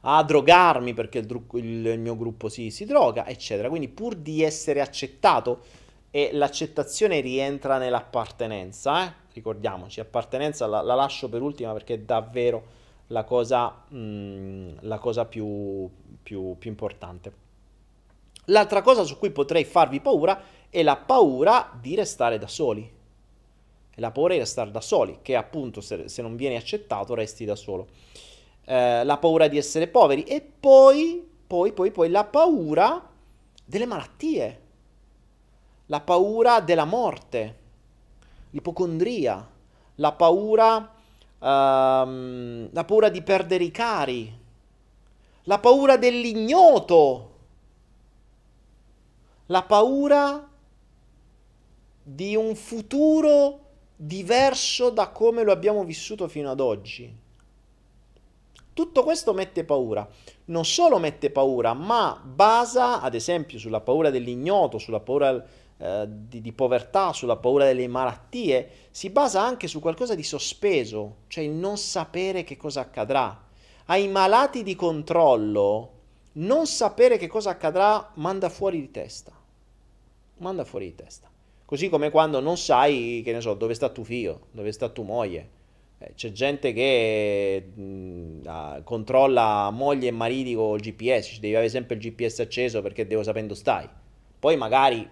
a 0.00 0.24
drogarmi 0.24 0.92
perché 0.92 1.18
il, 1.18 1.26
dru- 1.26 1.54
il 1.54 2.00
mio 2.00 2.16
gruppo 2.16 2.48
si, 2.48 2.72
si 2.72 2.84
droga, 2.84 3.28
eccetera. 3.28 3.68
Quindi 3.68 3.86
pur 3.86 4.16
di 4.16 4.42
essere 4.42 4.80
accettato 4.80 5.60
e 6.10 6.30
l'accettazione 6.32 7.20
rientra 7.20 7.78
nell'appartenenza, 7.78 9.06
eh? 9.06 9.12
ricordiamoci, 9.32 10.00
appartenenza 10.00 10.66
la, 10.66 10.82
la, 10.82 10.96
lascio 10.96 11.28
per 11.28 11.42
ultima 11.42 11.72
perché 11.72 11.94
è 11.94 11.98
davvero 12.00 12.78
la 13.10 13.24
cosa, 13.24 13.84
mh, 13.88 13.96
mm, 13.96 14.68
la 14.80 14.98
cosa 14.98 15.24
più, 15.24 15.88
più, 16.22 16.56
più 16.58 16.70
importante. 16.70 17.48
L'altra 18.46 18.82
cosa 18.82 19.04
su 19.04 19.18
cui 19.18 19.30
potrei 19.30 19.64
farvi 19.64 20.00
paura 20.00 20.40
e 20.70 20.82
la 20.82 20.96
paura 20.96 21.76
di 21.80 21.94
restare 21.94 22.38
da 22.38 22.46
soli. 22.46 22.98
E 23.92 24.00
la 24.00 24.10
paura 24.10 24.34
di 24.34 24.40
restare 24.40 24.70
da 24.70 24.80
soli, 24.80 25.18
che 25.22 25.36
appunto 25.36 25.80
se, 25.80 26.08
se 26.08 26.22
non 26.22 26.36
vieni 26.36 26.56
accettato 26.56 27.14
resti 27.14 27.44
da 27.44 27.56
solo. 27.56 27.88
Eh, 28.64 29.04
la 29.04 29.18
paura 29.18 29.48
di 29.48 29.58
essere 29.58 29.88
poveri 29.88 30.22
e 30.22 30.40
poi, 30.40 31.26
poi, 31.46 31.72
poi, 31.72 31.90
poi 31.90 32.08
la 32.08 32.24
paura 32.24 33.08
delle 33.64 33.86
malattie, 33.86 34.60
la 35.86 36.00
paura 36.00 36.60
della 36.60 36.84
morte, 36.84 37.58
l'ipocondria, 38.50 39.48
la 39.96 40.12
paura 40.12 40.98
um, 41.40 42.68
la 42.72 42.84
paura 42.84 43.08
di 43.08 43.22
perdere 43.22 43.64
i 43.64 43.70
cari, 43.70 44.38
la 45.44 45.58
paura 45.58 45.96
dell'ignoto, 45.96 47.28
la 49.46 49.62
paura 49.62 50.48
di 52.02 52.36
un 52.36 52.54
futuro 52.54 53.58
diverso 53.96 54.90
da 54.90 55.08
come 55.08 55.42
lo 55.42 55.52
abbiamo 55.52 55.84
vissuto 55.84 56.28
fino 56.28 56.50
ad 56.50 56.60
oggi. 56.60 57.18
Tutto 58.72 59.02
questo 59.02 59.34
mette 59.34 59.64
paura. 59.64 60.08
Non 60.46 60.64
solo 60.64 60.98
mette 60.98 61.30
paura, 61.30 61.74
ma 61.74 62.18
basa, 62.24 63.02
ad 63.02 63.14
esempio, 63.14 63.58
sulla 63.58 63.80
paura 63.80 64.10
dell'ignoto, 64.10 64.78
sulla 64.78 65.00
paura 65.00 65.44
eh, 65.80 66.06
di, 66.08 66.40
di, 66.40 66.52
povertà, 66.52 67.12
sulla 67.12 67.36
paura 67.36 67.64
delle 67.64 67.88
malattie, 67.88 68.68
si 68.90 69.10
basa 69.10 69.42
anche 69.42 69.66
su 69.66 69.80
qualcosa 69.80 70.14
di 70.14 70.22
sospeso, 70.22 71.22
cioè 71.28 71.44
il 71.44 71.50
non 71.50 71.76
sapere 71.76 72.44
che 72.44 72.56
cosa 72.56 72.80
accadrà. 72.80 73.48
Ai 73.86 74.06
malati 74.08 74.62
di 74.62 74.76
controllo, 74.76 75.92
non 76.32 76.66
sapere 76.66 77.16
che 77.16 77.26
cosa 77.26 77.50
accadrà 77.50 78.12
manda 78.14 78.48
fuori 78.48 78.80
di 78.80 78.90
testa. 78.90 79.32
Manda 80.38 80.64
fuori 80.64 80.86
di 80.86 80.94
testa. 80.94 81.28
Così 81.64 81.88
come 81.88 82.10
quando 82.10 82.40
non 82.40 82.56
sai, 82.56 83.22
che 83.24 83.32
ne 83.32 83.40
so, 83.40 83.54
dove 83.54 83.74
sta 83.74 83.88
tuo 83.88 84.04
figlio, 84.04 84.46
dove 84.50 84.72
sta 84.72 84.88
tua 84.88 85.04
moglie 85.04 85.58
eh, 86.02 86.14
c'è 86.14 86.32
gente 86.32 86.72
che 86.72 87.72
mh, 87.74 87.82
mm, 87.82 88.40
controlla 88.84 89.68
moglie 89.70 90.08
e 90.08 90.12
mariti 90.12 90.54
con 90.54 90.76
il 90.76 90.80
GPS, 90.80 91.26
ci 91.26 91.40
devi 91.40 91.54
avere 91.54 91.68
sempre 91.68 91.96
il 91.96 92.00
GPS 92.00 92.40
acceso 92.40 92.80
perché 92.80 93.06
devo 93.06 93.22
sapere 93.22 93.46
dove 93.46 93.58
stai. 93.58 93.86
Poi 94.38 94.56
magari 94.56 95.06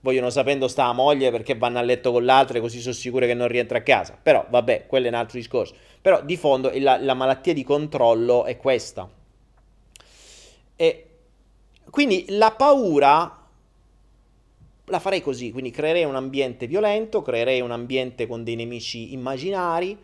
vogliono 0.00 0.30
sapere 0.30 0.58
dove 0.58 0.70
sta 0.70 0.86
la 0.86 0.92
moglie 0.92 1.30
perché 1.30 1.54
vanno 1.54 1.78
a 1.78 1.82
letto 1.82 2.12
con 2.12 2.24
l'altra 2.24 2.58
e 2.58 2.60
così 2.60 2.80
sono 2.80 2.94
sicure 2.94 3.26
che 3.26 3.34
non 3.34 3.48
rientra 3.48 3.78
a 3.78 3.82
casa. 3.82 4.18
Però 4.20 4.46
vabbè, 4.48 4.86
quello 4.86 5.06
è 5.06 5.08
un 5.08 5.14
altro 5.14 5.38
discorso. 5.38 5.74
Però 6.00 6.22
di 6.22 6.36
fondo 6.36 6.70
la, 6.74 6.98
la 6.98 7.14
malattia 7.14 7.54
di 7.54 7.64
controllo 7.64 8.44
è 8.44 8.56
questa. 8.56 9.08
E 10.76 11.06
quindi 11.90 12.24
la 12.28 12.50
paura 12.52 13.42
la 14.86 14.98
farei 14.98 15.22
così, 15.22 15.52
quindi 15.52 15.70
creerei 15.70 16.04
un 16.04 16.16
ambiente 16.16 16.66
violento, 16.66 17.22
creerei 17.22 17.60
un 17.60 17.70
ambiente 17.70 18.26
con 18.26 18.44
dei 18.44 18.56
nemici 18.56 19.12
immaginari, 19.12 19.96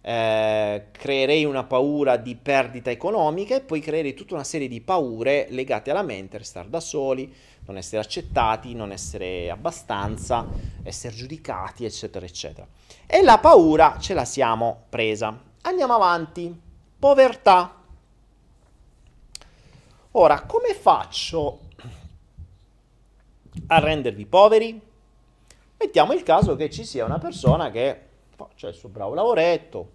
eh, 0.00 0.86
creerei 0.90 1.44
una 1.44 1.64
paura 1.64 2.16
di 2.16 2.34
perdita 2.34 2.90
economica 2.90 3.54
e 3.54 3.60
poi 3.60 3.80
creerei 3.80 4.12
tutta 4.12 4.34
una 4.34 4.44
serie 4.44 4.68
di 4.68 4.80
paure 4.80 5.46
legate 5.50 5.90
alla 5.90 6.02
mente, 6.02 6.38
restare 6.38 6.68
da 6.68 6.80
soli, 6.80 7.32
non 7.66 7.76
essere 7.76 8.02
accettati, 8.02 8.74
non 8.74 8.92
essere 8.92 9.50
abbastanza, 9.50 10.46
essere 10.82 11.14
giudicati, 11.14 11.84
eccetera, 11.84 12.26
eccetera. 12.26 12.66
E 13.06 13.22
la 13.22 13.38
paura 13.38 13.98
ce 13.98 14.14
la 14.14 14.24
siamo 14.24 14.84
presa. 14.88 15.38
Andiamo 15.62 15.94
avanti. 15.94 16.60
Povertà. 16.98 17.82
Ora, 20.12 20.42
come 20.42 20.74
faccio 20.74 21.60
a 23.66 23.78
rendervi 23.78 24.26
poveri? 24.26 24.80
Mettiamo 25.76 26.12
il 26.12 26.22
caso 26.22 26.56
che 26.56 26.70
ci 26.70 26.84
sia 26.84 27.04
una 27.04 27.18
persona 27.18 27.70
che 27.70 28.08
c'è 28.54 28.68
il 28.68 28.74
suo 28.74 28.88
bravo 28.88 29.14
lavoretto, 29.14 29.90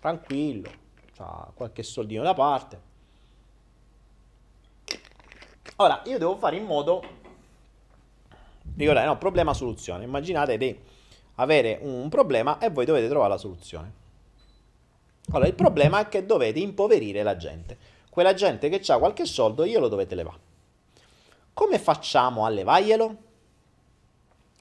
tranquillo, 0.00 0.70
ha 1.18 1.50
qualche 1.54 1.82
soldino 1.82 2.22
da 2.22 2.34
parte. 2.34 2.88
Ora, 5.80 6.02
io 6.04 6.18
devo 6.18 6.36
fare 6.36 6.56
in 6.56 6.66
modo, 6.66 7.02
ricordate, 8.76 9.06
no, 9.06 9.16
problema 9.16 9.54
soluzione. 9.54 10.04
Immaginate 10.04 10.58
di 10.58 10.78
avere 11.36 11.78
un 11.80 12.10
problema 12.10 12.58
e 12.58 12.68
voi 12.68 12.84
dovete 12.84 13.08
trovare 13.08 13.30
la 13.30 13.38
soluzione. 13.38 13.92
Allora, 15.30 15.48
il 15.48 15.54
problema 15.54 16.00
è 16.00 16.08
che 16.08 16.26
dovete 16.26 16.58
impoverire 16.58 17.22
la 17.22 17.34
gente. 17.38 17.78
Quella 18.10 18.34
gente 18.34 18.68
che 18.68 18.92
ha 18.92 18.98
qualche 18.98 19.24
soldo, 19.24 19.64
io 19.64 19.80
lo 19.80 19.88
dovete 19.88 20.14
levare. 20.14 20.38
Come 21.54 21.78
facciamo 21.78 22.44
a 22.44 22.50
levarglielo? 22.50 23.16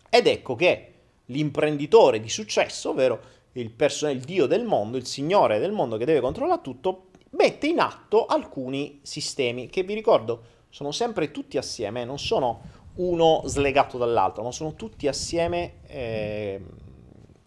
Ed 0.09 0.25
ecco 0.25 0.55
che 0.55 0.93
l'imprenditore 1.25 2.21
di 2.21 2.29
successo, 2.29 2.91
ovvero 2.91 3.19
il, 3.53 3.71
person- 3.71 4.11
il 4.11 4.21
dio 4.21 4.45
del 4.45 4.63
mondo, 4.63 4.95
il 4.95 5.05
signore 5.05 5.59
del 5.59 5.73
mondo 5.73 5.97
che 5.97 6.05
deve 6.05 6.21
controllare 6.21 6.61
tutto, 6.61 7.07
mette 7.31 7.67
in 7.67 7.81
atto 7.81 8.25
alcuni 8.25 9.01
sistemi 9.03 9.67
che 9.67 9.83
vi 9.83 9.93
ricordo 9.93 10.57
sono 10.69 10.91
sempre 10.91 11.31
tutti 11.31 11.57
assieme, 11.57 12.05
non 12.05 12.19
sono 12.19 12.61
uno 12.95 13.41
slegato 13.45 13.97
dall'altro, 13.97 14.43
ma 14.43 14.51
sono 14.51 14.73
tutti 14.73 15.07
assieme 15.07 15.73
eh, 15.87 16.61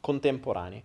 contemporanei. 0.01 0.82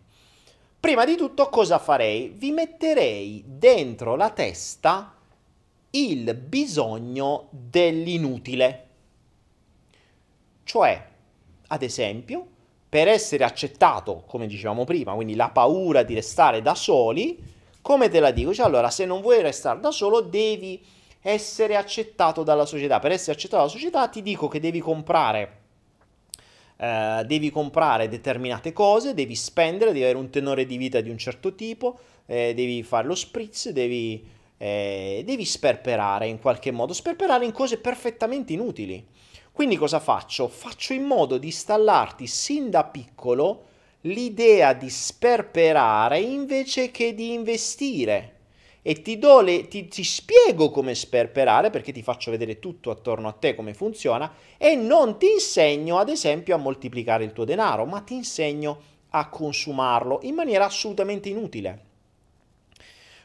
Prima 0.79 1.05
di 1.05 1.15
tutto 1.15 1.49
cosa 1.49 1.79
farei? 1.79 2.29
Vi 2.29 2.51
metterei 2.51 3.43
dentro 3.45 4.15
la 4.15 4.29
testa 4.29 5.13
il 5.91 6.33
bisogno 6.35 7.47
dell'inutile. 7.49 8.85
Cioè, 10.63 11.07
ad 11.67 11.81
esempio, 11.81 12.45
per 12.87 13.07
essere 13.07 13.43
accettato, 13.43 14.23
come 14.27 14.47
dicevamo 14.47 14.83
prima, 14.83 15.13
quindi 15.13 15.35
la 15.35 15.49
paura 15.49 16.03
di 16.03 16.13
restare 16.13 16.61
da 16.61 16.75
soli, 16.75 17.37
come 17.81 18.09
te 18.09 18.19
la 18.19 18.31
dico? 18.31 18.53
Cioè, 18.53 18.65
allora, 18.65 18.89
se 18.89 19.05
non 19.05 19.21
vuoi 19.21 19.41
restare 19.41 19.79
da 19.79 19.91
solo, 19.91 20.21
devi 20.21 20.83
essere 21.29 21.75
accettato 21.75 22.43
dalla 22.43 22.65
società. 22.65 22.99
Per 22.99 23.11
essere 23.11 23.33
accettato 23.33 23.57
dalla 23.57 23.69
società, 23.69 24.07
ti 24.07 24.21
dico 24.21 24.47
che 24.47 24.59
devi 24.59 24.79
comprare. 24.79 25.65
Uh, 26.77 27.23
devi 27.23 27.49
comprare 27.49 28.07
determinate 28.07 28.71
cose, 28.71 29.15
devi 29.15 29.35
spendere, 29.35 29.91
devi 29.91 30.03
avere 30.03 30.19
un 30.19 30.29
tenore 30.29 30.65
di 30.65 30.77
vita 30.77 31.01
di 31.01 31.09
un 31.09 31.17
certo 31.17 31.55
tipo, 31.55 31.97
eh, 32.27 32.53
devi 32.53 32.83
fare 32.83 33.07
lo 33.07 33.15
spritz, 33.15 33.69
devi 33.69 34.23
eh, 34.57 35.23
devi 35.25 35.45
sperperare 35.45 36.27
in 36.27 36.39
qualche 36.39 36.71
modo, 36.71 36.93
sperperare 36.93 37.45
in 37.45 37.51
cose 37.51 37.77
perfettamente 37.77 38.53
inutili. 38.53 39.05
Quindi 39.51 39.75
cosa 39.75 39.99
faccio? 39.99 40.47
Faccio 40.47 40.93
in 40.93 41.03
modo 41.03 41.37
di 41.37 41.47
installarti 41.47 42.27
sin 42.27 42.69
da 42.69 42.83
piccolo 42.83 43.65
l'idea 44.01 44.73
di 44.73 44.89
sperperare 44.89 46.19
invece 46.19 46.91
che 46.91 47.13
di 47.13 47.33
investire. 47.33 48.36
E 48.87 49.01
ti, 49.01 49.19
do 49.19 49.41
le, 49.41 49.67
ti, 49.67 49.89
ti 49.89 50.01
spiego 50.01 50.71
come 50.71 50.95
sperperare 50.95 51.69
perché 51.69 51.91
ti 51.91 52.01
faccio 52.01 52.31
vedere 52.31 52.57
tutto 52.57 52.89
attorno 52.89 53.27
a 53.27 53.33
te 53.33 53.53
come 53.53 53.73
funziona 53.73 54.31
e 54.55 54.77
non 54.77 55.19
ti 55.19 55.29
insegno 55.29 55.97
ad 55.97 56.07
esempio 56.07 56.55
a 56.55 56.57
moltiplicare 56.57 57.25
il 57.25 57.33
tuo 57.33 57.43
denaro, 57.43 57.83
ma 57.83 57.99
ti 57.99 58.13
insegno 58.13 58.79
a 59.09 59.27
consumarlo 59.27 60.19
in 60.21 60.35
maniera 60.35 60.63
assolutamente 60.63 61.27
inutile. 61.27 61.81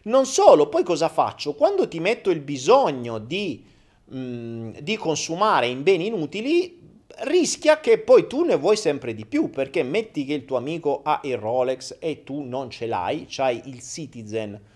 Non 0.02 0.26
solo, 0.26 0.68
poi 0.68 0.82
cosa 0.82 1.09
faccio? 1.09 1.55
Quando 1.55 1.86
ti 1.86 2.01
metto 2.01 2.30
il 2.30 2.40
bisogno 2.40 3.20
di, 3.20 3.64
mh, 4.06 4.18
mm, 4.18 4.70
di 4.80 4.97
consumare 4.97 5.68
in 5.68 5.84
beni 5.84 6.09
inutili, 6.09 6.80
rischia 7.18 7.78
che 7.78 7.98
poi 7.98 8.26
tu 8.26 8.43
ne 8.43 8.56
vuoi 8.56 8.76
sempre 8.76 9.14
di 9.14 9.26
più, 9.26 9.48
perché 9.48 9.84
metti 9.84 10.24
che 10.24 10.34
il 10.34 10.44
tuo 10.44 10.56
amico 10.56 11.02
ha 11.05 11.20
il 11.22 11.39
Rolex 11.39 11.98
e 12.01 12.24
tu 12.24 12.43
non 12.43 12.68
ce 12.68 12.86
l'hai, 12.86 13.26
c'hai 13.28 13.62
il 13.66 13.80
Citizen 13.80 14.70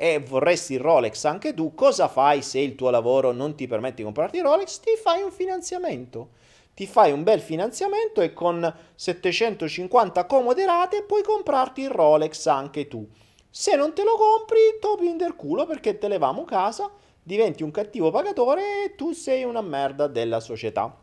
e 0.00 0.20
vorresti 0.20 0.74
il 0.74 0.80
Rolex 0.80 1.24
anche 1.24 1.52
tu, 1.54 1.74
cosa 1.74 2.06
fai 2.06 2.40
se 2.40 2.60
il 2.60 2.76
tuo 2.76 2.88
lavoro 2.88 3.32
non 3.32 3.56
ti 3.56 3.66
permette 3.66 3.96
di 3.96 4.04
comprarti 4.04 4.36
il 4.36 4.44
Rolex? 4.44 4.78
Ti 4.78 4.90
fai 5.02 5.22
un 5.22 5.32
finanziamento. 5.32 6.28
Ti 6.72 6.86
fai 6.86 7.10
un 7.10 7.24
bel 7.24 7.40
finanziamento 7.40 8.20
e 8.20 8.32
con 8.32 8.72
750 8.94 10.24
comode 10.26 10.64
rate 10.64 11.02
puoi 11.02 11.24
comprarti 11.24 11.80
il 11.80 11.90
Rolex 11.90 12.46
anche 12.46 12.86
tu. 12.86 13.04
Se 13.50 13.74
non 13.74 13.92
te 13.92 14.04
lo 14.04 14.14
compri, 14.14 14.58
topi 14.80 15.08
in 15.08 15.16
del 15.16 15.34
culo 15.34 15.66
perché 15.66 15.98
te 15.98 16.06
levamo 16.06 16.44
casa, 16.44 16.88
diventi 17.20 17.64
un 17.64 17.72
cattivo 17.72 18.12
pagatore 18.12 18.84
e 18.84 18.94
tu 18.94 19.10
sei 19.10 19.42
una 19.42 19.62
merda 19.62 20.06
della 20.06 20.38
società. 20.38 20.96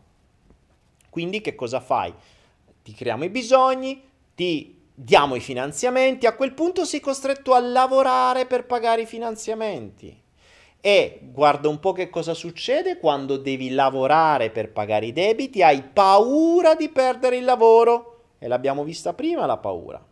Quindi 1.09 1.41
che 1.41 1.53
cosa 1.53 1.81
fai? 1.81 2.13
Ti 2.81 2.93
creiamo 2.93 3.25
i 3.25 3.29
bisogni, 3.29 4.01
ti 4.33 4.74
diamo 4.95 5.35
i 5.35 5.41
finanziamenti, 5.41 6.25
a 6.25 6.35
quel 6.35 6.53
punto 6.53 6.85
sei 6.85 7.01
costretto 7.01 7.53
a 7.53 7.59
lavorare 7.59 8.45
per 8.45 8.65
pagare 8.65 9.01
i 9.01 9.05
finanziamenti. 9.05 10.23
E 10.79 11.19
guarda 11.21 11.67
un 11.67 11.79
po' 11.79 11.91
che 11.91 12.09
cosa 12.09 12.33
succede 12.33 12.97
quando 12.97 13.37
devi 13.37 13.71
lavorare 13.71 14.51
per 14.51 14.71
pagare 14.71 15.07
i 15.07 15.13
debiti, 15.13 15.61
hai 15.61 15.83
paura 15.83 16.75
di 16.75 16.89
perdere 16.89 17.37
il 17.37 17.43
lavoro. 17.43 18.11
E 18.39 18.47
l'abbiamo 18.47 18.83
vista 18.83 19.13
prima 19.13 19.45
la 19.45 19.57
paura. 19.57 20.03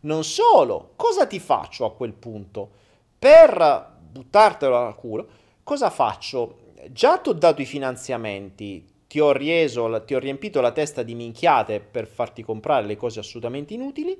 Non 0.00 0.24
solo, 0.24 0.92
cosa 0.96 1.26
ti 1.26 1.38
faccio 1.38 1.84
a 1.84 1.92
quel 1.92 2.14
punto? 2.14 2.70
Per 3.18 3.98
buttartelo 4.10 4.76
al 4.76 4.94
culo, 4.96 5.28
cosa 5.62 5.90
faccio? 5.90 6.72
Già 6.88 7.18
ti 7.18 7.28
ho 7.28 7.34
dato 7.34 7.60
i 7.60 7.66
finanziamenti, 7.66 8.89
ti 9.10 9.18
ho, 9.18 9.32
rieso, 9.32 10.04
ti 10.04 10.14
ho 10.14 10.20
riempito 10.20 10.60
la 10.60 10.70
testa 10.70 11.02
di 11.02 11.16
minchiate 11.16 11.80
per 11.80 12.06
farti 12.06 12.44
comprare 12.44 12.86
le 12.86 12.94
cose 12.94 13.18
assolutamente 13.18 13.74
inutili, 13.74 14.16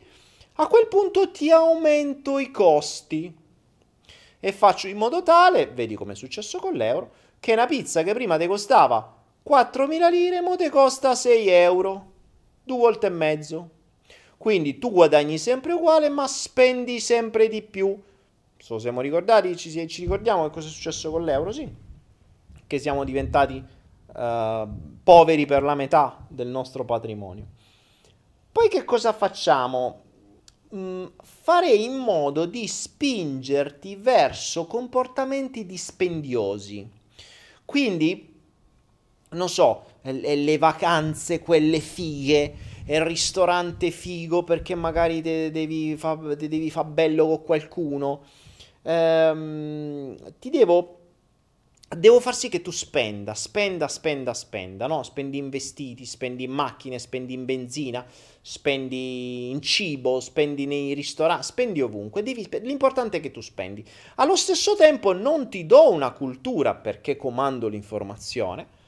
a 0.54 0.66
quel 0.66 0.88
punto 0.88 1.30
ti 1.30 1.48
aumento 1.48 2.40
i 2.40 2.50
costi 2.50 3.32
e 4.40 4.52
faccio 4.52 4.88
in 4.88 4.96
modo 4.96 5.22
tale, 5.22 5.68
vedi 5.68 5.94
come 5.94 6.14
è 6.14 6.16
successo 6.16 6.58
con 6.58 6.72
l'euro, 6.72 7.12
che 7.38 7.52
una 7.52 7.66
pizza 7.66 8.02
che 8.02 8.12
prima 8.14 8.36
ti 8.36 8.48
costava 8.48 9.16
4.000 9.48 10.10
lire, 10.10 10.40
mo 10.40 10.56
te 10.56 10.70
costa 10.70 11.14
6 11.14 11.46
euro, 11.46 12.12
due 12.64 12.78
volte 12.78 13.06
e 13.06 13.10
mezzo. 13.10 13.70
Quindi 14.36 14.80
tu 14.80 14.90
guadagni 14.90 15.38
sempre 15.38 15.72
uguale, 15.72 16.08
ma 16.08 16.26
spendi 16.26 16.98
sempre 16.98 17.46
di 17.46 17.62
più. 17.62 17.96
So, 18.58 18.80
siamo 18.80 19.00
ricordati, 19.02 19.56
ci, 19.56 19.86
ci 19.86 20.00
ricordiamo 20.00 20.42
che 20.46 20.50
cosa 20.50 20.66
è 20.66 20.70
successo 20.72 21.12
con 21.12 21.22
l'euro, 21.22 21.52
sì. 21.52 21.72
Che 22.66 22.78
siamo 22.80 23.04
diventati 23.04 23.78
uh, 24.14 24.68
poveri 25.02 25.46
per 25.46 25.62
la 25.62 25.74
metà 25.74 26.24
del 26.28 26.48
nostro 26.48 26.84
patrimonio. 26.84 27.46
Poi 28.52 28.68
che 28.68 28.84
cosa 28.84 29.12
facciamo? 29.12 30.02
Mm, 30.74 31.06
farei 31.22 31.84
in 31.84 31.96
modo 31.96 32.46
di 32.46 32.66
spingerti 32.66 33.96
verso 33.96 34.66
comportamenti 34.66 35.66
dispendiosi. 35.66 36.88
Quindi, 37.64 38.34
non 39.30 39.48
so, 39.48 39.84
le 40.02 40.58
vacanze, 40.58 41.40
quelle 41.40 41.80
fighe, 41.80 42.54
il 42.86 43.00
ristorante 43.02 43.90
figo 43.90 44.42
perché 44.42 44.74
magari 44.74 45.22
te 45.22 45.50
devi 45.50 45.96
fare 45.96 46.70
fa 46.70 46.84
bello 46.84 47.26
con 47.26 47.42
qualcuno. 47.42 48.22
Ehm, 48.82 50.16
ti 50.38 50.50
devo 50.50 50.99
devo 51.96 52.20
far 52.20 52.36
sì 52.36 52.48
che 52.48 52.62
tu 52.62 52.70
spenda, 52.70 53.34
spenda, 53.34 53.88
spenda, 53.88 54.32
spenda, 54.32 54.86
no? 54.86 55.02
Spendi 55.02 55.38
in 55.38 55.48
vestiti, 55.48 56.06
spendi 56.06 56.44
in 56.44 56.52
macchine, 56.52 57.00
spendi 57.00 57.34
in 57.34 57.44
benzina, 57.44 58.06
spendi 58.40 59.50
in 59.50 59.60
cibo, 59.60 60.20
spendi 60.20 60.66
nei 60.66 60.94
ristoranti, 60.94 61.46
spendi 61.46 61.80
ovunque, 61.80 62.22
devi, 62.22 62.48
l'importante 62.62 63.16
è 63.16 63.20
che 63.20 63.32
tu 63.32 63.40
spendi. 63.40 63.84
Allo 64.16 64.36
stesso 64.36 64.76
tempo 64.76 65.12
non 65.12 65.50
ti 65.50 65.66
do 65.66 65.90
una 65.90 66.12
cultura 66.12 66.76
perché 66.76 67.16
comando 67.16 67.66
l'informazione, 67.66 68.78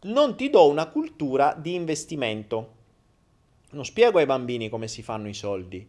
non 0.00 0.36
ti 0.36 0.48
do 0.48 0.68
una 0.68 0.86
cultura 0.86 1.54
di 1.54 1.74
investimento. 1.74 2.76
Non 3.72 3.84
spiego 3.84 4.18
ai 4.18 4.26
bambini 4.26 4.70
come 4.70 4.88
si 4.88 5.02
fanno 5.02 5.28
i 5.28 5.34
soldi, 5.34 5.86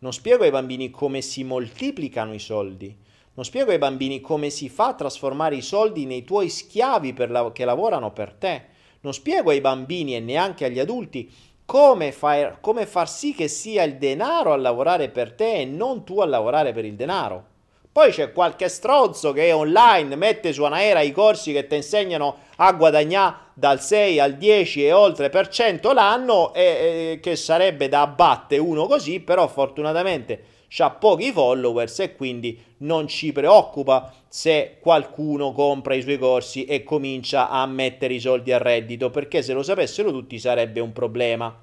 non 0.00 0.12
spiego 0.12 0.42
ai 0.42 0.50
bambini 0.50 0.90
come 0.90 1.20
si 1.20 1.44
moltiplicano 1.44 2.34
i 2.34 2.40
soldi 2.40 2.96
non 3.40 3.48
spiego 3.48 3.70
ai 3.70 3.78
bambini 3.78 4.20
come 4.20 4.50
si 4.50 4.68
fa 4.68 4.88
a 4.88 4.94
trasformare 4.94 5.56
i 5.56 5.62
soldi 5.62 6.04
nei 6.04 6.24
tuoi 6.24 6.50
schiavi 6.50 7.14
la- 7.28 7.50
che 7.52 7.64
lavorano 7.64 8.12
per 8.12 8.34
te. 8.34 8.64
Non 9.00 9.14
spiego 9.14 9.48
ai 9.48 9.62
bambini 9.62 10.14
e 10.14 10.20
neanche 10.20 10.66
agli 10.66 10.78
adulti 10.78 11.32
come, 11.64 12.12
fai, 12.12 12.50
come 12.60 12.84
far 12.84 13.08
sì 13.08 13.34
che 13.34 13.48
sia 13.48 13.82
il 13.84 13.96
denaro 13.96 14.52
a 14.52 14.58
lavorare 14.58 15.08
per 15.08 15.32
te 15.32 15.60
e 15.60 15.64
non 15.64 16.04
tu 16.04 16.20
a 16.20 16.26
lavorare 16.26 16.74
per 16.74 16.84
il 16.84 16.96
denaro. 16.96 17.44
Poi 17.90 18.10
c'è 18.10 18.30
qualche 18.30 18.68
stronzo 18.68 19.32
che 19.32 19.46
è 19.46 19.54
online, 19.54 20.16
mette 20.16 20.52
su 20.52 20.62
Anaera 20.64 21.00
i 21.00 21.10
corsi 21.10 21.54
che 21.54 21.66
ti 21.66 21.76
insegnano 21.76 22.40
a 22.56 22.70
guadagnare 22.74 23.36
dal 23.54 23.80
6 23.80 24.20
al 24.20 24.34
10 24.34 24.84
e 24.84 24.92
oltre 24.92 25.30
per 25.30 25.48
cento 25.48 25.94
l'anno 25.94 26.52
e, 26.52 27.12
e 27.12 27.20
che 27.22 27.36
sarebbe 27.36 27.88
da 27.88 28.02
abbattere 28.02 28.60
uno 28.60 28.86
così, 28.86 29.20
però 29.20 29.48
fortunatamente 29.48 30.49
ha 30.78 30.90
pochi 30.90 31.32
followers 31.32 31.98
e 32.00 32.14
quindi 32.14 32.58
non 32.78 33.08
ci 33.08 33.32
preoccupa 33.32 34.12
se 34.28 34.78
qualcuno 34.80 35.52
compra 35.52 35.94
i 35.94 36.02
suoi 36.02 36.18
corsi 36.18 36.64
e 36.64 36.84
comincia 36.84 37.48
a 37.48 37.66
mettere 37.66 38.14
i 38.14 38.20
soldi 38.20 38.52
a 38.52 38.58
reddito, 38.58 39.10
perché 39.10 39.42
se 39.42 39.52
lo 39.52 39.62
sapessero 39.62 40.10
tutti 40.12 40.38
sarebbe 40.38 40.80
un 40.80 40.92
problema. 40.92 41.54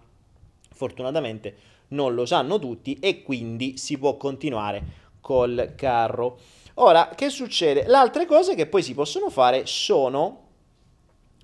Fortunatamente 0.74 1.56
non 1.90 2.14
lo 2.14 2.26
sanno 2.26 2.60
tutti 2.60 2.98
e 3.00 3.24
quindi 3.24 3.78
si 3.78 3.98
può 3.98 4.18
continuare 4.18 4.84
col 5.22 5.74
carro. 5.76 6.38
Ora, 6.76 7.10
che 7.16 7.30
succede? 7.30 7.88
Le 7.88 7.96
altre 7.96 8.26
cose 8.26 8.56
che 8.56 8.68
poi 8.68 8.84
si 8.84 8.94
possono 8.94 9.30
fare 9.30 9.66
sono, 9.66 10.44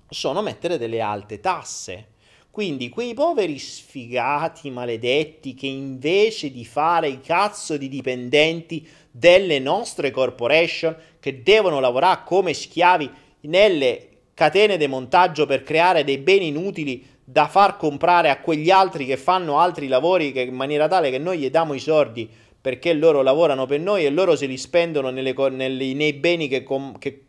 sono 0.08 0.42
mettere 0.42 0.78
delle 0.78 1.00
alte 1.00 1.40
tasse. 1.40 2.08
Quindi 2.54 2.88
quei 2.88 3.14
poveri 3.14 3.58
sfigati 3.58 4.70
maledetti 4.70 5.54
che 5.54 5.66
invece 5.66 6.52
di 6.52 6.64
fare 6.64 7.08
i 7.08 7.20
cazzo 7.20 7.76
di 7.76 7.88
dipendenti 7.88 8.86
delle 9.10 9.58
nostre 9.58 10.12
corporation 10.12 10.96
che 11.18 11.42
devono 11.42 11.80
lavorare 11.80 12.20
come 12.24 12.54
schiavi 12.54 13.10
nelle 13.40 14.08
catene 14.34 14.76
di 14.76 14.86
montaggio 14.86 15.46
per 15.46 15.64
creare 15.64 16.04
dei 16.04 16.18
beni 16.18 16.46
inutili 16.46 17.04
da 17.24 17.48
far 17.48 17.76
comprare 17.76 18.30
a 18.30 18.38
quegli 18.38 18.70
altri 18.70 19.04
che 19.04 19.16
fanno 19.16 19.58
altri 19.58 19.88
lavori 19.88 20.30
che, 20.30 20.42
in 20.42 20.54
maniera 20.54 20.86
tale 20.86 21.10
che 21.10 21.18
noi 21.18 21.38
gli 21.38 21.50
diamo 21.50 21.74
i 21.74 21.80
soldi 21.80 22.30
perché 22.60 22.92
loro 22.92 23.22
lavorano 23.22 23.66
per 23.66 23.80
noi 23.80 24.04
e 24.04 24.10
loro 24.10 24.36
se 24.36 24.46
li 24.46 24.56
spendono 24.56 25.10
nelle, 25.10 25.34
nelle, 25.50 25.92
nei 25.92 26.12
beni 26.12 26.46
che, 26.46 26.64
che 27.00 27.23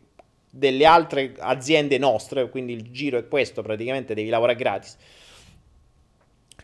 delle 0.56 0.86
altre 0.86 1.34
aziende 1.38 1.98
nostre, 1.98 2.48
quindi 2.48 2.72
il 2.72 2.90
giro 2.90 3.18
è 3.18 3.28
questo, 3.28 3.62
praticamente 3.62 4.14
devi 4.14 4.28
lavorare 4.28 4.58
gratis. 4.58 4.96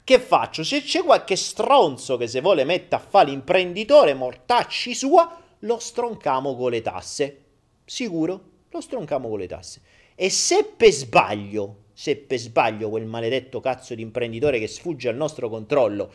Che 0.05 0.19
faccio? 0.19 0.65
Se 0.65 0.83
c'è 0.83 1.03
qualche 1.03 1.37
stronzo 1.37 2.17
che 2.17 2.27
se 2.27 2.41
vuole 2.41 2.65
mettere 2.65 3.03
a 3.03 3.07
fare 3.07 3.31
l'imprenditore 3.31 4.15
mortacci 4.15 4.95
sua, 4.95 5.39
lo 5.61 5.79
stroncamo 5.79 6.57
con 6.57 6.71
le 6.71 6.83
tasse. 6.83 7.39
Sicuro? 7.85 8.51
Lo 8.71 8.81
stroncamo 8.81 9.29
con 9.29 9.39
le 9.39 9.47
tasse. 9.47 9.81
E 10.15 10.31
se 10.31 10.65
per 10.77 10.91
sbaglio, 10.91 11.77
se 11.93 12.17
per 12.17 12.39
sbaglio 12.39 12.89
quel 12.89 13.05
maledetto 13.05 13.61
cazzo 13.61 13.95
di 13.95 14.03
imprenditore 14.03 14.59
che 14.59 14.67
sfugge 14.67 15.09
al 15.09 15.17
nostro 15.17 15.49
controllo 15.49 16.13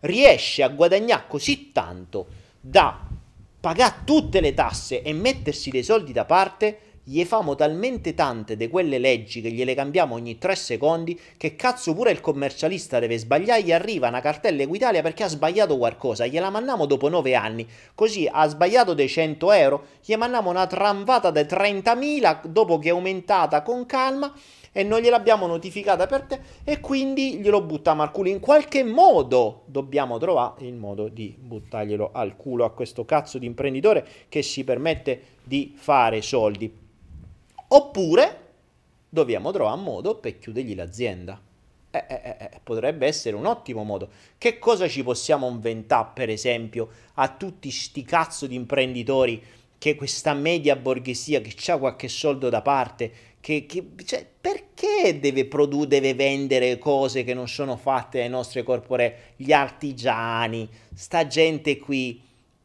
riesce 0.00 0.62
a 0.62 0.68
guadagnare 0.68 1.24
così 1.28 1.72
tanto 1.72 2.26
da 2.60 3.06
pagare 3.60 3.96
tutte 4.04 4.40
le 4.40 4.54
tasse 4.54 5.02
e 5.02 5.12
mettersi 5.12 5.70
dei 5.70 5.82
soldi 5.82 6.12
da 6.12 6.24
parte, 6.24 6.78
gli 7.10 7.24
famo 7.24 7.54
talmente 7.54 8.12
tante 8.12 8.54
di 8.54 8.68
quelle 8.68 8.98
leggi 8.98 9.40
che 9.40 9.50
gliele 9.50 9.74
cambiamo 9.74 10.14
ogni 10.14 10.36
tre 10.36 10.54
secondi 10.54 11.18
che 11.38 11.56
cazzo 11.56 11.94
pure 11.94 12.10
il 12.10 12.20
commercialista 12.20 12.98
deve 12.98 13.16
sbagliare, 13.16 13.62
gli 13.62 13.72
arriva 13.72 14.08
una 14.08 14.20
cartella 14.20 14.60
Equitalia 14.60 15.00
perché 15.00 15.22
ha 15.22 15.28
sbagliato 15.28 15.78
qualcosa, 15.78 16.26
gliela 16.26 16.50
mandiamo 16.50 16.84
dopo 16.84 17.08
nove 17.08 17.34
anni, 17.34 17.66
così 17.94 18.28
ha 18.30 18.46
sbagliato 18.46 18.92
dei 18.92 19.08
100 19.08 19.52
euro, 19.52 19.84
gli 20.04 20.14
mandiamo 20.16 20.50
una 20.50 20.66
tramvata 20.66 21.30
di 21.30 21.40
30.000 21.40 22.44
dopo 22.44 22.78
che 22.78 22.88
è 22.88 22.92
aumentata 22.92 23.62
con 23.62 23.86
calma 23.86 24.30
e 24.70 24.82
non 24.82 25.00
gliel'abbiamo 25.00 25.46
notificata 25.46 26.06
per 26.06 26.24
te 26.24 26.40
e 26.62 26.78
quindi 26.78 27.38
glielo 27.38 27.62
buttiamo 27.62 28.02
al 28.02 28.10
culo. 28.10 28.28
In 28.28 28.38
qualche 28.38 28.84
modo 28.84 29.62
dobbiamo 29.64 30.18
trovare 30.18 30.66
il 30.66 30.74
modo 30.74 31.08
di 31.08 31.34
buttarglielo 31.38 32.10
al 32.12 32.36
culo 32.36 32.66
a 32.66 32.70
questo 32.70 33.06
cazzo 33.06 33.38
di 33.38 33.46
imprenditore 33.46 34.06
che 34.28 34.42
si 34.42 34.62
permette 34.62 35.22
di 35.42 35.72
fare 35.74 36.20
soldi. 36.20 36.86
Oppure 37.68 38.46
dobbiamo 39.08 39.50
trovare 39.50 39.76
un 39.76 39.84
modo 39.84 40.16
per 40.16 40.38
chiudergli 40.38 40.74
l'azienda. 40.74 41.40
Eh, 41.90 42.04
eh, 42.06 42.20
eh, 42.22 42.36
eh, 42.38 42.60
potrebbe 42.62 43.06
essere 43.06 43.34
un 43.36 43.46
ottimo 43.46 43.82
modo. 43.82 44.10
Che 44.36 44.58
cosa 44.58 44.88
ci 44.88 45.02
possiamo 45.02 45.48
inventare, 45.48 46.10
per 46.14 46.28
esempio, 46.28 46.88
a 47.14 47.28
tutti 47.28 47.70
sti 47.70 48.02
cazzo 48.02 48.46
di 48.46 48.54
imprenditori 48.54 49.42
che 49.78 49.94
questa 49.94 50.34
media 50.34 50.76
borghesia 50.76 51.40
che 51.40 51.72
ha 51.72 51.78
qualche 51.78 52.08
soldo 52.08 52.48
da 52.48 52.62
parte, 52.62 53.12
che, 53.40 53.64
che 53.66 53.84
cioè, 54.04 54.26
perché 54.40 55.18
deve, 55.20 55.46
produ- 55.46 55.86
deve 55.86 56.14
vendere 56.14 56.78
cose 56.78 57.22
che 57.22 57.32
non 57.32 57.48
sono 57.48 57.76
fatte 57.76 58.18
dai 58.18 58.28
nostri 58.28 58.62
corpore, 58.62 59.34
gli 59.36 59.52
artigiani, 59.52 60.68
sta 60.94 61.26
gente 61.26 61.78
qui, 61.78 62.20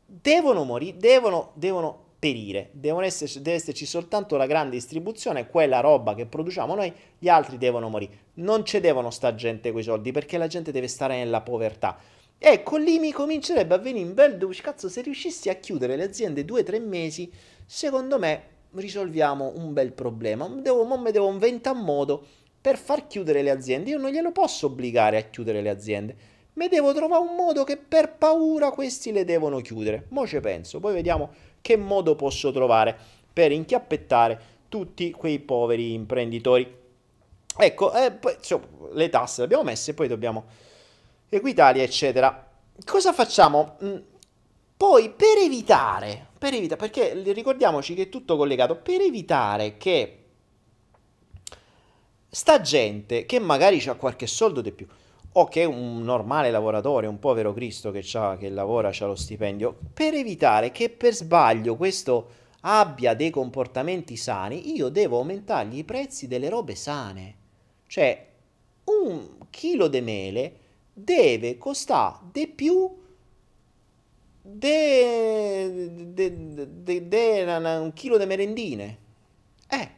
devono 0.05 0.63
morire, 0.63 0.97
devono, 0.97 1.51
devono 1.53 2.02
perire, 2.23 2.69
esserci, 3.01 3.41
deve 3.41 3.57
esserci 3.57 3.85
soltanto 3.85 4.37
la 4.37 4.45
grande 4.45 4.77
distribuzione, 4.77 5.49
quella 5.49 5.81
roba 5.81 6.15
che 6.15 6.25
produciamo 6.25 6.73
noi, 6.73 6.93
gli 7.19 7.27
altri 7.27 7.57
devono 7.57 7.89
morire. 7.89 8.29
Non 8.35 8.63
ci 8.63 8.79
devono 8.79 9.09
sta 9.09 9.35
gente 9.35 9.73
quei 9.73 9.83
soldi 9.83 10.13
perché 10.13 10.37
la 10.37 10.47
gente 10.47 10.71
deve 10.71 10.87
stare 10.87 11.17
nella 11.17 11.41
povertà. 11.41 11.97
Ecco, 12.37 12.77
lì 12.77 12.97
mi 12.97 13.11
comincerebbe 13.11 13.73
a 13.73 13.77
venire 13.77 14.07
un 14.07 14.13
bel 14.13 14.37
duce. 14.37 14.61
Cazzo, 14.61 14.87
se 14.87 15.01
riuscissi 15.01 15.49
a 15.49 15.55
chiudere 15.55 15.97
le 15.97 16.03
aziende 16.03 16.45
due 16.45 16.61
o 16.61 16.63
tre 16.63 16.79
mesi, 16.79 17.29
secondo 17.65 18.17
me 18.17 18.43
risolviamo 18.71 19.51
un 19.57 19.73
bel 19.73 19.91
problema. 19.91 20.47
Devo, 20.47 20.85
mo 20.85 20.97
me 20.97 21.11
devo 21.11 21.29
inventare 21.29 21.77
un 21.77 21.83
modo 21.83 22.25
per 22.61 22.77
far 22.77 23.05
chiudere 23.07 23.41
le 23.41 23.51
aziende. 23.51 23.89
Io 23.89 23.97
non 23.97 24.11
glielo 24.11 24.31
posso 24.31 24.67
obbligare 24.67 25.17
a 25.17 25.23
chiudere 25.23 25.61
le 25.61 25.69
aziende. 25.69 26.15
Me 26.53 26.69
devo 26.69 26.93
trovare 26.93 27.21
un 27.21 27.35
modo 27.35 27.65
che 27.65 27.75
per 27.75 28.15
paura 28.15 28.71
questi 28.71 29.11
le 29.11 29.25
devono 29.25 29.59
chiudere. 29.59 30.05
Mo 30.09 30.25
ci 30.25 30.39
penso, 30.39 30.79
poi 30.79 30.93
vediamo 30.93 31.31
che 31.63 31.77
modo 31.77 32.15
posso 32.15 32.51
trovare 32.51 32.95
per 33.31 33.51
inchiappettare 33.51 34.51
tutti 34.69 35.09
quei 35.11 35.39
poveri 35.39 35.93
imprenditori. 35.93 36.81
Ecco, 37.57 37.93
eh, 37.93 38.11
poi, 38.11 38.35
insomma, 38.37 38.67
le 38.91 39.09
tasse 39.09 39.39
le 39.39 39.45
abbiamo 39.45 39.63
messe, 39.63 39.93
poi 39.93 40.07
dobbiamo 40.07 40.45
Equitalia, 41.29 41.81
eccetera. 41.81 42.51
Cosa 42.85 43.11
facciamo? 43.13 43.77
Mm, 43.83 43.95
poi 44.77 45.09
per 45.09 45.37
evitare, 45.37 46.27
per 46.37 46.53
evitare, 46.53 46.79
perché 46.79 47.13
ricordiamoci 47.31 47.95
che 47.95 48.03
è 48.03 48.09
tutto 48.09 48.37
collegato, 48.37 48.75
per 48.75 49.01
evitare 49.01 49.77
che 49.77 50.17
sta 52.29 52.61
gente 52.61 53.25
che 53.25 53.39
magari 53.39 53.81
ha 53.87 53.95
qualche 53.95 54.27
soldo 54.27 54.61
di 54.61 54.71
più, 54.71 54.85
o 55.33 55.47
che 55.47 55.65
un 55.65 56.03
normale 56.03 56.51
lavoratore, 56.51 57.07
un 57.07 57.19
povero 57.19 57.53
Cristo 57.53 57.91
che, 57.91 58.01
che 58.01 58.49
lavora, 58.49 58.89
ha 58.89 59.05
lo 59.05 59.15
stipendio, 59.15 59.75
per 59.93 60.13
evitare 60.13 60.71
che 60.71 60.89
per 60.89 61.13
sbaglio 61.13 61.75
questo 61.75 62.41
abbia 62.61 63.13
dei 63.13 63.29
comportamenti 63.29 64.15
sani, 64.15 64.75
io 64.75 64.89
devo 64.89 65.17
aumentargli 65.17 65.79
i 65.79 65.83
prezzi 65.83 66.27
delle 66.27 66.49
robe 66.49 66.75
sane. 66.75 67.35
Cioè, 67.87 68.27
un 68.85 69.47
chilo 69.49 69.87
di 69.87 70.01
mele 70.01 70.57
deve 70.93 71.57
costare 71.57 72.17
di 72.31 72.47
più 72.47 73.01
di 74.45 75.01
un 77.55 77.91
chilo 77.93 78.17
di 78.17 78.25
merendine. 78.25 78.97
Eh, 79.67 79.89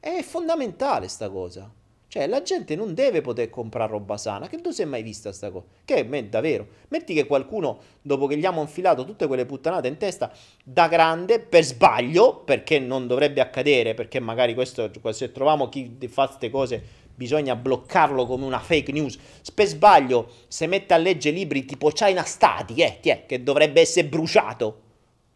è 0.00 0.22
fondamentale 0.22 1.08
sta 1.08 1.28
cosa. 1.30 1.70
Cioè, 2.12 2.26
la 2.26 2.42
gente 2.42 2.76
non 2.76 2.92
deve 2.92 3.22
poter 3.22 3.48
comprare 3.48 3.90
roba 3.90 4.18
sana. 4.18 4.46
Che 4.46 4.60
tu 4.60 4.70
sei 4.70 4.84
mai 4.84 5.02
vista 5.02 5.32
sta 5.32 5.50
cosa? 5.50 5.64
Che 5.82 5.94
è 5.94 6.24
davvero. 6.24 6.66
Metti 6.88 7.14
che 7.14 7.24
qualcuno, 7.24 7.78
dopo 8.02 8.26
che 8.26 8.34
gli 8.34 8.44
abbiamo 8.44 8.60
infilato 8.60 9.06
tutte 9.06 9.26
quelle 9.26 9.46
puttanate 9.46 9.88
in 9.88 9.96
testa, 9.96 10.30
da 10.62 10.88
grande, 10.88 11.40
per 11.40 11.64
sbaglio, 11.64 12.40
perché 12.40 12.78
non 12.78 13.06
dovrebbe 13.06 13.40
accadere, 13.40 13.94
perché 13.94 14.20
magari 14.20 14.52
questo, 14.52 14.90
se 15.10 15.32
troviamo 15.32 15.70
chi 15.70 15.96
fa 16.08 16.26
queste 16.26 16.50
cose, 16.50 16.82
bisogna 17.14 17.56
bloccarlo 17.56 18.26
come 18.26 18.44
una 18.44 18.58
fake 18.58 18.92
news. 18.92 19.18
Per 19.54 19.66
sbaglio, 19.66 20.32
se 20.48 20.66
mette 20.66 20.92
a 20.92 20.98
leggere 20.98 21.34
libri 21.34 21.64
tipo 21.64 21.88
China 21.88 22.24
Stati, 22.24 22.74
eh, 22.74 22.98
che 23.00 23.42
dovrebbe 23.42 23.80
essere 23.80 24.06
bruciato. 24.06 24.80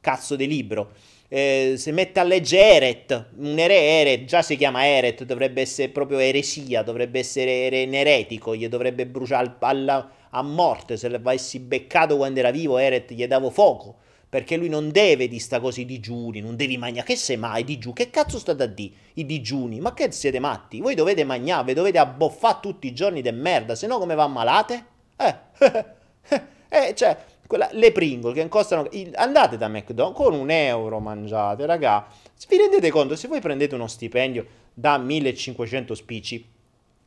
Cazzo 0.03 0.36
di 0.36 0.47
libro 0.47 1.15
eh, 1.28 1.74
se 1.77 1.93
mette 1.93 2.20
a 2.20 2.23
leggere 2.23 2.74
Eret, 2.77 3.27
un 3.39 3.59
ere, 3.59 4.01
eret, 4.01 4.24
già 4.24 4.43
si 4.43 4.57
chiama 4.57 4.86
Eret, 4.86 5.24
dovrebbe 5.24 5.61
essere 5.61 5.89
proprio 5.89 6.19
eresia, 6.19 6.82
dovrebbe 6.82 7.19
essere 7.19 7.85
un 7.86 7.94
eretico, 7.94 8.55
gli 8.55 8.69
dovrebbe 8.69 9.07
bruciare 9.07 9.57
alla, 9.61 10.11
a 10.31 10.43
morte, 10.43 10.97
se 10.97 11.09
l'avessi 11.09 11.59
beccato 11.59 12.16
quando 12.16 12.39
era 12.39 12.51
vivo 12.51 12.78
Eret 12.78 13.12
gli 13.12 13.27
davo 13.27 13.51
fuoco, 13.51 13.97
perché 14.28 14.57
lui 14.57 14.69
non 14.69 14.90
deve 14.90 15.28
di 15.28 15.39
sta 15.39 15.61
cosa 15.61 15.81
i 15.81 15.85
digiuni, 15.85 16.40
non 16.40 16.57
devi 16.57 16.77
mangiare, 16.77 17.07
che 17.07 17.16
sei 17.16 17.36
mai 17.36 17.65
digiuni, 17.65 17.94
che 17.94 18.11
cazzo 18.11 18.39
state 18.39 18.62
a 18.62 18.66
di 18.66 18.93
i 19.15 19.27
digiuni, 19.27 19.81
ma 19.81 19.94
che 19.94 20.12
siete 20.12 20.39
matti, 20.39 20.81
voi 20.81 20.94
dovete 20.94 21.24
mangiare, 21.24 21.74
dovete 21.74 21.98
abboffare 21.98 22.59
tutti 22.61 22.86
i 22.86 22.93
giorni 22.93 23.23
de 23.23 23.32
merda, 23.32 23.74
se 23.74 23.86
no 23.86 23.98
come 23.98 24.15
va 24.15 24.27
malate? 24.27 24.85
Eh, 25.16 25.35
eh, 26.69 26.94
cioè 26.94 27.16
quella, 27.47 27.68
le 27.73 27.93
Pringle 27.93 28.32
che 28.32 28.48
costano. 28.48 28.89
Andate 29.14 29.56
da 29.56 29.68
McDonald's 29.68 30.18
con 30.18 30.35
un 30.35 30.51
euro 30.51 30.98
mangiate, 31.01 31.66
raga. 31.66 32.06
Vi 32.48 32.56
rendete 32.56 32.90
conto? 32.90 33.16
Se 33.16 33.28
voi 33.28 33.40
prendete 33.40 33.74
uno 33.74 33.86
stipendio 33.86 34.47
da 34.73 34.98
1500 34.98 35.94
spicci, 35.94 36.48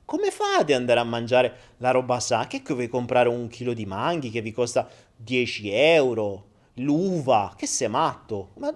come 0.05 0.31
fate 0.31 0.73
ad 0.73 0.79
andare 0.79 0.99
a 0.99 1.03
mangiare 1.03 1.53
la 1.77 1.91
roba 1.91 2.19
sana? 2.19 2.47
Che 2.47 2.61
vuoi 2.65 2.87
comprare 2.87 3.29
un 3.29 3.47
chilo 3.47 3.73
di 3.73 3.85
manghi 3.85 4.29
che 4.31 4.41
vi 4.41 4.51
costa 4.51 4.89
10 5.15 5.69
euro? 5.69 6.47
L'uva, 6.75 7.53
che 7.55 7.67
sei 7.67 7.89
matto? 7.89 8.51
Ma 8.57 8.73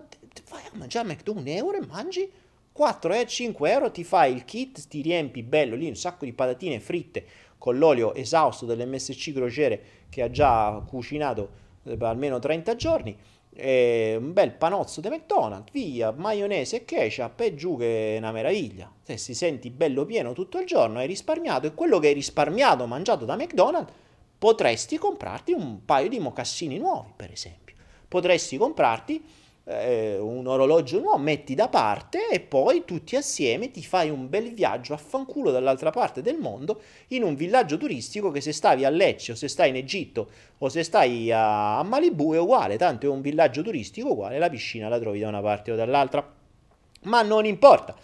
vai 0.49 0.61
a 0.65 0.77
mangiare 0.77 1.07
a 1.07 1.11
McDonald's 1.11 1.49
un 1.49 1.57
euro 1.57 1.77
e 1.77 1.85
mangi 1.85 2.31
4 2.73 3.14
e 3.14 3.27
5 3.27 3.72
euro, 3.72 3.91
ti 3.91 4.03
fai 4.03 4.34
il 4.34 4.45
kit, 4.45 4.88
ti 4.88 5.02
riempi 5.02 5.44
bello 5.44 5.76
lì 5.76 5.88
un 5.88 5.95
sacco 5.95 6.26
di 6.26 6.34
patatine 6.34 6.80
fritte 6.80 7.23
con 7.64 7.77
l'olio 7.77 8.14
esausto 8.14 8.65
dell'MSC 8.65 9.31
Crociere 9.31 9.81
che 10.10 10.22
ha 10.22 10.30
già 10.30 10.84
cucinato 10.85 11.49
eh, 11.85 11.95
per 11.95 12.10
almeno 12.10 12.38
30 12.38 12.76
giorni. 12.76 13.18
Un 13.56 14.34
bel 14.34 14.52
panozzo 14.52 14.99
di 14.99 15.07
McDonald's, 15.07 15.72
via, 15.72 16.11
maionese 16.11 16.76
e 16.77 16.85
ketchup 16.85 17.40
e 17.40 17.56
giù 17.56 17.77
che 17.77 18.15
è 18.15 18.18
una 18.18 18.34
meraviglia. 18.34 18.91
Se 19.02 19.15
si 19.15 19.34
senti 19.34 19.69
bello 19.69 20.03
pieno 20.03 20.34
tutto 20.34 20.60
il 20.60 20.65
giorno, 20.65 20.99
hai 20.99 21.07
risparmiato 21.07 21.68
e 21.68 21.73
quello 21.73 21.99
che 21.99 22.07
hai 22.07 22.14
risparmiato 22.14 22.85
mangiato 22.85 23.23
da 23.23 23.38
McDonald's 23.38 23.94
potresti 24.38 24.98
comprarti 24.98 25.53
un 25.53 25.85
paio 25.85 26.10
di 26.10 26.19
mocassini 26.19 26.77
nuovi, 26.77 27.14
per 27.15 27.31
esempio. 27.31 27.76
Potresti 28.10 28.57
comprarti 28.57 29.23
eh, 29.65 30.18
un 30.19 30.45
orologio 30.45 30.99
nuovo, 30.99 31.18
metti 31.18 31.56
da 31.56 31.69
parte 31.69 32.27
e 32.30 32.41
poi 32.41 32.84
tutti 32.85 33.15
assieme 33.15 33.72
ti 33.72 33.81
fai 33.81 34.10
un 34.10 34.30
bel 34.30 34.53
viaggio 34.53 34.94
a 34.94 34.98
fanculo 34.98 35.52
dall'altra 35.52 35.90
parte 35.90 36.22
del 36.22 36.38
mondo 36.38 36.81
in 37.10 37.23
un 37.23 37.35
villaggio 37.35 37.77
turistico 37.77 38.30
che 38.30 38.41
se 38.41 38.52
stavi 38.52 38.84
a 38.84 38.90
Lecce 38.90 39.31
o 39.31 39.35
se 39.35 39.48
stai 39.48 39.69
in 39.69 39.77
Egitto 39.77 40.30
o 40.57 40.69
se 40.69 40.84
stai 40.84 41.31
a, 41.31 41.80
a 41.80 41.84
Malibu 41.84 42.34
è 42.34 42.40
uguale, 42.40 42.77
tanto 42.77 43.06
è 43.06 43.10
un 43.10 43.22
villaggio 43.22 43.61
turistico 43.61 44.11
uguale, 44.11 44.38
la 44.38 44.49
piscina 44.49 44.90
la 44.90 44.99
trovi 44.99 45.19
da 45.19 45.30
una 45.30 45.41
parte 45.41 45.72
o 45.72 45.76
dall'altra, 45.76 46.30
ma 47.03 47.22
non 47.22 47.45
importa. 47.45 47.95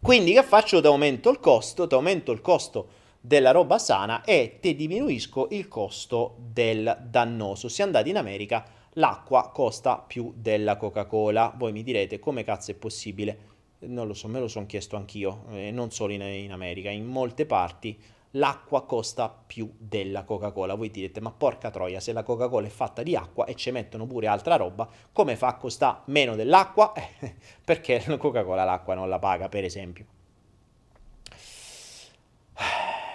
Quindi 0.00 0.32
che 0.32 0.42
faccio? 0.42 0.80
Ti 0.80 0.86
aumento 0.86 1.30
il 1.30 1.40
costo, 1.40 1.86
ti 1.86 1.94
aumento 1.94 2.32
il 2.32 2.40
costo 2.40 2.88
della 3.20 3.50
roba 3.50 3.78
sana 3.78 4.22
e 4.24 4.58
ti 4.60 4.74
diminuisco 4.74 5.48
il 5.50 5.68
costo 5.68 6.36
del 6.38 6.96
dannoso. 7.08 7.68
Se 7.68 7.82
andate 7.82 8.08
in 8.08 8.16
America 8.16 8.64
l'acqua 8.98 9.50
costa 9.50 9.96
più 9.98 10.32
della 10.36 10.76
Coca-Cola. 10.76 11.54
Voi 11.56 11.72
mi 11.72 11.82
direte 11.82 12.18
come 12.18 12.44
cazzo 12.44 12.70
è 12.70 12.74
possibile? 12.74 13.56
Non 13.80 14.06
lo 14.06 14.14
so, 14.14 14.28
me 14.28 14.40
lo 14.40 14.48
sono 14.48 14.66
chiesto 14.66 14.96
anch'io, 14.96 15.44
eh, 15.50 15.70
non 15.70 15.90
solo 15.90 16.12
in, 16.12 16.22
in 16.22 16.52
America, 16.52 16.90
in 16.90 17.06
molte 17.06 17.46
parti 17.46 17.96
l'acqua 18.32 18.84
costa 18.84 19.28
più 19.28 19.72
della 19.78 20.24
Coca-Cola. 20.24 20.74
Voi 20.74 20.90
direte, 20.90 21.20
ma 21.20 21.30
porca 21.30 21.70
troia, 21.70 22.00
se 22.00 22.12
la 22.12 22.24
Coca-Cola 22.24 22.66
è 22.66 22.70
fatta 22.70 23.02
di 23.02 23.14
acqua 23.14 23.44
e 23.46 23.54
ci 23.54 23.70
mettono 23.70 24.06
pure 24.06 24.26
altra 24.26 24.56
roba, 24.56 24.88
come 25.12 25.36
fa 25.36 25.48
a 25.48 25.56
costare 25.56 26.00
meno 26.06 26.34
dell'acqua? 26.34 26.92
Eh, 27.20 27.34
perché 27.64 28.02
la 28.06 28.16
Coca-Cola 28.16 28.64
l'acqua 28.64 28.94
non 28.94 29.08
la 29.08 29.18
paga, 29.18 29.48
per 29.48 29.64
esempio. 29.64 30.04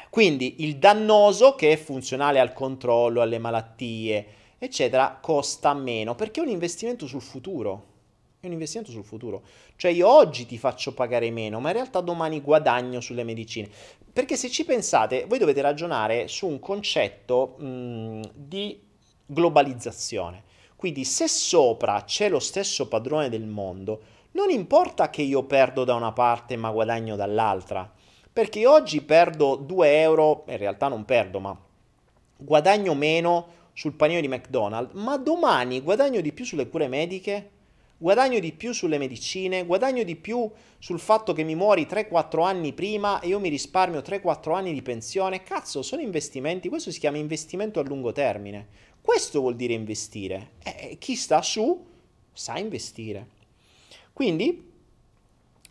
Quindi 0.10 0.64
il 0.64 0.78
dannoso 0.78 1.56
che 1.56 1.72
è 1.72 1.76
funzionale 1.78 2.40
al 2.40 2.54
controllo, 2.54 3.22
alle 3.22 3.40
malattie, 3.40 4.28
eccetera, 4.66 5.18
costa 5.22 5.74
meno 5.74 6.16
perché 6.16 6.40
è 6.40 6.44
un 6.44 6.50
investimento 6.50 7.08
sul 7.08 7.22
futuro. 7.22 7.92
È 8.40 8.48
un 8.48 8.52
investimento 8.52 8.92
sul 8.92 9.06
futuro. 9.06 9.44
Cioè 9.78 9.92
io 9.92 10.10
oggi 10.10 10.46
ti 10.46 10.58
faccio 10.58 10.94
pagare 10.94 11.32
meno, 11.32 11.60
ma 11.62 11.70
in 11.70 11.76
realtà 11.76 12.02
domani 12.02 12.42
guadagno 12.42 13.00
sulle 13.00 13.24
medicine. 13.24 13.70
Perché 14.12 14.36
se 14.36 14.50
ci 14.50 14.66
pensate, 14.66 15.26
voi 15.28 15.40
dovete 15.40 15.62
ragionare 15.62 16.28
su 16.28 16.48
un 16.48 16.60
concetto 16.60 17.56
mh, 17.58 18.32
di 18.36 18.80
globalizzazione. 19.26 20.44
Quindi 20.76 21.06
se 21.06 21.30
sopra 21.30 22.04
c'è 22.04 22.28
lo 22.28 22.40
stesso 22.40 22.90
padrone 22.90 23.30
del 23.30 23.46
mondo, 23.46 24.02
non 24.32 24.50
importa 24.50 25.10
che 25.10 25.22
io 25.22 25.44
perdo 25.44 25.84
da 25.86 25.96
una 25.96 26.12
parte 26.12 26.58
ma 26.58 26.70
guadagno 26.72 27.16
dall'altra. 27.16 27.90
Perché 28.32 28.68
oggi 28.68 29.02
perdo 29.02 29.56
2 29.56 30.02
euro, 30.02 30.44
in 30.48 30.58
realtà 30.58 30.90
non 30.90 31.06
perdo, 31.06 31.40
ma 31.40 31.58
guadagno 32.36 32.94
meno 32.94 33.62
sul 33.74 33.94
panino 33.94 34.22
di 34.22 34.28
McDonald's, 34.28 34.94
ma 34.94 35.18
domani 35.18 35.82
guadagno 35.82 36.22
di 36.22 36.32
più 36.32 36.46
sulle 36.46 36.70
cure 36.70 36.88
mediche, 36.88 37.50
guadagno 37.98 38.40
di 38.40 38.52
più 38.52 38.74
sulle 38.74 38.98
medicine, 38.98 39.66
guadagno 39.66 40.04
di 40.04 40.16
più 40.16 40.50
sul 40.78 41.00
fatto 41.00 41.34
che 41.34 41.44
mi 41.44 41.56
muori 41.56 41.88
3-4 41.90 42.44
anni 42.44 42.74
prima 42.74 43.20
e 43.20 43.28
io 43.28 43.40
mi 43.40 43.50
risparmio 43.50 44.02
3-4 44.02 44.54
anni 44.54 44.74
di 44.74 44.82
pensione. 44.82 45.44
Cazzo, 45.44 45.82
sono 45.82 46.02
investimenti, 46.02 46.70
questo 46.70 46.92
si 46.92 47.00
chiama 47.00 47.18
investimento 47.18 47.80
a 47.80 47.84
lungo 47.84 48.12
termine. 48.12 48.68
Questo 49.02 49.40
vuol 49.40 49.56
dire 49.56 49.74
investire. 49.74 50.52
E 50.64 50.98
chi 51.00 51.16
sta 51.16 51.42
su 51.42 51.86
sa 52.34 52.58
investire. 52.58 53.28
Quindi, 54.12 54.72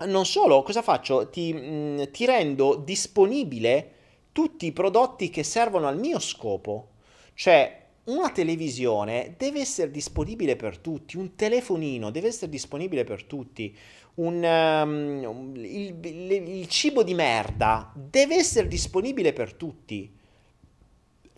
non 0.07 0.25
solo, 0.25 0.63
cosa 0.63 0.83
faccio? 0.83 1.29
Ti, 1.29 1.53
mh, 1.53 1.59
mm, 1.61 2.03
ti 2.11 2.25
rendo 2.25 2.77
disponibile 2.77 3.91
tutti 4.33 4.67
i 4.67 4.73
prodotti 4.73 5.29
che 5.29 5.43
servono 5.43 5.87
al 5.87 5.99
mio 5.99 6.19
scopo. 6.19 6.89
Cioè, 7.35 7.82
una 8.05 8.31
televisione 8.31 9.35
deve 9.37 9.61
essere 9.61 9.91
disponibile 9.91 10.57
per 10.57 10.79
tutti, 10.79 11.17
un 11.17 11.37
telefonino 11.37 12.11
deve 12.11 12.29
essere 12.29 12.51
disponibile 12.51 13.05
per 13.05 13.25
tutti, 13.25 13.77
un, 14.15 14.43
um, 14.43 15.55
il, 15.57 15.97
il, 16.03 16.33
il 16.33 16.69
cibo 16.69 17.05
di 17.05 17.15
merda 17.15 17.93
deve 17.95 18.35
essere 18.35 18.67
disponibile 18.67 19.33
per 19.33 19.55
tutti. 19.55 20.11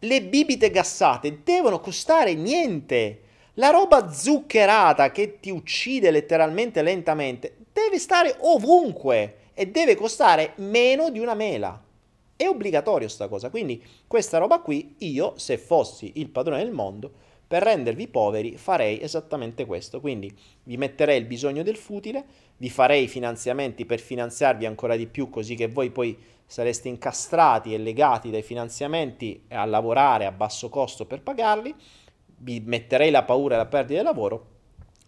Le 0.01 0.23
bibite 0.23 0.71
gassate 0.71 1.41
devono 1.45 1.81
costare 1.81 2.35
niente. 2.35 3.21
La 3.55 3.71
roba 3.71 4.11
zuccherata 4.11 5.13
che 5.13 5.39
ti 5.41 5.51
uccide 5.51 6.11
letteralmente 6.11 6.83
lentamente 6.83 7.57
deve 7.73 7.99
stare 7.99 8.37
ovunque 8.41 9.37
e 9.55 9.67
deve 9.69 9.95
costare 9.95 10.55
meno 10.57 11.11
di 11.11 11.21
una 11.21 11.35
mela. 11.35 11.84
È 12.37 12.47
obbligatorio 12.47 13.07
sta 13.07 13.29
cosa, 13.29 13.49
quindi 13.49 13.83
questa 14.07 14.39
roba 14.39 14.61
qui 14.61 14.97
io, 14.99 15.35
se 15.37 15.57
fossi 15.57 16.13
il 16.17 16.31
padrone 16.31 16.65
del 16.65 16.73
mondo, 16.73 17.13
per 17.47 17.63
rendervi 17.63 18.09
poveri 18.09 18.57
farei 18.57 19.01
esattamente 19.01 19.67
questo, 19.67 20.01
quindi 20.01 20.35
vi 20.65 20.77
metterei 20.77 21.19
il 21.19 21.27
bisogno 21.27 21.63
del 21.63 21.77
futile, 21.77 22.25
vi 22.57 22.71
farei 22.71 23.07
finanziamenti 23.07 23.87
per 23.87 24.01
finanziarvi 24.01 24.67
ancora 24.67 24.97
di 24.97 25.07
più 25.07 25.31
così 25.31 25.55
che 25.55 25.69
voi 25.69 25.91
poi 25.91 26.19
sareste 26.47 26.89
incastrati 26.89 27.73
e 27.73 27.79
legati 27.79 28.31
dai 28.31 28.43
finanziamenti 28.43 29.45
a 29.51 29.65
lavorare 29.65 30.27
a 30.27 30.33
basso 30.33 30.69
costo 30.69 31.07
per 31.07 31.23
pagarli, 31.23 31.73
vi 32.39 32.61
metterei 32.65 33.11
la 33.13 33.23
paura 33.23 33.55
e 33.55 33.59
la 33.59 33.67
perdita 33.67 34.03
del 34.03 34.05
lavoro, 34.05 34.47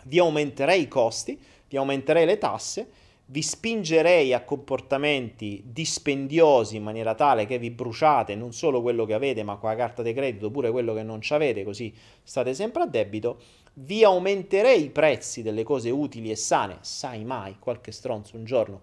vi 0.04 0.20
aumenterei 0.20 0.82
i 0.82 0.88
costi, 0.88 1.40
vi 1.68 1.76
aumenterei 1.76 2.24
le 2.24 2.38
tasse 2.38 2.88
vi 3.28 3.42
spingerei 3.42 4.32
a 4.32 4.44
comportamenti 4.44 5.62
dispendiosi 5.66 6.76
in 6.76 6.82
maniera 6.84 7.14
tale 7.14 7.44
che 7.44 7.58
vi 7.58 7.70
bruciate 7.70 8.36
non 8.36 8.52
solo 8.52 8.82
quello 8.82 9.04
che 9.04 9.14
avete, 9.14 9.42
ma 9.42 9.56
con 9.56 9.70
la 9.70 9.76
carta 9.76 10.02
di 10.02 10.12
credito 10.12 10.50
pure 10.50 10.70
quello 10.70 10.94
che 10.94 11.02
non 11.02 11.20
avete, 11.30 11.64
così 11.64 11.92
state 12.22 12.54
sempre 12.54 12.82
a 12.82 12.86
debito. 12.86 13.38
Vi 13.74 14.04
aumenterei 14.04 14.84
i 14.84 14.90
prezzi 14.90 15.42
delle 15.42 15.64
cose 15.64 15.90
utili 15.90 16.30
e 16.30 16.36
sane, 16.36 16.78
sai 16.80 17.24
mai, 17.24 17.56
qualche 17.58 17.92
stronzo 17.92 18.36
un 18.36 18.44
giorno 18.44 18.80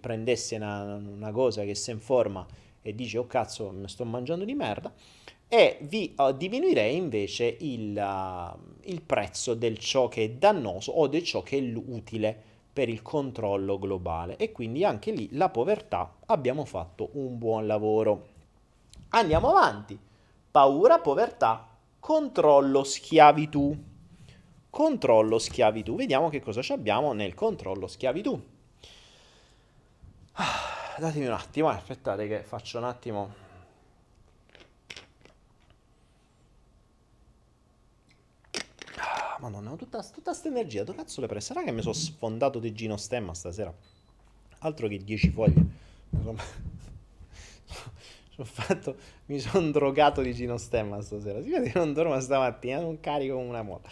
prendesse 0.00 0.56
una, 0.56 0.94
una 0.94 1.32
cosa 1.32 1.64
che 1.64 1.74
si 1.74 1.90
informa 1.90 2.46
e 2.82 2.94
dice 2.94 3.18
oh 3.18 3.26
cazzo 3.26 3.72
mi 3.72 3.88
sto 3.88 4.04
mangiando 4.04 4.44
di 4.44 4.54
merda 4.54 4.92
e 5.48 5.78
vi 5.82 6.14
uh, 6.16 6.32
diminuirei 6.32 6.96
invece 6.96 7.56
il, 7.60 7.96
uh, 7.96 8.58
il, 8.84 9.02
prezzo 9.02 9.54
del 9.54 9.78
ciò 9.78 10.06
che 10.06 10.24
è 10.24 10.30
dannoso 10.30 10.92
o 10.92 11.06
di 11.08 11.22
ciò 11.24 11.42
che 11.42 11.58
è 11.58 11.72
utile 11.74 12.45
per 12.76 12.90
il 12.90 13.00
controllo 13.00 13.78
globale 13.78 14.36
e 14.36 14.52
quindi 14.52 14.84
anche 14.84 15.10
lì 15.10 15.30
la 15.32 15.48
povertà 15.48 16.16
abbiamo 16.26 16.66
fatto 16.66 17.08
un 17.14 17.38
buon 17.38 17.66
lavoro. 17.66 18.26
Andiamo 19.08 19.48
avanti. 19.48 19.98
Paura, 20.50 20.98
povertà, 20.98 21.66
controllo, 21.98 22.84
schiavitù. 22.84 23.74
Controllo, 24.68 25.38
schiavitù. 25.38 25.94
Vediamo 25.94 26.28
che 26.28 26.42
cosa 26.42 26.60
abbiamo 26.74 27.14
nel 27.14 27.32
controllo, 27.32 27.86
schiavitù. 27.86 28.38
Ah, 30.32 30.44
datemi 30.98 31.24
un 31.24 31.32
attimo, 31.32 31.72
eh, 31.72 31.76
aspettate 31.76 32.28
che 32.28 32.42
faccio 32.42 32.76
un 32.76 32.84
attimo 32.84 33.45
madonna, 39.40 39.72
ho 39.72 39.76
tutta 39.76 40.04
questa 40.22 40.48
energia, 40.48 40.84
dove 40.84 40.98
cazzo 40.98 41.20
le 41.20 41.26
prese? 41.26 41.46
Sarà 41.46 41.62
che 41.62 41.72
mi 41.72 41.82
sono 41.82 41.94
sfondato 41.94 42.58
di 42.58 42.72
Gino 42.72 42.96
Stemma 42.96 43.34
stasera? 43.34 43.72
Altro 44.58 44.88
che 44.88 44.98
10 44.98 45.30
foglie. 45.30 45.64
Insomma, 46.10 46.42
fatto, 48.44 48.96
mi 49.26 49.38
sono 49.38 49.70
drogato 49.70 50.22
di 50.22 50.34
Gino 50.34 50.56
Stemma 50.56 51.00
stasera. 51.02 51.42
Si 51.42 51.50
vede 51.50 51.70
che 51.70 51.78
non 51.78 51.92
dormo 51.92 52.18
stamattina, 52.20 52.80
non 52.80 53.00
carico 53.00 53.36
una 53.36 53.62
moda. 53.62 53.88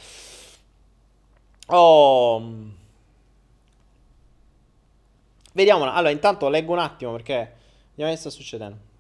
Oh. 1.67 2.43
Vediamo, 5.53 5.85
allora 5.85 6.11
intanto 6.11 6.49
leggo 6.49 6.73
un 6.73 6.81
attimo 6.81 7.13
perché 7.13 7.55
vediamo 7.91 8.13
che 8.13 8.19
sta 8.19 8.31
succedendo. 8.31 8.93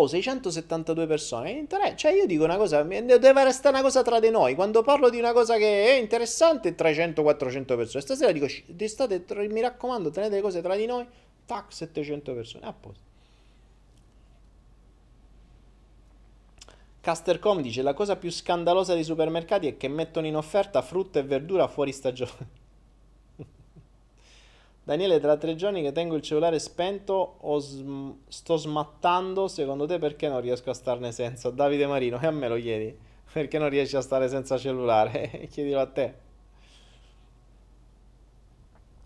Oh, 0.00 0.06
672 0.06 1.08
persone. 1.08 1.50
Inter- 1.50 1.96
cioè, 1.96 2.12
io 2.12 2.24
dico 2.24 2.44
una 2.44 2.56
cosa, 2.56 2.82
deve 2.84 3.44
restare 3.44 3.74
una 3.74 3.82
cosa 3.82 4.02
tra 4.02 4.20
di 4.20 4.30
noi. 4.30 4.54
Quando 4.54 4.82
parlo 4.82 5.10
di 5.10 5.18
una 5.18 5.32
cosa 5.32 5.56
che 5.56 5.86
è 5.86 5.98
interessante, 5.98 6.76
300-400 6.76 7.76
persone. 7.76 8.02
Stasera 8.04 8.30
dico, 8.30 8.46
state, 8.86 9.24
mi 9.48 9.60
raccomando, 9.60 10.10
tenete 10.10 10.36
le 10.36 10.40
cose 10.40 10.62
tra 10.62 10.76
di 10.76 10.86
noi. 10.86 11.04
Tac, 11.44 11.72
700 11.72 12.32
persone. 12.32 12.66
A 12.66 12.72
posto. 12.72 13.06
Castercom 17.00 17.60
dice: 17.60 17.82
La 17.82 17.94
cosa 17.94 18.14
più 18.14 18.30
scandalosa 18.30 18.94
dei 18.94 19.02
supermercati 19.02 19.66
è 19.66 19.76
che 19.76 19.88
mettono 19.88 20.28
in 20.28 20.36
offerta 20.36 20.80
frutta 20.80 21.18
e 21.18 21.24
verdura 21.24 21.66
fuori 21.66 21.90
stagione. 21.90 22.66
Daniele, 24.88 25.20
tra 25.20 25.36
tre 25.36 25.54
giorni 25.54 25.82
che 25.82 25.92
tengo 25.92 26.14
il 26.14 26.22
cellulare 26.22 26.58
spento 26.58 27.36
sm- 27.60 28.20
sto 28.26 28.56
smattando, 28.56 29.46
secondo 29.46 29.84
te 29.84 29.98
perché 29.98 30.28
non 30.28 30.40
riesco 30.40 30.70
a 30.70 30.72
starne 30.72 31.12
senza? 31.12 31.50
Davide 31.50 31.86
Marino, 31.86 32.18
e 32.18 32.26
a 32.26 32.30
me 32.30 32.48
lo 32.48 32.56
chiedi, 32.56 32.96
perché 33.30 33.58
non 33.58 33.68
riesci 33.68 33.96
a 33.96 34.00
stare 34.00 34.30
senza 34.30 34.56
cellulare? 34.56 35.46
Chiedilo 35.52 35.80
a 35.80 35.86
te. 35.88 36.14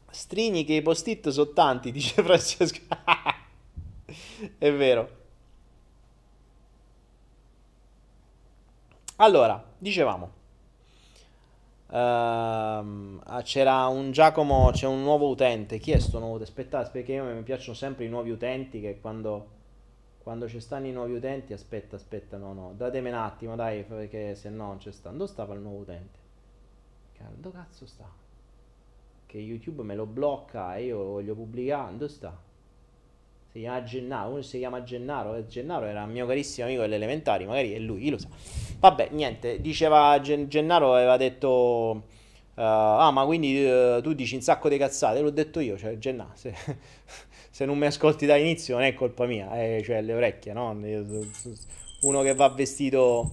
Strini 0.09 0.63
che 0.65 0.75
i 0.75 0.83
post-it 0.83 1.31
sono 1.31 1.51
tanti, 1.53 1.91
dice 1.91 2.23
Francesco. 2.23 2.79
È 4.59 4.73
vero. 4.73 5.09
Allora, 9.17 9.65
dicevamo. 9.79 10.42
Uh, 11.93 13.43
c'era 13.43 13.87
un 13.89 14.13
Giacomo, 14.13 14.71
c'è 14.73 14.87
un 14.87 15.03
nuovo 15.03 15.29
utente. 15.29 15.77
Chi 15.79 15.91
è 15.93 15.99
sto 15.99 16.19
nuovo 16.19 16.37
utente? 16.37 16.51
Aspettate, 16.51 16.91
perché 16.91 17.13
io 17.13 17.25
mi 17.25 17.43
piacciono 17.43 17.75
sempre 17.75 18.07
i 18.07 18.09
nuovi 18.09 18.31
utenti. 18.31 18.81
Che 18.81 18.99
quando, 18.99 19.49
quando 20.23 20.49
ci 20.49 20.59
stanno 20.59 20.87
i 20.87 20.93
nuovi 20.93 21.15
utenti, 21.15 21.53
aspetta, 21.53 21.97
aspetta, 21.97 22.39
no, 22.39 22.55
no, 22.55 22.73
datemi 22.75 23.11
un 23.11 23.17
attimo, 23.17 23.57
dai, 23.57 23.83
perché 23.83 24.35
se 24.35 24.49
no 24.49 24.69
non 24.69 24.79
c'è 24.79 24.91
sta. 24.91 25.11
Dove 25.11 25.27
stava 25.27 25.53
il 25.53 25.61
nuovo 25.61 25.81
utente? 25.81 26.21
Dove 27.37 27.57
cazzo 27.57 27.87
sta? 27.87 28.11
Che 29.27 29.39
YouTube 29.39 29.83
me 29.83 29.95
lo 29.95 30.07
blocca 30.07 30.77
e 30.77 30.87
io 30.87 31.05
voglio 31.05 31.35
pubblicare. 31.35 31.93
Dove 31.93 32.09
sta? 32.09 32.51
Si 33.53 33.59
chiama 33.59 33.83
Gennaro, 33.83 34.31
uno 34.31 34.41
si 34.41 34.59
chiama 34.59 34.83
Gennaro, 34.83 35.35
e 35.35 35.47
Gennaro 35.47 35.85
era 35.85 36.05
un 36.05 36.11
mio 36.11 36.27
carissimo 36.27 36.67
amico 36.67 36.81
delle 36.81 36.95
elementari, 36.95 37.45
magari 37.45 37.75
è 37.75 37.79
lui, 37.79 38.01
chi 38.01 38.09
lo 38.11 38.19
sa. 38.19 38.29
Vabbè, 38.79 39.09
niente, 39.11 39.61
diceva 39.61 40.19
Gen- 40.23 40.49
Gennaro, 40.49 40.95
aveva 40.95 41.19
detto... 41.19 42.05
Uh, 42.55 42.61
ah, 42.61 43.11
ma 43.11 43.25
quindi 43.25 43.65
uh, 43.65 44.01
tu 44.03 44.13
dici 44.15 44.35
un 44.35 44.41
sacco 44.41 44.69
di 44.69 44.79
cazzate, 44.79 45.21
l'ho 45.21 45.31
detto 45.31 45.61
io, 45.61 45.77
cioè 45.77 45.99
Gennaro, 45.99 46.31
se, 46.35 46.55
se 47.51 47.65
non 47.67 47.77
mi 47.77 47.87
ascolti 47.87 48.25
da 48.25 48.37
inizio 48.37 48.75
non 48.77 48.85
è 48.85 48.95
colpa 48.95 49.27
mia, 49.27 49.51
eh, 49.63 49.83
cioè 49.85 50.01
le 50.01 50.15
orecchie, 50.15 50.53
no? 50.55 50.71
Uno 52.01 52.23
che 52.23 52.35
va 52.35 52.49
vestito 52.49 53.31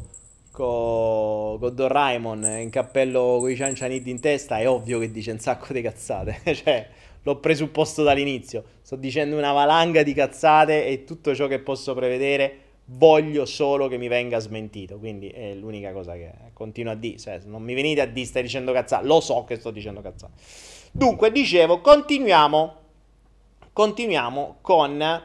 con 0.52 1.58
co 1.60 1.70
Don 1.70 1.88
Raimon 1.88 2.44
in 2.44 2.70
cappello 2.70 3.38
con 3.40 3.50
i 3.50 3.56
ciancianiti 3.56 4.10
in 4.10 4.20
testa 4.20 4.60
è 4.60 4.68
ovvio 4.68 5.00
che 5.00 5.12
dice 5.12 5.32
un 5.32 5.40
sacco 5.40 5.72
di 5.72 5.82
cazzate, 5.82 6.41
cioè 6.54 6.88
l'ho 7.24 7.38
presupposto 7.38 8.04
dall'inizio. 8.04 8.64
Sto 8.82 8.96
dicendo 8.96 9.38
una 9.38 9.52
valanga 9.52 10.04
di 10.04 10.14
cazzate 10.14 10.86
e 10.86 11.04
tutto 11.04 11.36
ciò 11.36 11.48
che 11.48 11.60
posso 11.60 11.94
prevedere 11.94 12.68
voglio 12.91 13.46
solo 13.46 13.88
che 13.88 13.98
mi 13.98 14.08
venga 14.08 14.40
smentito. 14.40 14.98
Quindi 14.98 15.30
è 15.30 15.54
l'unica 15.54 15.91
cosa 15.91 16.14
che 16.14 16.32
continuo 16.54 16.91
a 16.91 16.96
dire. 16.96 17.18
Cioè, 17.18 17.40
non 17.46 17.62
mi 17.62 17.74
venite 17.74 18.02
a 18.02 18.06
dire 18.06 18.26
stai 18.26 18.44
dicendo 18.44 18.72
cazzate, 18.72 19.06
lo 19.06 19.20
so 19.20 19.44
che 19.44 19.56
sto 19.58 19.72
dicendo 19.72 20.02
cazzate. 20.02 20.34
Dunque, 20.91 21.32
dicevo, 21.32 21.82
continuiamo, 21.82 22.76
continuiamo 23.72 24.58
con, 24.62 25.24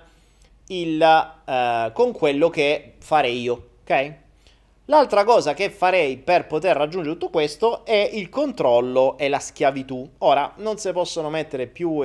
il, 0.69 1.33
uh, 1.47 1.93
con 1.93 2.13
quello 2.13 2.51
che 2.51 2.95
farei 2.99 3.41
io, 3.41 3.69
ok? 3.83 4.23
L'altra 4.89 5.25
cosa 5.25 5.55
che 5.55 5.71
farei 5.71 6.19
per 6.19 6.47
poter 6.47 6.77
raggiungere 6.77 7.15
tutto 7.15 7.31
questo 7.31 7.87
è 7.87 8.11
il 8.13 8.29
controllo 8.29 9.17
e 9.17 9.29
la 9.31 9.39
schiavitù. 9.39 10.07
Ora, 10.19 10.53
non 10.59 10.77
si 10.77 10.93
possono 10.93 11.31
mettere 11.31 11.67
più 11.69 12.03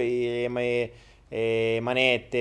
manette, 1.81 2.37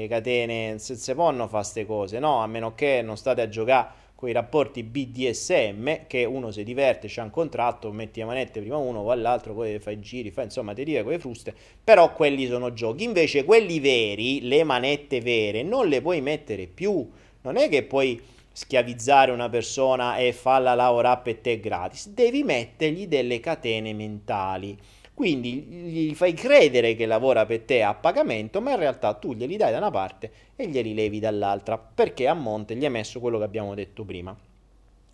le 0.00 0.06
catene, 0.06 0.78
se 0.78 0.96
si 0.96 1.14
possono 1.14 1.48
fare 1.48 1.62
queste 1.62 1.86
cose, 1.86 2.18
no? 2.18 2.42
A 2.42 2.46
meno 2.46 2.74
che 2.74 3.00
non 3.00 3.16
state 3.16 3.40
a 3.40 3.48
giocare 3.48 4.00
con 4.14 4.28
i 4.28 4.32
rapporti 4.32 4.82
BDSM, 4.82 6.06
che 6.06 6.26
uno 6.26 6.50
si 6.50 6.62
diverte, 6.62 7.08
c'è 7.08 7.22
un 7.22 7.30
contratto, 7.30 7.90
metti 7.90 8.20
le 8.20 8.26
manette 8.26 8.60
prima 8.60 8.76
uno, 8.76 9.02
poi 9.02 9.18
l'altro, 9.18 9.54
poi 9.54 9.78
fai 9.78 9.98
giri, 9.98 10.30
fai 10.30 10.44
insomma 10.44 10.74
ti 10.74 10.84
tira 10.84 11.02
con 11.02 11.12
le 11.12 11.18
fruste, 11.18 11.54
però 11.82 12.12
quelli 12.12 12.46
sono 12.46 12.74
giochi. 12.74 13.04
Invece 13.04 13.44
quelli 13.44 13.80
veri, 13.80 14.42
le 14.42 14.62
manette 14.62 15.22
vere, 15.22 15.62
non 15.62 15.88
le 15.88 16.02
puoi 16.02 16.20
mettere 16.20 16.66
più. 16.66 17.10
Non 17.44 17.56
è 17.56 17.70
che 17.70 17.82
puoi 17.82 18.22
schiavizzare 18.52 19.32
una 19.32 19.48
persona 19.48 20.16
e 20.16 20.32
farla 20.32 20.74
lavorare 20.74 21.20
per 21.22 21.38
te 21.38 21.60
gratis, 21.60 22.08
devi 22.08 22.42
mettergli 22.44 23.06
delle 23.06 23.40
catene 23.40 23.92
mentali. 23.92 24.78
Quindi 25.14 25.52
gli 25.52 26.14
fai 26.14 26.32
credere 26.32 26.94
che 26.94 27.06
lavora 27.06 27.44
per 27.44 27.60
te 27.60 27.82
a 27.82 27.94
pagamento, 27.94 28.60
ma 28.60 28.70
in 28.72 28.78
realtà 28.78 29.14
tu 29.14 29.34
glieli 29.34 29.56
dai 29.56 29.70
da 29.70 29.78
una 29.78 29.90
parte 29.90 30.32
e 30.56 30.66
glieli 30.66 30.94
levi 30.94 31.20
dall'altra, 31.20 31.78
perché 31.78 32.26
a 32.26 32.34
monte 32.34 32.74
gli 32.74 32.84
hai 32.84 32.90
messo 32.90 33.20
quello 33.20 33.38
che 33.38 33.44
abbiamo 33.44 33.74
detto 33.74 34.04
prima. 34.04 34.36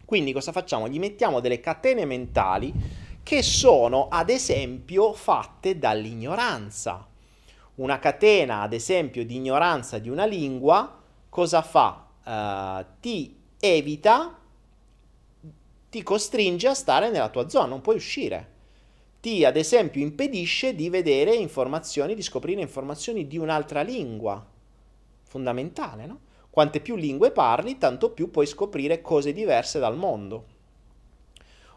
Quindi 0.04 0.32
cosa 0.32 0.52
facciamo? 0.52 0.88
Gli 0.88 0.98
mettiamo 0.98 1.40
delle 1.40 1.60
catene 1.60 2.06
mentali 2.06 2.72
che 3.22 3.42
sono 3.42 4.08
ad 4.08 4.30
esempio 4.30 5.12
fatte 5.12 5.78
dall'ignoranza. 5.78 7.06
Una 7.74 7.98
catena 7.98 8.62
ad 8.62 8.72
esempio 8.72 9.26
di 9.26 9.36
ignoranza 9.36 9.98
di 9.98 10.08
una 10.08 10.24
lingua 10.24 10.98
cosa 11.28 11.60
fa? 11.60 12.07
Uh, 12.28 12.84
ti 13.00 13.34
evita, 13.58 14.38
ti 15.88 16.02
costringe 16.02 16.68
a 16.68 16.74
stare 16.74 17.10
nella 17.10 17.30
tua 17.30 17.48
zona, 17.48 17.66
non 17.66 17.80
puoi 17.80 17.96
uscire. 17.96 18.56
Ti, 19.20 19.44
ad 19.44 19.56
esempio, 19.56 20.02
impedisce 20.02 20.74
di 20.74 20.90
vedere 20.90 21.34
informazioni, 21.34 22.14
di 22.14 22.22
scoprire 22.22 22.60
informazioni 22.60 23.26
di 23.26 23.38
un'altra 23.38 23.80
lingua. 23.82 24.44
Fondamentale, 25.24 26.06
no? 26.06 26.20
Quante 26.50 26.80
più 26.80 26.96
lingue 26.96 27.30
parli, 27.30 27.78
tanto 27.78 28.10
più 28.10 28.30
puoi 28.30 28.46
scoprire 28.46 29.00
cose 29.00 29.32
diverse 29.32 29.78
dal 29.78 29.96
mondo. 29.96 30.56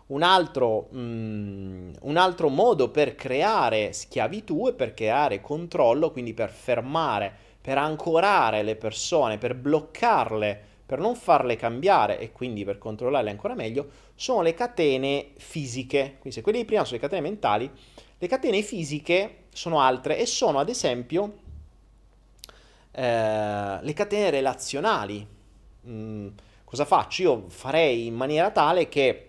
Un 0.08 0.24
altro, 0.24 0.90
mm, 0.94 1.94
un 2.02 2.18
altro, 2.18 2.50
modo 2.50 2.90
per 2.90 3.16
creare 3.16 3.94
schiavitù 3.94 4.68
e 4.68 4.74
per 4.74 4.94
creare 4.94 5.40
controllo, 5.40 6.12
quindi 6.12 6.34
per 6.34 6.50
fermare 6.50 7.51
per 7.62 7.78
ancorare 7.78 8.64
le 8.64 8.76
persone, 8.76 9.38
per 9.38 9.56
bloccarle, 9.56 10.70
per 10.86 11.00
non 11.00 11.16
farle 11.16 11.56
cambiare 11.56 12.20
e 12.20 12.32
quindi 12.32 12.66
per 12.66 12.78
controllarle 12.78 13.30
ancora 13.30 13.54
meglio, 13.54 13.88
sono 14.16 14.42
le 14.42 14.54
catene 14.54 15.32
fisiche. 15.38 16.16
Quindi 16.20 16.32
se 16.32 16.42
quelle 16.42 16.58
di 16.58 16.66
prima 16.66 16.84
sono 16.84 16.98
le 16.98 17.04
catene 17.04 17.22
mentali, 17.22 17.72
le 18.18 18.28
catene 18.28 18.62
fisiche 18.62 19.46
sono 19.54 19.80
altre 19.80 20.18
e 20.18 20.26
sono 20.26 20.60
ad 20.60 20.70
esempio 20.70 21.38
eh, 22.92 23.80
le 23.82 23.94
catene 23.94 24.30
relazionali. 24.32 25.26
Mm, 25.88 26.28
cosa 26.66 26.86
faccio? 26.86 27.22
Io 27.22 27.46
farei 27.50 28.08
in 28.08 28.16
maniera 28.16 28.52
tale 28.52 28.90
che 28.90 29.28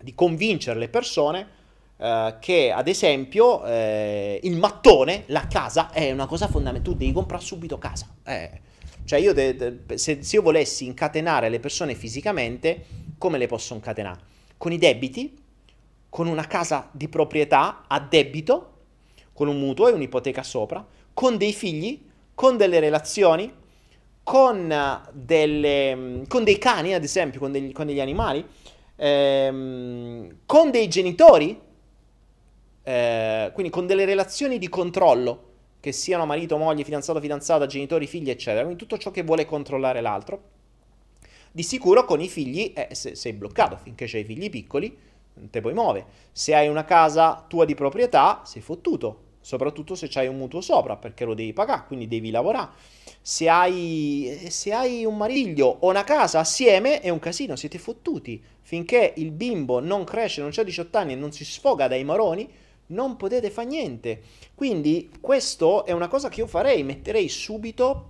di 0.00 0.14
convincere 0.14 0.78
le 0.78 0.88
persone 0.88 1.60
eh, 2.02 2.36
che 2.40 2.72
ad 2.72 2.88
esempio 2.88 3.64
eh, 3.64 4.40
il 4.42 4.56
mattone, 4.56 5.22
la 5.26 5.46
casa, 5.46 5.92
è 5.92 6.10
una 6.10 6.26
cosa 6.26 6.48
fondamentale. 6.48 6.82
Tu 6.82 6.96
devi 6.96 7.12
comprare 7.12 7.44
subito 7.44 7.78
casa. 7.78 8.12
Eh. 8.24 8.60
Cioè 9.04 9.20
io 9.20 9.32
de- 9.32 9.54
de- 9.54 9.98
se, 9.98 10.20
se 10.22 10.36
io 10.36 10.42
volessi 10.42 10.84
incatenare 10.84 11.48
le 11.48 11.60
persone 11.60 11.94
fisicamente, 11.94 12.86
come 13.18 13.38
le 13.38 13.46
posso 13.46 13.74
incatenare? 13.74 14.18
Con 14.56 14.72
i 14.72 14.78
debiti, 14.78 15.38
con 16.08 16.26
una 16.26 16.46
casa 16.48 16.88
di 16.90 17.08
proprietà 17.08 17.84
a 17.86 18.00
debito, 18.00 18.70
con 19.32 19.46
un 19.46 19.60
mutuo 19.60 19.86
e 19.86 19.92
un'ipoteca 19.92 20.42
sopra, 20.42 20.84
con 21.14 21.36
dei 21.36 21.52
figli, 21.52 22.04
con 22.34 22.56
delle 22.56 22.80
relazioni, 22.80 23.52
con, 24.24 24.74
delle, 25.12 26.22
con 26.26 26.42
dei 26.42 26.58
cani, 26.58 26.94
ad 26.94 27.04
esempio, 27.04 27.38
con 27.38 27.52
degli, 27.52 27.70
con 27.70 27.86
degli 27.86 28.00
animali, 28.00 28.44
ehm, 28.96 30.38
con 30.46 30.70
dei 30.72 30.88
genitori, 30.88 31.70
eh, 32.82 33.50
quindi 33.52 33.70
con 33.70 33.86
delle 33.86 34.04
relazioni 34.04 34.58
di 34.58 34.68
controllo, 34.68 35.50
che 35.80 35.92
siano 35.92 36.26
marito, 36.26 36.56
moglie, 36.56 36.84
fidanzato, 36.84 37.20
fidanzata, 37.20 37.66
genitori, 37.66 38.06
figli, 38.06 38.30
eccetera, 38.30 38.64
quindi 38.64 38.80
tutto 38.80 38.98
ciò 38.98 39.10
che 39.10 39.22
vuole 39.22 39.44
controllare 39.44 40.00
l'altro. 40.00 40.50
Di 41.50 41.62
sicuro 41.62 42.04
con 42.04 42.20
i 42.20 42.28
figli 42.28 42.72
eh, 42.74 42.94
se, 42.94 43.14
sei 43.14 43.32
bloccato 43.32 43.76
finché 43.76 44.04
hai 44.04 44.24
figli 44.24 44.48
piccoli, 44.48 44.96
non 45.34 45.50
te 45.50 45.60
puoi 45.60 45.74
muovere. 45.74 46.06
Se 46.32 46.54
hai 46.54 46.68
una 46.68 46.84
casa 46.84 47.44
tua 47.46 47.64
di 47.64 47.74
proprietà, 47.74 48.42
sei 48.44 48.62
fottuto 48.62 49.30
soprattutto 49.42 49.96
se 49.96 50.08
hai 50.14 50.28
un 50.28 50.36
mutuo 50.38 50.60
sopra, 50.60 50.96
perché 50.96 51.24
lo 51.24 51.34
devi 51.34 51.52
pagare, 51.52 51.84
quindi 51.86 52.08
devi 52.08 52.30
lavorare. 52.30 52.70
Se 53.20 53.48
hai, 53.48 54.46
se 54.48 54.72
hai 54.72 55.04
un 55.04 55.16
mariglio 55.16 55.66
o 55.80 55.90
una 55.90 56.04
casa 56.04 56.38
assieme 56.38 57.00
è 57.00 57.10
un 57.10 57.18
casino, 57.18 57.56
siete 57.56 57.78
fottuti. 57.78 58.42
Finché 58.62 59.12
il 59.16 59.32
bimbo 59.32 59.80
non 59.80 60.04
cresce, 60.04 60.40
non 60.40 60.52
ha 60.56 60.62
18 60.62 60.96
anni 60.96 61.12
e 61.12 61.16
non 61.16 61.32
si 61.32 61.44
sfoga 61.44 61.88
dai 61.88 62.04
maroni, 62.04 62.48
non 62.92 63.16
potete 63.16 63.50
fare 63.50 63.68
niente. 63.68 64.22
Quindi 64.54 65.10
questo 65.20 65.84
è 65.84 65.92
una 65.92 66.08
cosa 66.08 66.28
che 66.28 66.40
io 66.40 66.46
farei, 66.46 66.82
metterei 66.82 67.28
subito 67.28 68.08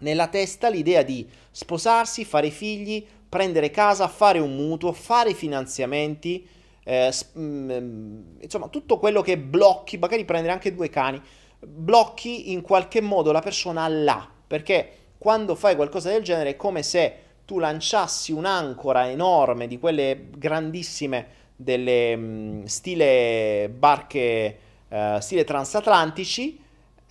nella 0.00 0.28
testa 0.28 0.68
l'idea 0.68 1.02
di 1.02 1.28
sposarsi, 1.50 2.24
fare 2.24 2.50
figli, 2.50 3.06
prendere 3.28 3.70
casa, 3.70 4.08
fare 4.08 4.38
un 4.38 4.54
mutuo, 4.54 4.92
fare 4.92 5.34
finanziamenti, 5.34 6.46
eh, 6.84 7.12
mh, 7.32 7.40
mm, 7.40 8.20
insomma 8.40 8.68
tutto 8.68 8.98
quello 8.98 9.22
che 9.22 9.38
blocchi, 9.38 9.98
magari 9.98 10.24
prendere 10.24 10.52
anche 10.52 10.74
due 10.74 10.88
cani, 10.88 11.20
blocchi 11.60 12.52
in 12.52 12.60
qualche 12.60 13.00
modo 13.00 13.32
la 13.32 13.40
persona 13.40 13.86
là, 13.88 14.28
perché 14.46 14.90
quando 15.18 15.54
fai 15.54 15.74
qualcosa 15.74 16.10
del 16.10 16.22
genere 16.22 16.50
è 16.50 16.56
come 16.56 16.82
se 16.82 17.18
tu 17.44 17.58
lanciassi 17.58 18.32
un'ancora 18.32 19.08
enorme 19.10 19.66
di 19.66 19.78
quelle 19.78 20.28
grandissime 20.36 21.42
delle 21.64 22.14
mh, 22.14 22.64
stile 22.66 23.68
barche 23.76 24.58
uh, 24.88 25.18
stile 25.18 25.44
transatlantici 25.44 26.60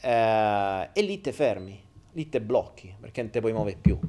uh, 0.01 0.07
e 0.07 1.01
lì 1.01 1.19
te 1.19 1.33
fermi, 1.33 1.81
lì 2.11 2.29
te 2.29 2.39
blocchi 2.39 2.95
perché 3.01 3.21
non 3.23 3.31
te 3.31 3.39
puoi 3.39 3.51
muovere 3.51 3.77
più. 3.81 3.99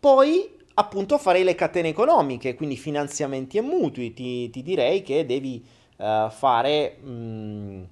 Poi 0.00 0.50
appunto 0.74 1.18
farei 1.18 1.44
le 1.44 1.54
catene 1.54 1.88
economiche, 1.88 2.54
quindi 2.54 2.76
finanziamenti 2.76 3.58
e 3.58 3.62
mutui. 3.62 4.12
Ti, 4.12 4.48
ti 4.50 4.62
direi 4.62 5.02
che 5.02 5.26
devi 5.26 5.64
uh, 5.96 6.30
fare. 6.30 6.96
Mh, 6.96 7.86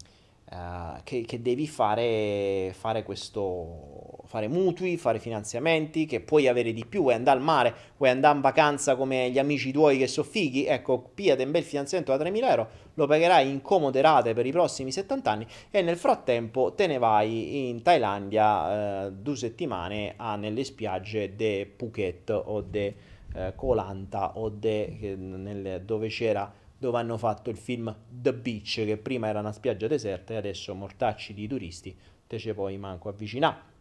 che, 1.05 1.23
che, 1.23 1.41
devi 1.41 1.67
fare, 1.67 2.75
fare 2.79 3.03
questo, 3.05 3.92
fare 4.33 4.49
mutui, 4.49 4.97
fare 4.97 5.19
finanziamenti, 5.19 6.07
che 6.07 6.21
puoi 6.21 6.49
avere 6.49 6.73
di 6.73 6.87
più, 6.87 7.03
vuoi 7.03 7.13
andare 7.13 7.37
al 7.37 7.45
mare, 7.45 7.75
vuoi 7.99 8.09
andare 8.09 8.35
in 8.35 8.41
vacanza 8.41 8.97
come 8.97 9.31
gli 9.31 9.39
amici 9.39 9.71
tuoi 9.73 9.99
che 9.99 10.07
sono 10.07 10.27
fighi, 10.27 10.65
ecco, 10.65 11.11
piate 11.15 11.45
un 11.45 11.51
bel 11.51 11.63
finanziamento 11.63 12.17
da 12.17 12.25
3.000 12.25 12.49
euro, 12.49 12.69
lo 12.95 13.07
pagherai 13.07 13.51
in 13.51 13.61
comode 13.61 14.01
rate 14.01 14.33
per 14.33 14.47
i 14.47 14.51
prossimi 14.51 14.91
70 14.91 15.31
anni 15.31 15.47
e 15.71 15.83
nel 15.83 15.99
frattempo 15.99 16.73
te 16.73 16.87
ne 16.87 16.97
vai 16.97 17.69
in 17.69 17.83
Thailandia 17.83 19.05
uh, 19.05 19.13
due 19.13 19.37
settimane 19.37 20.15
a, 20.17 20.37
nelle 20.37 20.65
spiagge 20.65 21.37
de 21.37 21.71
Phuket 21.77 22.31
o 22.31 22.63
de 22.63 22.95
uh, 23.35 23.55
Koh 23.55 23.75
Lanta 23.75 24.39
o 24.39 24.49
de, 24.49 25.15
nel, 25.15 25.83
dove 25.85 26.09
c'era 26.09 26.51
dove 26.79 26.97
hanno 26.97 27.19
fatto 27.19 27.51
il 27.51 27.59
film 27.59 27.95
The 28.09 28.33
Beach, 28.33 28.83
che 28.87 28.97
prima 28.97 29.29
era 29.29 29.41
una 29.41 29.53
spiaggia 29.53 29.87
deserta 29.87 30.33
e 30.33 30.37
adesso 30.37 30.75
mortacci 30.75 31.35
di 31.35 31.47
turisti, 31.47 31.95
te 32.27 32.39
ce 32.39 32.55
puoi 32.55 32.79
manco 32.79 33.11
avvicinare. 33.11 33.72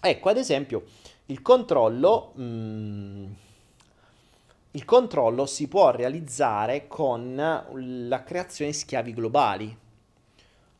Ecco, 0.00 0.28
ad 0.28 0.36
esempio, 0.36 0.84
il 1.26 1.42
controllo, 1.42 2.32
mm, 2.38 3.26
il 4.72 4.84
controllo 4.84 5.44
si 5.44 5.66
può 5.66 5.90
realizzare 5.90 6.86
con 6.86 7.34
la 7.34 8.22
creazione 8.22 8.70
di 8.70 8.76
schiavi 8.76 9.12
globali, 9.12 9.76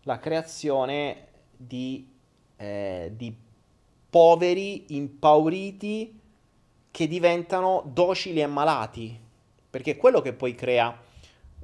la 0.02 0.18
creazione 0.18 1.26
di, 1.56 2.08
eh, 2.56 3.12
di 3.14 3.34
poveri, 4.08 4.94
impauriti, 4.94 6.20
che 6.90 7.06
diventano 7.08 7.82
docili 7.92 8.40
e 8.40 8.46
malati, 8.46 9.18
perché 9.68 9.92
è 9.92 9.96
quello 9.96 10.20
che 10.20 10.32
poi 10.32 10.54
crea 10.54 10.96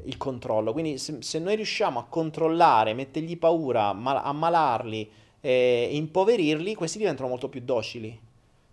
il 0.04 0.16
controllo. 0.16 0.72
Quindi 0.72 0.98
se, 0.98 1.22
se, 1.22 1.38
noi 1.38 1.56
riusciamo 1.56 2.00
a 2.00 2.04
controllare, 2.04 2.94
mettergli 2.94 3.38
paura, 3.38 3.92
mal- 3.92 4.20
ammalarli 4.22 5.10
e 5.44 5.90
impoverirli, 5.92 6.74
questi 6.74 6.96
diventano 6.96 7.28
molto 7.28 7.50
più 7.50 7.60
docili. 7.60 8.18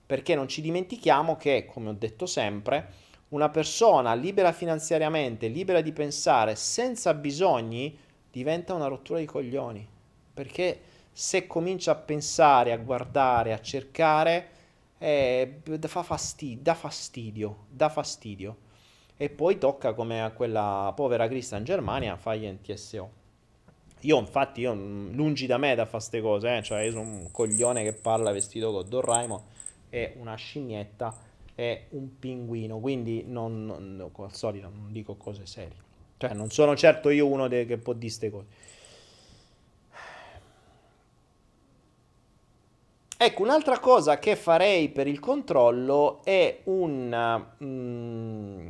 Perché 0.05 0.35
non 0.35 0.47
ci 0.47 0.61
dimentichiamo 0.61 1.35
che, 1.35 1.65
come 1.65 1.89
ho 1.89 1.93
detto 1.93 2.25
sempre, 2.25 2.93
una 3.29 3.49
persona 3.49 4.13
libera 4.13 4.53
finanziariamente, 4.53 5.49
libera 5.49 5.81
di 5.81 5.91
pensare, 5.91 6.55
senza 6.55 7.13
bisogni, 7.13 7.97
diventa 8.31 8.73
una 8.73 8.87
rottura 8.87 9.19
di 9.19 9.25
coglioni. 9.25 9.85
Perché 10.33 10.79
se 11.11 11.45
comincia 11.45 11.91
a 11.91 11.95
pensare, 11.95 12.71
a 12.71 12.77
guardare, 12.77 13.51
a 13.51 13.59
cercare, 13.59 14.47
eh, 14.97 15.59
fa 15.81 16.03
fastidio, 16.03 16.63
dà 16.63 16.73
fastidio, 16.73 17.65
dà 17.69 17.89
fastidio 17.89 18.57
e 19.17 19.29
poi 19.29 19.57
tocca 19.57 19.93
come 19.93 20.23
a 20.23 20.31
quella 20.31 20.93
povera 20.95 21.27
Crista 21.27 21.57
in 21.57 21.65
Germania 21.65 22.15
fargli 22.15 22.45
un 22.45 22.61
TSO. 22.61 23.20
Io 24.01 24.17
infatti, 24.17 24.61
io, 24.61 24.73
lungi 24.73 25.45
da 25.45 25.57
me 25.57 25.75
da 25.75 25.85
fare 25.85 25.97
queste 25.97 26.21
cose, 26.21 26.57
eh? 26.57 26.63
cioè 26.63 26.81
io 26.81 26.91
sono 26.91 27.03
un 27.03 27.31
coglione 27.31 27.83
che 27.83 27.93
parla 27.93 28.31
vestito 28.31 28.71
con 28.71 28.87
Dorraimo 28.87 29.45
e 29.89 30.15
una 30.17 30.35
scimmietta 30.35 31.15
e 31.53 31.85
un 31.89 32.17
pinguino, 32.17 32.79
quindi 32.79 33.23
non, 33.27 33.65
non, 33.65 34.11
al 34.15 34.33
solito 34.33 34.69
non 34.73 34.91
dico 34.91 35.15
cose 35.15 35.45
serie. 35.45 35.89
Cioè 36.17 36.33
non 36.33 36.49
sono 36.49 36.75
certo 36.75 37.09
io 37.09 37.27
uno 37.27 37.47
de- 37.47 37.65
che 37.65 37.77
può 37.77 37.93
dire 37.93 38.07
queste 38.07 38.29
cose. 38.29 38.45
Ecco, 43.17 43.43
un'altra 43.43 43.77
cosa 43.77 44.17
che 44.17 44.35
farei 44.35 44.89
per 44.89 45.05
il 45.05 45.19
controllo 45.19 46.23
è 46.23 46.61
un... 46.63 47.45
Mm, 47.63 48.67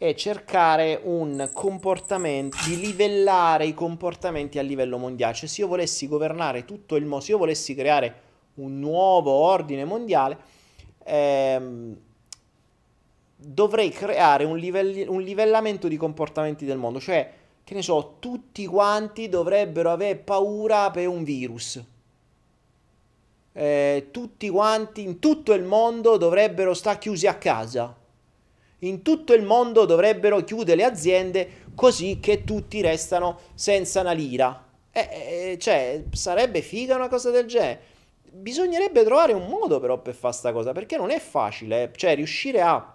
è 0.00 0.14
cercare 0.14 0.98
un 1.04 1.50
comportamento, 1.52 2.56
di 2.66 2.80
livellare 2.80 3.66
i 3.66 3.74
comportamenti 3.74 4.58
a 4.58 4.62
livello 4.62 4.96
mondiale. 4.96 5.34
Cioè 5.34 5.46
se 5.46 5.60
io 5.60 5.66
volessi 5.66 6.08
governare 6.08 6.64
tutto 6.64 6.96
il 6.96 7.04
mondo, 7.04 7.22
se 7.22 7.32
io 7.32 7.36
volessi 7.36 7.74
creare 7.74 8.14
un 8.54 8.78
nuovo 8.78 9.30
ordine 9.30 9.84
mondiale, 9.84 10.38
ehm, 11.04 11.94
dovrei 13.36 13.90
creare 13.90 14.44
un, 14.44 14.56
livelli, 14.56 15.04
un 15.06 15.20
livellamento 15.20 15.86
di 15.86 15.98
comportamenti 15.98 16.64
del 16.64 16.78
mondo. 16.78 16.98
Cioè, 16.98 17.32
che 17.62 17.74
ne 17.74 17.82
so, 17.82 18.16
tutti 18.20 18.64
quanti 18.64 19.28
dovrebbero 19.28 19.90
avere 19.90 20.16
paura 20.16 20.90
per 20.90 21.08
un 21.08 21.24
virus. 21.24 21.84
Eh, 23.52 24.08
tutti 24.10 24.48
quanti 24.48 25.02
in 25.02 25.18
tutto 25.18 25.52
il 25.52 25.64
mondo 25.64 26.16
dovrebbero 26.16 26.72
stare 26.72 26.96
chiusi 26.96 27.26
a 27.26 27.34
casa 27.34 27.98
in 28.80 29.02
tutto 29.02 29.34
il 29.34 29.42
mondo 29.42 29.84
dovrebbero 29.84 30.42
chiudere 30.44 30.76
le 30.76 30.84
aziende 30.84 31.50
così 31.74 32.18
che 32.20 32.44
tutti 32.44 32.80
restano 32.80 33.38
senza 33.54 34.00
una 34.00 34.12
lira. 34.12 34.66
Eh, 34.92 35.08
eh, 35.52 35.58
cioè, 35.58 36.04
sarebbe 36.12 36.62
figa 36.62 36.96
una 36.96 37.08
cosa 37.08 37.30
del 37.30 37.46
genere. 37.46 37.88
Bisognerebbe 38.32 39.02
trovare 39.04 39.32
un 39.32 39.46
modo 39.48 39.80
però 39.80 39.98
per 39.98 40.14
fare 40.14 40.32
questa 40.32 40.52
cosa, 40.52 40.72
perché 40.72 40.96
non 40.96 41.10
è 41.10 41.18
facile, 41.18 41.84
eh. 41.84 41.90
cioè 41.96 42.14
riuscire 42.14 42.60
a... 42.60 42.94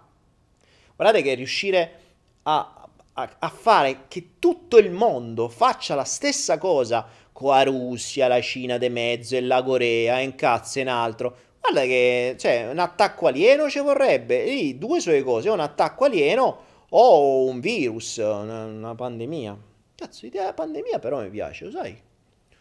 Guardate 0.94 1.22
che 1.22 1.34
riuscire 1.34 2.00
a, 2.44 2.88
a, 3.12 3.36
a 3.38 3.48
fare 3.48 4.04
che 4.08 4.30
tutto 4.38 4.78
il 4.78 4.90
mondo 4.90 5.48
faccia 5.48 5.94
la 5.94 6.04
stessa 6.04 6.58
cosa 6.58 7.06
con 7.32 7.50
la 7.50 7.64
Russia, 7.64 8.28
la 8.28 8.40
Cina 8.40 8.78
de 8.78 8.88
mezzo 8.88 9.36
e 9.36 9.42
la 9.42 9.62
Corea, 9.62 10.20
in 10.20 10.34
cazzo 10.36 10.78
e 10.78 10.82
in 10.82 10.88
altro, 10.88 11.36
Guarda 11.68 11.84
che 11.88 12.36
cioè, 12.38 12.68
un 12.70 12.78
attacco 12.78 13.26
alieno 13.26 13.68
ci 13.68 13.80
vorrebbe. 13.80 14.44
Lì 14.44 14.78
due 14.78 15.00
sue 15.00 15.22
cose, 15.24 15.48
un 15.48 15.58
attacco 15.58 16.04
alieno 16.04 16.64
o 16.90 17.44
un 17.44 17.58
virus, 17.58 18.18
una, 18.18 18.66
una 18.66 18.94
pandemia. 18.94 19.58
Cazzo, 19.96 20.20
l'idea 20.22 20.42
della 20.42 20.54
pandemia 20.54 21.00
però 21.00 21.20
mi 21.22 21.30
piace, 21.30 21.64
lo 21.64 21.70
sai? 21.72 22.00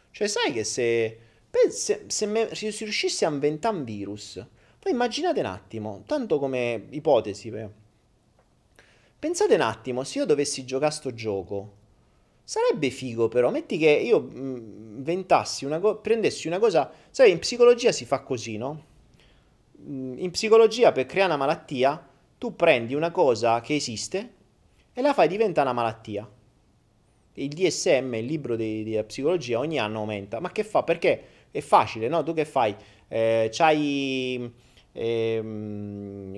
Cioè, 0.09 0.27
sai 0.27 0.51
che 0.51 0.63
se, 0.63 1.19
se, 1.69 2.05
se, 2.07 2.25
me, 2.25 2.55
se 2.55 2.71
si 2.71 2.83
riuscisse 2.83 3.25
a 3.25 3.29
inventare 3.29 3.75
un 3.75 3.83
virus, 3.83 4.43
poi 4.79 4.91
immaginate 4.91 5.39
un 5.41 5.45
attimo, 5.45 6.03
tanto 6.07 6.39
come 6.39 6.87
ipotesi, 6.89 7.53
Pensate 9.19 9.55
un 9.55 9.61
attimo, 9.61 10.03
se 10.03 10.19
io 10.19 10.25
dovessi 10.25 10.65
giocare 10.65 10.91
sto 10.91 11.13
gioco, 11.13 11.73
sarebbe 12.43 12.89
figo 12.89 13.27
però, 13.27 13.49
metti 13.51 13.77
che 13.77 13.89
io 13.89 14.21
mh, 14.21 14.95
inventassi 14.97 15.65
una 15.65 15.79
cosa, 15.79 15.97
prendessi 15.97 16.47
una 16.47 16.59
cosa, 16.59 16.91
sai, 17.11 17.31
in 17.31 17.39
psicologia 17.39 17.91
si 17.91 18.05
fa 18.05 18.21
così, 18.21 18.57
no? 18.57 18.93
In 19.87 20.29
psicologia 20.31 20.91
per 20.91 21.05
creare 21.05 21.33
una 21.33 21.37
malattia, 21.37 22.07
tu 22.37 22.55
prendi 22.55 22.93
una 22.93 23.11
cosa 23.11 23.61
che 23.61 23.75
esiste 23.75 24.33
e 24.93 25.01
la 25.01 25.13
fai 25.13 25.27
diventare 25.27 25.69
una 25.69 25.79
malattia. 25.79 26.29
Il 27.37 27.49
DSM, 27.49 28.13
il 28.15 28.25
libro 28.25 28.55
di, 28.55 28.83
di 28.83 29.01
psicologia, 29.05 29.59
ogni 29.59 29.77
anno 29.77 29.99
aumenta. 29.99 30.39
Ma 30.39 30.51
che 30.51 30.63
fa? 30.63 30.83
Perché 30.83 31.23
è 31.51 31.61
facile, 31.61 32.07
no? 32.07 32.23
Tu 32.23 32.33
che 32.33 32.45
fai? 32.45 32.75
Eh, 33.07 33.49
c'hai, 33.51 34.51
eh, 34.91 35.39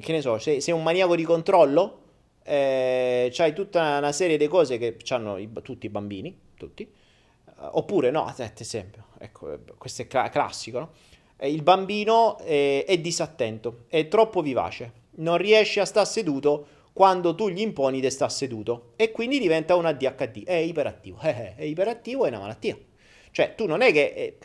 che 0.02 0.12
ne 0.12 0.22
so, 0.22 0.38
sei, 0.40 0.60
sei 0.60 0.74
un 0.74 0.84
maniaco 0.84 1.16
di 1.16 1.24
controllo? 1.24 2.06
eh, 2.50 3.30
c'hai 3.32 3.54
tutta 3.54 3.98
una 3.98 4.14
serie 4.14 4.38
di 4.38 4.48
cose 4.48 4.78
che 4.78 4.98
hanno 5.10 5.38
tutti 5.62 5.86
i 5.86 5.90
bambini, 5.90 6.36
tutti. 6.56 6.90
Uh, 7.44 7.70
oppure, 7.72 8.10
no, 8.10 8.26
ad 8.26 8.54
esempio, 8.58 9.08
ecco, 9.20 9.52
eh, 9.52 9.60
questo 9.78 10.04
è 10.04 10.08
cl- 10.08 10.30
classico, 10.30 10.80
no? 10.80 10.92
Eh, 11.38 11.52
il 11.52 11.64
bambino 11.64 12.38
è, 12.40 12.84
è 12.86 12.98
disattento, 12.98 13.86
è 13.88 14.08
troppo 14.08 14.42
vivace, 14.42 14.92
non 15.18 15.38
riesce 15.38 15.80
a 15.80 15.86
stare 15.86 16.06
seduto 16.06 16.68
quando 16.94 17.36
tu 17.36 17.50
gli 17.50 17.62
imponi 17.62 18.00
di 18.00 18.10
stare 18.10 18.32
seduto 18.32 18.94
e 18.96 19.12
quindi 19.12 19.40
diventa 19.40 19.76
un 19.76 19.86
ADHD, 19.86 20.44
è 20.46 20.56
iperattivo, 20.56 21.20
è 21.22 21.54
iperattivo, 21.60 22.26
è 22.26 22.30
una 22.30 22.40
malattia. 22.40 22.78
Cioè, 23.32 23.54
tu 23.54 23.68
non 23.68 23.82
è 23.82 23.92
che, 23.92 24.14
eh, 24.16 24.38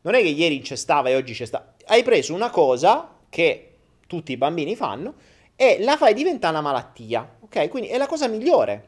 non 0.00 0.14
è 0.14 0.22
che 0.22 0.28
ieri 0.28 0.60
c'è 0.60 0.74
stava 0.74 1.10
e 1.10 1.16
oggi 1.16 1.34
c'è 1.34 1.44
sta, 1.44 1.74
hai 1.86 2.02
preso 2.02 2.34
una 2.34 2.48
cosa 2.50 3.16
che 3.28 3.74
tutti 4.06 4.32
i 4.32 4.38
bambini 4.38 4.74
fanno 4.74 5.14
e 5.54 5.78
la 5.80 5.96
fai 5.98 6.14
diventare 6.14 6.54
una 6.54 6.62
malattia, 6.62 7.36
ok? 7.40 7.68
Quindi 7.68 7.90
è 7.90 7.98
la 7.98 8.06
cosa 8.06 8.26
migliore, 8.26 8.82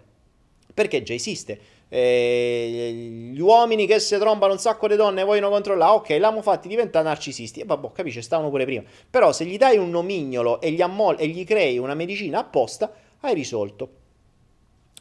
perché 0.72 1.02
già 1.02 1.12
esiste. 1.12 1.60
Eh, 1.92 3.32
gli 3.34 3.40
uomini 3.40 3.84
che 3.84 3.98
si 3.98 4.16
trombano 4.16 4.52
un 4.52 4.60
sacco 4.60 4.86
di 4.86 4.94
donne 4.94 5.22
e 5.22 5.24
vogliono 5.24 5.50
controllare, 5.50 5.92
ok, 5.96 6.08
l'hanno 6.20 6.40
fatti 6.40 6.68
diventare 6.68 7.04
narcisisti. 7.04 7.60
E 7.60 7.64
vabbè, 7.64 7.90
capisci, 7.92 8.22
stavano 8.22 8.48
pure 8.48 8.64
prima. 8.64 8.84
Però 9.10 9.32
se 9.32 9.44
gli 9.44 9.58
dai 9.58 9.76
un 9.76 9.90
nomignolo 9.90 10.60
e 10.60 10.70
gli, 10.70 10.80
ammol- 10.80 11.16
e 11.18 11.26
gli 11.26 11.44
crei 11.44 11.78
una 11.78 11.94
medicina 11.94 12.38
apposta, 12.38 12.92
hai 13.20 13.34
risolto. 13.34 13.88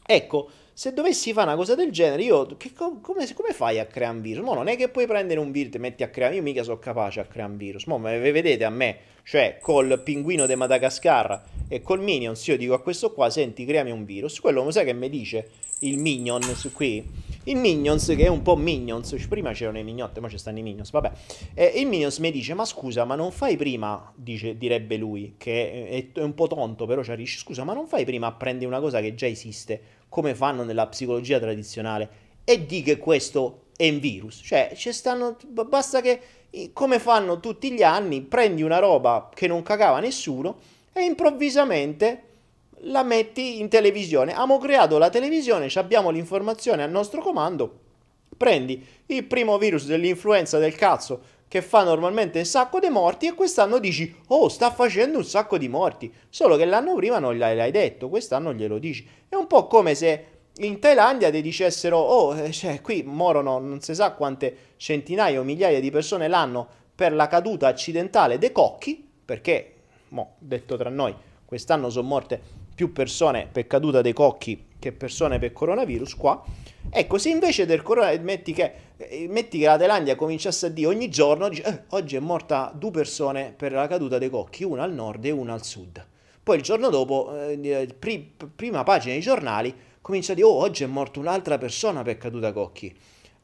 Ecco, 0.05 0.49
se 0.79 0.93
dovessi 0.93 1.33
fare 1.33 1.47
una 1.47 1.57
cosa 1.57 1.75
del 1.75 1.91
genere, 1.91 2.23
io 2.23 2.45
che, 2.55 2.71
come, 2.71 3.01
come, 3.01 3.51
fai 3.51 3.79
a 3.79 3.85
creare 3.85 4.15
un 4.15 4.21
virus? 4.21 4.45
Mo 4.45 4.53
non 4.53 4.69
è 4.69 4.77
che 4.77 4.87
puoi 4.87 5.07
prendere 5.07 5.37
un 5.37 5.51
virus 5.51 5.75
e 5.75 5.77
metti 5.77 6.03
a 6.03 6.07
creare. 6.07 6.35
Io 6.35 6.41
mica 6.41 6.63
sono 6.63 6.79
capace 6.79 7.19
a 7.19 7.25
creare 7.25 7.51
un 7.51 7.57
virus. 7.57 7.83
Mo 7.83 7.99
vedete 7.99 8.63
a 8.63 8.69
me, 8.69 8.97
cioè 9.23 9.57
col 9.59 9.99
pinguino 10.01 10.45
di 10.45 10.55
Madagascar 10.55 11.43
e 11.67 11.81
col 11.81 12.01
Minions, 12.01 12.47
io 12.47 12.55
dico 12.55 12.75
a 12.75 12.81
questo 12.81 13.11
qua: 13.11 13.29
Senti, 13.29 13.65
creami 13.65 13.91
un 13.91 14.05
virus. 14.05 14.39
Quello 14.39 14.63
lo 14.63 14.71
sai 14.71 14.85
che 14.85 14.93
mi 14.93 15.09
dice 15.09 15.49
il 15.79 15.97
Minions 15.97 16.69
qui? 16.73 17.05
Il 17.43 17.57
Minions, 17.57 18.05
che 18.15 18.23
è 18.23 18.29
un 18.29 18.41
po' 18.41 18.55
Minions, 18.55 19.13
prima 19.27 19.51
c'erano 19.51 19.79
i 19.79 19.83
mignotte, 19.83 20.19
ora 20.19 20.29
ci 20.29 20.37
stanno 20.37 20.59
i 20.59 20.61
Minions, 20.61 20.91
vabbè. 20.91 21.11
E 21.55 21.73
il 21.75 21.87
Minions 21.87 22.19
mi 22.19 22.31
dice: 22.31 22.53
Ma 22.53 22.63
scusa, 22.63 23.03
ma 23.03 23.15
non 23.15 23.31
fai 23.33 23.57
prima, 23.57 24.13
dice, 24.15 24.57
direbbe 24.57 24.95
lui, 24.95 25.33
che 25.37 25.89
è, 26.13 26.19
è 26.19 26.23
un 26.23 26.35
po' 26.35 26.47
tonto, 26.47 26.85
però 26.85 27.03
ci 27.03 27.13
dice: 27.17 27.37
Scusa, 27.37 27.65
ma 27.65 27.73
non 27.73 27.85
fai 27.85 28.05
prima 28.05 28.27
a 28.27 28.31
prendere 28.31 28.67
una 28.67 28.79
cosa 28.79 29.01
che 29.01 29.13
già 29.13 29.27
esiste? 29.27 29.98
Come 30.09 30.35
fanno 30.35 30.63
nella 30.63 30.87
psicologia 30.87 31.39
tradizionale, 31.39 32.09
e 32.43 32.65
di 32.65 32.81
che 32.81 32.97
questo 32.97 33.67
è 33.77 33.87
un 33.87 33.99
virus. 33.99 34.41
Cioè, 34.43 34.73
ci 34.75 34.91
stanno, 34.91 35.37
basta 35.47 36.01
che, 36.01 36.19
come 36.73 36.99
fanno 36.99 37.39
tutti 37.39 37.71
gli 37.71 37.83
anni, 37.83 38.21
prendi 38.21 38.63
una 38.63 38.79
roba 38.79 39.29
che 39.33 39.47
non 39.47 39.61
cagava 39.61 39.99
nessuno 39.99 40.57
e 40.91 41.03
improvvisamente 41.03 42.23
la 42.83 43.03
metti 43.03 43.59
in 43.59 43.69
televisione. 43.69 44.31
Abbiamo 44.31 44.57
creato 44.57 44.97
la 44.97 45.09
televisione, 45.09 45.69
abbiamo 45.75 46.09
l'informazione 46.09 46.81
al 46.81 46.89
nostro 46.89 47.21
comando, 47.21 47.79
prendi 48.35 48.83
il 49.07 49.23
primo 49.25 49.57
virus 49.57 49.85
dell'influenza 49.85 50.57
del 50.57 50.75
cazzo 50.75 51.21
che 51.49 51.63
fa 51.63 51.83
normalmente 51.83 52.39
un 52.39 52.45
sacco 52.45 52.79
di 52.79 52.89
morti 52.89 53.25
e 53.25 53.33
quest'anno 53.33 53.79
dici 53.79 54.15
oh 54.27 54.47
sta 54.47 54.71
facendo 54.71 55.17
un 55.17 55.25
sacco 55.25 55.57
di 55.57 55.67
morti. 55.67 56.13
Solo 56.29 56.55
che 56.55 56.63
l'anno 56.63 56.95
prima 56.95 57.17
non 57.17 57.33
gliel'hai 57.33 57.71
detto 57.71 58.07
quest'anno 58.07 58.53
glielo 58.53 58.77
dici. 58.77 59.05
È 59.27 59.35
un 59.35 59.47
po' 59.47 59.65
come 59.65 59.95
se 59.95 60.25
in 60.59 60.79
Thailandia 60.79 61.31
ti 61.31 61.41
dicessero 61.41 61.97
oh 61.97 62.37
eh, 62.37 62.51
cioè, 62.51 62.81
qui 62.81 63.03
morono 63.03 63.59
non 63.59 63.81
si 63.81 63.95
sa 63.95 64.11
quante 64.11 64.73
centinaia 64.77 65.39
o 65.39 65.43
migliaia 65.43 65.79
di 65.79 65.89
persone 65.89 66.27
l'anno 66.27 66.67
per 66.93 67.13
la 67.13 67.27
caduta 67.27 67.67
accidentale 67.67 68.37
dei 68.37 68.51
cocchi 68.51 69.07
perché 69.23 69.73
mo, 70.09 70.35
detto 70.39 70.75
tra 70.75 70.89
noi 70.89 71.15
quest'anno 71.45 71.89
sono 71.89 72.07
morte 72.07 72.41
più 72.75 72.91
persone 72.91 73.47
per 73.49 73.67
caduta 73.67 74.01
dei 74.01 74.13
cocchi 74.13 74.67
che 74.77 74.91
persone 74.91 75.39
per 75.39 75.53
coronavirus 75.53 76.15
qua 76.15 76.43
Ecco, 76.91 77.17
se 77.17 77.29
invece 77.29 77.65
del 77.65 77.81
coronavirus 77.81 78.23
metti 78.23 78.53
che, 78.53 78.73
eh, 78.97 79.27
metti 79.29 79.59
che 79.59 79.65
la 79.65 79.77
Thailandia 79.77 80.15
cominciasse 80.15 80.67
a 80.67 80.69
dire 80.69 80.87
ogni 80.87 81.09
giorno, 81.09 81.49
dice, 81.49 81.63
eh, 81.63 81.83
oggi 81.89 82.15
è 82.15 82.19
morta 82.19 82.73
due 82.75 82.91
persone 82.91 83.53
per 83.55 83.71
la 83.73 83.87
caduta 83.87 84.17
dei 84.17 84.29
cocchi, 84.29 84.63
una 84.63 84.83
al 84.83 84.93
nord 84.93 85.25
e 85.25 85.31
una 85.31 85.53
al 85.53 85.63
sud. 85.63 86.03
Poi 86.41 86.57
il 86.57 86.63
giorno 86.63 86.89
dopo, 86.89 87.31
eh, 87.37 87.87
pri- 87.97 88.33
prima 88.55 88.83
pagina 88.83 89.13
dei 89.13 89.21
giornali, 89.21 89.73
comincia 90.01 90.31
a 90.31 90.35
dire, 90.35 90.47
oh, 90.47 90.55
oggi 90.55 90.83
è 90.83 90.87
morta 90.87 91.19
un'altra 91.19 91.59
persona 91.59 92.01
per 92.01 92.17
caduta 92.17 92.51
cocchi. 92.51 92.95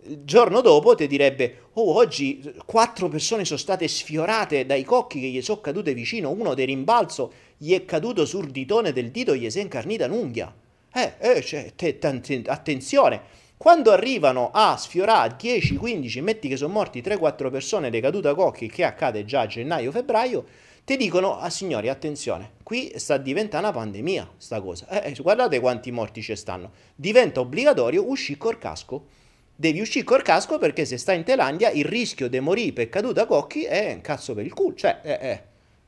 Il 0.07 0.21
giorno 0.23 0.61
dopo 0.61 0.95
ti 0.95 1.05
direbbe, 1.05 1.67
oh, 1.73 1.95
oggi 1.95 2.53
quattro 2.65 3.09
persone 3.09 3.45
sono 3.45 3.59
state 3.59 3.87
sfiorate 3.87 4.65
dai 4.65 4.83
cocchi 4.83 5.19
che 5.19 5.27
gli 5.27 5.41
sono 5.41 5.61
cadute 5.61 5.93
vicino, 5.93 6.31
uno 6.31 6.55
di 6.55 6.63
rimbalzo 6.63 7.31
gli 7.57 7.73
è 7.73 7.85
caduto 7.85 8.25
sul 8.25 8.49
ditone 8.49 8.91
del 8.91 9.11
dito 9.11 9.33
e 9.33 9.37
gli 9.37 9.49
si 9.49 9.59
è 9.59 9.61
incarnita 9.61 10.05
un'unghia. 10.05 10.53
Eh, 10.97 11.15
eh, 11.19 11.41
cioè, 11.41 11.73
te, 11.75 11.97
t- 11.99 12.47
attenzione, 12.47 13.21
quando 13.57 13.91
arrivano 13.91 14.51
a 14.53 14.77
sfiorare 14.77 15.35
10, 15.37 15.75
15, 15.75 16.21
metti 16.21 16.47
che 16.47 16.55
sono 16.55 16.71
morti 16.71 17.01
3-4 17.01 17.51
persone 17.51 17.89
decaduta 17.89 18.33
cocchi, 18.33 18.69
che 18.69 18.85
accade 18.85 19.25
già 19.25 19.41
a 19.41 19.45
gennaio-febbraio, 19.45 20.45
ti 20.85 20.95
dicono, 20.95 21.37
ah 21.37 21.49
signori, 21.49 21.89
attenzione, 21.89 22.51
qui 22.63 22.93
sta 22.95 23.17
diventando 23.17 23.67
una 23.67 23.75
pandemia, 23.75 24.35
sta 24.37 24.61
cosa. 24.61 24.87
Eh, 24.87 25.11
eh, 25.11 25.21
guardate 25.21 25.59
quanti 25.59 25.91
morti 25.91 26.21
ci 26.21 26.33
stanno. 26.33 26.71
Diventa 26.95 27.41
obbligatorio 27.41 28.07
uscire 28.07 28.37
col 28.37 28.57
casco. 28.57 29.07
Devi 29.53 29.81
uscire 29.81 30.05
col 30.05 30.21
casco 30.21 30.57
perché 30.59 30.85
se 30.85 30.97
stai 30.97 31.17
in 31.17 31.25
Thailandia 31.25 31.71
il 31.71 31.83
rischio 31.83 32.29
di 32.29 32.39
morire 32.39 32.71
per 32.71 32.87
caduta 32.87 33.25
cocchi 33.25 33.63
è 33.63 33.91
un 33.91 33.99
cazzo 33.99 34.33
per 34.33 34.45
il 34.45 34.53
culo. 34.53 34.75
Cioè, 34.75 35.01
eh, 35.03 35.17
eh, 35.19 35.43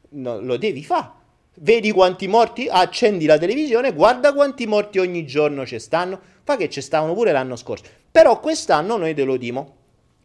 no, 0.09 0.41
lo 0.41 0.57
devi 0.57 0.83
fare. 0.83 1.11
Vedi 1.59 1.91
quanti 1.91 2.27
morti? 2.27 2.67
Accendi 2.69 3.25
la 3.25 3.39
televisione, 3.39 3.91
guarda 3.91 4.31
quanti 4.31 4.67
morti 4.67 4.99
ogni 4.99 5.25
giorno 5.25 5.65
ci 5.65 5.79
stanno. 5.79 6.19
Fa 6.43 6.55
che 6.55 6.69
ci 6.69 6.81
stavano 6.81 7.15
pure 7.15 7.31
l'anno 7.31 7.55
scorso. 7.55 7.83
Però 8.11 8.39
quest'anno 8.39 8.95
noi 8.95 9.15
te 9.15 9.23
lo 9.23 9.37
dimo. 9.37 9.75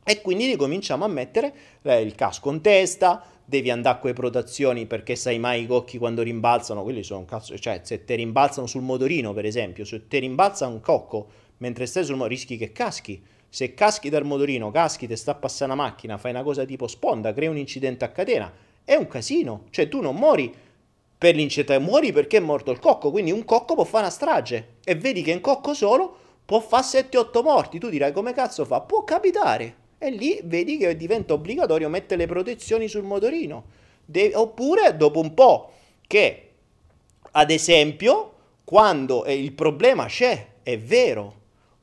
E 0.04 0.20
quindi 0.20 0.44
ricominciamo 0.44 1.06
a 1.06 1.09
mettere 1.09 1.54
eh, 1.82 2.02
il 2.02 2.14
casco 2.14 2.50
in 2.50 2.60
testa, 2.60 3.24
devi 3.46 3.70
andare 3.70 3.98
con 4.00 4.10
le 4.10 4.14
protezioni 4.14 4.84
perché 4.84 5.16
sai 5.16 5.38
mai 5.38 5.62
i 5.62 5.66
cocchi 5.66 5.96
quando 5.96 6.20
rimbalzano, 6.20 6.82
quelli 6.82 7.02
sono 7.02 7.20
un 7.20 7.24
cazzo, 7.24 7.56
cioè 7.56 7.80
se 7.82 8.04
te 8.04 8.16
rimbalzano 8.16 8.66
sul 8.66 8.82
motorino 8.82 9.32
per 9.32 9.44
esempio, 9.44 9.84
se 9.84 10.09
te 10.09 10.18
rimbalza 10.18 10.66
un 10.66 10.80
cocco 10.80 11.28
mentre 11.59 11.86
stai 11.86 12.02
sul 12.04 12.16
motorino 12.16 12.36
rischi 12.36 12.56
che 12.56 12.72
caschi, 12.72 13.22
se 13.48 13.74
caschi 13.74 14.09
dal 14.09 14.24
motorino, 14.24 14.72
caschi, 14.72 15.06
ti 15.06 15.16
sta 15.16 15.34
passando 15.34 15.74
una 15.74 15.82
macchina, 15.84 16.18
fai 16.18 16.32
una 16.32 16.42
cosa 16.42 16.64
tipo 16.64 16.88
sponda, 16.88 17.32
crei 17.32 17.48
un 17.48 17.56
incidente 17.56 18.04
a 18.04 18.09
catena, 18.10 18.52
è 18.84 18.96
un 18.96 19.06
casino, 19.06 19.66
cioè 19.70 19.88
tu 19.88 20.00
non 20.00 20.16
muori 20.16 20.52
per 21.23 21.36
l'incetta 21.36 21.78
muori 21.78 22.11
perché 22.11 22.39
è 22.39 22.40
morto 22.40 22.73
il 22.73 22.81
cocco, 22.81 23.12
quindi 23.12 23.31
un 23.31 23.44
cocco 23.44 23.74
può 23.74 23.85
fare 23.85 24.07
una 24.07 24.12
strage. 24.12 24.78
E 24.82 24.97
vedi 24.97 25.23
che 25.23 25.32
un 25.32 25.40
cocco 25.40 25.73
solo 25.73 26.16
può 26.44 26.59
fare 26.59 26.82
7-8 26.82 27.44
morti, 27.44 27.78
tu 27.78 27.89
dirai 27.89 28.11
come 28.11 28.32
cazzo 28.32 28.65
fa? 28.65 28.81
Può 28.81 29.05
capitare. 29.05 29.77
E 29.99 30.11
lì 30.11 30.40
vedi 30.43 30.78
che 30.78 30.97
diventa 30.97 31.35
obbligatorio 31.35 31.89
mettere 31.89 32.23
le 32.23 32.27
protezioni 32.27 32.89
sul 32.89 33.05
motorino, 33.05 33.66
De- 34.05 34.32
oppure 34.35 34.97
dopo 34.97 35.20
un 35.20 35.32
po' 35.32 35.70
che 36.09 36.49
ad 37.31 37.53
esempio 37.53 38.32
quando 38.65 39.24
eh, 39.24 39.40
il 39.40 39.53
problema 39.53 40.07
c'è, 40.07 40.44
è 40.65 40.77
vero, 40.77 41.35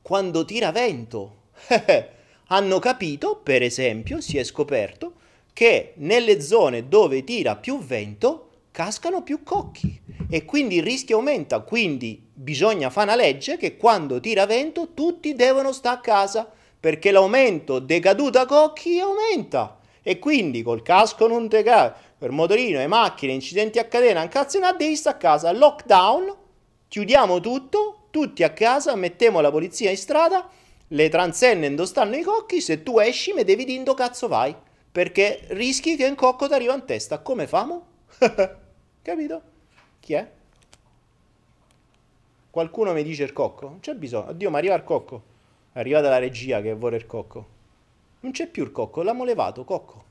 quando 0.02 0.44
tira 0.44 0.70
vento, 0.70 1.44
hanno 2.48 2.78
capito, 2.78 3.40
per 3.42 3.62
esempio, 3.62 4.20
si 4.20 4.36
è 4.36 4.44
scoperto 4.44 5.14
che 5.54 5.94
nelle 5.96 6.42
zone 6.42 6.88
dove 6.88 7.24
tira 7.24 7.56
più 7.56 7.78
vento 7.78 8.49
cascano 8.70 9.22
più 9.22 9.42
cocchi 9.42 10.00
e 10.28 10.44
quindi 10.44 10.76
il 10.76 10.82
rischio 10.82 11.16
aumenta. 11.16 11.60
Quindi 11.60 12.22
bisogna 12.32 12.90
fare 12.90 13.12
una 13.12 13.22
legge 13.22 13.56
che 13.56 13.76
quando 13.76 14.20
tira 14.20 14.46
vento 14.46 14.94
tutti 14.94 15.34
devono 15.34 15.72
stare 15.72 15.96
a 15.96 16.00
casa 16.00 16.50
perché 16.78 17.10
l'aumento 17.10 17.78
decaduta 17.78 18.46
cocchi 18.46 18.98
aumenta. 18.98 19.78
E 20.02 20.18
quindi 20.18 20.62
col 20.62 20.82
casco 20.82 21.26
non 21.26 21.48
te 21.48 21.62
cade, 21.62 21.94
per 22.16 22.30
motorino 22.30 22.80
e 22.80 22.86
macchine, 22.86 23.32
incidenti 23.32 23.78
a 23.78 23.84
catena, 23.84 24.26
cazzo 24.28 24.56
in 24.56 24.74
devi 24.78 24.96
stare 24.96 25.16
a 25.16 25.18
casa. 25.18 25.52
Lockdown, 25.52 26.34
chiudiamo 26.88 27.38
tutto, 27.40 28.06
tutti 28.10 28.42
a 28.42 28.50
casa, 28.50 28.94
mettiamo 28.94 29.40
la 29.40 29.50
polizia 29.50 29.90
in 29.90 29.98
strada, 29.98 30.48
le 30.88 31.08
transenne 31.10 31.74
dove 31.74 31.86
stanno 31.86 32.16
i 32.16 32.22
cocchi, 32.22 32.62
se 32.62 32.82
tu 32.82 32.98
esci 32.98 33.32
mi 33.34 33.44
devi 33.44 33.64
dire 33.64 33.94
cazzo 33.94 34.26
vai, 34.26 34.54
perché 34.90 35.44
rischi 35.48 35.96
che 35.96 36.06
un 36.06 36.14
cocco 36.14 36.48
ti 36.48 36.54
arriva 36.54 36.74
in 36.74 36.86
testa. 36.86 37.18
Come 37.20 37.46
famo? 37.46 37.86
Capito? 39.02 39.42
Chi 40.00 40.14
è? 40.14 40.30
Qualcuno 42.50 42.92
mi 42.92 43.02
dice 43.02 43.22
il 43.22 43.32
cocco? 43.32 43.68
Non 43.68 43.80
c'è 43.80 43.94
bisogno. 43.94 44.30
Oddio, 44.30 44.50
ma 44.50 44.58
arriva 44.58 44.74
il 44.74 44.84
cocco. 44.84 45.22
È 45.72 45.78
arrivata 45.78 46.08
la 46.08 46.18
regia 46.18 46.60
che 46.60 46.74
vuole 46.74 46.96
il 46.96 47.06
cocco. 47.06 47.58
Non 48.20 48.32
c'è 48.32 48.48
più 48.48 48.64
il 48.64 48.72
cocco, 48.72 49.02
l'abbiamo 49.02 49.24
levato, 49.24 49.64
cocco. 49.64 50.04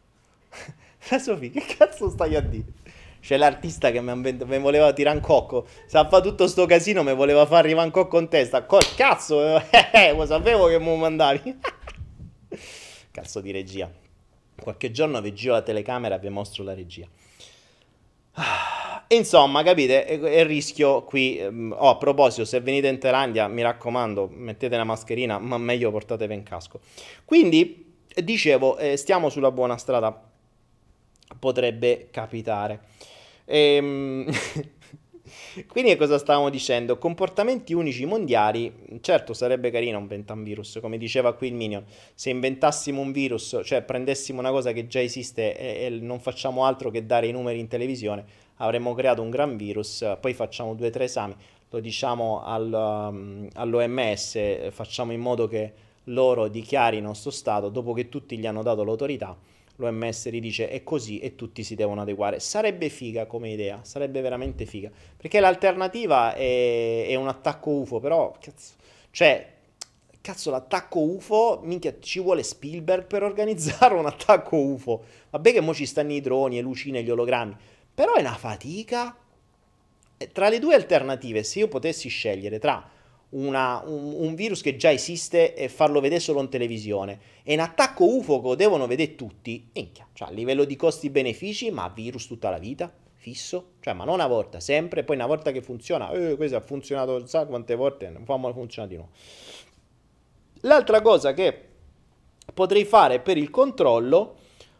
La 1.10 1.20
Sofì, 1.20 1.52
che 1.52 1.64
cazzo 1.78 2.10
stai 2.10 2.36
a 2.36 2.42
dire? 2.42 2.66
C'è 3.22 3.38
l'artista 3.38 3.92
che 3.92 4.02
mi 4.02 4.60
voleva 4.60 4.92
tirare 4.94 5.18
un 5.18 5.22
cocco. 5.22 5.68
Se 5.86 5.98
ha 5.98 6.08
fatto 6.08 6.30
tutto 6.30 6.48
sto 6.48 6.66
casino, 6.66 7.04
mi 7.04 7.14
voleva 7.14 7.46
far 7.46 7.60
arrivare 7.60 7.86
un 7.86 7.92
cocco 7.92 8.18
in 8.20 8.30
testa. 8.30 8.64
Col 8.64 8.96
cazzo, 8.96 9.60
eh, 9.94 10.14
lo 10.14 10.26
sapevo 10.26 10.68
che 10.68 10.80
mi 10.80 10.98
mandavi. 10.98 11.60
cazzo 13.12 13.42
di 13.42 13.52
regia. 13.52 13.92
Qualche 14.60 14.92
giorno 14.92 15.22
vi 15.22 15.34
giro 15.34 15.54
la 15.54 15.62
telecamera 15.62 16.16
e 16.16 16.20
vi 16.20 16.30
mostro 16.30 16.64
la 16.64 16.74
regia. 16.74 17.08
Insomma, 19.12 19.64
capite, 19.64 20.06
il 20.10 20.46
rischio 20.46 21.04
qui. 21.04 21.40
Oh, 21.42 21.90
a 21.90 21.98
proposito, 21.98 22.46
se 22.46 22.60
venite 22.62 22.88
in 22.88 23.00
Thailandia, 23.00 23.48
mi 23.48 23.62
raccomando, 23.62 24.30
mettete 24.32 24.78
la 24.78 24.84
mascherina, 24.84 25.40
ma 25.40 25.58
meglio 25.58 25.92
portatevi 25.92 26.34
in 26.34 26.44
casco. 26.44 26.80
Quindi, 27.26 27.96
dicevo, 28.16 28.78
eh, 28.78 28.98
stiamo 28.98 29.30
sulla 29.30 29.52
buona 29.52 29.78
strada. 29.78 30.28
Potrebbe 31.40 32.10
capitare. 32.12 32.82
Ehm... 33.46 34.30
Quindi 35.68 35.96
cosa 35.96 36.18
stavamo 36.18 36.50
dicendo? 36.50 36.98
Comportamenti 36.98 37.74
unici 37.74 38.06
mondiali, 38.06 38.72
certo 39.02 39.34
sarebbe 39.34 39.72
carino 39.72 39.98
inventare 39.98 40.38
un 40.38 40.46
virus, 40.46 40.78
come 40.82 40.98
diceva 40.98 41.34
qui 41.34 41.48
il 41.48 41.56
Minion, 41.56 41.84
se 42.14 42.30
inventassimo 42.30 43.02
un 43.02 43.12
virus, 43.12 43.60
cioè 43.64 43.82
prendessimo 43.82 44.40
una 44.40 44.52
cosa 44.52 44.72
che 44.72 44.88
già 44.88 45.02
esiste 45.02 45.58
e, 45.58 45.86
e 45.86 45.90
non 45.90 46.20
facciamo 46.20 46.66
altro 46.66 46.92
che 46.92 47.06
dare 47.06 47.28
i 47.28 47.32
numeri 47.32 47.60
in 47.60 47.68
televisione, 47.68 48.26
avremmo 48.58 48.94
creato 48.94 49.22
un 49.22 49.30
gran 49.30 49.58
virus, 49.58 50.06
poi 50.20 50.34
facciamo 50.34 50.76
due 50.76 50.88
o 50.88 50.92
tre 50.92 51.06
esami, 51.06 51.36
lo 51.70 51.80
diciamo 51.80 52.44
al, 52.44 52.72
um, 52.72 53.48
all'OMS, 53.54 54.70
facciamo 54.72 55.12
in 55.12 55.20
modo 55.20 55.48
che 55.48 55.74
loro 56.06 56.48
dichiarino 56.48 57.10
questo 57.10 57.32
stato 57.32 57.70
dopo 57.70 57.94
che 57.94 58.10
tutti 58.10 58.38
gli 58.38 58.46
hanno 58.46 58.64
dato 58.64 58.84
l'autorità 58.84 59.36
l'OMS 59.80 60.30
ridice 60.30 60.70
è 60.70 60.84
così 60.84 61.20
e 61.20 61.36
tutti 61.36 61.64
si 61.64 61.76
devono 61.76 62.02
adeguare. 62.02 62.40
Sarebbe 62.40 62.90
figa 62.90 63.26
come 63.26 63.50
idea, 63.50 63.80
sarebbe 63.84 64.22
veramente 64.22 64.66
figa. 64.66 64.92
Perché 65.16 65.40
l'alternativa 65.40 66.34
è, 66.34 67.08
è 67.08 67.16
un 67.16 67.28
attacco 67.28 67.72
UFO, 67.72 68.00
però, 68.00 68.36
cazzo, 68.40 68.74
cioè, 69.12 69.54
cazzo, 70.22 70.52
l'attacco 70.52 71.00
UFO, 71.00 71.62
minchia, 71.64 71.96
ci 72.00 72.20
vuole 72.20 72.44
Spielberg 72.44 73.06
per 73.06 73.24
organizzare 73.24 73.94
un 73.94 74.06
attacco 74.06 74.58
UFO. 74.58 75.04
Vabbè 75.30 75.54
che 75.54 75.62
mo 75.62 75.74
ci 75.74 75.86
stanno 75.86 76.14
i 76.14 76.22
droni, 76.22 76.56
le 76.56 76.62
lucine, 76.62 77.02
gli 77.02 77.10
ologrammi, 77.10 77.56
però 77.94 78.16
è 78.16 78.20
una 78.20 78.36
fatica. 78.36 79.16
Tra 80.34 80.50
le 80.50 80.60
due 80.60 80.76
alternative, 80.76 81.44
se 81.44 81.60
io 81.60 81.70
potessi 81.70 82.10
scegliere 82.10 82.60
tra 82.60 82.98
una, 83.30 83.84
un, 83.86 84.14
un, 84.18 84.36
virus 84.36 84.62
che 84.62 84.76
già 84.76 84.92
esiste 84.92 85.54
e 85.54 85.70
farlo 85.70 86.00
vedere 86.00 86.20
solo 86.20 86.42
in 86.42 86.50
televisione. 86.50 87.20
E 87.44 87.54
un 87.54 87.60
attacco 87.60 88.06
UFO 88.06 88.42
che 88.42 88.56
devono 88.56 88.88
vedere 88.88 89.16
tutti, 89.16 89.70
minchia, 89.74 90.08
cioè 90.14 90.30
a 90.30 90.32
livello 90.32 90.64
di 90.64 90.76
costi-benefici, 90.76 91.70
ma 91.72 91.90
virus 91.90 92.28
tutta 92.28 92.50
la 92.50 92.58
vita, 92.58 92.92
fisso, 93.16 93.74
cioè 93.82 93.94
ma 93.94 94.06
non 94.06 94.16
una 94.16 94.28
volta, 94.28 94.60
sempre, 94.60 95.04
poi 95.04 95.16
una 95.16 95.26
volta 95.26 95.52
che 95.52 95.62
funziona, 95.62 96.10
eh, 96.12 96.36
questo 96.36 96.56
ha 96.56 96.62
funzionato, 96.62 97.26
sa 97.28 97.46
quante 97.46 97.76
volte, 97.76 98.10
non 98.10 98.26
famolo 98.26 98.54
funzionare 98.54 98.94
di 98.94 98.98
nuovo. 99.00 99.14
L'altra 100.62 101.02
cosa 101.02 101.34
che 101.34 101.68
potrei 102.54 102.86
fare 102.86 103.20
per 103.20 103.38
il 103.38 103.50
controllo, 103.50 104.36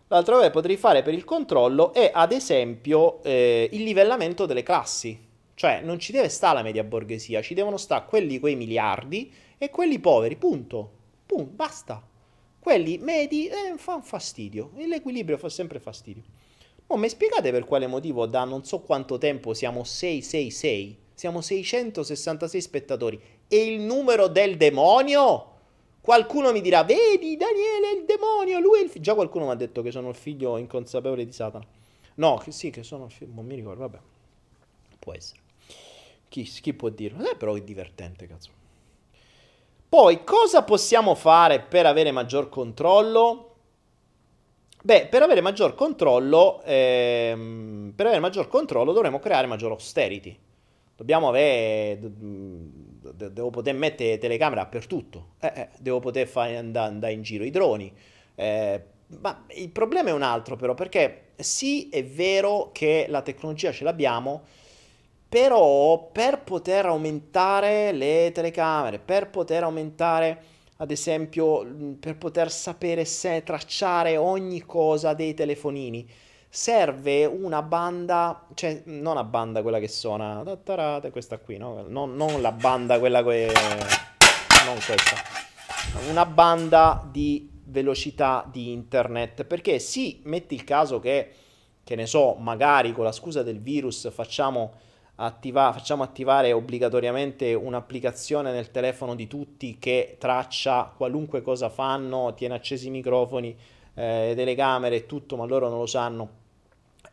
l'altra 0.08 0.34
cosa 0.36 0.48
che 0.48 0.54
potrei 0.54 0.78
fare 0.78 1.04
per 1.04 1.14
il 1.14 1.24
controllo 1.24 1.94
è 1.94 2.12
ad 2.14 2.32
esempio 2.32 3.22
eh, 3.24 3.70
il 3.72 3.84
livellamento 3.84 4.46
delle 4.46 4.64
classi 4.64 5.28
cioè 5.60 5.82
non 5.82 6.00
ci 6.00 6.14
deve 6.14 6.30
stare 6.30 6.56
la 6.56 6.64
media 6.64 6.86
borghesia, 6.86 7.42
ci 7.42 7.54
devono 7.54 7.76
stare 7.76 8.06
quelli 8.06 8.40
quei 8.40 8.56
miliardi 8.56 9.30
e 9.58 9.70
quelli 9.70 10.00
poveri, 10.00 10.38
punto. 10.38 10.90
Punto, 11.26 11.52
basta. 11.54 12.02
Quelli 12.58 12.98
medi 12.98 13.48
eh, 13.48 13.74
fanno 13.76 14.02
fastidio, 14.02 14.72
e 14.78 14.88
l'equilibrio 14.88 15.38
fa 15.38 15.50
sempre 15.50 15.82
fastidio. 15.82 16.24
Ma 16.88 16.96
mi 16.96 17.10
spiegate 17.10 17.52
per 17.52 17.66
quale 17.66 17.88
motivo 17.88 18.26
da 18.26 18.46
non 18.46 18.64
so 18.64 18.80
quanto 18.80 19.18
tempo 19.18 19.54
siamo 19.54 19.84
666, 19.84 20.98
siamo 21.14 21.42
666 21.42 22.62
spettatori 22.62 23.22
e 23.50 23.62
il 23.62 23.82
numero 23.82 24.28
del 24.28 24.56
demonio? 24.56 25.56
Qualcuno 26.00 26.54
mi 26.54 26.62
dirà, 26.62 26.86
vedi 26.86 27.36
Daniele 27.36 28.00
il 28.00 28.06
demonio, 28.06 28.60
lui 28.60 28.80
è 28.80 28.84
il 28.84 28.90
figlio. 28.90 29.04
Già 29.04 29.14
qualcuno 29.14 29.44
mi 29.44 29.52
ha 29.52 29.56
detto 29.56 29.82
che 29.82 29.92
sono 29.92 30.08
il 30.08 30.16
figlio 30.16 30.56
inconsapevole 30.56 31.26
di 31.26 31.34
Satana. 31.34 31.68
No, 32.16 32.38
che 32.38 32.54
sì, 32.54 32.70
che 32.70 32.84
sono 32.84 33.08
il 33.08 33.12
figlio, 33.12 33.34
non 33.34 33.46
mi 33.46 33.56
ricordo, 33.56 33.82
vabbè. 33.82 34.00
Può 35.00 35.14
essere. 35.14 35.48
Chi, 36.30 36.44
chi 36.44 36.74
può 36.74 36.90
dirlo? 36.90 37.30
Eh, 37.30 37.36
però 37.36 37.56
è 37.56 37.62
divertente, 37.62 38.28
cazzo. 38.28 38.52
Poi, 39.90 40.24
cosa 40.24 40.64
possiamo 40.64 41.16
fare 41.16 41.60
per 41.60 41.88
avere 41.88 42.12
maggior 42.12 42.48
controllo? 42.50 43.56
Beh, 44.82 45.08
per 45.08 45.24
avere 45.24 45.42
maggior 45.42 45.74
controllo, 45.76 46.62
ehm, 46.64 47.92
per 47.96 48.06
avere 48.06 48.22
maggior 48.22 48.48
controllo 48.48 48.94
dovremo 48.94 49.20
creare 49.20 49.48
maggior 49.48 49.72
austerity. 49.72 50.38
Dobbiamo 50.96 51.30
avere, 51.30 52.00
devo 52.00 53.50
poter 53.50 53.74
mettere 53.74 54.18
telecamere 54.18 54.62
dappertutto, 54.62 55.30
eh, 55.40 55.52
eh, 55.56 55.70
devo 55.80 56.00
poter 56.00 56.28
fare 56.28 56.58
andare, 56.58 56.88
andare 56.90 57.14
in 57.14 57.24
giro 57.24 57.44
i 57.44 57.50
droni. 57.50 57.92
Eh, 58.36 58.84
ma 59.22 59.46
il 59.56 59.70
problema 59.70 60.10
è 60.10 60.14
un 60.14 60.22
altro 60.22 60.56
però, 60.56 60.76
perché 60.76 61.32
sì, 61.38 61.90
è 61.90 62.04
vero 62.06 62.70
che 62.72 63.06
la 63.10 63.22
tecnologia 63.22 63.72
ce 63.72 63.84
l'abbiamo, 63.84 64.44
però 65.30 66.10
per 66.12 66.42
poter 66.42 66.88
aumentare 66.88 67.92
le 67.92 68.32
telecamere, 68.34 68.98
per 68.98 69.30
poter 69.30 69.64
aumentare 69.64 70.44
ad 70.82 70.92
esempio 70.92 71.66
per 72.00 72.18
poter 72.18 72.50
sapere 72.50 73.06
se 73.06 73.44
tracciare 73.44 74.18
ogni 74.18 74.62
cosa 74.62 75.14
dei 75.14 75.34
telefonini 75.34 76.08
serve 76.52 77.26
una 77.26 77.62
banda, 77.62 78.48
cioè 78.56 78.82
non 78.86 79.12
una 79.12 79.24
banda 79.24 79.62
quella 79.62 79.78
che 79.78 79.88
suona, 79.88 80.42
questa 81.12 81.38
qui, 81.38 81.58
no? 81.58 81.86
non, 81.88 82.16
non 82.16 82.42
la 82.42 82.52
banda 82.52 82.98
quella 82.98 83.24
che... 83.24 83.52
non 84.66 84.76
questa, 84.84 85.16
una 86.10 86.26
banda 86.26 87.08
di 87.10 87.48
velocità 87.66 88.48
di 88.52 88.72
internet, 88.72 89.44
perché 89.44 89.78
sì, 89.78 90.22
metti 90.24 90.56
il 90.56 90.64
caso 90.64 91.00
che, 91.00 91.32
che 91.84 91.96
ne 91.96 92.08
so, 92.08 92.34
magari 92.34 92.94
con 92.94 93.04
la 93.04 93.12
scusa 93.12 93.44
del 93.44 93.62
virus 93.62 94.12
facciamo 94.12 94.74
attiva- 95.22 95.74
facciamo 95.74 96.04
attivare 96.04 96.54
obbligatoriamente 96.54 97.54
un'applicazione 97.54 98.52
nel 98.52 98.72
telefono 98.72 99.16
di 99.16 99.28
tutti 99.28 99.78
che 99.78 100.16
traccia 100.18 100.94
qualunque 100.96 101.42
cosa 101.42 101.70
fanno, 101.70 102.34
tiene 102.36 102.56
accesi 102.56 102.88
i 102.88 102.92
microfoni, 102.92 103.56
eh, 103.96 104.34
telecamere 104.36 104.96
e 104.96 105.06
tutto, 105.06 105.36
ma 105.36 105.46
loro 105.46 105.68
non 105.70 105.80
lo 105.80 105.86
sanno. 105.86 106.38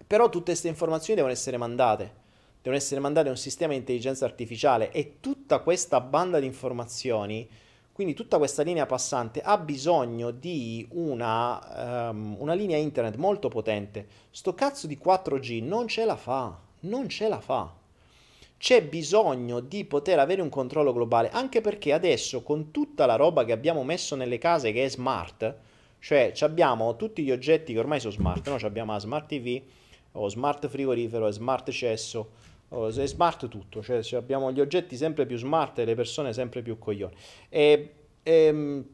Però 0.07 0.29
tutte 0.29 0.53
queste 0.53 0.69
informazioni 0.69 1.17
devono 1.17 1.35
essere 1.35 1.57
mandate, 1.57 2.13
devono 2.59 2.77
essere 2.77 3.01
mandate 3.01 3.29
a 3.29 3.33
un 3.33 3.37
sistema 3.37 3.73
di 3.73 3.79
intelligenza 3.79 4.25
artificiale 4.25 4.93
e 4.93 5.17
tutta 5.19 5.59
questa 5.59 6.01
banda 6.01 6.39
di 6.39 6.47
informazioni, 6.47 7.49
quindi 7.91 8.15
tutta 8.15 8.39
questa 8.39 8.63
linea 8.63 8.87
passante 8.87 9.41
ha 9.41 9.59
bisogno 9.59 10.31
di 10.31 10.87
una, 10.91 12.11
um, 12.11 12.37
una 12.39 12.55
linea 12.55 12.77
internet 12.77 13.17
molto 13.17 13.49
potente. 13.49 14.07
Sto 14.31 14.55
cazzo 14.55 14.87
di 14.87 15.01
4G 15.03 15.65
non 15.65 15.89
ce 15.89 16.05
la 16.05 16.17
fa, 16.17 16.57
non 16.81 17.09
ce 17.09 17.29
la 17.29 17.41
fa 17.41 17.85
c'è 18.59 18.83
bisogno 18.83 19.61
di 19.61 19.85
poter 19.85 20.19
avere 20.19 20.41
un 20.41 20.49
controllo 20.49 20.93
globale, 20.93 21.31
anche 21.31 21.61
perché 21.61 21.93
adesso 21.93 22.43
con 22.43 22.71
tutta 22.71 23.07
la 23.07 23.17
roba 23.17 23.45
che 23.45 23.53
abbiamo 23.53 23.85
messo 23.85 24.17
nelle 24.17 24.39
case 24.39 24.73
che 24.73 24.85
è 24.85 24.89
smart, 24.89 25.55
cioè 25.99 26.33
abbiamo 26.41 26.97
tutti 26.97 27.23
gli 27.23 27.31
oggetti 27.31 27.73
che 27.73 27.79
ormai 27.79 28.01
sono 28.01 28.13
smart, 28.13 28.49
no? 28.49 28.57
abbiamo 28.63 28.93
la 28.93 28.99
smart 28.99 29.27
TV, 29.29 29.61
o 30.13 30.29
smart 30.29 30.69
frigorifero, 30.69 31.31
smart 31.31 31.71
cesso, 31.71 32.31
è 32.69 33.07
smart 33.07 33.49
tutto, 33.49 33.83
cioè 33.83 34.03
abbiamo 34.15 34.51
gli 34.53 34.61
oggetti 34.61 34.97
sempre 34.97 35.27
più 35.27 35.37
smart 35.37 35.79
e 35.79 35.85
le 35.85 35.95
persone 35.95 36.33
sempre 36.33 36.63
più 36.63 36.79
coglioni. 36.79 37.15
E, 37.49 37.93
e, 38.23 38.33
ehm, 38.33 38.85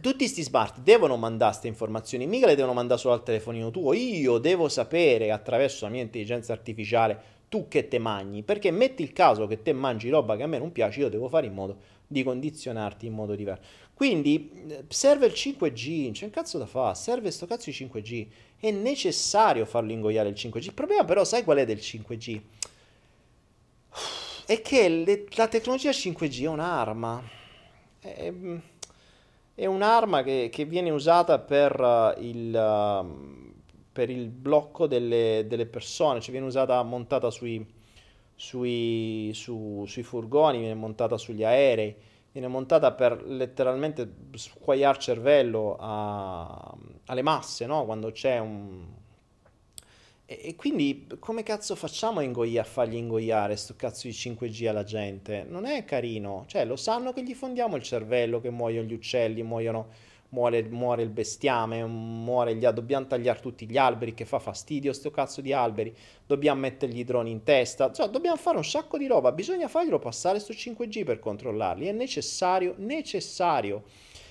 tutti 0.00 0.16
questi 0.16 0.42
smart 0.42 0.80
devono 0.80 1.16
mandare 1.16 1.50
queste 1.52 1.68
informazioni, 1.68 2.26
mica 2.26 2.46
le 2.46 2.56
devono 2.56 2.74
mandare 2.74 2.98
solo 2.98 3.14
al 3.14 3.22
telefonino 3.22 3.70
tuo, 3.70 3.92
io 3.92 4.38
devo 4.38 4.68
sapere 4.68 5.30
attraverso 5.30 5.84
la 5.84 5.92
mia 5.92 6.02
intelligenza 6.02 6.52
artificiale 6.52 7.34
tu 7.48 7.68
che 7.68 7.88
te 7.88 7.98
mangi, 7.98 8.42
perché 8.42 8.70
metti 8.70 9.02
il 9.02 9.12
caso 9.12 9.46
che 9.46 9.62
te 9.62 9.72
mangi 9.72 10.08
roba 10.08 10.36
che 10.36 10.42
a 10.42 10.46
me 10.46 10.58
non 10.58 10.72
piace, 10.72 11.00
io 11.00 11.08
devo 11.08 11.28
fare 11.28 11.46
in 11.46 11.54
modo 11.54 11.94
di 12.06 12.22
condizionarti 12.22 13.06
in 13.06 13.14
modo 13.14 13.34
diverso. 13.34 13.62
Quindi 13.94 14.50
eh, 14.68 14.84
serve 14.88 15.26
il 15.26 15.32
5G, 15.32 16.12
c'è 16.12 16.24
un 16.24 16.30
cazzo 16.30 16.58
da 16.58 16.66
fare, 16.66 16.94
serve 16.94 17.30
sto 17.30 17.46
cazzo 17.46 17.70
di 17.70 17.76
5G, 17.76 18.26
è 18.58 18.70
necessario 18.70 19.64
farlo 19.64 19.92
ingoiare 19.92 20.28
il 20.28 20.34
5G. 20.34 20.66
Il 20.66 20.74
problema 20.74 21.04
però 21.04 21.24
sai 21.24 21.44
qual 21.44 21.58
è 21.58 21.64
del 21.64 21.78
5G? 21.78 22.40
È 24.46 24.60
che 24.60 24.88
le, 24.88 25.26
la 25.30 25.48
tecnologia 25.48 25.90
5G 25.90 26.42
è 26.42 26.48
un'arma, 26.48 27.22
è, 28.00 28.32
è 29.54 29.66
un'arma 29.66 30.22
che, 30.22 30.50
che, 30.52 30.64
viene 30.64 30.90
usata 30.90 31.38
per 31.38 31.80
uh, 31.80 32.22
il... 32.22 32.54
Uh, 32.54 33.45
per 33.96 34.10
il 34.10 34.28
blocco 34.28 34.86
delle, 34.86 35.46
delle 35.48 35.64
persone, 35.64 36.20
cioè 36.20 36.30
viene 36.30 36.44
usata 36.44 36.82
montata 36.82 37.30
sui, 37.30 37.66
sui, 38.34 39.30
su, 39.32 39.86
sui 39.86 40.02
furgoni, 40.02 40.58
viene 40.58 40.74
montata 40.74 41.16
sugli 41.16 41.42
aerei, 41.42 41.96
viene 42.30 42.46
montata 42.46 42.92
per 42.92 43.24
letteralmente 43.24 44.06
squagliare 44.34 44.98
cervello 44.98 45.78
a, 45.80 46.76
alle 47.06 47.22
masse, 47.22 47.64
no? 47.64 47.86
Quando 47.86 48.12
c'è 48.12 48.38
un... 48.38 48.84
E, 50.26 50.40
e 50.42 50.54
quindi 50.56 51.06
come 51.18 51.42
cazzo 51.42 51.74
facciamo 51.74 52.18
a, 52.18 52.22
ingoia, 52.22 52.60
a 52.60 52.64
fargli 52.64 52.96
ingoiare 52.96 53.56
sto 53.56 53.76
cazzo 53.76 54.08
di 54.08 54.12
5G 54.12 54.68
alla 54.68 54.84
gente? 54.84 55.46
Non 55.48 55.64
è 55.64 55.86
carino, 55.86 56.44
cioè 56.48 56.66
lo 56.66 56.76
sanno 56.76 57.14
che 57.14 57.22
gli 57.22 57.32
fondiamo 57.32 57.76
il 57.76 57.82
cervello, 57.82 58.42
che 58.42 58.50
muoiono 58.50 58.86
gli 58.88 58.92
uccelli, 58.92 59.42
muoiono 59.42 59.88
muore, 60.30 60.62
muore 60.64 61.02
il 61.02 61.10
bestiame, 61.10 61.84
muore 61.84 62.54
gli, 62.54 62.66
dobbiamo 62.66 63.06
tagliare 63.06 63.40
tutti 63.40 63.68
gli 63.68 63.76
alberi 63.76 64.14
che 64.14 64.24
fa 64.24 64.38
fastidio 64.38 64.92
sto 64.92 65.10
cazzo 65.10 65.40
di 65.40 65.52
alberi, 65.52 65.94
dobbiamo 66.26 66.60
mettergli 66.60 66.98
i 66.98 67.04
droni 67.04 67.30
in 67.30 67.42
testa, 67.42 67.92
cioè, 67.92 68.08
dobbiamo 68.08 68.36
fare 68.36 68.56
un 68.56 68.64
sacco 68.64 68.98
di 68.98 69.06
roba, 69.06 69.32
bisogna 69.32 69.68
farglielo 69.68 69.98
passare 69.98 70.40
su 70.40 70.52
5G 70.52 71.04
per 71.04 71.18
controllarli, 71.18 71.86
è 71.86 71.92
necessario, 71.92 72.74
necessario. 72.78 73.84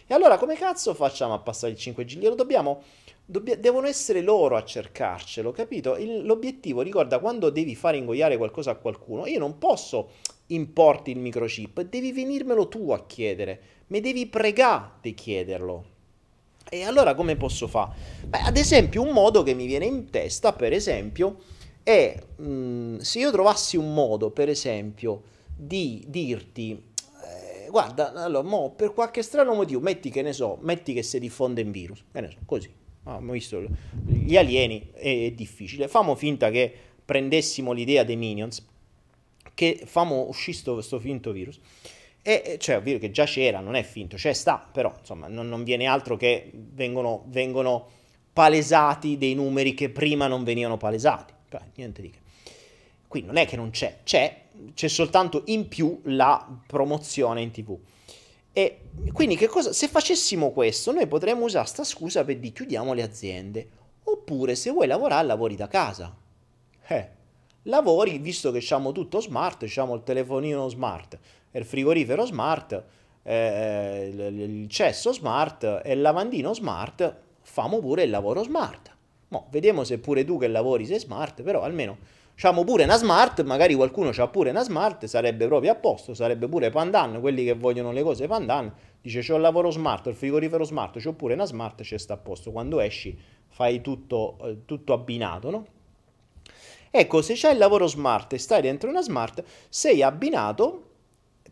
E 0.08 0.14
allora 0.14 0.38
come 0.38 0.56
cazzo 0.56 0.94
facciamo 0.94 1.34
a 1.34 1.40
passare 1.40 1.74
il 1.74 1.80
5G? 1.80 2.18
Glielo 2.18 2.36
dobbiamo... 2.36 2.84
Dobbia, 3.28 3.58
devono 3.58 3.88
essere 3.88 4.22
loro 4.22 4.56
a 4.56 4.64
cercarcelo, 4.64 5.52
capito? 5.52 5.98
Il, 5.98 6.28
l'obiettivo, 6.28 6.82
ricorda, 6.82 7.18
quando 7.18 7.50
devi 7.50 7.74
fare 7.74 7.98
ingoiare 7.98 8.38
qualcosa 8.38 8.70
a 8.70 8.76
qualcuno, 8.76 9.26
io 9.26 9.40
non 9.40 9.58
posso 9.58 10.12
importi 10.48 11.10
il 11.10 11.18
microchip, 11.18 11.82
devi 11.82 12.12
venirmelo 12.12 12.68
tu 12.68 12.92
a 12.92 13.04
chiedere, 13.08 13.60
mi 13.88 14.00
devi 14.00 14.26
pregare 14.28 14.92
di 15.02 15.14
chiederlo. 15.14 15.94
E 16.68 16.84
allora 16.84 17.14
come 17.14 17.36
posso 17.36 17.68
fare? 17.68 17.94
Beh, 18.26 18.40
ad 18.40 18.58
esempio, 18.58 19.02
un 19.02 19.12
modo 19.12 19.44
che 19.44 19.54
mi 19.54 19.68
viene 19.68 19.86
in 19.86 20.10
testa, 20.10 20.54
per 20.54 20.74
esempio, 20.74 21.42
è 21.84 22.20
mh, 22.38 22.46
mm, 22.46 22.98
se 22.98 23.20
io 23.20 23.32
trovassi 23.32 23.78
un 23.78 23.94
modo, 23.94 24.32
per 24.32 24.50
esempio, 24.50 25.22
di 25.56 26.04
dirti, 26.08 26.72
eh, 27.24 27.68
guarda, 27.70 28.14
allora, 28.14 28.48
mo, 28.48 28.72
per 28.72 28.94
qualche 28.94 29.22
strano 29.22 29.54
motivo, 29.54 29.80
metti 29.80 30.10
che 30.10 30.24
ne 30.24 30.34
so, 30.34 30.58
metti 30.62 30.94
che 30.94 31.04
si 31.04 31.20
diffonde 31.20 31.62
un 31.62 31.72
virus, 31.72 32.04
che 32.12 32.22
ne 32.22 32.32
so, 32.32 32.38
così, 32.46 32.70
ah, 33.04 33.14
abbiamo 33.14 33.34
visto 33.34 33.64
gli 34.04 34.36
alieni, 34.36 34.90
è, 34.94 35.26
è 35.26 35.32
difficile, 35.32 35.88
famo 35.88 36.16
finta 36.16 36.50
che 36.50 36.74
prendessimo 37.06 37.72
l'idea 37.72 38.04
dei 38.04 38.16
minions, 38.16 38.66
che 39.54 39.84
famo 39.86 40.28
uscire 40.28 40.74
questo 40.74 41.00
finto 41.00 41.32
virus, 41.32 41.60
e 42.28 42.58
cioè, 42.60 42.78
ovvio 42.78 42.98
che 42.98 43.12
già 43.12 43.26
c'era, 43.26 43.60
non 43.60 43.76
è 43.76 43.84
finto, 43.84 44.16
c'è 44.16 44.34
sta, 44.34 44.68
però 44.72 44.92
insomma 44.98 45.28
non, 45.28 45.48
non 45.48 45.64
viene 45.64 45.86
altro 45.86 46.18
che 46.18 46.50
vengono, 46.54 47.26
vengono, 47.28 47.88
palesati 48.34 49.20
dei 49.20 49.36
numeri 49.36 49.76
che 49.76 49.90
prima 49.90 50.26
non 50.26 50.44
venivano 50.44 50.76
palesati, 50.76 51.34
cioè, 51.52 51.62
niente 51.76 52.02
di 52.02 52.10
che. 52.10 52.18
Qui 53.08 53.22
non 53.22 53.38
è 53.38 53.46
che 53.46 53.56
non 53.56 53.70
c'è, 53.70 54.00
c'è, 54.04 54.42
c'è 54.74 54.88
soltanto 54.88 55.44
in 55.46 55.68
più 55.68 56.02
la 56.06 56.46
promozione 56.66 57.42
in 57.42 57.52
tv. 57.52 57.78
E 58.52 58.80
quindi 59.14 59.38
che 59.38 59.46
cosa, 59.46 59.72
se 59.72 59.88
facessimo 59.88 60.50
questo, 60.50 60.92
noi 60.92 61.06
potremmo 61.06 61.46
usare 61.46 61.68
sta 61.68 61.84
scusa 61.84 62.26
per 62.26 62.40
dire 62.40 62.54
chiudiamo 62.54 62.94
le 62.94 63.04
aziende, 63.04 63.70
oppure 64.04 64.56
se 64.56 64.72
vuoi 64.72 64.88
lavorare, 64.88 65.28
lavori 65.28 65.56
da 65.56 65.68
casa. 65.68 66.14
Eh, 66.88 67.10
lavori, 67.64 68.18
visto 68.18 68.52
che 68.52 68.58
abbiamo 68.58 68.92
tutto 68.92 69.22
smart, 69.22 69.62
abbiamo 69.64 69.94
il 69.94 70.04
telefonino 70.04 70.68
smart, 70.70 71.20
il 71.60 71.66
frigorifero 71.66 72.26
smart, 72.26 72.84
eh, 73.24 74.12
il 74.14 74.68
cesso 74.70 75.12
smart 75.12 75.82
e 75.84 75.94
il 75.94 76.02
lavandino 76.02 76.54
smart, 76.54 77.16
famo 77.42 77.80
pure 77.80 78.04
il 78.04 78.10
lavoro 78.10 78.44
smart. 78.44 78.94
Mo, 79.30 79.48
vediamo 79.50 79.84
se 79.84 80.00
pure 80.00 80.24
tu 80.24 80.38
che 80.38 80.48
lavori 80.48 80.86
sei 80.86 81.00
smart, 81.00 81.42
però 81.42 81.62
almeno 81.62 81.98
C'hanno 82.38 82.66
pure 82.66 82.84
una 82.84 82.98
smart, 82.98 83.44
magari 83.44 83.76
qualcuno 83.76 84.10
c'ha 84.12 84.28
pure 84.28 84.50
una 84.50 84.62
smart, 84.62 85.06
sarebbe 85.06 85.48
proprio 85.48 85.72
a 85.72 85.76
posto, 85.76 86.14
sarebbe 86.14 86.50
pure 86.50 86.70
pandan, 86.70 87.22
quelli 87.22 87.46
che 87.46 87.54
vogliono 87.54 87.94
le 87.94 88.04
cose 88.04 88.28
pandan, 88.28 88.70
dice 89.02 89.22
c'ho 89.22 89.36
il 89.36 89.42
lavoro 89.42 89.72
smart, 89.72 90.08
il 90.08 90.16
frigorifero 90.16 90.66
smart, 90.66 91.02
c'ho 91.02 91.14
pure 91.14 91.34
una 91.34 91.46
smart, 91.46 91.82
ci 91.84 91.98
sta 91.98 92.16
a 92.16 92.18
posto, 92.18 92.52
quando 92.52 92.82
esci 92.82 93.18
fai 93.48 93.80
tutto, 93.80 94.38
eh, 94.42 94.66
tutto 94.66 94.92
abbinato, 94.92 95.50
no? 95.50 95.66
Ecco, 96.92 97.22
se 97.22 97.36
c'hai 97.38 97.54
il 97.54 97.58
lavoro 97.58 97.88
smart 97.88 98.34
e 98.34 98.38
stai 98.38 98.62
dentro 98.62 98.90
una 98.90 99.02
smart, 99.02 99.42
sei 99.70 100.04
abbinato 100.04 100.84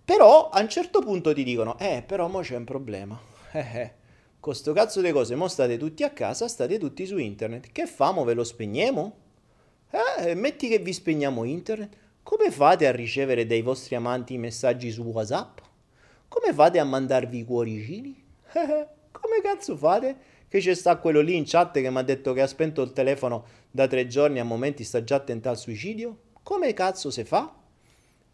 però 0.05 0.49
a 0.49 0.59
un 0.59 0.69
certo 0.69 0.99
punto 1.01 1.33
ti 1.33 1.43
dicono, 1.43 1.77
eh, 1.79 2.03
però 2.05 2.27
mo 2.27 2.41
c'è 2.41 2.55
un 2.55 2.65
problema. 2.65 3.19
Eh, 3.53 3.59
eh. 3.59 3.91
Con 4.39 4.55
sto 4.55 4.73
cazzo 4.73 4.99
di 4.99 5.11
cose, 5.11 5.35
mo 5.35 5.47
state 5.47 5.77
tutti 5.77 6.03
a 6.03 6.09
casa, 6.09 6.47
state 6.47 6.79
tutti 6.79 7.05
su 7.05 7.17
internet. 7.17 7.71
Che 7.71 7.85
famo? 7.85 8.23
Ve 8.23 8.33
lo 8.33 8.43
spegniamo? 8.43 9.15
Eh, 9.91 10.33
metti 10.33 10.67
che 10.67 10.79
vi 10.79 10.91
spegniamo 10.91 11.43
internet. 11.43 11.95
Come 12.23 12.51
fate 12.51 12.87
a 12.87 12.91
ricevere 12.91 13.45
dai 13.45 13.61
vostri 13.61 13.95
amanti 13.95 14.37
messaggi 14.37 14.89
su 14.91 15.03
WhatsApp? 15.03 15.59
Come 16.27 16.51
fate 16.51 16.79
a 16.79 16.83
mandarvi 16.83 17.37
i 17.37 17.45
cuoricini? 17.45 18.21
Eh, 18.55 18.87
come 19.11 19.41
cazzo 19.41 19.77
fate? 19.77 20.15
Che 20.47 20.59
c'è 20.59 20.73
sta 20.75 20.97
quello 20.97 21.21
lì 21.21 21.35
in 21.35 21.45
chat 21.45 21.79
che 21.79 21.89
mi 21.89 21.97
ha 21.97 22.03
detto 22.03 22.33
che 22.33 22.41
ha 22.41 22.47
spento 22.47 22.81
il 22.81 22.91
telefono 22.91 23.45
da 23.71 23.87
tre 23.87 24.07
giorni 24.07 24.39
a 24.39 24.43
momenti 24.43 24.83
sta 24.83 25.03
già 25.03 25.15
a 25.15 25.19
tentare 25.21 25.55
il 25.55 25.61
suicidio? 25.61 26.17
Come 26.43 26.73
cazzo 26.73 27.09
si 27.09 27.23
fa? 27.23 27.53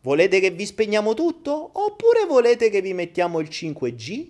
Volete 0.01 0.39
che 0.39 0.51
vi 0.51 0.65
spegniamo 0.65 1.13
tutto? 1.13 1.71
Oppure 1.73 2.25
volete 2.25 2.69
che 2.69 2.81
vi 2.81 2.93
mettiamo 2.93 3.39
il 3.39 3.49
5G? 3.49 4.09
Eh? 4.19 4.29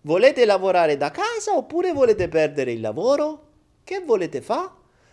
Volete 0.00 0.44
lavorare 0.44 0.96
da 0.96 1.12
casa 1.12 1.56
oppure 1.56 1.92
volete 1.92 2.28
perdere 2.28 2.72
il 2.72 2.80
lavoro? 2.80 3.48
Che 3.84 4.00
volete 4.00 4.40
fare? 4.40 4.70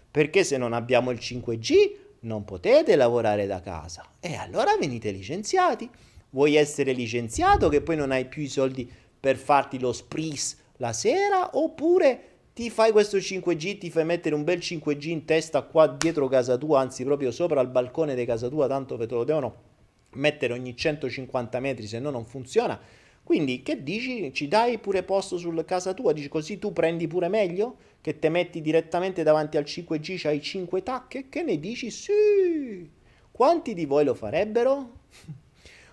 Perché 0.09 0.43
se 0.43 0.57
non 0.57 0.73
abbiamo 0.73 1.11
il 1.11 1.19
5G 1.21 1.91
non 2.21 2.45
potete 2.45 2.95
lavorare 2.95 3.45
da 3.45 3.61
casa. 3.61 4.03
E 4.19 4.35
allora 4.35 4.75
venite 4.75 5.11
licenziati. 5.11 5.87
Vuoi 6.31 6.55
essere 6.55 6.91
licenziato 6.91 7.69
che 7.69 7.81
poi 7.81 7.97
non 7.97 8.11
hai 8.11 8.25
più 8.25 8.41
i 8.41 8.47
soldi 8.47 8.91
per 9.19 9.37
farti 9.37 9.79
lo 9.79 9.93
spris 9.93 10.57
la 10.77 10.93
sera? 10.93 11.51
Oppure 11.53 12.30
ti 12.53 12.69
fai 12.69 12.91
questo 12.91 13.17
5G, 13.17 13.77
ti 13.77 13.89
fai 13.89 14.03
mettere 14.03 14.35
un 14.35 14.43
bel 14.43 14.57
5G 14.57 15.07
in 15.07 15.25
testa 15.25 15.61
qua 15.61 15.87
dietro 15.87 16.27
casa 16.27 16.57
tua, 16.57 16.81
anzi 16.81 17.03
proprio 17.03 17.31
sopra 17.31 17.61
il 17.61 17.69
balcone 17.69 18.13
di 18.13 18.25
casa 18.25 18.49
tua, 18.49 18.67
tanto 18.67 18.97
che 18.97 19.05
te 19.05 19.13
lo 19.13 19.23
devono 19.23 19.69
mettere 20.13 20.53
ogni 20.53 20.75
150 20.75 21.59
metri, 21.61 21.87
se 21.87 21.99
no 21.99 22.09
non 22.09 22.25
funziona. 22.25 22.79
Quindi 23.23 23.61
che 23.61 23.81
dici? 23.83 24.33
Ci 24.33 24.47
dai 24.47 24.79
pure 24.79 25.03
posto 25.03 25.37
sulla 25.37 25.63
casa 25.63 25.93
tua? 25.93 26.11
Dici 26.11 26.27
così 26.27 26.59
tu 26.59 26.73
prendi 26.73 27.07
pure 27.07 27.29
meglio? 27.29 27.77
Che 28.01 28.19
te 28.19 28.29
metti 28.29 28.61
direttamente 28.61 29.23
davanti 29.23 29.57
al 29.57 29.63
5G, 29.63 30.15
c'hai 30.17 30.41
5 30.41 30.83
tacche? 30.83 31.29
Che 31.29 31.43
ne 31.43 31.59
dici? 31.59 31.89
Sì! 31.91 32.89
Quanti 33.31 33.73
di 33.73 33.85
voi 33.85 34.03
lo 34.03 34.13
farebbero? 34.13 34.99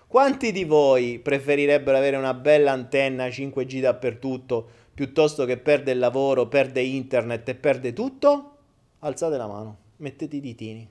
Quanti 0.07 0.51
di 0.51 0.65
voi 0.65 1.19
preferirebbero 1.19 1.95
avere 1.95 2.17
una 2.17 2.33
bella 2.33 2.71
antenna 2.71 3.27
5G 3.27 3.79
dappertutto 3.79 4.69
piuttosto 4.99 5.45
che 5.45 5.55
perde 5.55 5.93
il 5.93 5.97
lavoro, 5.97 6.49
perde 6.49 6.81
internet 6.81 7.47
e 7.47 7.55
perde 7.55 7.93
tutto? 7.93 8.57
Alzate 8.99 9.37
la 9.37 9.47
mano, 9.47 9.77
mettete 9.95 10.35
i 10.35 10.41
ditini. 10.41 10.85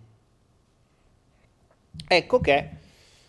Ecco 2.06 2.40
che 2.40 2.68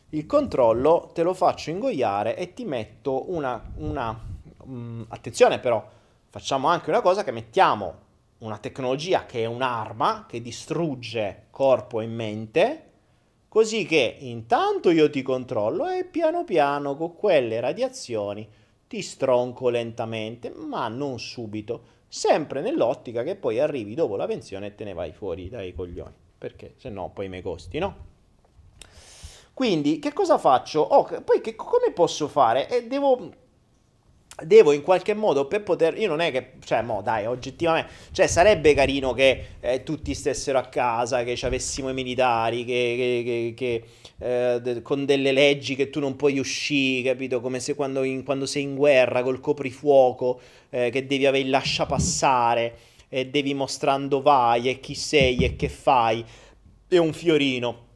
il 0.07 0.25
controllo 0.25 1.11
te 1.13 1.23
lo 1.23 1.33
faccio 1.33 1.69
ingoiare 1.69 2.37
e 2.37 2.53
ti 2.53 2.63
metto 2.63 3.29
una... 3.29 3.61
una 3.75 4.17
um, 4.59 5.05
attenzione 5.09 5.59
però, 5.59 5.85
facciamo 6.29 6.69
anche 6.69 6.89
una 6.89 7.01
cosa 7.01 7.25
che 7.25 7.31
mettiamo 7.31 7.95
una 8.37 8.57
tecnologia 8.57 9.25
che 9.25 9.41
è 9.41 9.45
un'arma 9.47 10.27
che 10.29 10.41
distrugge 10.41 11.47
corpo 11.49 11.99
e 11.99 12.07
mente, 12.07 12.83
così 13.49 13.85
che 13.85 14.15
intanto 14.19 14.91
io 14.91 15.09
ti 15.09 15.23
controllo 15.23 15.89
e 15.89 16.05
piano 16.05 16.45
piano 16.45 16.95
con 16.95 17.17
quelle 17.17 17.59
radiazioni 17.59 18.47
ti 18.89 19.03
stronco 19.03 19.69
lentamente, 19.69 20.49
ma 20.49 20.87
non 20.87 21.19
subito, 21.19 21.97
sempre 22.07 22.59
nell'ottica 22.61 23.21
che 23.21 23.35
poi 23.35 23.59
arrivi 23.59 23.93
dopo 23.93 24.15
la 24.15 24.25
pensione 24.25 24.65
e 24.65 24.75
te 24.75 24.83
ne 24.83 24.93
vai 24.93 25.11
fuori 25.13 25.47
dai 25.47 25.75
coglioni, 25.75 26.15
perché 26.35 26.73
se 26.75 26.89
no 26.89 27.11
poi 27.11 27.29
mi 27.29 27.43
costi, 27.43 27.77
no? 27.77 28.07
Quindi 29.53 29.99
che 29.99 30.11
cosa 30.11 30.39
faccio? 30.39 30.79
Oh, 30.79 31.03
poi 31.21 31.39
che, 31.39 31.53
come 31.53 31.91
posso 31.93 32.27
fare? 32.27 32.67
Eh, 32.67 32.87
devo 32.87 33.29
devo 34.43 34.71
in 34.71 34.81
qualche 34.81 35.13
modo 35.13 35.45
per 35.45 35.63
poter 35.63 35.97
io 35.97 36.07
non 36.07 36.19
è 36.19 36.31
che 36.31 36.51
cioè 36.63 36.81
mo 36.81 37.01
dai 37.01 37.25
oggettivamente 37.25 37.91
cioè 38.11 38.27
sarebbe 38.27 38.73
carino 38.73 39.13
che 39.13 39.45
eh, 39.59 39.83
tutti 39.83 40.13
stessero 40.13 40.57
a 40.57 40.63
casa 40.63 41.23
che 41.23 41.37
avessimo 41.41 41.89
i 41.89 41.93
militari 41.93 42.65
che, 42.65 43.23
che, 43.25 43.53
che 43.55 43.83
eh, 44.19 44.59
de, 44.61 44.81
con 44.81 45.05
delle 45.05 45.31
leggi 45.31 45.75
che 45.75 45.89
tu 45.89 45.99
non 45.99 46.15
puoi 46.15 46.39
uscire 46.39 47.11
capito? 47.11 47.39
Come 47.39 47.59
se 47.59 47.73
quando, 47.73 48.03
in, 48.03 48.23
quando 48.23 48.45
sei 48.45 48.63
in 48.63 48.75
guerra 48.75 49.23
col 49.23 49.39
coprifuoco 49.39 50.39
eh, 50.69 50.89
che 50.89 51.05
devi 51.05 51.25
avere 51.25 51.43
il 51.43 51.49
lascia 51.49 51.85
passare 51.85 52.77
e 53.07 53.27
devi 53.27 53.53
mostrando 53.53 54.21
vai 54.21 54.69
e 54.69 54.79
chi 54.79 54.93
sei 54.93 55.37
e 55.37 55.55
che 55.55 55.69
fai. 55.69 56.23
È 56.87 56.97
un 56.97 57.13
fiorino 57.13 57.87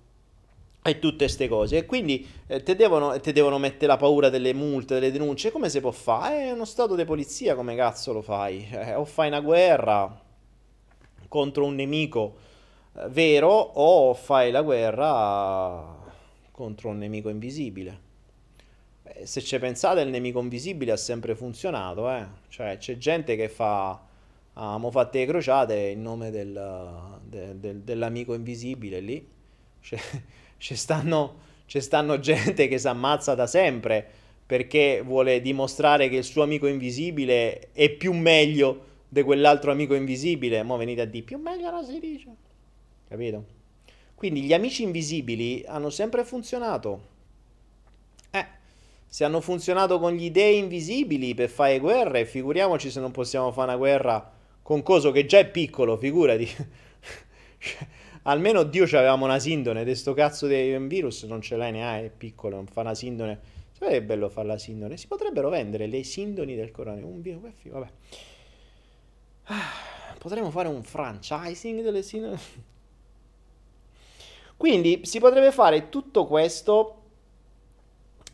e 0.84 0.99
tutte 0.99 1.26
queste 1.26 1.47
cose. 1.47 1.77
E 1.77 1.85
quindi 1.85 2.27
eh, 2.47 2.61
te, 2.61 2.76
devono, 2.76 3.19
te 3.19 3.31
devono 3.31 3.57
mettere 3.57 3.88
la 3.88 3.97
paura 3.97 4.30
delle 4.30 4.53
multe, 4.53 4.95
delle 4.95 5.11
denunce. 5.11 5.51
Come 5.51 5.69
si 5.69 5.80
può 5.80 5.91
fare? 5.91 6.49
È 6.49 6.51
uno 6.51 6.65
stato 6.65 6.95
di 6.95 7.05
polizia, 7.05 7.55
come 7.55 7.76
cazzo 7.76 8.14
lo 8.14 8.22
fai? 8.22 8.68
Eh, 8.69 8.93
o 8.93 9.05
fai 9.05 9.27
una 9.27 9.39
guerra 9.39 10.22
contro 11.27 11.65
un 11.65 11.76
nemico 11.76 12.35
eh, 12.95 13.07
vero 13.10 13.49
o 13.49 14.14
fai 14.14 14.51
la 14.51 14.61
guerra 14.61 16.01
contro 16.51 16.89
un 16.89 16.97
nemico 16.97 17.30
invisibile. 17.30 18.11
Beh, 19.03 19.26
se 19.26 19.41
ci 19.41 19.57
pensate, 19.60 20.01
il 20.01 20.10
nemico 20.10 20.39
invisibile 20.39 20.91
ha 20.91 20.97
sempre 20.97 21.35
funzionato, 21.35 22.10
eh? 22.11 22.26
Cioè, 22.49 22.77
c'è 22.77 22.97
gente 22.97 23.35
che 23.35 23.49
fa... 23.49 24.11
Abbiamo 24.55 24.91
fatto 24.91 25.18
le 25.18 25.26
crociate 25.26 25.76
in 25.88 26.03
nome 26.03 26.30
del, 26.30 27.19
de, 27.23 27.60
de, 27.60 27.84
dell'amico 27.84 28.35
invisibile 28.35 28.99
lì. 28.99 29.27
C'è, 29.81 29.97
c'è, 30.64 30.76
stanno, 30.76 31.40
c'è 31.68 31.81
stanno 31.81 32.19
gente 32.19 32.69
che 32.69 32.77
si 32.77 32.88
ammazza 32.88 33.35
da 33.35 33.48
sempre 33.48 34.07
perché 34.45 35.02
vuole 35.03 35.41
dimostrare 35.41 36.07
che 36.07 36.15
il 36.15 36.23
suo 36.23 36.41
amico 36.41 36.68
invisibile 36.68 37.72
è 37.73 37.90
più 37.90 38.14
meglio 38.14 38.85
di 39.10 39.23
quell'altro 39.23 39.72
amico 39.72 39.94
invisibile. 39.94 40.64
Mo' 40.64 40.77
venite 40.77 41.02
a 41.02 41.06
dire 41.06 41.26
più 41.26 41.38
meglio 41.38 41.69
non 41.69 41.84
si 41.84 41.99
dice. 41.99 42.27
Capito? 43.10 43.45
Quindi 44.15 44.44
gli 44.44 44.53
amici 44.53 44.84
invisibili 44.84 45.65
hanno 45.68 45.90
sempre 45.90 46.23
funzionato. 46.23 47.02
Eh, 48.31 48.45
se 49.06 49.26
hanno 49.26 49.41
funzionato 49.41 49.99
con 49.99 50.14
gli 50.14 50.31
dei 50.31 50.60
invisibili 50.60 51.34
per 51.34 51.49
fare 51.49 51.80
guerre, 51.80 52.26
figuriamoci 52.26 52.90
se 52.90 53.02
non 53.02 53.11
possiamo 53.11 53.52
fare 53.52 53.68
una 53.68 53.77
guerra 53.77 54.31
con 54.61 54.81
coso 54.81 55.11
che 55.11 55.26
già 55.26 55.40
è 55.40 55.49
piccolo, 55.49 55.98
figurati. 55.98 56.48
Almeno 58.24 58.64
Dio 58.64 58.86
c'avevamo 58.86 59.26
una 59.26 59.40
sindone, 59.40 59.84
di 59.84 59.95
sto 59.95 60.14
cazzo 60.14 60.48
di 60.48 60.78
virus 60.88 61.24
non 61.24 61.41
ce 61.41 61.58
l'hai 61.58 61.74
neanche, 61.74 62.06
è 62.06 62.10
piccolo, 62.10 62.56
non 62.56 62.68
fa 62.68 62.82
una 62.82 62.95
sindone. 62.95 63.62
Sarebbe 63.74 64.04
bello 64.04 64.30
fare 64.30 64.48
la 64.48 64.58
sindone. 64.58 64.95
Si 64.95 65.08
potrebbero 65.08 65.50
vendere 65.50 65.88
le 65.88 66.04
sindoni 66.04 66.56
del 66.56 66.72
coronavirus. 66.72 67.12
Un 67.12 67.22
virus, 67.22 67.41
vabbè. 67.64 67.88
Ah, 69.45 70.16
potremmo 70.18 70.50
fare 70.52 70.70
un 70.70 70.84
franchising 70.84 71.82
delle 71.82 72.02
sindoni. 72.02 72.38
Quindi 74.56 75.02
si 75.04 75.20
potrebbe 75.20 75.52
fare 75.52 75.90
tutto 75.90 76.26
questo. 76.26 77.00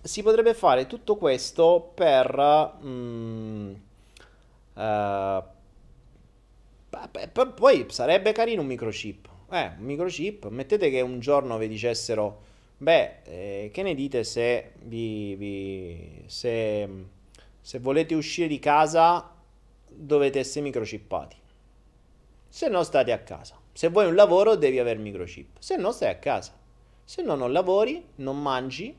Si 0.02 0.22
potrebbe 0.22 0.54
fare 0.54 0.86
tutto 0.86 1.16
questo 1.16 1.92
per. 1.96 2.78
Mm, 2.84 3.74
uh, 4.74 5.44
poi 7.56 7.86
sarebbe 7.90 8.32
carino 8.34 8.62
un 8.62 8.68
microchip. 8.68 9.38
Eh, 9.52 9.72
un 9.78 9.86
microchip. 9.86 10.48
Mettete 10.50 10.90
che 10.90 11.02
un 11.02 11.20
giorno 11.20 11.58
vi 11.58 11.68
dicessero. 11.68 12.48
Beh, 12.78 13.22
eh, 13.24 13.70
che 13.74 13.84
ne 13.84 13.94
dite 13.94 14.24
se, 14.24 14.72
vi, 14.84 15.36
vi, 15.36 16.24
se, 16.28 16.88
se 17.60 17.80
volete 17.80 18.16
uscire 18.16 18.48
di 18.48 18.60
casa 18.60 19.36
dovete 19.90 20.40
essere 20.40 20.64
microchippati? 20.66 21.36
Se 22.48 22.70
no 22.70 22.84
state 22.84 23.12
a 23.12 23.20
casa. 23.20 23.58
Se 23.74 23.90
vuoi 23.90 24.08
un 24.08 24.16
lavoro 24.16 24.56
devi 24.56 24.80
avere 24.80 25.00
microchip, 25.00 25.58
se 25.60 25.76
no 25.76 25.92
stai 25.92 26.10
a 26.10 26.18
casa. 26.18 26.58
Se 27.04 27.22
no 27.22 27.36
non 27.36 27.52
lavori, 27.52 28.04
non 28.16 28.42
mangi, 28.42 28.96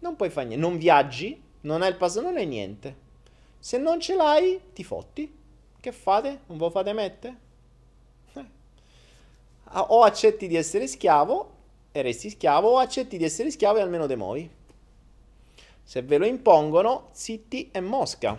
non 0.00 0.16
puoi 0.16 0.30
fare 0.30 0.46
niente, 0.46 0.66
non 0.66 0.78
viaggi, 0.78 1.40
non 1.62 1.82
hai 1.82 1.90
il 1.90 1.96
pass, 1.96 2.18
non 2.20 2.36
hai 2.36 2.46
niente. 2.46 3.08
Se 3.58 3.78
non 3.78 4.00
ce 4.00 4.14
l'hai, 4.14 4.60
ti 4.72 4.84
fotti. 4.84 5.32
Che 5.80 5.92
fate? 5.92 6.40
Non 6.46 6.58
ve 6.58 6.64
lo 6.64 6.70
fate 6.70 6.92
mettere? 6.92 7.36
Eh. 9.72 9.84
O 9.88 10.02
accetti 10.02 10.46
di 10.46 10.56
essere 10.56 10.86
schiavo 10.86 11.50
e 11.92 12.02
resti 12.02 12.30
schiavo, 12.30 12.68
o 12.68 12.78
accetti 12.78 13.16
di 13.16 13.24
essere 13.24 13.50
schiavo 13.50 13.78
e 13.78 13.80
almeno 13.80 14.06
te 14.06 14.16
muovi. 14.16 14.50
Se 15.82 16.02
ve 16.02 16.18
lo 16.18 16.26
impongono, 16.26 17.08
zitti 17.12 17.70
e 17.72 17.80
mosca. 17.80 18.38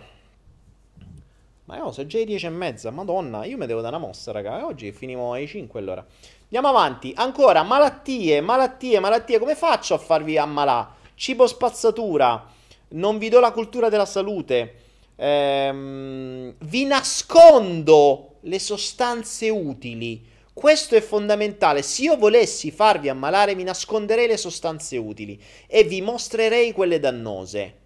Ma 1.64 1.76
no, 1.76 1.92
sono 1.92 2.06
già 2.06 2.18
le 2.18 2.24
10 2.24 2.46
e 2.46 2.50
mezza, 2.50 2.90
madonna, 2.90 3.44
io 3.44 3.56
mi 3.56 3.66
devo 3.66 3.80
dare 3.80 3.96
una 3.96 4.04
mossa, 4.04 4.32
raga. 4.32 4.66
Oggi 4.66 4.90
finiamo 4.92 5.32
alle 5.32 5.46
5 5.46 5.78
allora. 5.78 6.04
Andiamo 6.44 6.68
avanti. 6.68 7.12
Ancora, 7.16 7.62
malattie, 7.62 8.40
malattie, 8.40 9.00
malattie. 9.00 9.38
Come 9.38 9.54
faccio 9.54 9.94
a 9.94 9.98
farvi 9.98 10.36
ammalare? 10.36 10.88
Cibo 11.14 11.46
spazzatura. 11.46 12.46
Non 12.88 13.16
vi 13.18 13.28
do 13.28 13.40
la 13.40 13.52
cultura 13.52 13.88
della 13.88 14.04
salute. 14.04 14.74
Ehm, 15.16 16.54
vi 16.58 16.84
nascondo 16.84 18.34
le 18.40 18.58
sostanze 18.58 19.48
utili. 19.48 20.31
Questo 20.54 20.94
è 20.94 21.00
fondamentale. 21.00 21.80
Se 21.80 22.02
io 22.02 22.16
volessi 22.16 22.70
farvi 22.70 23.08
ammalare, 23.08 23.54
mi 23.54 23.62
nasconderei 23.62 24.26
le 24.26 24.36
sostanze 24.36 24.98
utili 24.98 25.40
e 25.66 25.84
vi 25.84 26.02
mostrerei 26.02 26.72
quelle 26.72 27.00
dannose. 27.00 27.80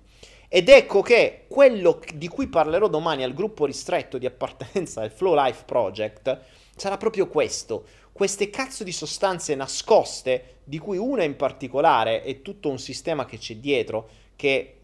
Ed 0.49 0.69
ecco 0.69 1.01
che 1.01 1.45
quello 1.49 2.01
di 2.15 2.27
cui 2.29 2.49
parlerò 2.49 2.89
domani 2.89 3.23
al 3.23 3.35
gruppo 3.35 3.67
ristretto 3.67 4.19
di 4.19 4.27
appartenenza 4.27 5.01
del 5.01 5.11
Flow 5.11 5.35
Life 5.35 5.63
Project 5.65 6.41
sarà 6.77 6.97
proprio 6.97 7.29
questo, 7.29 7.85
queste 8.13 8.51
cazzo 8.51 8.83
di 8.83 8.93
sostanze 8.93 9.55
nascoste, 9.55 10.59
di 10.65 10.79
cui 10.79 10.99
una 10.99 11.23
in 11.23 11.37
particolare 11.37 12.23
è 12.23 12.43
tutto 12.43 12.69
un 12.69 12.79
sistema 12.79 13.27
che 13.27 13.39
c'è 13.39 13.57
dietro, 13.57 14.09
che, 14.35 14.76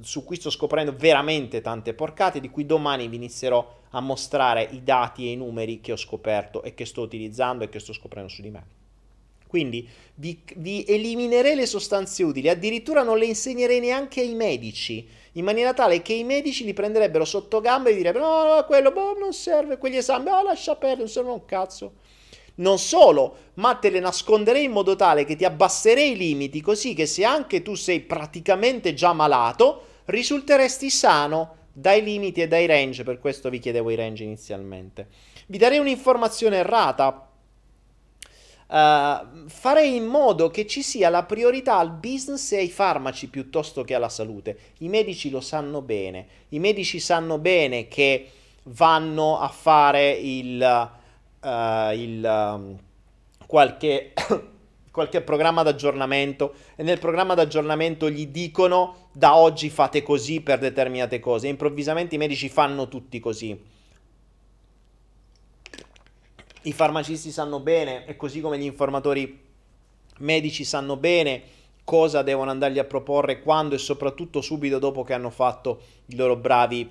su 0.00 0.24
cui 0.24 0.36
sto 0.36 0.50
scoprendo 0.50 0.94
veramente 0.96 1.60
tante 1.60 1.94
porcate, 1.94 2.40
di 2.40 2.50
cui 2.50 2.66
domani 2.66 3.08
vi 3.08 3.16
inizierò 3.16 3.80
a 3.90 4.00
mostrare 4.00 4.68
i 4.70 4.82
dati 4.82 5.26
e 5.26 5.32
i 5.32 5.36
numeri 5.36 5.80
che 5.80 5.92
ho 5.92 5.96
scoperto 5.96 6.62
e 6.62 6.74
che 6.74 6.84
sto 6.84 7.02
utilizzando 7.02 7.64
e 7.64 7.68
che 7.68 7.78
sto 7.78 7.92
scoprendo 7.92 8.28
su 8.28 8.42
di 8.42 8.50
me. 8.50 8.64
Quindi 9.52 9.86
vi, 10.14 10.42
vi, 10.56 10.82
eliminerei 10.88 11.54
le 11.54 11.66
sostanze 11.66 12.22
utili, 12.22 12.48
addirittura 12.48 13.02
non 13.02 13.18
le 13.18 13.26
insegnerei 13.26 13.80
neanche 13.80 14.22
ai 14.22 14.34
medici, 14.34 15.06
in 15.32 15.44
maniera 15.44 15.74
tale 15.74 16.00
che 16.00 16.14
i 16.14 16.24
medici 16.24 16.64
li 16.64 16.72
prenderebbero 16.72 17.26
sotto 17.26 17.60
gamba 17.60 17.90
e 17.90 17.94
direbbero 17.94 18.26
no, 18.26 18.54
no, 18.54 18.64
quello 18.64 18.92
boh, 18.92 19.18
non 19.18 19.34
serve, 19.34 19.76
quegli 19.76 19.96
esami, 19.96 20.30
oh, 20.30 20.42
lascia 20.42 20.74
perdere, 20.74 21.00
non 21.00 21.08
serve 21.08 21.30
un 21.32 21.44
cazzo. 21.44 21.92
Non 22.56 22.78
solo, 22.78 23.36
ma 23.54 23.74
te 23.74 23.90
le 23.90 24.00
nasconderei 24.00 24.64
in 24.64 24.72
modo 24.72 24.96
tale 24.96 25.24
che 25.24 25.36
ti 25.36 25.44
abbasserei 25.44 26.12
i 26.12 26.16
limiti, 26.16 26.60
così 26.60 26.94
che 26.94 27.06
se 27.06 27.24
anche 27.24 27.62
tu 27.62 27.74
sei 27.74 28.00
praticamente 28.00 28.94
già 28.94 29.12
malato, 29.12 29.84
risulteresti 30.06 30.90
sano 30.90 31.56
dai 31.72 32.02
limiti 32.02 32.42
e 32.42 32.48
dai 32.48 32.66
range, 32.66 33.02
per 33.02 33.18
questo 33.18 33.48
vi 33.48 33.58
chiedevo 33.58 33.90
i 33.90 33.94
range 33.94 34.24
inizialmente. 34.24 35.08
Vi 35.46 35.58
darei 35.58 35.78
un'informazione 35.78 36.56
errata 36.56 37.28
Uh, 38.72 39.48
farei 39.48 39.96
in 39.96 40.06
modo 40.06 40.48
che 40.48 40.66
ci 40.66 40.82
sia 40.82 41.10
la 41.10 41.24
priorità 41.24 41.76
al 41.76 41.92
business 41.92 42.52
e 42.52 42.56
ai 42.56 42.70
farmaci 42.70 43.28
piuttosto 43.28 43.84
che 43.84 43.92
alla 43.92 44.08
salute. 44.08 44.56
I 44.78 44.88
medici 44.88 45.28
lo 45.28 45.42
sanno 45.42 45.82
bene, 45.82 46.26
i 46.48 46.58
medici 46.58 46.98
sanno 46.98 47.36
bene 47.36 47.86
che 47.86 48.30
vanno 48.62 49.38
a 49.38 49.48
fare 49.48 50.12
il, 50.12 50.90
uh, 51.42 51.92
il 51.92 52.24
um, 52.24 52.78
qualche, 53.46 54.12
qualche 54.90 55.20
programma 55.20 55.62
d'aggiornamento 55.62 56.54
e 56.76 56.82
nel 56.82 56.98
programma 56.98 57.34
d'aggiornamento 57.34 58.08
gli 58.08 58.26
dicono 58.26 59.08
da 59.12 59.36
oggi 59.36 59.70
fate 59.70 60.02
così 60.02 60.40
per 60.40 60.58
determinate 60.58 61.20
cose. 61.20 61.48
Improvvisamente 61.48 62.14
i 62.14 62.18
medici 62.18 62.48
fanno 62.48 62.88
tutti 62.88 63.20
così 63.20 63.80
i 66.62 66.72
farmacisti 66.72 67.30
sanno 67.30 67.60
bene, 67.60 68.06
e 68.06 68.16
così 68.16 68.40
come 68.40 68.58
gli 68.58 68.64
informatori 68.64 69.40
medici 70.18 70.64
sanno 70.64 70.96
bene 70.96 71.42
cosa 71.84 72.22
devono 72.22 72.50
andargli 72.50 72.78
a 72.78 72.84
proporre 72.84 73.40
quando 73.40 73.74
e 73.74 73.78
soprattutto 73.78 74.40
subito 74.40 74.78
dopo 74.78 75.02
che 75.02 75.14
hanno 75.14 75.30
fatto 75.30 75.80
i 76.06 76.16
loro 76.16 76.36
bravi 76.36 76.88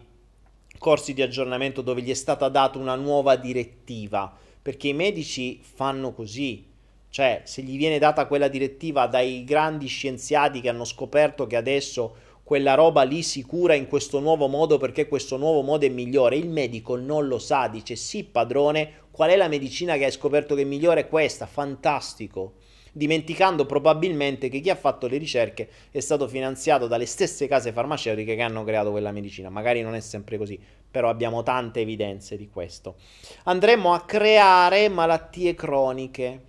corsi 0.81 1.13
di 1.13 1.21
aggiornamento 1.21 1.83
dove 1.83 2.01
gli 2.01 2.09
è 2.09 2.15
stata 2.15 2.49
data 2.49 2.79
una 2.79 2.95
nuova 2.95 3.35
direttiva, 3.35 4.35
perché 4.59 4.87
i 4.87 4.93
medici 4.93 5.59
fanno 5.61 6.11
così, 6.11 6.65
cioè 7.11 7.43
se 7.45 7.61
gli 7.61 7.77
viene 7.77 7.99
data 7.99 8.25
quella 8.25 8.47
direttiva 8.47 9.05
dai 9.05 9.43
grandi 9.43 9.85
scienziati 9.85 10.59
che 10.59 10.69
hanno 10.69 10.83
scoperto 10.83 11.45
che 11.45 11.55
adesso 11.55 12.15
quella 12.43 12.73
roba 12.73 13.03
lì 13.03 13.21
si 13.21 13.43
cura 13.43 13.75
in 13.75 13.87
questo 13.87 14.19
nuovo 14.19 14.47
modo 14.47 14.79
perché 14.79 15.07
questo 15.07 15.37
nuovo 15.37 15.61
modo 15.61 15.85
è 15.85 15.89
migliore, 15.89 16.35
il 16.35 16.49
medico 16.49 16.95
non 16.95 17.27
lo 17.27 17.37
sa, 17.37 17.67
dice 17.67 17.95
sì 17.95 18.23
padrone, 18.23 18.91
qual 19.11 19.29
è 19.29 19.35
la 19.35 19.47
medicina 19.47 19.97
che 19.97 20.05
hai 20.05 20.11
scoperto 20.11 20.55
che 20.55 20.63
è 20.63 20.65
migliore? 20.65 21.07
Questa, 21.07 21.45
fantastico. 21.45 22.53
Dimenticando 22.93 23.65
probabilmente 23.65 24.49
che 24.49 24.59
chi 24.59 24.69
ha 24.69 24.75
fatto 24.75 25.07
le 25.07 25.17
ricerche 25.17 25.69
è 25.91 25.99
stato 25.99 26.27
finanziato 26.27 26.87
dalle 26.87 27.05
stesse 27.05 27.47
case 27.47 27.71
farmaceutiche 27.71 28.35
che 28.35 28.41
hanno 28.41 28.63
creato 28.63 28.91
quella 28.91 29.11
medicina. 29.11 29.49
Magari 29.49 29.81
non 29.81 29.95
è 29.95 29.99
sempre 29.99 30.37
così, 30.37 30.59
però 30.89 31.09
abbiamo 31.09 31.41
tante 31.43 31.81
evidenze 31.81 32.35
di 32.35 32.49
questo. 32.49 32.95
Andremo 33.43 33.93
a 33.93 34.01
creare 34.01 34.89
malattie 34.89 35.55
croniche. 35.55 36.41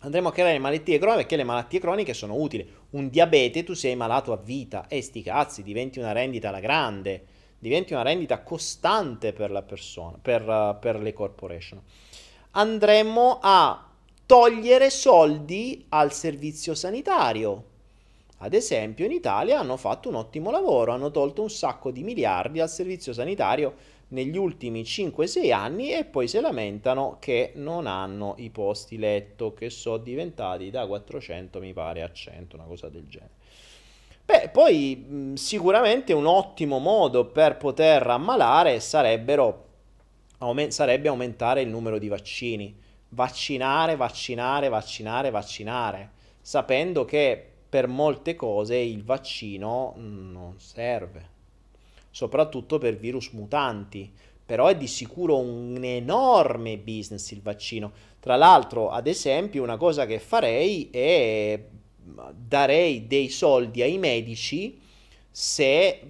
Andremo 0.00 0.28
a 0.28 0.32
creare 0.32 0.58
malattie 0.58 0.98
croniche 0.98 1.20
perché 1.22 1.36
le 1.36 1.44
malattie 1.44 1.80
croniche 1.80 2.14
sono 2.14 2.34
utili. 2.34 2.68
Un 2.90 3.08
diabete, 3.08 3.64
tu 3.64 3.74
sei 3.74 3.96
malato 3.96 4.32
a 4.32 4.36
vita 4.36 4.86
e 4.88 5.00
sti 5.00 5.22
cazzi, 5.22 5.62
diventi 5.62 5.98
una 5.98 6.12
rendita 6.12 6.48
alla 6.48 6.60
grande 6.60 7.38
diventi 7.60 7.92
una 7.92 8.02
rendita 8.02 8.42
costante 8.42 9.32
per 9.34 9.50
la 9.50 9.62
persona, 9.62 10.16
per, 10.20 10.78
per 10.80 10.98
le 10.98 11.12
corporation. 11.12 11.80
Andremo 12.52 13.38
a 13.40 13.89
togliere 14.30 14.90
soldi 14.90 15.86
al 15.88 16.12
servizio 16.12 16.76
sanitario. 16.76 17.64
ad 18.42 18.54
esempio, 18.54 19.04
in 19.04 19.10
Italia 19.10 19.58
hanno 19.58 19.76
fatto 19.76 20.08
un 20.08 20.14
ottimo 20.14 20.52
lavoro, 20.52 20.92
hanno 20.92 21.10
tolto 21.10 21.42
un 21.42 21.50
sacco 21.50 21.90
di 21.90 22.04
miliardi 22.04 22.60
al 22.60 22.70
servizio 22.70 23.12
sanitario 23.12 23.74
negli 24.10 24.36
ultimi 24.36 24.82
5-6 24.82 25.52
anni 25.52 25.92
e 25.92 26.04
poi 26.04 26.28
si 26.28 26.38
lamentano 26.38 27.16
che 27.18 27.54
non 27.56 27.88
hanno 27.88 28.36
i 28.38 28.50
posti 28.50 28.98
letto 28.98 29.52
che 29.52 29.68
sono 29.68 29.96
diventati 29.96 30.70
da 30.70 30.86
400 30.86 31.58
mi 31.58 31.72
pare 31.72 32.02
a 32.02 32.12
100, 32.12 32.54
una 32.54 32.66
cosa 32.66 32.88
del 32.88 33.08
genere. 33.08 33.32
Beh, 34.24 34.50
poi 34.50 35.32
sicuramente 35.34 36.12
un 36.12 36.26
ottimo 36.26 36.78
modo 36.78 37.24
per 37.24 37.56
poter 37.56 38.06
ammalare 38.06 38.78
sarebbero, 38.78 39.66
sarebbe 40.68 41.08
aumentare 41.08 41.62
il 41.62 41.68
numero 41.68 41.98
di 41.98 42.06
vaccini. 42.06 42.88
Vaccinare, 43.10 43.96
vaccinare, 43.96 44.68
vaccinare, 44.68 45.30
vaccinare, 45.30 46.10
sapendo 46.40 47.04
che 47.04 47.44
per 47.68 47.86
molte 47.86 48.34
cose 48.34 48.76
il 48.76 49.04
vaccino 49.04 49.94
non 49.96 50.54
serve, 50.58 51.28
soprattutto 52.10 52.78
per 52.78 52.96
virus 52.96 53.30
mutanti. 53.30 54.12
Però 54.44 54.66
è 54.66 54.76
di 54.76 54.88
sicuro 54.88 55.38
un 55.38 55.78
enorme 55.84 56.76
business 56.76 57.30
il 57.30 57.40
vaccino. 57.40 57.92
Tra 58.18 58.34
l'altro, 58.34 58.90
ad 58.90 59.06
esempio, 59.06 59.62
una 59.62 59.76
cosa 59.76 60.06
che 60.06 60.18
farei 60.18 60.90
è 60.90 61.60
darei 62.34 63.06
dei 63.06 63.28
soldi 63.28 63.82
ai 63.82 63.98
medici 63.98 64.80
se 65.30 66.00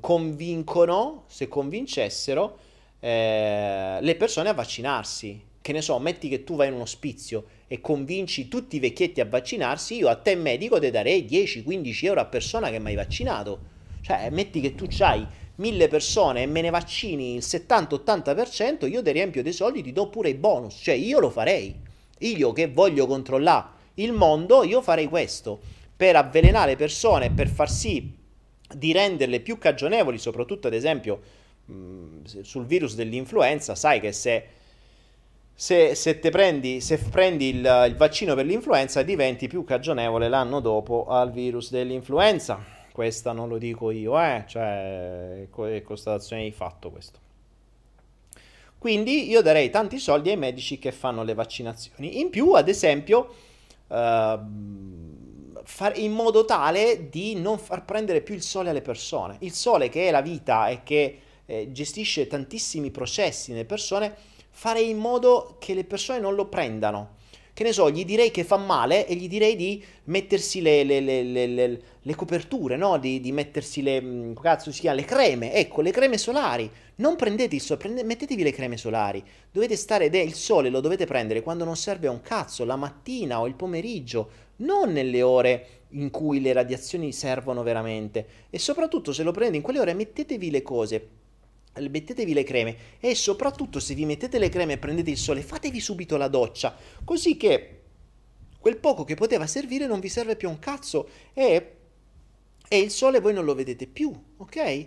convincono, 0.00 1.24
se 1.26 1.46
convincessero 1.46 2.58
eh, 2.98 3.98
le 4.00 4.14
persone 4.16 4.48
a 4.48 4.54
vaccinarsi. 4.54 5.46
Che 5.68 5.74
ne 5.74 5.82
so, 5.82 5.98
metti 5.98 6.30
che 6.30 6.44
tu 6.44 6.56
vai 6.56 6.68
in 6.68 6.72
un 6.72 6.80
ospizio 6.80 7.44
e 7.66 7.82
convinci 7.82 8.48
tutti 8.48 8.76
i 8.76 8.78
vecchietti 8.78 9.20
a 9.20 9.26
vaccinarsi, 9.26 9.96
io 9.96 10.08
a 10.08 10.14
te 10.14 10.34
medico 10.34 10.78
ti 10.80 10.90
darei 10.90 11.26
10-15 11.26 12.06
euro 12.06 12.20
a 12.20 12.24
persona 12.24 12.70
che 12.70 12.78
mi 12.78 12.88
hai 12.88 12.94
vaccinato. 12.94 13.58
Cioè, 14.00 14.30
metti 14.30 14.62
che 14.62 14.74
tu 14.74 14.86
hai 15.00 15.26
mille 15.56 15.88
persone 15.88 16.40
e 16.40 16.46
me 16.46 16.62
ne 16.62 16.70
vaccini 16.70 17.34
il 17.34 17.42
70-80%, 17.44 18.88
io 18.88 19.02
ti 19.02 19.12
riempio 19.12 19.42
dei 19.42 19.52
soldi, 19.52 19.82
ti 19.82 19.92
do 19.92 20.08
pure 20.08 20.30
i 20.30 20.34
bonus. 20.36 20.78
Cioè, 20.80 20.94
io 20.94 21.20
lo 21.20 21.28
farei. 21.28 21.74
Io 22.20 22.52
che 22.54 22.68
voglio 22.68 23.06
controllare 23.06 23.66
il 23.96 24.12
mondo, 24.12 24.64
io 24.64 24.80
farei 24.80 25.06
questo. 25.06 25.60
Per 25.94 26.16
avvelenare 26.16 26.76
persone, 26.76 27.30
per 27.30 27.46
far 27.46 27.70
sì 27.70 28.10
di 28.74 28.92
renderle 28.92 29.40
più 29.40 29.58
cagionevoli, 29.58 30.16
soprattutto 30.16 30.66
ad 30.66 30.72
esempio 30.72 31.20
mh, 31.66 32.40
sul 32.40 32.64
virus 32.64 32.94
dell'influenza, 32.94 33.74
sai 33.74 34.00
che 34.00 34.12
se 34.12 34.56
se, 35.60 35.96
se, 35.96 36.14
prendi, 36.14 36.80
se 36.80 36.98
prendi 36.98 37.48
il, 37.48 37.84
il, 37.88 37.96
vaccino 37.96 38.36
per 38.36 38.46
l'influenza 38.46 39.02
diventi 39.02 39.48
più 39.48 39.64
cagionevole 39.64 40.28
l'anno 40.28 40.60
dopo 40.60 41.06
al 41.08 41.32
virus 41.32 41.72
dell'influenza. 41.72 42.64
Questa 42.92 43.32
non 43.32 43.48
lo 43.48 43.58
dico 43.58 43.90
io, 43.90 44.16
eh? 44.20 44.44
cioè 44.46 45.48
è 45.50 45.82
constatazione 45.82 46.44
di 46.44 46.52
fatto 46.52 46.92
questo. 46.92 47.18
Quindi 48.78 49.28
io 49.28 49.42
darei 49.42 49.68
tanti 49.68 49.98
soldi 49.98 50.30
ai 50.30 50.36
medici 50.36 50.78
che 50.78 50.92
fanno 50.92 51.24
le 51.24 51.34
vaccinazioni. 51.34 52.20
In 52.20 52.30
più, 52.30 52.52
ad 52.52 52.68
esempio, 52.68 53.34
far 53.88 54.38
in 55.96 56.12
modo 56.12 56.44
tale 56.44 57.08
di 57.10 57.34
non 57.34 57.58
far 57.58 57.84
prendere 57.84 58.20
più 58.20 58.36
il 58.36 58.42
sole 58.42 58.70
alle 58.70 58.80
persone. 58.80 59.38
Il 59.40 59.52
sole 59.52 59.88
che 59.88 60.06
è 60.06 60.12
la 60.12 60.22
vita 60.22 60.68
e 60.68 60.84
che 60.84 61.18
eh, 61.46 61.72
gestisce 61.72 62.28
tantissimi 62.28 62.92
processi 62.92 63.50
nelle 63.50 63.64
persone 63.64 64.36
farei 64.58 64.90
in 64.90 64.98
modo 64.98 65.54
che 65.60 65.72
le 65.72 65.84
persone 65.84 66.18
non 66.18 66.34
lo 66.34 66.46
prendano. 66.46 67.14
Che 67.52 67.62
ne 67.62 67.72
so, 67.72 67.92
gli 67.92 68.04
direi 68.04 68.32
che 68.32 68.42
fa 68.42 68.56
male 68.56 69.06
e 69.06 69.14
gli 69.14 69.28
direi 69.28 69.54
di 69.54 69.80
mettersi 70.04 70.60
le, 70.60 70.82
le, 70.82 71.00
le, 71.00 71.82
le 72.02 72.14
coperture, 72.16 72.76
no? 72.76 72.98
Di, 72.98 73.20
di, 73.20 73.30
mettersi 73.30 73.82
le, 73.82 74.00
mm, 74.02 74.34
cazzo 74.34 74.72
si 74.72 74.80
chiama, 74.80 74.96
le 74.96 75.04
creme, 75.04 75.52
ecco, 75.52 75.80
le 75.80 75.92
creme 75.92 76.18
solari. 76.18 76.68
Non 76.96 77.14
prendete 77.14 77.54
il 77.54 77.60
sole, 77.60 77.78
prende, 77.78 78.02
mettetevi 78.02 78.42
le 78.42 78.50
creme 78.50 78.76
solari. 78.76 79.22
Dovete 79.48 79.76
stare, 79.76 80.06
il 80.06 80.34
sole 80.34 80.70
lo 80.70 80.80
dovete 80.80 81.06
prendere 81.06 81.40
quando 81.40 81.62
non 81.62 81.76
serve 81.76 82.08
a 82.08 82.10
un 82.10 82.20
cazzo, 82.20 82.64
la 82.64 82.74
mattina 82.74 83.40
o 83.40 83.46
il 83.46 83.54
pomeriggio, 83.54 84.30
non 84.56 84.90
nelle 84.90 85.22
ore 85.22 85.66
in 85.90 86.10
cui 86.10 86.40
le 86.40 86.52
radiazioni 86.52 87.12
servono 87.12 87.62
veramente. 87.62 88.26
E 88.50 88.58
soprattutto 88.58 89.12
se 89.12 89.22
lo 89.22 89.30
prendete 89.30 89.56
in 89.56 89.62
quelle 89.62 89.78
ore 89.78 89.94
mettetevi 89.94 90.50
le 90.50 90.62
cose 90.62 91.08
mettetevi 91.88 92.32
le 92.32 92.44
creme 92.44 92.76
e 93.00 93.14
soprattutto 93.14 93.80
se 93.80 93.94
vi 93.94 94.04
mettete 94.04 94.38
le 94.38 94.48
creme 94.48 94.74
e 94.74 94.78
prendete 94.78 95.10
il 95.10 95.16
sole, 95.16 95.42
fatevi 95.42 95.80
subito 95.80 96.16
la 96.16 96.28
doccia, 96.28 96.76
così 97.04 97.36
che 97.36 97.78
quel 98.58 98.78
poco 98.78 99.04
che 99.04 99.14
poteva 99.14 99.46
servire 99.46 99.86
non 99.86 100.00
vi 100.00 100.08
serve 100.08 100.36
più 100.36 100.48
un 100.48 100.58
cazzo 100.58 101.08
e, 101.32 101.76
e 102.68 102.78
il 102.78 102.90
sole 102.90 103.20
voi 103.20 103.32
non 103.32 103.44
lo 103.44 103.54
vedete 103.54 103.86
più, 103.86 104.12
ok? 104.36 104.86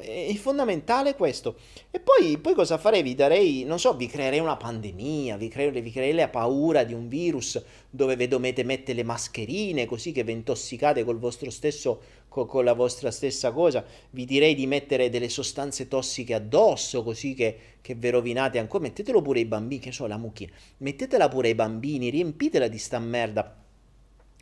È 0.00 0.34
fondamentale 0.34 1.14
questo. 1.14 1.56
E 1.92 2.00
poi, 2.00 2.38
poi, 2.38 2.54
cosa 2.54 2.76
farei? 2.76 3.02
Vi 3.02 3.14
darei, 3.14 3.62
non 3.64 3.78
so, 3.78 3.94
vi 3.94 4.08
creerei 4.08 4.40
una 4.40 4.56
pandemia, 4.56 5.36
vi 5.36 5.48
creerei, 5.48 5.80
vi 5.80 5.92
creerei 5.92 6.14
la 6.14 6.28
paura 6.28 6.82
di 6.82 6.92
un 6.92 7.08
virus 7.08 7.62
dove 7.88 8.16
vi 8.16 8.26
dovete 8.26 8.64
mettere 8.64 8.98
le 8.98 9.04
mascherine 9.04 9.86
così 9.86 10.10
che 10.10 10.24
vi 10.24 10.32
intossicate 10.32 11.04
col 11.04 11.18
vostro 11.18 11.50
stesso, 11.50 12.00
con, 12.36 12.46
con 12.46 12.64
la 12.64 12.74
vostra 12.74 13.10
stessa 13.10 13.50
cosa. 13.50 13.82
Vi 14.10 14.26
direi 14.26 14.54
di 14.54 14.66
mettere 14.66 15.08
delle 15.08 15.30
sostanze 15.30 15.88
tossiche 15.88 16.34
addosso 16.34 17.02
così 17.02 17.32
che, 17.32 17.58
che 17.80 17.94
vi 17.94 18.10
rovinate 18.10 18.58
ancora. 18.58 18.82
Mettetelo 18.82 19.22
pure 19.22 19.38
ai 19.38 19.46
bambini, 19.46 19.80
che 19.80 19.92
so, 19.92 20.06
la 20.06 20.18
mucchina. 20.18 20.52
Mettetela 20.78 21.28
pure 21.28 21.48
ai 21.48 21.54
bambini, 21.54 22.10
riempitela 22.10 22.68
di 22.68 22.78
sta 22.78 22.98
merda. 22.98 23.64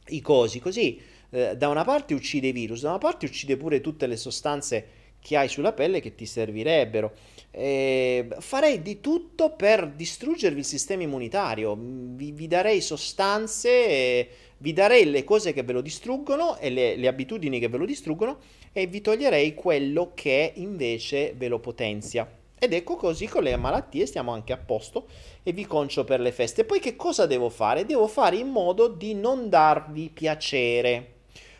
I 0.08 0.20
cosi, 0.20 0.58
così 0.58 1.00
eh, 1.30 1.56
da 1.56 1.68
una 1.68 1.84
parte 1.84 2.14
uccide 2.14 2.48
i 2.48 2.52
virus, 2.52 2.82
da 2.82 2.90
una 2.90 2.98
parte 2.98 3.26
uccide 3.26 3.56
pure 3.56 3.80
tutte 3.80 4.06
le 4.06 4.16
sostanze 4.16 5.02
che 5.20 5.36
hai 5.36 5.48
sulla 5.48 5.72
pelle 5.72 6.00
che 6.00 6.14
ti 6.16 6.26
servirebbero. 6.26 7.12
Eh, 7.56 8.26
farei 8.40 8.82
di 8.82 9.00
tutto 9.00 9.50
per 9.50 9.88
distruggervi 9.88 10.58
il 10.58 10.64
sistema 10.64 11.04
immunitario, 11.04 11.76
vi, 11.78 12.32
vi 12.32 12.48
darei 12.48 12.80
sostanze, 12.80 14.28
vi 14.58 14.72
darei 14.72 15.04
le 15.04 15.22
cose 15.22 15.52
che 15.52 15.62
ve 15.62 15.72
lo 15.72 15.80
distruggono 15.80 16.58
e 16.58 16.70
le, 16.70 16.96
le 16.96 17.06
abitudini 17.06 17.60
che 17.60 17.68
ve 17.68 17.76
lo 17.76 17.84
distruggono 17.84 18.38
e 18.72 18.88
vi 18.88 19.00
toglierei 19.00 19.54
quello 19.54 20.10
che 20.14 20.52
invece 20.56 21.32
ve 21.36 21.46
lo 21.46 21.60
potenzia. 21.60 22.28
Ed 22.58 22.72
ecco 22.72 22.96
così 22.96 23.28
con 23.28 23.44
le 23.44 23.54
malattie 23.56 24.06
stiamo 24.06 24.32
anche 24.32 24.52
a 24.52 24.56
posto 24.56 25.06
e 25.44 25.52
vi 25.52 25.64
concio 25.64 26.02
per 26.02 26.18
le 26.18 26.32
feste. 26.32 26.64
Poi 26.64 26.80
che 26.80 26.96
cosa 26.96 27.26
devo 27.26 27.50
fare? 27.50 27.86
Devo 27.86 28.08
fare 28.08 28.36
in 28.36 28.48
modo 28.48 28.88
di 28.88 29.14
non 29.14 29.48
darvi 29.48 30.10
piacere. 30.12 31.12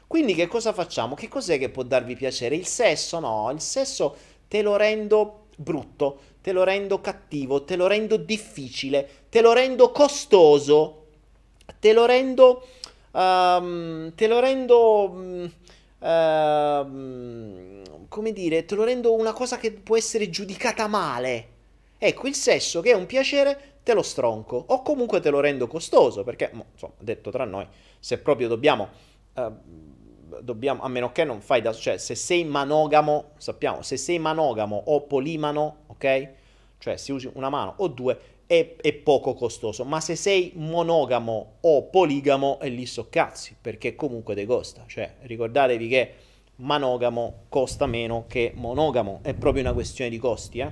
Quindi 0.08 0.34
che 0.34 0.48
cosa 0.48 0.72
facciamo? 0.72 1.14
Che 1.14 1.28
cos'è 1.28 1.56
che 1.58 1.68
può 1.68 1.84
darvi 1.84 2.16
piacere? 2.16 2.56
Il 2.56 2.66
sesso? 2.66 3.20
No, 3.20 3.48
il 3.52 3.60
sesso 3.60 4.16
te 4.48 4.62
lo 4.62 4.76
rendo 4.76 5.43
brutto, 5.56 6.20
te 6.40 6.52
lo 6.52 6.64
rendo 6.64 7.01
cattivo, 7.01 7.64
te 7.64 7.76
lo 7.76 7.86
rendo 7.86 8.16
difficile, 8.16 9.26
te 9.28 9.40
lo 9.40 9.52
rendo 9.52 9.90
costoso, 9.90 11.06
te 11.78 11.93
lo 11.93 12.06
rendo... 12.06 12.66
Um, 13.12 14.12
te 14.14 14.26
lo 14.26 14.40
rendo... 14.40 15.51
Um, 16.01 17.82
come 18.09 18.32
dire, 18.32 18.64
te 18.64 18.74
lo 18.74 18.85
rendo 18.85 19.14
una 19.14 19.32
cosa 19.32 19.56
che 19.59 19.72
può 19.72 19.97
essere 19.97 20.28
giudicata 20.31 20.86
male. 20.86 21.48
Ecco, 21.98 22.26
il 22.26 22.35
sesso 22.35 22.81
che 22.81 22.90
è 22.90 22.94
un 22.94 23.06
piacere, 23.06 23.78
te 23.82 23.94
lo 23.94 24.02
stronco. 24.02 24.62
O 24.68 24.82
comunque 24.82 25.20
te 25.20 25.31
lo 25.31 25.40
rendo 25.40 25.66
costoso, 25.66 26.24
perché, 26.24 26.51
insomma, 26.52 26.94
detto 26.98 27.31
tra 27.31 27.44
noi, 27.44 27.66
se 27.98 28.18
proprio 28.18 28.48
dobbiamo... 28.48 28.89
Uh, 29.35 29.93
dobbiamo, 30.43 30.82
a 30.82 30.89
meno 30.89 31.12
che 31.12 31.24
non 31.24 31.40
fai 31.40 31.61
da, 31.61 31.73
cioè 31.73 31.98
se 31.98 32.15
sei 32.15 32.44
monogamo, 32.44 33.31
sappiamo, 33.36 33.82
se 33.82 33.97
sei 33.97 34.19
monogamo 34.19 34.82
o 34.86 35.02
polimano, 35.02 35.77
ok? 35.86 36.28
Cioè 36.78 36.97
se 36.97 37.12
usi 37.12 37.31
una 37.35 37.48
mano 37.48 37.74
o 37.78 37.89
due 37.89 38.19
è, 38.47 38.77
è 38.81 38.93
poco 38.93 39.35
costoso, 39.35 39.85
ma 39.85 40.01
se 40.01 40.16
sei 40.16 40.52
monogamo 40.55 41.55
o 41.61 41.85
poligamo 41.85 42.59
è 42.59 42.69
lì 42.69 42.86
so 42.86 43.09
cazzi, 43.09 43.56
perché 43.61 43.94
comunque 43.94 44.35
te 44.35 44.47
costa, 44.47 44.85
cioè 44.86 45.15
ricordatevi 45.23 45.89
che 45.89 46.15
monogamo 46.56 47.44
costa 47.48 47.86
meno 47.86 48.24
che 48.28 48.52
monogamo, 48.55 49.20
è 49.23 49.35
proprio 49.35 49.62
una 49.62 49.73
questione 49.73 50.11
di 50.11 50.19
costi, 50.19 50.59
eh? 50.59 50.70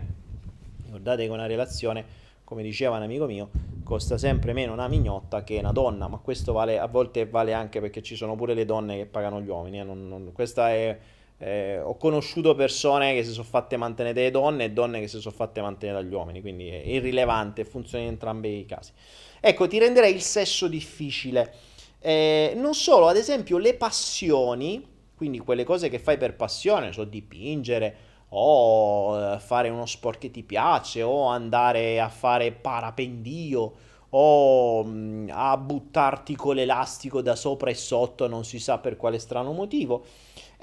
Ricordate 0.84 1.24
che 1.24 1.30
una 1.30 1.46
relazione 1.46 2.04
come 2.52 2.62
diceva 2.62 2.96
un 2.96 3.02
amico 3.02 3.24
mio, 3.24 3.48
costa 3.82 4.18
sempre 4.18 4.52
meno 4.52 4.74
una 4.74 4.86
mignotta 4.86 5.42
che 5.42 5.56
una 5.56 5.72
donna, 5.72 6.06
ma 6.06 6.18
questo 6.18 6.52
vale, 6.52 6.78
a 6.78 6.86
volte 6.86 7.24
vale 7.24 7.54
anche 7.54 7.80
perché 7.80 8.02
ci 8.02 8.14
sono 8.14 8.36
pure 8.36 8.52
le 8.52 8.66
donne 8.66 8.98
che 8.98 9.06
pagano 9.06 9.40
gli 9.40 9.48
uomini. 9.48 9.80
Eh? 9.80 9.84
Non, 9.84 10.06
non, 10.06 10.32
questa 10.34 10.70
è, 10.70 10.98
eh, 11.38 11.80
ho 11.80 11.96
conosciuto 11.96 12.54
persone 12.54 13.14
che 13.14 13.24
si 13.24 13.32
sono 13.32 13.46
fatte 13.48 13.78
mantenere 13.78 14.14
dalle 14.14 14.30
donne 14.30 14.64
e 14.64 14.70
donne 14.70 15.00
che 15.00 15.08
si 15.08 15.18
sono 15.18 15.34
fatte 15.34 15.62
mantenere 15.62 16.02
dagli 16.02 16.12
uomini, 16.12 16.42
quindi 16.42 16.68
è 16.68 16.82
irrilevante, 16.84 17.64
funziona 17.64 18.04
in 18.04 18.10
entrambi 18.10 18.58
i 18.58 18.66
casi. 18.66 18.92
Ecco, 19.40 19.66
ti 19.66 19.78
renderei 19.78 20.12
il 20.12 20.20
sesso 20.20 20.68
difficile. 20.68 21.54
Eh, 22.00 22.52
non 22.54 22.74
solo, 22.74 23.08
ad 23.08 23.16
esempio, 23.16 23.56
le 23.56 23.72
passioni, 23.74 24.86
quindi 25.16 25.38
quelle 25.38 25.64
cose 25.64 25.88
che 25.88 25.98
fai 25.98 26.18
per 26.18 26.36
passione, 26.36 26.92
so 26.92 27.04
dipingere, 27.04 27.96
o 28.34 29.34
eh, 29.34 29.38
fare 29.40 29.68
uno 29.68 29.86
sport 29.86 30.18
che 30.18 30.30
ti 30.30 30.42
piace, 30.42 31.02
o 31.02 31.26
andare 31.26 32.00
a 32.00 32.08
fare 32.08 32.52
parapendio, 32.52 33.72
o 34.10 34.84
mh, 34.84 35.30
a 35.32 35.56
buttarti 35.56 36.36
con 36.36 36.54
l'elastico 36.54 37.22
da 37.22 37.34
sopra 37.34 37.70
e 37.70 37.74
sotto, 37.74 38.28
non 38.28 38.44
si 38.44 38.58
sa 38.58 38.78
per 38.78 38.96
quale 38.96 39.18
strano 39.18 39.52
motivo. 39.52 40.04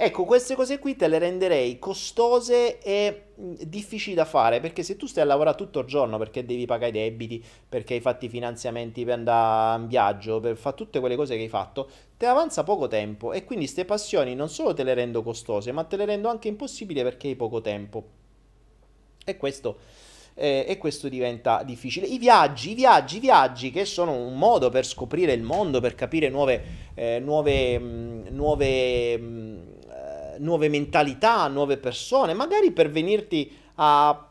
Ecco, 0.01 0.23
queste 0.23 0.55
cose 0.55 0.79
qui 0.79 0.95
te 0.95 1.09
le 1.09 1.19
renderei 1.19 1.77
costose 1.77 2.79
e 2.79 3.23
difficili 3.35 4.15
da 4.15 4.23
fare 4.23 4.61
perché 4.61 4.81
se 4.81 4.95
tu 4.95 5.07
stai 5.07 5.23
a 5.23 5.25
lavorare 5.25 5.57
tutto 5.57 5.79
il 5.79 5.87
giorno 5.87 6.17
perché 6.17 6.45
devi 6.45 6.65
pagare 6.65 6.91
i 6.91 6.93
debiti, 6.93 7.43
perché 7.67 7.95
hai 7.95 7.99
fatto 7.99 8.23
i 8.23 8.29
finanziamenti 8.29 9.03
per 9.03 9.15
andare 9.15 9.81
in 9.81 9.89
viaggio, 9.89 10.39
per 10.39 10.55
fare 10.55 10.77
tutte 10.77 11.01
quelle 11.01 11.17
cose 11.17 11.35
che 11.35 11.41
hai 11.41 11.49
fatto, 11.49 11.89
te 12.15 12.27
avanza 12.27 12.63
poco 12.63 12.87
tempo 12.87 13.33
e 13.33 13.43
quindi 13.43 13.65
queste 13.65 13.83
passioni 13.83 14.35
non 14.35 14.47
solo 14.47 14.73
te 14.73 14.83
le 14.83 14.93
rendo 14.93 15.21
costose, 15.21 15.73
ma 15.73 15.83
te 15.83 15.97
le 15.97 16.05
rendo 16.05 16.29
anche 16.29 16.47
impossibili 16.47 17.03
perché 17.03 17.27
hai 17.27 17.35
poco 17.35 17.59
tempo. 17.59 18.03
E 19.25 19.35
questo 19.35 19.77
eh, 20.39 20.65
e 20.67 20.77
questo 20.77 21.09
diventa 21.09 21.63
difficile. 21.63 22.07
I 22.07 22.17
viaggi, 22.17 22.71
i 22.71 22.73
viaggi, 22.73 23.17
i 23.17 23.19
viaggi 23.19 23.71
che 23.71 23.83
sono 23.83 24.13
un 24.13 24.37
modo 24.37 24.69
per 24.69 24.85
scoprire 24.85 25.33
il 25.33 25.43
mondo, 25.43 25.81
per 25.81 25.95
capire 25.95 26.29
nuove, 26.29 26.63
eh, 26.95 27.19
nuove, 27.19 27.77
mh, 27.77 28.27
nuove 28.29 29.17
mh, 29.17 29.48
nuove 30.39 30.69
mentalità, 30.69 31.47
nuove 31.47 31.77
persone, 31.77 32.33
magari 32.33 32.71
per 32.71 32.89
venirti 32.89 33.51
a... 33.75 34.29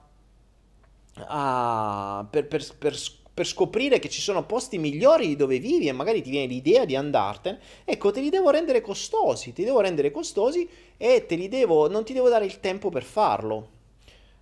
a 1.15 2.27
per, 2.31 2.47
per, 2.47 2.77
per, 2.77 2.97
per 3.39 3.47
scoprire 3.47 4.01
che 4.01 4.09
ci 4.09 4.21
sono 4.21 4.45
posti 4.45 4.79
migliori 4.79 5.29
di 5.29 5.37
dove 5.37 5.61
vivi 5.61 5.87
e 5.87 5.93
magari 5.93 6.23
ti 6.23 6.31
viene 6.31 6.49
l'idea 6.49 6.85
di 6.85 6.97
andartene, 6.97 7.61
ecco, 7.85 8.11
te 8.11 8.21
li 8.21 8.31
devo 8.31 8.51
rendere 8.51 8.81
costosi, 8.81 9.53
ti 9.53 9.63
devo 9.63 9.81
rendere 9.81 10.11
costosi 10.11 10.69
e 10.97 11.25
te 11.25 11.37
li 11.37 11.47
devo, 11.47 11.89
non 11.89 12.05
ti 12.05 12.13
devo 12.13 12.29
dare 12.29 12.47
il 12.47 12.59
tempo 12.59 12.89
per 12.91 13.05
farlo. 13.05 13.77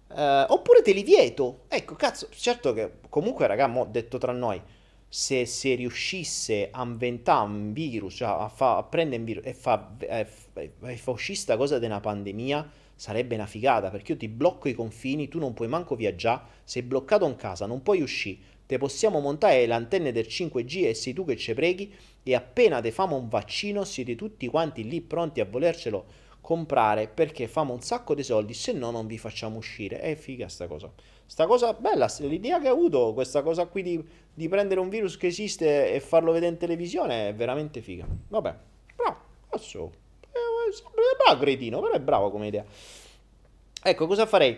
Uh, 0.08 0.46
oppure 0.48 0.80
te 0.80 0.92
li 0.92 1.02
vieto. 1.02 1.64
Ecco, 1.68 1.94
cazzo, 1.94 2.28
certo 2.30 2.72
che 2.72 2.92
comunque, 3.10 3.46
raga, 3.46 3.66
mo 3.66 3.84
detto 3.84 4.16
tra 4.16 4.32
noi, 4.32 4.62
se 5.08 5.44
si 5.44 5.74
riuscisse 5.74 6.68
a 6.70 6.82
inventare 6.82 7.46
un 7.46 7.72
virus, 7.74 8.14
cioè 8.14 8.28
a, 8.28 8.48
fa, 8.48 8.78
a 8.78 8.82
prendere 8.82 9.18
un 9.18 9.26
virus 9.26 9.44
e 9.44 9.52
fa, 9.52 9.94
e, 9.98 10.26
e 10.62 10.96
fa 10.96 11.10
uscire 11.10 11.38
sta 11.38 11.56
cosa 11.56 11.78
di 11.78 11.86
una 11.86 12.00
pandemia, 12.00 12.70
sarebbe 12.94 13.34
una 13.34 13.46
figata 13.46 13.90
perché 13.90 14.12
io 14.12 14.18
ti 14.18 14.28
blocco 14.28 14.68
i 14.68 14.74
confini, 14.74 15.28
tu 15.28 15.38
non 15.38 15.54
puoi 15.54 15.68
manco 15.68 15.94
viaggiare, 15.94 16.42
sei 16.64 16.82
bloccato 16.82 17.26
in 17.26 17.36
casa, 17.36 17.66
non 17.66 17.82
puoi 17.82 18.00
uscire, 18.00 18.38
te 18.66 18.78
possiamo 18.78 19.20
montare 19.20 19.66
le 19.66 19.74
antenne 19.74 20.12
del 20.12 20.26
5G 20.28 20.86
e 20.86 20.94
sei 20.94 21.12
tu 21.12 21.24
che 21.24 21.36
ci 21.36 21.54
preghi 21.54 21.94
e 22.22 22.34
appena 22.34 22.80
te 22.80 22.90
famo 22.90 23.16
un 23.16 23.28
vaccino 23.28 23.84
siete 23.84 24.16
tutti 24.16 24.46
quanti 24.48 24.88
lì 24.88 25.00
pronti 25.00 25.40
a 25.40 25.44
volercelo 25.44 26.24
comprare 26.46 27.08
perché 27.08 27.48
famo 27.48 27.72
un 27.72 27.80
sacco 27.80 28.14
di 28.14 28.22
soldi, 28.22 28.54
se 28.54 28.72
no 28.72 28.92
non 28.92 29.08
vi 29.08 29.18
facciamo 29.18 29.56
uscire. 29.56 29.98
È 29.98 30.14
figa 30.14 30.46
sta 30.48 30.68
cosa. 30.68 30.88
Sta 31.26 31.44
cosa 31.44 31.72
bella, 31.72 32.08
l'idea 32.20 32.60
che 32.60 32.68
ha 32.68 32.70
avuto, 32.70 33.12
questa 33.14 33.42
cosa 33.42 33.66
qui 33.66 33.82
di, 33.82 34.04
di, 34.32 34.48
prendere 34.48 34.78
un 34.78 34.88
virus 34.88 35.16
che 35.16 35.26
esiste 35.26 35.92
e 35.92 35.98
farlo 35.98 36.30
vedere 36.30 36.52
in 36.52 36.58
televisione 36.58 37.30
è 37.30 37.34
veramente 37.34 37.80
figa. 37.80 38.06
Vabbè, 38.28 38.54
bravo, 38.94 39.16
adesso, 39.48 39.90
è 40.68 41.16
bravo 41.22 41.40
cretino, 41.40 41.80
però 41.80 41.92
è 41.92 42.00
bravo 42.00 42.30
come 42.30 42.46
idea. 42.48 42.64
Ecco, 43.82 44.06
cosa 44.06 44.26
farei? 44.26 44.56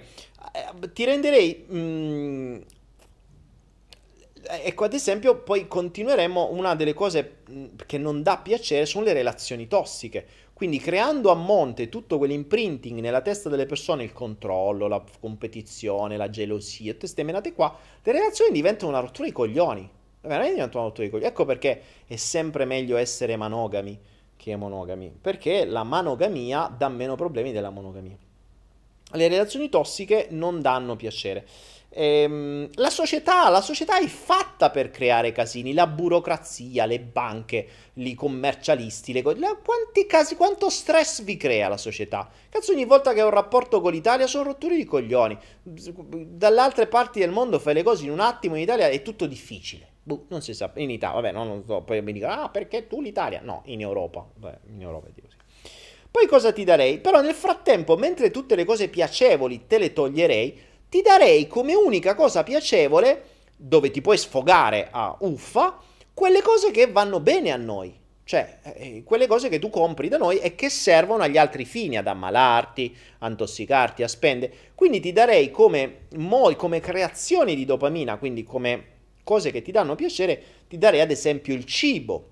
Eh, 0.53 0.93
ti 0.93 1.05
renderei... 1.05 1.67
Mm, 1.73 2.61
ecco, 4.43 4.85
ad 4.85 4.93
esempio, 4.93 5.43
poi 5.43 5.69
continueremo, 5.69 6.51
una 6.53 6.75
delle 6.75 6.95
cose 6.95 7.39
mm, 7.51 7.67
che 7.87 7.99
non 7.99 8.23
dà 8.23 8.39
piacere 8.39 8.87
sono 8.87 9.05
le 9.05 9.13
relazioni 9.13 9.67
tossiche 9.67 10.47
quindi 10.59 10.79
creando 10.79 11.31
a 11.31 11.37
monte 11.37 11.89
tutto 11.89 12.19
quell'imprinting 12.19 12.99
nella 12.99 13.21
testa 13.21 13.49
delle 13.49 13.65
persone, 13.65 14.03
il 14.03 14.13
controllo, 14.13 14.89
la 14.89 15.01
competizione, 15.21 16.17
la 16.17 16.31
gelosia, 16.31 16.87
tutte 16.87 17.05
queste 17.05 17.23
menate 17.23 17.53
qua, 17.53 17.79
le 18.03 18.11
relazioni 18.11 18.51
diventano 18.51 18.91
una 18.91 18.99
rottura 18.99 19.29
di 19.29 19.33
coglioni. 19.33 19.89
Veramente 20.21 20.55
diventano 20.55 20.81
una 20.81 20.89
rottura 20.89 21.07
di 21.07 21.13
coglioni. 21.13 21.31
Ecco 21.31 21.45
perché 21.45 21.83
è 22.09 22.17
sempre 22.17 22.65
meglio 22.65 22.97
essere 22.97 23.37
monogami 24.57 24.87
che 24.89 25.09
monogami. 25.09 25.13
Perché 25.21 25.65
la 25.65 25.85
monogamia 25.85 26.73
dà 26.77 26.89
meno 26.89 27.17
problemi 27.17 27.53
della 27.53 27.71
monogamia. 27.71 28.17
Le 29.13 29.29
relazioni 29.29 29.69
tossiche 29.69 30.29
non 30.31 30.61
danno 30.61 30.97
piacere. 30.97 31.47
Ehm, 31.91 32.69
la, 32.75 32.91
società, 32.91 33.49
la 33.49 33.63
società 33.63 33.99
è 33.99 34.07
fatta 34.07 34.69
per 34.69 34.91
creare 34.91 35.33
casini, 35.33 35.73
la 35.73 35.87
burocrazia, 35.87 36.85
le 36.85 37.01
banche, 37.01 37.67
i 37.95 38.15
commercialisti, 38.15 39.15
le 39.15 39.23
cose. 39.23 39.39
Quanti 39.39 40.07
casi, 40.07 40.37
quanto 40.37 40.69
stress 40.69 41.23
vi 41.23 41.39
crea 41.39 41.69
la 41.69 41.79
società? 41.79 42.29
Cazzo, 42.51 42.73
ogni 42.73 42.85
volta 42.85 43.15
che 43.15 43.23
ho 43.23 43.27
un 43.27 43.33
rapporto 43.33 43.81
con 43.81 43.93
l'Italia 43.93 44.27
sono 44.27 44.45
rotture 44.45 44.77
di 44.77 44.85
coglioni. 44.85 45.39
Dalle 45.63 46.61
altre 46.61 46.87
parti 46.87 47.21
del 47.21 47.31
mondo 47.31 47.59
fai 47.59 47.75
le 47.75 47.83
cose 47.83 48.05
in 48.05 48.11
un 48.11 48.21
attimo, 48.21 48.57
in 48.57 48.63
Italia 48.63 48.89
è 48.89 49.01
tutto 49.01 49.27
difficile. 49.27 49.97
Boh, 50.09 50.25
non 50.29 50.41
si 50.41 50.55
sa, 50.55 50.71
in 50.77 50.89
Italia, 50.89 51.21
vabbè, 51.21 51.33
non 51.33 51.49
lo 51.49 51.63
so, 51.67 51.83
poi 51.83 52.01
mi 52.01 52.15
dicono, 52.15 52.33
ah, 52.33 52.49
perché 52.49 52.87
tu 52.87 53.03
l'Italia? 53.03 53.41
No, 53.43 53.61
in 53.67 53.83
Europa, 53.83 54.27
Beh, 54.37 54.61
in 54.69 54.81
Europa 54.81 55.09
è 55.09 55.21
così. 55.21 55.37
Poi 56.11 56.27
cosa 56.27 56.51
ti 56.51 56.65
darei? 56.65 56.99
Però 56.99 57.21
nel 57.21 57.35
frattempo, 57.35 57.95
mentre 57.99 58.31
tutte 58.31 58.55
le 58.55 58.65
cose 58.65 58.89
piacevoli 58.89 59.67
te 59.67 59.77
le 59.77 59.93
toglierei, 59.93 60.59
ti 60.89 61.03
darei 61.03 61.47
come 61.47 61.75
unica 61.75 62.15
cosa 62.15 62.43
piacevole, 62.43 63.23
dove 63.55 63.91
ti 63.91 64.01
puoi 64.01 64.17
sfogare 64.17 64.89
a 64.91 65.15
uffa, 65.21 65.79
quelle 66.15 66.41
cose 66.41 66.71
che 66.71 66.87
vanno 66.87 67.21
bene 67.21 67.51
a 67.51 67.57
noi. 67.57 67.95
Cioè, 68.25 68.61
eh, 68.63 69.03
quelle 69.05 69.27
cose 69.27 69.51
che 69.51 69.59
tu 69.59 69.69
compri 69.69 70.09
da 70.09 70.17
noi 70.17 70.39
e 70.39 70.55
che 70.55 70.71
servono 70.71 71.23
agli 71.23 71.37
altri 71.37 71.67
fini, 71.67 71.99
ad 71.99 72.07
ammalarti, 72.07 72.97
a 73.19 73.29
intossicarti, 73.29 74.03
a 74.03 74.09
spendere. 74.09 74.55
Quindi 74.75 75.01
ti 75.01 75.13
darei 75.13 75.51
come, 75.51 76.07
mo- 76.17 76.57
come 76.57 76.81
creazioni 76.81 77.55
di 77.55 77.67
dopamina, 77.67 78.17
quindi 78.17 78.43
come 78.43 78.97
cose 79.29 79.51
che 79.51 79.61
ti 79.61 79.71
danno 79.71 79.95
piacere, 79.95 80.43
ti 80.69 80.79
darei 80.79 81.01
ad 81.01 81.11
esempio 81.11 81.53
il 81.53 81.67
cibo. 81.67 82.31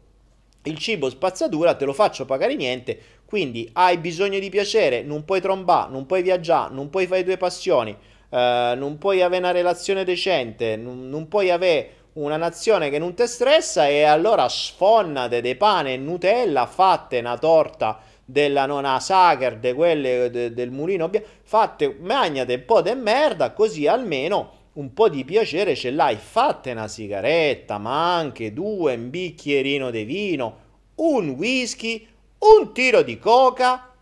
Il 0.62 0.78
cibo 0.78 1.10
spazzatura 1.10 1.74
te 1.74 1.84
lo 1.84 1.92
faccio 1.92 2.24
pagare 2.24 2.56
niente, 2.56 2.98
quindi 3.26 3.68
hai 3.74 3.98
bisogno 3.98 4.38
di 4.38 4.48
piacere, 4.48 5.02
non 5.02 5.26
puoi 5.26 5.42
trombare, 5.42 5.92
non 5.92 6.06
puoi 6.06 6.22
viaggiare, 6.22 6.72
non 6.72 6.88
puoi 6.88 7.06
fare 7.06 7.22
due 7.22 7.36
passioni, 7.36 7.94
eh, 8.30 8.74
non 8.74 8.96
puoi 8.96 9.20
avere 9.20 9.42
una 9.42 9.52
relazione 9.52 10.04
decente, 10.04 10.76
non, 10.76 11.10
non 11.10 11.28
puoi 11.28 11.50
avere 11.50 11.90
una 12.14 12.38
nazione 12.38 12.88
che 12.88 12.98
non 12.98 13.12
ti 13.12 13.26
stressa 13.26 13.86
e 13.88 14.04
allora 14.04 14.48
sfonnate 14.48 15.42
dei 15.42 15.54
pane 15.54 15.92
e 15.92 15.96
Nutella, 15.98 16.64
fatte 16.64 17.18
una 17.18 17.36
torta 17.36 18.00
della 18.24 18.64
nona 18.64 18.98
Sacher, 19.00 19.58
de 19.58 19.74
quelle 19.74 20.30
de, 20.30 20.54
del 20.54 20.70
mulino, 20.70 21.10
fatte, 21.42 21.94
magnate 22.00 22.54
un 22.54 22.64
po' 22.64 22.80
di 22.80 22.94
merda, 22.94 23.52
così 23.52 23.86
almeno 23.86 24.64
un 24.76 24.92
po' 24.92 25.08
di 25.08 25.24
piacere 25.24 25.74
ce 25.74 25.90
l'hai. 25.90 26.16
Fatte 26.16 26.70
una 26.70 26.88
sigaretta, 26.88 27.78
ma 27.78 28.16
anche 28.16 28.52
due, 28.52 28.94
un 28.94 29.10
bicchierino 29.10 29.90
di 29.90 30.04
vino, 30.04 30.58
un 30.96 31.30
whisky, 31.30 32.06
un 32.38 32.72
tiro 32.72 33.02
di 33.02 33.18
coca, 33.18 33.92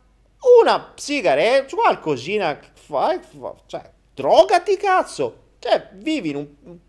una 0.63 0.93
sigaretta, 0.97 1.75
qualcosina, 1.75 2.59
fai, 2.73 3.21
cioè, 3.67 3.91
drogati 4.15 4.77
cazzo. 4.77 5.43
Cioè, 5.59 5.91
vivi 5.95 6.31
in 6.31 6.37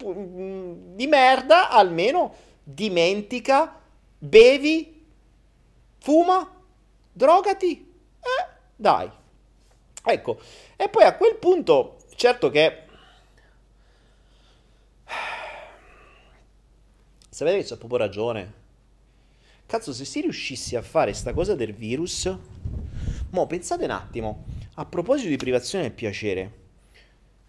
un, 0.03 0.95
di 0.95 1.07
merda, 1.07 1.69
almeno 1.69 2.33
dimentica, 2.63 3.79
bevi, 4.17 5.05
fuma, 5.99 6.51
drogati. 7.11 7.93
Eh, 8.19 8.47
dai. 8.75 9.09
Ecco, 10.07 10.39
e 10.75 10.89
poi 10.89 11.03
a 11.03 11.15
quel 11.15 11.35
punto, 11.35 11.97
certo 12.15 12.49
che... 12.49 12.84
Sapete 17.35 17.57
che 17.57 17.65
c'ho 17.65 17.75
proprio 17.75 17.99
ragione. 17.99 18.53
Cazzo, 19.65 19.91
se 19.91 20.05
si 20.05 20.21
riuscisse 20.21 20.77
a 20.77 20.81
fare 20.81 21.11
sta 21.11 21.33
cosa 21.33 21.53
del 21.53 21.73
virus... 21.73 22.33
Mo, 23.31 23.45
pensate 23.45 23.83
un 23.83 23.89
attimo, 23.89 24.45
a 24.75 24.85
proposito 24.85 25.27
di 25.27 25.35
privazione 25.35 25.83
del 25.83 25.91
piacere 25.91 26.51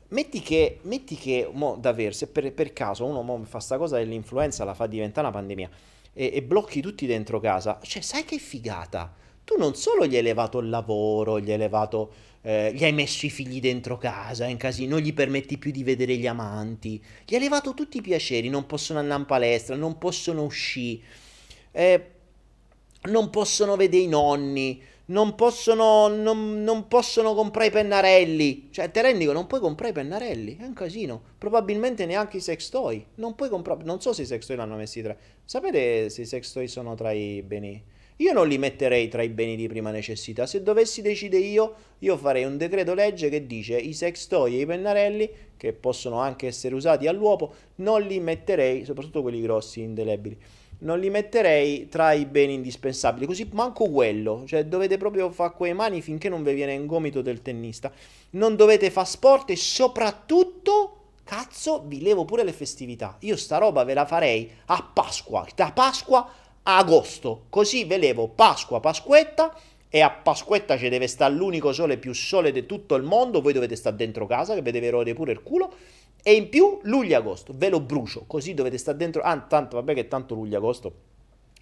Metti 0.08 0.40
che, 0.40 0.80
metti 0.82 1.14
che 1.14 1.48
mo, 1.52 1.76
davvero, 1.78 2.10
se 2.10 2.26
per, 2.26 2.52
per 2.52 2.72
caso 2.72 3.04
uno 3.04 3.22
mo, 3.22 3.44
fa 3.44 3.60
sta 3.60 3.78
cosa 3.78 3.98
dell'influenza, 3.98 4.64
la 4.64 4.74
fa 4.74 4.88
diventare 4.88 5.28
una 5.28 5.36
pandemia 5.36 5.70
e, 6.12 6.32
e, 6.34 6.42
blocchi 6.42 6.80
tutti 6.80 7.06
dentro 7.06 7.38
casa, 7.38 7.78
cioè 7.82 8.02
sai 8.02 8.24
che 8.24 8.38
figata? 8.38 9.14
Tu 9.44 9.54
non 9.56 9.76
solo 9.76 10.04
gli 10.04 10.16
hai 10.16 10.22
levato 10.22 10.58
il 10.58 10.68
lavoro, 10.68 11.38
gli 11.38 11.52
hai 11.52 11.58
levato, 11.58 12.12
eh, 12.47 12.73
gli 12.73 12.85
hai 12.85 12.93
messo 12.93 13.27
i 13.27 13.31
figli 13.31 13.59
dentro 13.59 13.98
casa, 13.98 14.47
in 14.47 14.56
casino, 14.56 14.94
non 14.94 15.05
gli 15.05 15.12
permetti 15.12 15.59
più 15.59 15.73
di 15.73 15.82
vedere 15.82 16.14
gli 16.14 16.28
amanti, 16.28 17.02
gli 17.24 17.35
hai 17.35 17.40
levato 17.40 17.74
tutti 17.74 17.97
i 17.97 18.02
piaceri, 18.02 18.48
non 18.48 18.66
possono 18.66 19.01
andare 19.01 19.18
in 19.18 19.27
palestra, 19.27 19.74
non 19.74 19.98
possono 19.98 20.44
uscire, 20.44 21.02
eh, 21.73 22.10
non 23.06 23.31
possono 23.31 23.74
vedere 23.74 24.05
i 24.05 24.06
nonni, 24.06 24.81
non 25.06 25.35
possono, 25.35 26.06
non, 26.06 26.62
non 26.62 26.86
possono 26.86 27.35
comprare 27.35 27.66
i 27.66 27.73
pennarelli. 27.73 28.68
Cioè, 28.70 28.93
te 28.93 29.02
rendi 29.02 29.24
non 29.24 29.48
puoi 29.48 29.60
comprare 29.60 29.90
i 29.90 29.94
pennarelli. 29.94 30.56
È 30.56 30.64
un 30.64 30.73
casino. 30.73 31.20
Probabilmente 31.39 32.06
neanche 32.06 32.39
i 32.39 32.40
sex 32.40 32.68
toy. 32.70 33.05
Non 33.16 33.36
puoi 33.36 33.48
comprare. 33.48 33.85
Non 33.85 34.01
so 34.01 34.12
se 34.12 34.23
i 34.23 34.27
sex 34.27 34.47
toy 34.47 34.56
l'hanno 34.56 34.74
messi 34.74 35.02
tra. 35.02 35.16
Sapete 35.44 36.10
se 36.10 36.23
i 36.23 36.27
sex 36.27 36.51
toy 36.52 36.66
sono 36.66 36.97
tra 36.97 37.12
i 37.12 37.40
beni. 37.43 37.81
Io 38.16 38.32
non 38.32 38.48
li 38.48 38.56
metterei 38.56 39.09
tra 39.09 39.22
i 39.22 39.28
beni 39.28 39.56
di 39.56 39.68
prima 39.68 39.90
necessità. 39.90 40.47
Se 40.47 40.62
dovessi 40.62 41.02
decidere 41.02 41.43
io, 41.43 41.74
io 41.98 42.16
farei 42.16 42.44
un 42.44 42.56
decreto 42.56 42.94
legge 42.94 43.28
che 43.28 43.47
dice 43.47 43.76
i 43.76 43.93
sex 43.93 44.26
toy 44.26 44.56
e 44.56 44.60
i 44.60 44.66
pennarelli, 44.66 45.30
che 45.56 45.74
possono 45.74 46.18
anche 46.18 46.47
essere 46.47 46.74
usati 46.74 47.06
all'uopo, 47.06 47.52
non 47.76 48.01
li 48.02 48.18
metterei, 48.18 48.86
soprattutto 48.86 49.20
quelli 49.20 49.43
grossi, 49.43 49.82
indelebili, 49.82 50.38
non 50.78 50.98
li 50.98 51.10
metterei 51.10 51.88
tra 51.88 52.12
i 52.12 52.24
beni 52.24 52.55
indispensabili. 52.55 53.26
Così 53.26 53.48
manco 53.52 53.90
quello, 53.90 54.44
cioè 54.47 54.64
dovete 54.64 54.97
proprio 54.97 55.30
fare 55.30 55.52
quei 55.55 55.74
mani 55.74 56.01
finché 56.01 56.30
non 56.30 56.43
vi 56.43 56.55
viene 56.55 56.72
in 56.72 56.86
gomito 56.86 57.20
del 57.20 57.43
tennista. 57.43 57.93
Non 58.30 58.56
dovete 58.56 58.90
fare 58.90 59.06
sport 59.06 59.51
e 59.51 59.56
soprattutto 59.56 60.93
cazzo, 61.22 61.82
vi 61.86 62.01
levo 62.01 62.24
pure 62.24 62.44
le 62.44 62.52
festività. 62.52 63.16
Io 63.20 63.36
sta 63.36 63.59
roba 63.59 63.84
ve 63.84 63.93
la 63.93 64.06
farei 64.06 64.51
a 64.66 64.90
Pasqua, 64.93 65.47
da 65.55 65.72
Pasqua 65.72 66.30
agosto. 66.68 67.44
Così 67.48 67.84
ve 67.84 67.98
levo 67.98 68.28
Pasqua, 68.28 68.80
Pasquetta 68.80 69.55
e 69.88 70.01
a 70.01 70.10
Pasquetta 70.10 70.76
ci 70.76 70.88
deve 70.88 71.06
stare 71.06 71.32
l'unico 71.32 71.72
sole 71.72 71.97
più 71.97 72.12
sole 72.12 72.51
di 72.52 72.66
tutto 72.66 72.97
il 72.97 73.02
mondo, 73.02 73.40
voi 73.40 73.52
dovete 73.52 73.76
stare 73.76 73.97
dentro 73.97 74.26
casa 74.26 74.55
che 74.55 74.62
vi 74.62 74.72
deve 74.72 74.90
rodere 74.90 75.14
pure 75.14 75.32
il 75.32 75.43
culo. 75.43 75.72
E 76.22 76.34
in 76.34 76.48
più 76.48 76.80
luglio-agosto, 76.82 77.52
ve 77.55 77.68
lo 77.68 77.80
brucio, 77.80 78.24
così 78.26 78.52
dovete 78.52 78.78
stare 78.78 78.98
dentro. 78.98 79.22
Ah, 79.22 79.38
tanto, 79.38 79.76
vabbè 79.76 79.94
che 79.94 80.09
tanto 80.09 80.34
luglio-agosto, 80.34 80.93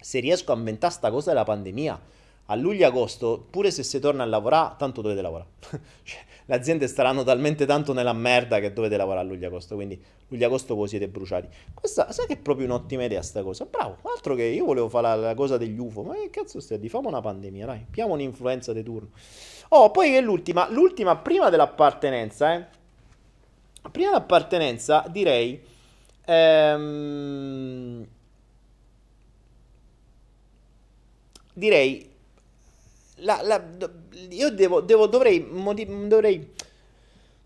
se 0.01 0.19
riesco 0.19 0.51
a 0.51 0.55
inventare 0.55 0.91
sta 0.91 1.11
cosa 1.11 1.29
della 1.29 1.43
pandemia, 1.43 2.01
a 2.47 2.55
luglio-agosto, 2.55 3.47
pure 3.49 3.71
se 3.71 3.81
si 3.83 3.99
torna 3.99 4.23
a 4.23 4.25
lavorare, 4.25 4.75
tanto 4.77 5.01
dovete 5.01 5.21
lavorare. 5.21 5.49
cioè, 6.03 6.19
le 6.45 6.55
aziende 6.55 6.87
staranno 6.87 7.23
talmente 7.23 7.65
tanto 7.65 7.91
nella 7.91 8.13
merda 8.13 8.59
che 8.59 8.71
dovete 8.71 8.97
lavorare 8.97 9.25
a 9.25 9.29
luglio-agosto, 9.29 9.73
quindi 9.75 9.99
luglio-agosto 10.27 10.75
voi 10.75 10.87
siete 10.87 11.07
bruciati. 11.07 11.47
Questa, 11.73 12.11
sai 12.11 12.27
che 12.27 12.33
è 12.33 12.37
proprio 12.37 12.67
un'ottima 12.67 13.03
idea 13.03 13.21
sta 13.23 13.41
cosa? 13.41 13.65
Bravo, 13.65 13.97
altro 14.03 14.35
che 14.35 14.43
io 14.43 14.65
volevo 14.65 14.89
fare 14.89 15.07
la, 15.07 15.15
la 15.15 15.33
cosa 15.33 15.57
degli 15.57 15.79
UFO, 15.79 16.03
ma 16.03 16.13
che 16.13 16.29
cazzo 16.29 16.59
stai 16.59 16.79
di? 16.79 16.87
Famo 16.87 17.07
una 17.07 17.21
pandemia, 17.21 17.65
dai, 17.65 17.85
piamo 17.89 18.13
un'influenza 18.13 18.73
di 18.73 18.83
turno. 18.83 19.09
Oh, 19.69 19.89
poi 19.89 20.11
che 20.11 20.21
l'ultima, 20.21 20.69
l'ultima 20.69 21.15
prima 21.17 21.49
dell'appartenenza, 21.49 22.53
eh. 22.53 22.65
Prima 23.91 24.09
dell'appartenenza 24.09 25.05
direi... 25.09 25.61
Ehm, 26.25 28.07
direi 31.53 32.14
la, 33.17 33.41
la, 33.41 33.63
io 34.29 34.49
devo, 34.51 34.81
devo, 34.81 35.07
dovrei, 35.07 35.47
dovrei, 36.07 36.51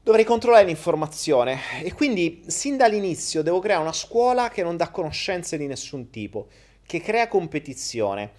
dovrei 0.01 0.23
controllare 0.25 0.65
l'informazione 0.65 1.59
e 1.83 1.93
quindi 1.93 2.43
sin 2.47 2.77
dall'inizio 2.77 3.43
devo 3.43 3.59
creare 3.59 3.81
una 3.81 3.93
scuola 3.93 4.49
che 4.49 4.63
non 4.63 4.77
dà 4.77 4.89
conoscenze 4.89 5.57
di 5.57 5.67
nessun 5.67 6.09
tipo, 6.09 6.47
che 6.85 7.01
crea 7.01 7.27
competizione, 7.27 8.31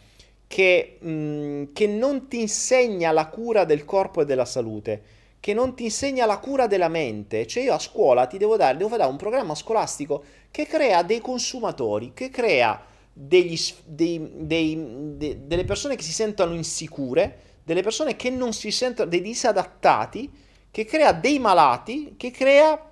che, 0.47 0.99
mh, 1.01 1.11
mm, 1.11 1.65
che 1.73 1.87
non 1.87 2.27
ti 2.27 2.41
insegna 2.41 3.13
la 3.13 3.29
cura 3.29 3.65
del 3.65 3.85
corpo 3.85 4.23
e 4.23 4.25
della 4.25 4.45
salute, 4.45 5.03
che 5.39 5.55
non 5.55 5.75
ti 5.75 5.85
insegna 5.85 6.27
la 6.27 6.39
cura 6.39 6.67
della 6.67 6.89
mente. 6.89 7.47
Cioè 7.47 7.63
io 7.63 7.75
a 7.75 7.79
scuola 7.79 8.27
ti 8.27 8.39
devo 8.39 8.57
dare, 8.57 8.77
devo 8.77 8.97
dare 8.97 9.11
un 9.11 9.17
programma 9.17 9.55
scolastico 9.55 10.25
che 10.51 10.67
crea 10.67 11.03
dei 11.03 11.21
consumatori, 11.21 12.13
che 12.13 12.29
crea 12.29 12.89
degli, 13.13 13.59
dei, 13.85 14.31
dei, 14.35 14.77
de, 15.17 15.47
delle 15.47 15.65
persone 15.65 15.97
che 15.97 16.03
si 16.03 16.13
sentono 16.13 16.55
insicure, 16.55 17.49
delle 17.65 17.83
persone 17.83 18.17
che 18.17 18.31
non 18.31 18.53
si 18.53 18.71
sentono, 18.71 19.09
dei 19.09 19.21
disadattati, 19.21 20.31
che 20.71 20.85
crea 20.85 21.13
dei 21.13 21.39
malati, 21.39 22.15
che 22.17 22.31
crea 22.31 22.91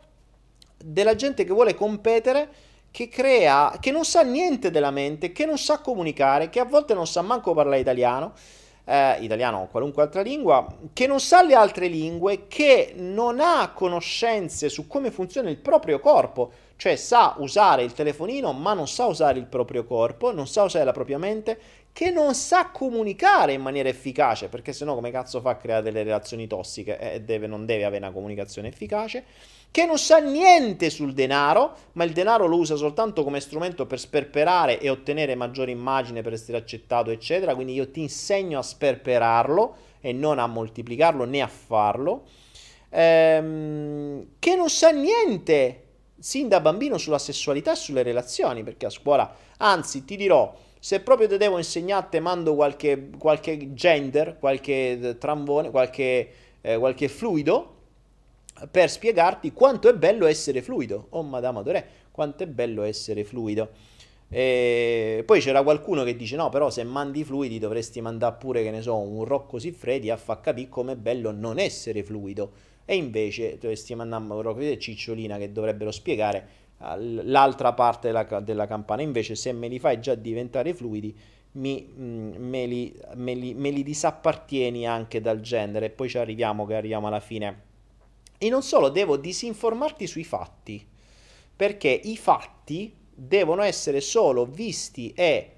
della 0.77 1.15
gente 1.15 1.45
che 1.45 1.53
vuole 1.53 1.75
competere, 1.75 2.49
che 2.91 3.09
crea, 3.09 3.77
che 3.81 3.91
non 3.91 4.05
sa 4.05 4.23
niente 4.23 4.71
della 4.71 4.91
mente, 4.91 5.33
che 5.33 5.47
non 5.47 5.59
sa 5.59 5.79
comunicare, 5.79 6.49
che 6.49 6.61
a 6.61 6.65
volte 6.65 6.95
non 6.95 7.07
sa 7.07 7.23
manco 7.23 7.55
parlare 7.55 7.81
italiano, 7.81 8.33
eh, 8.85 9.19
italiano 9.21 9.59
o 9.59 9.67
qualunque 9.67 10.03
altra 10.03 10.23
lingua, 10.23 10.67
che 10.93 11.07
non 11.07 11.21
sa 11.21 11.43
le 11.43 11.55
altre 11.55 11.89
lingue, 11.89 12.49
che 12.49 12.95
non 12.97 13.41
ha 13.41 13.71
conoscenze 13.73 14.69
su 14.69 14.87
come 14.87 15.11
funziona 15.11 15.51
il 15.51 15.59
proprio 15.59 16.01
corpo 16.01 16.53
cioè 16.79 16.95
sa 16.95 17.35
usare 17.39 17.83
il 17.83 17.93
telefonino 17.93 18.53
ma 18.53 18.73
non 18.73 18.87
sa 18.87 19.07
usare 19.07 19.41
il 19.41 19.47
proprio 19.47 19.85
corpo, 19.85 20.33
non 20.33 20.47
sa 20.47 20.63
usare 20.63 20.85
la 20.85 20.93
propria 20.93 21.19
mente, 21.19 21.59
che 21.93 22.13
non 22.13 22.35
sa 22.35 22.71
comunicare 22.71 23.53
in 23.53 23.61
maniera 23.61 23.89
efficace, 23.89 24.47
perché 24.47 24.73
sennò 24.73 24.95
come 24.95 25.11
cazzo 25.11 25.41
fa 25.41 25.51
a 25.51 25.57
creare 25.57 25.83
delle 25.83 26.05
relazioni 26.05 26.47
tossiche? 26.47 27.15
E 27.15 27.21
deve, 27.23 27.49
non 27.49 27.67
deve 27.67 27.85
avere 27.85 28.05
una 28.05 28.15
comunicazione 28.15 28.69
efficace, 28.69 29.25
che 29.73 29.87
non 29.87 29.99
sa 29.99 30.19
niente 30.19 30.89
sul 30.89 31.15
denaro, 31.15 31.75
ma 31.95 32.05
il 32.05 32.13
denaro 32.13 32.47
lo 32.47 32.57
usa 32.57 32.77
soltanto 32.77 33.25
come 33.25 33.41
strumento 33.41 33.85
per 33.87 33.99
sperperare 33.99 34.79
e 34.79 34.89
ottenere 34.89 35.35
maggiore 35.35 35.73
immagine 35.73 36.23
per 36.23 36.35
essere 36.35 36.59
accettato, 36.59 37.11
eccetera, 37.11 37.57
quindi 37.57 37.73
io 37.73 37.91
ti 37.91 38.03
insegno 38.03 38.61
a 38.61 38.63
sperperarlo 38.63 39.75
e 40.01 40.13
non 40.13 40.39
a 40.39 40.47
moltiplicarlo 40.47 41.25
né 41.25 41.41
a 41.41 41.49
farlo, 41.49 42.23
ehm, 42.91 44.27
che 44.39 44.55
non 44.55 44.71
sa 44.71 44.91
niente 44.91 45.83
sin 46.19 46.49
da 46.49 46.61
bambino 46.61 46.99
sulla 46.99 47.19
sessualità 47.19 47.73
e 47.73 47.77
sulle 47.77 48.03
relazioni, 48.03 48.63
perché 48.63 48.87
a 48.87 48.91
scuola, 48.91 49.33
anzi 49.59 50.05
ti 50.05 50.17
dirò, 50.17 50.55
se 50.79 51.01
proprio 51.01 51.29
te 51.29 51.37
devo 51.37 51.59
insegnare, 51.59 52.07
te 52.11 52.21
mando 52.21 52.55
qualche, 52.55 53.11
qualche 53.19 53.75
gender, 53.75 54.37
qualche 54.39 55.17
trambone, 55.19 55.71
qualche, 55.71 56.31
eh, 56.61 56.79
qualche 56.79 57.09
fluido, 57.09 57.75
per 58.71 58.91
spiegarti 58.91 59.53
quanto 59.53 59.89
è 59.89 59.95
bello 59.95 60.27
essere 60.27 60.63
fluido. 60.63 61.07
Oh 61.11 61.23
madama 61.23 61.63
Dorè, 61.63 61.87
quanto 62.11 62.43
è 62.43 62.47
bello 62.47 62.83
essere 62.83 63.25
fluido. 63.25 63.71
E 64.29 65.23
poi 65.25 65.41
c'era 65.41 65.63
qualcuno 65.63 66.05
che 66.05 66.17
dice: 66.17 66.37
No, 66.37 66.49
però 66.49 66.69
se 66.71 66.85
mandi 66.85 67.25
fluidi 67.25 67.59
dovresti 67.59 68.01
mandare 68.01 68.37
pure, 68.39 68.63
che 68.63 68.71
ne 68.71 68.83
so, 68.83 68.97
un 68.97 69.25
Rocco 69.25 69.59
Siffredi 69.59 70.11
a 70.11 70.17
far 70.17 70.41
capire 70.41 70.69
com'è 70.69 70.97
bello 70.97 71.31
non 71.31 71.59
essere 71.59 72.03
fluido 72.03 72.53
e 72.91 72.97
invece 72.97 73.59
dovresti 73.59 73.95
mandare 73.95 74.41
Rocco 74.41 74.61
e 74.61 74.79
Cicciolina 74.79 75.37
che 75.37 75.53
dovrebbero 75.53 75.91
spiegare 75.91 76.49
uh, 76.79 76.95
l'altra 76.97 77.75
parte 77.75 78.07
della, 78.07 78.41
della, 78.41 78.67
campana. 78.67 79.03
Invece, 79.03 79.35
se 79.35 79.53
me 79.53 79.69
li 79.69 79.79
fai 79.79 80.01
già 80.01 80.15
diventare 80.15 80.73
fluidi, 80.73 81.15
mi, 81.53 81.87
mm, 81.87 82.33
me, 82.39 82.65
li, 82.65 82.99
me, 83.17 83.35
li, 83.35 83.53
me 83.53 83.69
li 83.69 83.83
disappartieni 83.83 84.87
anche 84.87 85.21
dal 85.21 85.43
genere. 85.43 85.87
E 85.87 85.91
poi 85.91 86.09
ci 86.09 86.17
arriviamo, 86.17 86.65
che 86.65 86.77
arriviamo 86.77 87.09
alla 87.09 87.21
fine. 87.21 87.63
E 88.39 88.49
non 88.49 88.63
solo, 88.63 88.89
devo 88.89 89.19
disinformarti 89.19 90.07
sui 90.07 90.25
fatti, 90.25 90.83
perché 91.55 91.91
i 91.91 92.17
fatti 92.17 92.97
devono 93.15 93.61
essere 93.61 94.01
solo 94.01 94.47
visti 94.47 95.13
e 95.13 95.53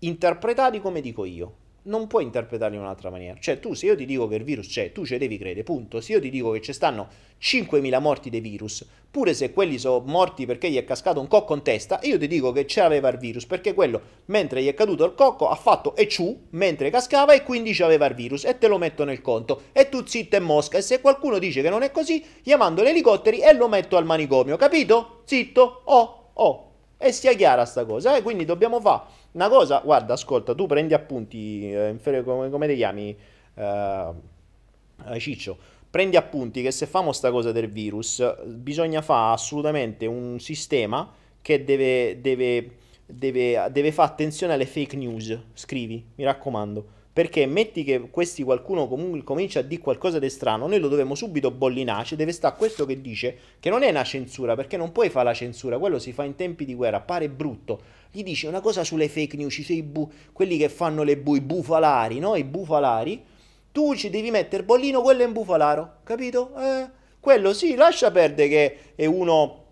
interpretati 0.00 0.80
come 0.80 1.00
dico 1.00 1.24
io 1.24 1.58
non 1.90 2.06
puoi 2.06 2.22
interpretarli 2.22 2.76
in 2.76 2.82
un'altra 2.82 3.10
maniera. 3.10 3.36
Cioè, 3.38 3.58
tu 3.58 3.74
se 3.74 3.86
io 3.86 3.96
ti 3.96 4.06
dico 4.06 4.28
che 4.28 4.36
il 4.36 4.44
virus 4.44 4.68
c'è, 4.68 4.92
tu 4.92 5.04
ci 5.04 5.18
devi 5.18 5.36
credere, 5.36 5.64
punto. 5.64 6.00
Se 6.00 6.12
io 6.12 6.20
ti 6.20 6.30
dico 6.30 6.52
che 6.52 6.62
ci 6.62 6.72
stanno 6.72 7.08
5.000 7.42 8.00
morti 8.00 8.30
dei 8.30 8.40
virus, 8.40 8.86
pure 9.10 9.34
se 9.34 9.52
quelli 9.52 9.76
sono 9.76 10.04
morti 10.06 10.46
perché 10.46 10.70
gli 10.70 10.76
è 10.76 10.84
cascato 10.84 11.20
un 11.20 11.26
cocco 11.26 11.54
in 11.54 11.62
testa, 11.62 11.98
io 12.04 12.16
ti 12.16 12.28
dico 12.28 12.52
che 12.52 12.64
c'aveva 12.66 13.08
il 13.08 13.18
virus, 13.18 13.44
perché 13.44 13.74
quello, 13.74 14.00
mentre 14.26 14.62
gli 14.62 14.68
è 14.68 14.74
caduto 14.74 15.04
il 15.04 15.14
cocco, 15.14 15.48
ha 15.48 15.56
fatto 15.56 15.96
e 15.96 16.06
ciù, 16.06 16.46
mentre 16.50 16.90
cascava 16.90 17.32
e 17.32 17.42
quindi 17.42 17.72
c'aveva 17.72 18.06
il 18.06 18.14
virus, 18.14 18.44
e 18.44 18.56
te 18.56 18.68
lo 18.68 18.78
metto 18.78 19.04
nel 19.04 19.20
conto. 19.20 19.62
E 19.72 19.88
tu 19.88 20.06
zitto 20.06 20.36
e 20.36 20.40
mosca, 20.40 20.78
e 20.78 20.82
se 20.82 21.00
qualcuno 21.00 21.38
dice 21.38 21.60
che 21.60 21.70
non 21.70 21.82
è 21.82 21.90
così, 21.90 22.24
gli 22.42 22.52
mando 22.54 22.84
gli 22.84 22.88
elicotteri 22.88 23.40
e 23.40 23.52
lo 23.52 23.68
metto 23.68 23.96
al 23.96 24.04
manicomio, 24.06 24.56
capito? 24.56 25.22
Zitto, 25.24 25.82
oh, 25.84 26.30
oh. 26.34 26.69
E 27.02 27.12
sia 27.12 27.32
chiara 27.32 27.64
sta 27.64 27.86
cosa, 27.86 28.14
eh? 28.14 28.20
Quindi 28.20 28.44
dobbiamo 28.44 28.78
fare 28.78 29.04
una 29.32 29.48
cosa, 29.48 29.80
guarda, 29.82 30.12
ascolta, 30.12 30.54
tu 30.54 30.66
prendi 30.66 30.92
appunti, 30.92 31.72
eh, 31.72 32.22
come, 32.22 32.50
come 32.50 32.68
ti 32.68 32.74
chiami, 32.74 33.16
eh, 33.54 34.14
Ciccio, 35.18 35.56
prendi 35.88 36.16
appunti 36.16 36.60
che 36.60 36.70
se 36.70 36.84
famo 36.84 37.12
sta 37.12 37.30
cosa 37.30 37.52
del 37.52 37.70
virus, 37.70 38.22
bisogna 38.44 39.00
fare 39.00 39.32
assolutamente 39.32 40.04
un 40.04 40.38
sistema 40.40 41.10
che 41.40 41.64
deve, 41.64 42.20
deve, 42.20 42.70
deve, 43.06 43.68
deve 43.72 43.92
fare 43.92 44.10
attenzione 44.10 44.52
alle 44.52 44.66
fake 44.66 44.94
news, 44.96 45.38
scrivi, 45.54 46.04
mi 46.16 46.24
raccomando 46.24 46.98
perché 47.12 47.44
metti 47.46 47.82
che 47.82 48.08
questi 48.08 48.44
qualcuno 48.44 48.86
comunque 48.86 49.24
comincia 49.24 49.60
a 49.60 49.62
dire 49.62 49.82
qualcosa 49.82 50.20
di 50.20 50.30
strano, 50.30 50.68
noi 50.68 50.78
lo 50.78 50.88
dobbiamo 50.88 51.16
subito 51.16 51.50
bollinare, 51.50 52.04
ci 52.04 52.14
deve 52.14 52.30
stare 52.30 52.54
questo 52.56 52.86
che 52.86 53.00
dice 53.00 53.36
che 53.58 53.68
non 53.68 53.82
è 53.82 53.90
una 53.90 54.04
censura, 54.04 54.54
perché 54.54 54.76
non 54.76 54.92
puoi 54.92 55.10
fare 55.10 55.24
la 55.24 55.34
censura, 55.34 55.78
quello 55.78 55.98
si 55.98 56.12
fa 56.12 56.24
in 56.24 56.36
tempi 56.36 56.64
di 56.64 56.74
guerra, 56.74 57.00
pare 57.00 57.28
brutto. 57.28 57.80
Gli 58.12 58.22
dice 58.22 58.46
una 58.46 58.60
cosa 58.60 58.84
sulle 58.84 59.08
fake 59.08 59.36
news, 59.36 59.52
ci 59.54 59.82
bu- 59.82 60.08
quelli 60.32 60.56
che 60.56 60.68
fanno 60.68 61.02
le 61.02 61.16
bu- 61.16 61.34
i 61.34 61.40
bufalari, 61.40 62.20
no? 62.20 62.36
I 62.36 62.44
bufalari. 62.44 63.22
Tu 63.72 63.94
ci 63.94 64.10
devi 64.10 64.30
mettere 64.30 64.64
bollino, 64.64 65.00
quello 65.02 65.22
è 65.22 65.26
un 65.26 65.32
bufalaro, 65.32 65.98
capito? 66.04 66.52
Eh, 66.56 66.88
quello 67.20 67.52
sì, 67.52 67.74
lascia 67.74 68.10
perdere 68.10 68.48
che 68.48 68.78
è 68.94 69.06
uno, 69.06 69.64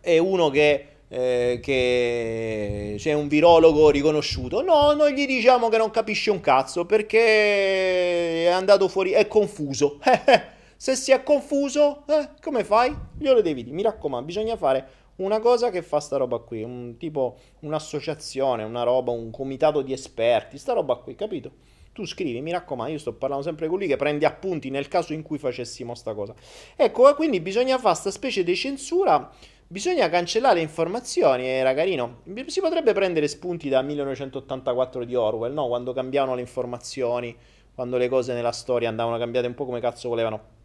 è 0.00 0.18
uno 0.18 0.50
che 0.50 0.86
eh, 1.12 1.58
che 1.60 2.94
c'è 2.96 3.12
un 3.12 3.26
virologo 3.26 3.90
riconosciuto. 3.90 4.62
No, 4.62 4.92
noi 4.92 5.12
gli 5.12 5.26
diciamo 5.26 5.68
che 5.68 5.76
non 5.76 5.90
capisce 5.90 6.30
un 6.30 6.40
cazzo 6.40 6.86
perché 6.86 8.44
è 8.44 8.50
andato 8.50 8.88
fuori, 8.88 9.10
è 9.10 9.26
confuso. 9.26 9.98
Se 10.76 10.94
si 10.94 11.10
è 11.12 11.22
confuso, 11.22 12.04
eh, 12.06 12.30
come 12.40 12.64
fai? 12.64 12.96
Glielo 13.18 13.42
devi 13.42 13.64
dire, 13.64 13.74
mi 13.74 13.82
raccomando, 13.82 14.24
bisogna 14.24 14.56
fare 14.56 14.98
una 15.16 15.40
cosa 15.40 15.68
che 15.68 15.82
fa 15.82 16.00
sta 16.00 16.16
roba 16.16 16.38
qui, 16.38 16.62
un 16.62 16.96
tipo 16.96 17.36
un'associazione, 17.60 18.62
una 18.62 18.84
roba, 18.84 19.10
un 19.10 19.30
comitato 19.30 19.82
di 19.82 19.92
esperti, 19.92 20.56
sta 20.56 20.72
roba 20.72 20.94
qui, 20.94 21.14
capito? 21.16 21.50
Tu 21.92 22.06
scrivi, 22.06 22.40
mi 22.40 22.52
raccomando, 22.52 22.92
io 22.92 22.98
sto 22.98 23.12
parlando 23.12 23.44
sempre 23.44 23.66
con 23.66 23.78
lui 23.78 23.88
che 23.88 23.96
prende 23.96 24.24
appunti 24.24 24.70
nel 24.70 24.88
caso 24.88 25.12
in 25.12 25.22
cui 25.22 25.36
facessimo 25.36 25.94
sta 25.94 26.14
cosa. 26.14 26.34
Ecco, 26.76 27.14
quindi 27.14 27.40
bisogna 27.40 27.76
fare 27.76 27.90
questa 27.90 28.10
specie 28.10 28.42
di 28.42 28.56
censura, 28.56 29.30
bisogna 29.70 30.08
cancellare 30.08 30.60
informazioni, 30.60 31.46
era 31.46 31.72
carino. 31.74 32.22
Si 32.46 32.60
potrebbe 32.60 32.92
prendere 32.92 33.28
spunti 33.28 33.68
da 33.68 33.82
1984 33.82 35.04
di 35.04 35.14
Orwell, 35.14 35.52
no? 35.52 35.68
Quando 35.68 35.92
cambiavano 35.92 36.34
le 36.34 36.40
informazioni, 36.40 37.36
quando 37.72 37.96
le 37.96 38.08
cose 38.08 38.32
nella 38.32 38.50
storia 38.50 38.88
andavano 38.88 39.16
cambiate 39.16 39.46
un 39.46 39.54
po' 39.54 39.66
come 39.66 39.78
cazzo 39.78 40.08
volevano. 40.08 40.58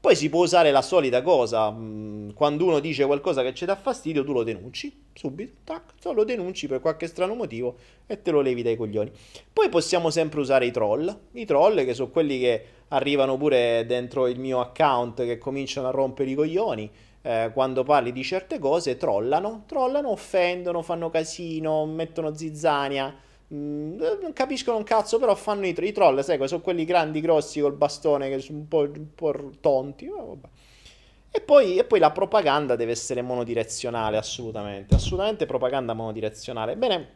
Poi 0.00 0.16
si 0.16 0.28
può 0.28 0.42
usare 0.42 0.72
la 0.72 0.82
solita 0.82 1.22
cosa, 1.22 1.70
mm, 1.70 2.30
quando 2.30 2.64
uno 2.64 2.80
dice 2.80 3.04
qualcosa 3.06 3.42
che 3.42 3.54
ci 3.54 3.64
dà 3.64 3.76
fastidio, 3.76 4.24
tu 4.24 4.32
lo 4.32 4.42
denunci 4.42 5.06
subito, 5.12 5.58
tac, 5.64 5.94
lo 6.12 6.24
denunci 6.24 6.66
per 6.68 6.80
qualche 6.80 7.08
strano 7.08 7.34
motivo 7.34 7.76
e 8.06 8.22
te 8.22 8.30
lo 8.32 8.40
levi 8.40 8.62
dai 8.62 8.76
coglioni. 8.76 9.10
Poi 9.52 9.68
possiamo 9.68 10.10
sempre 10.10 10.40
usare 10.40 10.66
i 10.66 10.70
troll, 10.70 11.16
i 11.32 11.44
troll 11.44 11.84
che 11.84 11.94
sono 11.94 12.10
quelli 12.10 12.38
che 12.38 12.64
arrivano 12.88 13.36
pure 13.36 13.84
dentro 13.86 14.26
il 14.26 14.38
mio 14.38 14.60
account, 14.60 15.24
che 15.24 15.38
cominciano 15.38 15.88
a 15.88 15.90
rompere 15.90 16.30
i 16.30 16.34
coglioni. 16.34 16.90
Eh, 17.22 17.50
quando 17.52 17.82
parli 17.82 18.12
di 18.12 18.22
certe 18.22 18.58
cose, 18.58 18.96
trollano, 18.96 19.64
trollano, 19.66 20.10
offendono, 20.10 20.82
fanno 20.82 21.10
casino, 21.10 21.84
mettono 21.86 22.34
zizzania 22.34 23.26
Mm, 23.54 23.96
non 24.20 24.32
capiscono 24.34 24.76
un 24.76 24.84
cazzo, 24.84 25.18
però 25.18 25.34
fanno 25.34 25.66
i, 25.66 25.74
i 25.78 25.92
troll, 25.92 26.20
sai, 26.20 26.38
sono 26.46 26.60
quelli 26.60 26.84
grandi, 26.84 27.20
grossi 27.22 27.60
col 27.60 27.72
bastone 27.72 28.28
che 28.28 28.40
sono 28.40 28.58
un 28.58 28.68
po', 28.68 28.80
un 28.80 29.14
po 29.14 29.34
tonti. 29.60 30.06
Oh, 30.08 30.38
e, 31.30 31.40
poi, 31.40 31.78
e 31.78 31.84
poi, 31.84 31.98
la 31.98 32.10
propaganda 32.10 32.76
deve 32.76 32.92
essere 32.92 33.22
monodirezionale, 33.22 34.18
assolutamente. 34.18 34.94
Assolutamente 34.94 35.46
propaganda 35.46 35.94
monodirezionale. 35.94 36.76
Bene, 36.76 37.08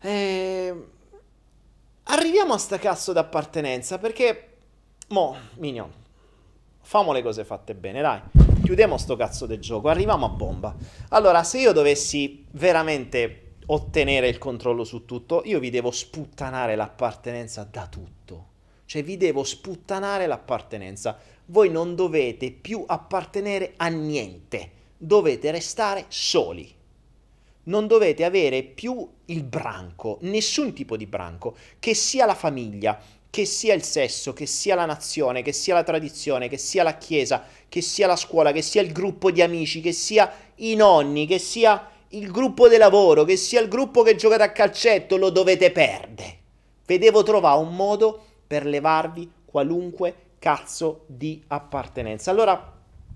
eh, 0.00 0.74
arriviamo 2.04 2.52
a 2.54 2.58
sta 2.58 2.78
cazzo 2.78 3.12
d'appartenenza 3.12 3.98
perché, 3.98 4.56
mo, 5.08 5.36
Minion, 5.58 5.92
famo 6.86 7.10
le 7.10 7.20
cose 7.20 7.44
fatte 7.44 7.74
bene, 7.74 8.00
dai. 8.00 8.20
Chiudiamo 8.62 8.96
sto 8.96 9.16
cazzo 9.16 9.44
del 9.44 9.58
gioco, 9.58 9.88
arriviamo 9.88 10.24
a 10.24 10.28
bomba. 10.28 10.72
Allora, 11.08 11.42
se 11.42 11.58
io 11.58 11.72
dovessi 11.72 12.46
veramente 12.52 13.54
ottenere 13.66 14.28
il 14.28 14.38
controllo 14.38 14.84
su 14.84 15.04
tutto, 15.04 15.42
io 15.46 15.58
vi 15.58 15.70
devo 15.70 15.90
sputtanare 15.90 16.76
l'appartenenza 16.76 17.66
da 17.68 17.88
tutto. 17.88 18.46
Cioè 18.84 19.02
vi 19.02 19.16
devo 19.16 19.42
sputtanare 19.42 20.28
l'appartenenza. 20.28 21.18
Voi 21.46 21.70
non 21.70 21.96
dovete 21.96 22.52
più 22.52 22.84
appartenere 22.86 23.72
a 23.78 23.88
niente, 23.88 24.70
dovete 24.96 25.50
restare 25.50 26.04
soli. 26.06 26.72
Non 27.64 27.88
dovete 27.88 28.22
avere 28.22 28.62
più 28.62 29.10
il 29.24 29.42
branco, 29.42 30.18
nessun 30.20 30.72
tipo 30.72 30.96
di 30.96 31.06
branco, 31.06 31.56
che 31.80 31.94
sia 31.94 32.26
la 32.26 32.36
famiglia, 32.36 32.96
che 33.36 33.44
sia 33.44 33.74
il 33.74 33.82
sesso, 33.82 34.32
che 34.32 34.46
sia 34.46 34.74
la 34.74 34.86
nazione, 34.86 35.42
che 35.42 35.52
sia 35.52 35.74
la 35.74 35.82
tradizione, 35.82 36.48
che 36.48 36.56
sia 36.56 36.82
la 36.82 36.96
chiesa, 36.96 37.44
che 37.68 37.82
sia 37.82 38.06
la 38.06 38.16
scuola, 38.16 38.50
che 38.50 38.62
sia 38.62 38.80
il 38.80 38.92
gruppo 38.92 39.30
di 39.30 39.42
amici, 39.42 39.82
che 39.82 39.92
sia 39.92 40.32
i 40.54 40.74
nonni, 40.74 41.26
che 41.26 41.38
sia 41.38 41.86
il 42.08 42.30
gruppo 42.30 42.66
di 42.66 42.78
lavoro, 42.78 43.24
che 43.24 43.36
sia 43.36 43.60
il 43.60 43.68
gruppo 43.68 44.00
che 44.00 44.16
giocate 44.16 44.42
a 44.42 44.52
calcetto, 44.52 45.18
lo 45.18 45.28
dovete 45.28 45.70
perdere. 45.70 46.38
Vedevo 46.86 47.22
trovare 47.22 47.60
un 47.60 47.76
modo 47.76 48.24
per 48.46 48.64
levarvi 48.64 49.30
qualunque 49.44 50.14
cazzo 50.38 51.04
di 51.04 51.44
appartenenza. 51.48 52.30
Allora, 52.30 52.72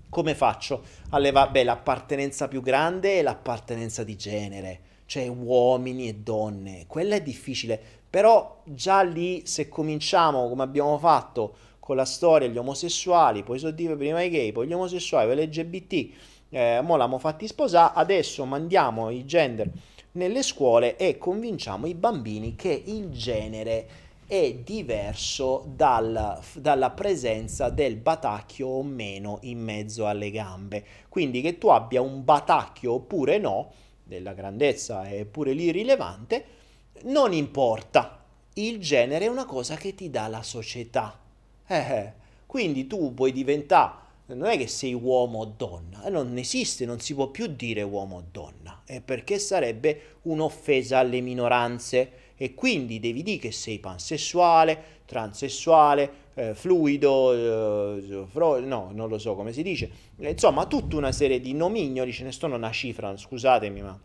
come 0.07 0.35
faccio 0.35 0.83
a 1.09 1.17
levare? 1.17 1.49
Beh, 1.49 1.63
l'appartenenza 1.63 2.47
più 2.47 2.61
grande 2.61 3.17
è 3.17 3.21
l'appartenenza 3.23 4.03
di 4.03 4.15
genere, 4.15 4.81
cioè 5.07 5.25
uomini 5.25 6.09
e 6.09 6.13
donne. 6.13 6.83
Quella 6.85 7.15
è 7.15 7.23
difficile, 7.23 8.00
però 8.11 8.61
già 8.65 9.01
lì 9.03 9.43
se 9.45 9.69
cominciamo 9.69 10.49
come 10.49 10.63
abbiamo 10.63 10.97
fatto 10.97 11.55
con 11.79 11.95
la 11.95 12.03
storia 12.05 12.49
gli 12.49 12.57
omosessuali, 12.57 13.41
poi 13.41 13.57
sono 13.57 13.73
prima 13.73 14.21
i 14.21 14.29
gay, 14.29 14.51
poi 14.51 14.67
gli 14.67 14.73
omosessuali, 14.73 15.33
poi 15.33 15.45
l'LGBT, 15.45 16.09
eh, 16.49 16.81
mo 16.83 16.97
l'abbiamo 16.97 17.19
fatti 17.19 17.47
sposare, 17.47 17.93
adesso 17.95 18.43
mandiamo 18.43 19.09
i 19.09 19.25
gender 19.25 19.71
nelle 20.13 20.43
scuole 20.43 20.97
e 20.97 21.17
convinciamo 21.17 21.87
i 21.87 21.95
bambini 21.95 22.55
che 22.55 22.83
il 22.85 23.11
genere 23.11 23.87
è 24.27 24.55
diverso 24.55 25.65
dal, 25.73 26.37
dalla 26.55 26.89
presenza 26.89 27.69
del 27.69 27.95
batacchio 27.95 28.67
o 28.67 28.83
meno 28.83 29.39
in 29.43 29.59
mezzo 29.59 30.05
alle 30.05 30.31
gambe. 30.31 30.83
Quindi 31.07 31.41
che 31.41 31.57
tu 31.57 31.67
abbia 31.67 32.01
un 32.01 32.25
batacchio 32.25 32.93
oppure 32.93 33.37
no, 33.37 33.71
della 34.03 34.33
grandezza 34.33 35.03
è 35.03 35.23
pure 35.25 35.53
lì 35.53 35.71
rilevante, 35.71 36.59
non 37.05 37.33
importa. 37.33 38.23
Il 38.53 38.79
genere 38.79 39.25
è 39.25 39.29
una 39.29 39.45
cosa 39.45 39.75
che 39.75 39.95
ti 39.95 40.09
dà 40.09 40.27
la 40.27 40.43
società. 40.43 41.19
Eh, 41.67 41.77
eh. 41.77 42.13
quindi 42.45 42.85
tu 42.85 43.13
puoi 43.13 43.31
diventare 43.31 44.01
non 44.35 44.49
è 44.49 44.57
che 44.57 44.67
sei 44.67 44.93
uomo 44.93 45.39
o 45.39 45.53
donna, 45.57 46.07
non 46.09 46.37
esiste, 46.37 46.85
non 46.85 46.99
si 46.99 47.13
può 47.13 47.27
più 47.27 47.47
dire 47.47 47.81
uomo 47.81 48.17
o 48.17 48.23
donna, 48.31 48.81
è 48.85 49.01
perché 49.01 49.39
sarebbe 49.39 50.17
un'offesa 50.23 50.99
alle 50.99 51.21
minoranze 51.21 52.11
e 52.35 52.53
quindi 52.53 52.99
devi 52.99 53.23
dire 53.23 53.37
che 53.37 53.51
sei 53.51 53.79
pansessuale, 53.79 54.99
transessuale, 55.05 56.29
eh, 56.33 56.53
fluido, 56.55 57.33
eh, 57.33 58.25
fro- 58.29 58.59
no, 58.59 58.91
non 58.93 59.09
lo 59.09 59.17
so 59.17 59.35
come 59.35 59.51
si 59.51 59.63
dice, 59.63 59.89
insomma 60.17 60.65
tutta 60.65 60.95
una 60.95 61.11
serie 61.11 61.39
di 61.39 61.53
nomignoli, 61.53 62.13
ce 62.13 62.23
ne 62.23 62.31
sono 62.31 62.55
una 62.55 62.71
cifra, 62.71 63.15
scusatemi 63.15 63.81
ma 63.81 63.99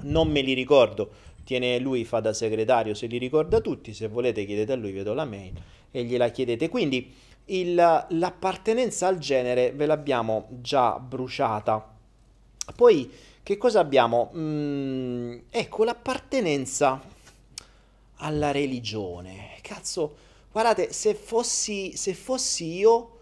non 0.00 0.30
me 0.30 0.40
li 0.42 0.52
ricordo, 0.52 1.10
tiene 1.48 1.78
lui, 1.78 2.04
fa 2.04 2.20
da 2.20 2.34
segretario, 2.34 2.92
se 2.92 3.06
li 3.06 3.16
ricorda 3.16 3.62
tutti, 3.62 3.94
se 3.94 4.06
volete 4.06 4.44
chiedete 4.44 4.72
a 4.72 4.76
lui, 4.76 4.92
vedo 4.92 5.14
la 5.14 5.24
mail 5.24 5.58
e 5.90 6.04
gliela 6.04 6.28
chiedete, 6.28 6.68
quindi 6.68 7.10
il, 7.46 7.74
l'appartenenza 7.74 9.06
al 9.06 9.16
genere 9.16 9.72
ve 9.72 9.86
l'abbiamo 9.86 10.48
già 10.60 10.98
bruciata. 10.98 11.96
Poi 12.76 13.10
che 13.42 13.56
cosa 13.56 13.80
abbiamo? 13.80 14.30
Mm, 14.36 15.38
ecco 15.48 15.84
l'appartenenza 15.84 17.02
alla 18.16 18.50
religione. 18.50 19.56
Cazzo, 19.62 20.16
guardate, 20.52 20.92
se 20.92 21.14
fossi, 21.14 21.96
se 21.96 22.12
fossi 22.12 22.76
io, 22.76 23.20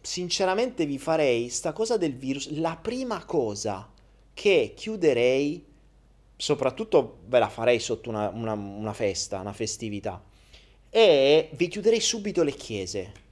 sinceramente 0.00 0.86
vi 0.86 0.98
farei 0.98 1.50
sta 1.50 1.72
cosa 1.72 1.96
del 1.96 2.16
virus. 2.16 2.50
La 2.50 2.76
prima 2.76 3.24
cosa 3.24 3.88
che 4.34 4.72
chiuderei, 4.74 5.72
soprattutto 6.36 7.18
ve 7.26 7.38
la 7.38 7.48
farei 7.48 7.78
sotto 7.80 8.08
una, 8.08 8.28
una, 8.28 8.52
una 8.52 8.92
festa, 8.92 9.40
una 9.40 9.52
festività, 9.52 10.22
e 10.90 11.50
vi 11.52 11.68
chiuderei 11.68 12.00
subito 12.00 12.42
le 12.42 12.52
chiese 12.52 13.22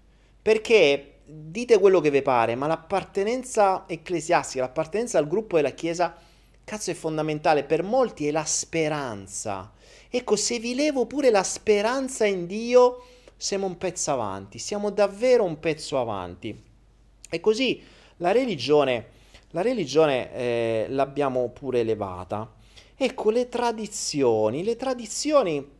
perché 0.42 1.12
dite 1.24 1.78
quello 1.78 2.00
che 2.00 2.10
vi 2.10 2.20
pare, 2.20 2.56
ma 2.56 2.66
l'appartenenza 2.66 3.84
ecclesiastica, 3.86 4.64
l'appartenenza 4.64 5.18
al 5.18 5.28
gruppo 5.28 5.56
della 5.56 5.70
Chiesa, 5.70 6.14
cazzo 6.64 6.90
è 6.90 6.94
fondamentale, 6.94 7.62
per 7.62 7.84
molti 7.84 8.26
è 8.26 8.32
la 8.32 8.44
speranza. 8.44 9.72
Ecco, 10.10 10.34
se 10.36 10.58
vi 10.58 10.74
levo 10.74 11.06
pure 11.06 11.30
la 11.30 11.44
speranza 11.44 12.26
in 12.26 12.46
Dio, 12.46 13.04
siamo 13.36 13.66
un 13.66 13.78
pezzo 13.78 14.10
avanti, 14.10 14.58
siamo 14.58 14.90
davvero 14.90 15.44
un 15.44 15.60
pezzo 15.60 15.98
avanti. 15.98 16.60
E 17.30 17.40
così 17.40 17.80
la 18.16 18.32
religione, 18.32 19.06
la 19.50 19.62
religione 19.62 20.32
eh, 20.34 20.86
l'abbiamo 20.88 21.48
pure 21.50 21.80
elevata. 21.80 22.52
Ecco, 23.04 23.30
le 23.30 23.48
tradizioni, 23.48 24.62
le 24.62 24.76
tradizioni, 24.76 25.70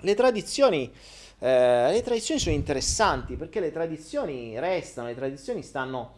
le 0.00 0.14
tradizioni 0.14 0.92
eh, 1.38 1.92
le 1.92 2.02
tradizioni 2.02 2.40
sono 2.40 2.54
interessanti 2.54 3.36
perché 3.36 3.60
le 3.60 3.70
tradizioni 3.70 4.58
restano, 4.58 5.08
le 5.08 5.14
tradizioni 5.14 5.62
stanno, 5.62 6.12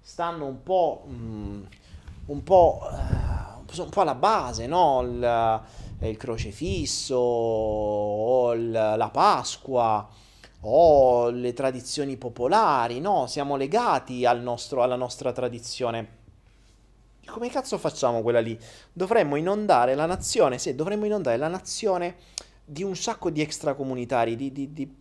stanno 0.00 0.46
un 0.46 0.62
po'... 0.62 1.04
Mm, 1.08 1.62
un 2.26 2.42
po', 2.42 2.80
uh, 2.82 3.82
un 3.82 3.88
po' 3.90 4.00
alla 4.00 4.14
base, 4.14 4.66
no? 4.66 5.02
Il, 5.02 5.60
il 6.08 6.16
crocefisso, 6.16 7.16
o 7.16 8.54
il, 8.54 8.70
la 8.70 9.10
Pasqua, 9.12 10.08
o 10.60 11.28
le 11.28 11.52
tradizioni 11.52 12.16
popolari, 12.16 13.00
no? 13.00 13.26
Siamo 13.26 13.56
legati 13.56 14.24
al 14.24 14.40
nostro, 14.40 14.82
alla 14.82 14.96
nostra 14.96 15.32
tradizione. 15.32 16.22
Come 17.26 17.48
cazzo 17.48 17.78
facciamo 17.78 18.22
quella 18.22 18.40
lì? 18.40 18.58
Dovremmo 18.92 19.36
inondare 19.36 19.94
la 19.94 20.06
nazione, 20.06 20.58
sì, 20.58 20.74
dovremmo 20.74 21.04
inondare 21.04 21.36
la 21.36 21.48
nazione 21.48 22.16
di 22.64 22.82
un 22.82 22.96
sacco 22.96 23.30
di 23.30 23.40
extracomunitari, 23.40 24.36
di... 24.36 24.52
di, 24.52 24.72
di 24.72 24.94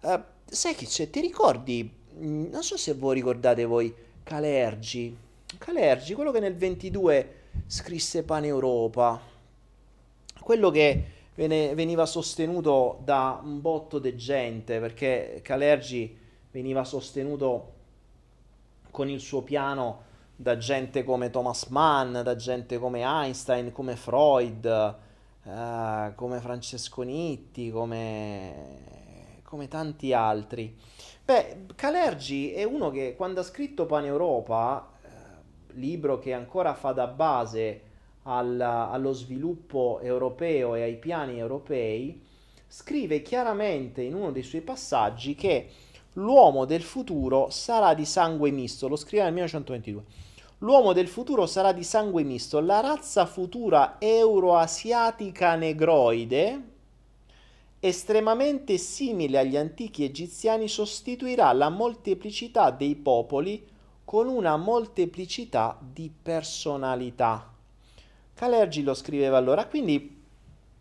uh, 0.00 0.22
sai 0.44 0.74
che 0.74 0.86
c'è? 0.86 1.10
Ti 1.10 1.20
ricordi? 1.20 1.90
Mm, 2.16 2.50
non 2.50 2.62
so 2.62 2.76
se 2.76 2.94
voi 2.94 3.14
ricordate 3.14 3.64
voi 3.64 3.94
Calergi. 4.22 5.16
Calergi, 5.56 6.14
quello 6.14 6.30
che 6.30 6.40
nel 6.40 6.56
22 6.56 7.34
scrisse 7.66 8.22
Paneuropa. 8.22 9.20
Quello 10.40 10.70
che 10.70 11.04
veniva 11.34 12.04
sostenuto 12.04 13.00
da 13.04 13.40
un 13.42 13.60
botto 13.60 13.98
di 13.98 14.16
gente, 14.16 14.80
perché 14.80 15.40
Calergi 15.42 16.16
veniva 16.50 16.84
sostenuto 16.84 17.72
con 18.90 19.08
il 19.08 19.20
suo 19.20 19.42
piano 19.42 20.06
da 20.40 20.56
gente 20.56 21.02
come 21.02 21.30
Thomas 21.30 21.66
Mann, 21.66 22.22
da 22.22 22.36
gente 22.36 22.78
come 22.78 23.00
Einstein, 23.02 23.72
come 23.72 23.96
Freud, 23.96 24.64
eh, 25.42 26.12
come 26.14 26.38
Francesco 26.38 27.02
Nitti, 27.02 27.72
come, 27.72 29.40
come 29.42 29.66
tanti 29.66 30.12
altri. 30.12 30.78
Beh, 31.24 31.64
Calergi 31.74 32.52
è 32.52 32.62
uno 32.62 32.90
che 32.90 33.16
quando 33.16 33.40
ha 33.40 33.42
scritto 33.42 33.84
Paneuropa, 33.86 34.88
eh, 35.02 35.08
libro 35.72 36.20
che 36.20 36.32
ancora 36.32 36.72
fa 36.74 36.92
da 36.92 37.08
base 37.08 37.80
al, 38.22 38.60
allo 38.60 39.12
sviluppo 39.12 39.98
europeo 40.00 40.76
e 40.76 40.82
ai 40.82 40.98
piani 40.98 41.40
europei, 41.40 42.24
scrive 42.68 43.22
chiaramente 43.22 44.02
in 44.02 44.14
uno 44.14 44.30
dei 44.30 44.44
suoi 44.44 44.60
passaggi 44.60 45.34
che 45.34 45.68
l'uomo 46.12 46.64
del 46.64 46.82
futuro 46.82 47.50
sarà 47.50 47.92
di 47.94 48.04
sangue 48.04 48.52
misto, 48.52 48.86
lo 48.86 48.94
scrive 48.94 49.24
nel 49.24 49.32
1922 49.32 50.26
L'uomo 50.58 50.92
del 50.92 51.06
futuro 51.06 51.46
sarà 51.46 51.72
di 51.72 51.84
sangue 51.84 52.24
misto. 52.24 52.58
La 52.58 52.80
razza 52.80 53.26
futura 53.26 53.96
euroasiatica 54.00 55.54
negroide, 55.54 56.62
estremamente 57.78 58.76
simile 58.76 59.38
agli 59.38 59.56
antichi 59.56 60.02
egiziani, 60.02 60.66
sostituirà 60.66 61.52
la 61.52 61.68
molteplicità 61.68 62.72
dei 62.72 62.96
popoli 62.96 63.64
con 64.04 64.26
una 64.26 64.56
molteplicità 64.56 65.78
di 65.80 66.10
personalità. 66.10 67.54
Calergi 68.34 68.82
lo 68.82 68.94
scriveva 68.94 69.36
allora, 69.36 69.66
quindi 69.66 70.24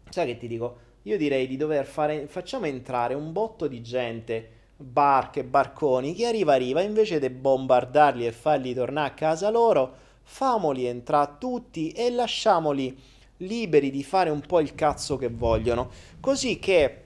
sai 0.10 0.26
che 0.26 0.38
ti 0.38 0.48
dico? 0.48 0.86
Io 1.04 1.18
direi 1.18 1.46
di 1.46 1.56
dover 1.56 1.86
fare, 1.86 2.26
facciamo 2.26 2.66
entrare 2.66 3.14
un 3.14 3.32
botto 3.32 3.68
di 3.68 3.84
gente 3.84 4.52
barche, 4.78 5.44
barconi, 5.44 6.14
chi 6.14 6.26
arriva 6.26 6.54
arriva, 6.54 6.82
invece 6.82 7.20
di 7.20 7.30
bombardarli 7.30 8.26
e 8.26 8.32
farli 8.32 8.74
tornare 8.74 9.10
a 9.10 9.14
casa 9.14 9.50
loro, 9.50 10.06
famoli 10.22 10.86
entrare 10.86 11.36
tutti 11.40 11.90
e 11.90 12.12
lasciamoli 12.12 12.96
liberi 13.38 13.90
di 13.90 14.04
fare 14.04 14.30
un 14.30 14.42
po' 14.42 14.60
il 14.60 14.76
cazzo 14.76 15.18
che 15.18 15.30
vogliono, 15.30 15.90
così 16.20 16.60
che 16.60 17.04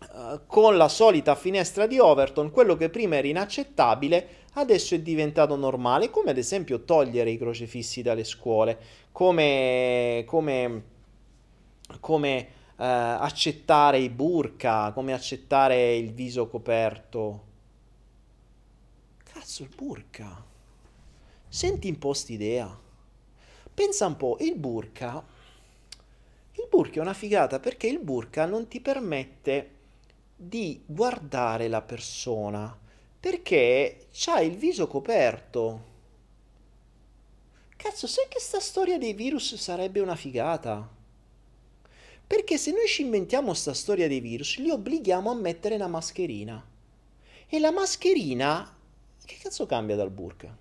uh, 0.00 0.40
con 0.46 0.76
la 0.76 0.88
solita 0.88 1.34
finestra 1.34 1.86
di 1.86 1.98
Overton, 1.98 2.50
quello 2.50 2.76
che 2.76 2.88
prima 2.88 3.16
era 3.16 3.28
inaccettabile, 3.28 4.28
adesso 4.54 4.94
è 4.94 5.00
diventato 5.00 5.56
normale, 5.56 6.10
come 6.10 6.30
ad 6.30 6.38
esempio 6.38 6.84
togliere 6.84 7.30
i 7.30 7.38
crocefissi 7.38 8.02
dalle 8.02 8.24
scuole, 8.24 8.78
come, 9.12 10.24
come, 10.26 10.82
come 12.00 12.48
eh, 12.80 12.84
accettare 12.84 13.98
i 13.98 14.08
burka, 14.08 14.92
come 14.92 15.12
accettare 15.12 15.96
il 15.96 16.14
viso 16.14 16.48
coperto. 16.48 17.44
Cazzo, 19.22 19.62
il 19.64 19.70
burka. 19.74 20.42
Senti 21.46 21.90
un 21.90 21.98
po' 21.98 22.14
st'idea. 22.14 22.74
Pensa 23.74 24.06
un 24.06 24.16
po', 24.16 24.38
il 24.40 24.56
burka. 24.56 25.22
Il 26.52 26.66
burka 26.70 26.98
è 26.98 27.02
una 27.02 27.12
figata 27.12 27.60
perché 27.60 27.86
il 27.86 27.98
burka 27.98 28.46
non 28.46 28.66
ti 28.66 28.80
permette 28.80 29.76
di 30.34 30.82
guardare 30.86 31.68
la 31.68 31.82
persona 31.82 32.74
perché 33.20 34.06
c'ha 34.10 34.40
il 34.40 34.56
viso 34.56 34.86
coperto. 34.86 35.88
Cazzo, 37.76 38.06
sai 38.06 38.24
che 38.28 38.40
sta 38.40 38.58
storia 38.58 38.96
dei 38.96 39.12
virus 39.12 39.54
sarebbe 39.56 40.00
una 40.00 40.16
figata? 40.16 40.99
Perché 42.30 42.58
se 42.58 42.70
noi 42.70 42.86
ci 42.86 43.02
inventiamo 43.02 43.54
sta 43.54 43.74
storia 43.74 44.06
dei 44.06 44.20
virus, 44.20 44.58
li 44.58 44.70
obblighiamo 44.70 45.32
a 45.32 45.34
mettere 45.34 45.74
una 45.74 45.88
mascherina. 45.88 46.64
E 47.48 47.58
la 47.58 47.72
mascherina, 47.72 48.72
che 49.24 49.36
cazzo 49.42 49.66
cambia 49.66 49.96
dal 49.96 50.12
burka? 50.12 50.56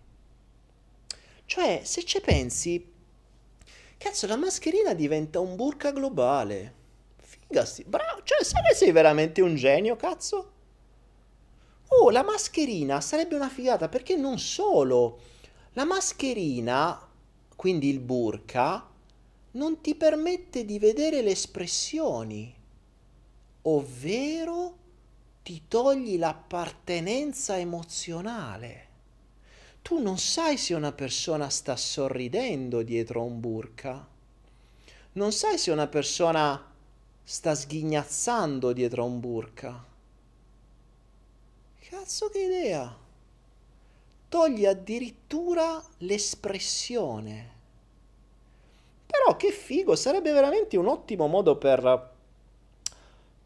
Cioè, 1.46 1.82
se 1.84 2.04
ci 2.06 2.20
pensi, 2.22 2.92
cazzo, 4.00 4.26
la 4.26 4.36
mascherina 4.36 4.96
diventa 4.96 5.40
un 5.40 5.56
burka 5.56 5.92
globale. 5.92 6.74
Figasti, 7.18 7.84
bravo, 7.84 8.24
cioè, 8.24 8.44
sai 8.44 8.64
che 8.68 8.74
sei 8.74 8.92
veramente 8.92 9.42
un 9.42 9.54
genio, 9.54 9.96
cazzo? 9.96 10.52
Oh, 11.90 12.10
la 12.10 12.24
mascherina 12.24 13.00
sarebbe 13.00 13.36
una 13.36 13.48
figata 13.48 13.90
perché 13.90 14.16
non 14.16 14.40
solo 14.40 15.20
la 15.74 15.86
mascherina, 15.86 17.08
quindi 17.56 17.90
il 17.90 18.00
burka, 18.00 18.89
non 19.52 19.82
ti 19.82 19.95
permette 19.95 20.66
di 20.66 20.78
vedere 20.78 21.22
le 21.22 21.32
espressioni, 21.32 22.53
ovvero 23.64 24.78
ti 25.44 25.64
togli 25.68 26.18
l'appartenenza 26.18 27.58
emozionale. 27.58 28.88
Tu 29.82 30.00
non 30.00 30.18
sai 30.18 30.58
se 30.58 30.74
una 30.74 30.92
persona 30.92 31.50
sta 31.50 31.76
sorridendo 31.76 32.84
dietro 32.84 33.22
a 33.22 33.24
un 33.24 33.40
burka, 33.40 34.08
non 35.14 35.32
sai 35.32 35.58
se 35.58 35.72
una 35.72 35.88
persona 35.88 36.72
sta 37.24 37.56
sghignazzando 37.56 38.72
dietro 38.74 39.02
a 39.02 39.06
un 39.06 39.19
burka. 39.19 39.86
Cazzo 41.80 42.30
che 42.30 42.40
idea! 42.40 42.98
Togli 44.30 44.66
addirittura 44.68 45.84
l'espressione. 46.00 47.59
Però 49.10 49.36
che 49.38 49.52
figo, 49.52 49.96
sarebbe 49.96 50.32
veramente 50.32 50.78
un 50.78 50.88
ottimo 50.88 51.26
modo 51.26 51.58
per, 51.58 52.12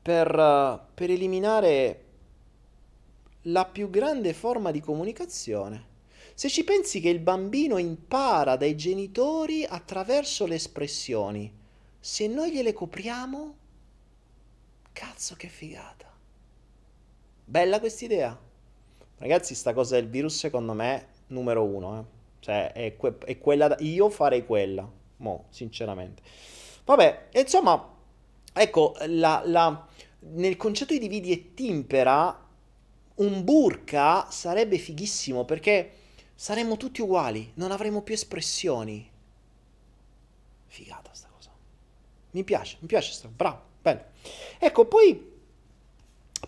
per, 0.02 0.88
per 0.94 1.10
eliminare 1.10 2.04
la 3.44 3.64
più 3.64 3.90
grande 3.90 4.34
forma 4.34 4.72
di 4.72 4.82
comunicazione. 4.82 5.92
Se 6.34 6.50
ci 6.50 6.66
pensi 6.66 7.00
che 7.00 7.08
il 7.08 7.20
bambino 7.20 7.78
impara 7.78 8.58
dai 8.58 8.76
genitori 8.76 9.64
attraverso 9.64 10.46
le 10.46 10.56
espressioni, 10.56 11.52
se 11.98 12.28
noi 12.28 12.52
gliele 12.52 12.74
copriamo, 12.74 13.56
cazzo 14.92 15.36
che 15.36 15.48
figata. 15.48 16.12
Bella 17.46 17.80
quest'idea. 17.80 18.38
Ragazzi, 19.18 19.56
sta 19.56 19.74
cosa 19.74 19.96
del 19.96 20.10
virus 20.10 20.38
secondo 20.38 20.74
me 20.74 20.96
è 20.96 21.06
numero 21.28 21.64
uno. 21.64 22.00
Eh. 22.00 22.04
Cioè, 22.40 22.74
è, 22.74 22.98
que- 22.98 23.18
è 23.20 23.38
quella 23.38 23.70
da- 23.70 23.78
io 23.80 24.10
farei 24.10 24.46
quella 24.46 25.02
mo, 25.24 25.46
sinceramente. 25.50 26.22
Vabbè, 26.86 27.30
insomma, 27.34 27.92
ecco, 28.54 28.96
la, 29.08 29.42
la, 29.46 29.88
nel 30.20 30.58
concetto 30.58 30.94
di 30.94 31.00
dividi 31.00 31.32
e 31.32 31.54
timpera, 31.56 32.40
un 33.16 33.44
burka 33.44 34.30
sarebbe 34.30 34.78
fighissimo 34.78 35.46
perché 35.46 35.92
saremmo 36.36 36.78
tutti 36.78 37.02
uguali, 37.02 37.52
non 37.56 37.72
avremmo 37.72 38.02
più 38.02 38.14
espressioni. 38.14 39.10
Figata 40.68 41.12
sta 41.14 41.30
cosa. 41.34 41.52
Mi 42.32 42.44
piace, 42.44 42.78
mi 42.82 42.88
piace 42.88 43.14
sta, 43.14 43.28
bravo, 43.28 43.62
bene. 43.82 44.12
Ecco, 44.60 44.86
poi, 44.86 45.32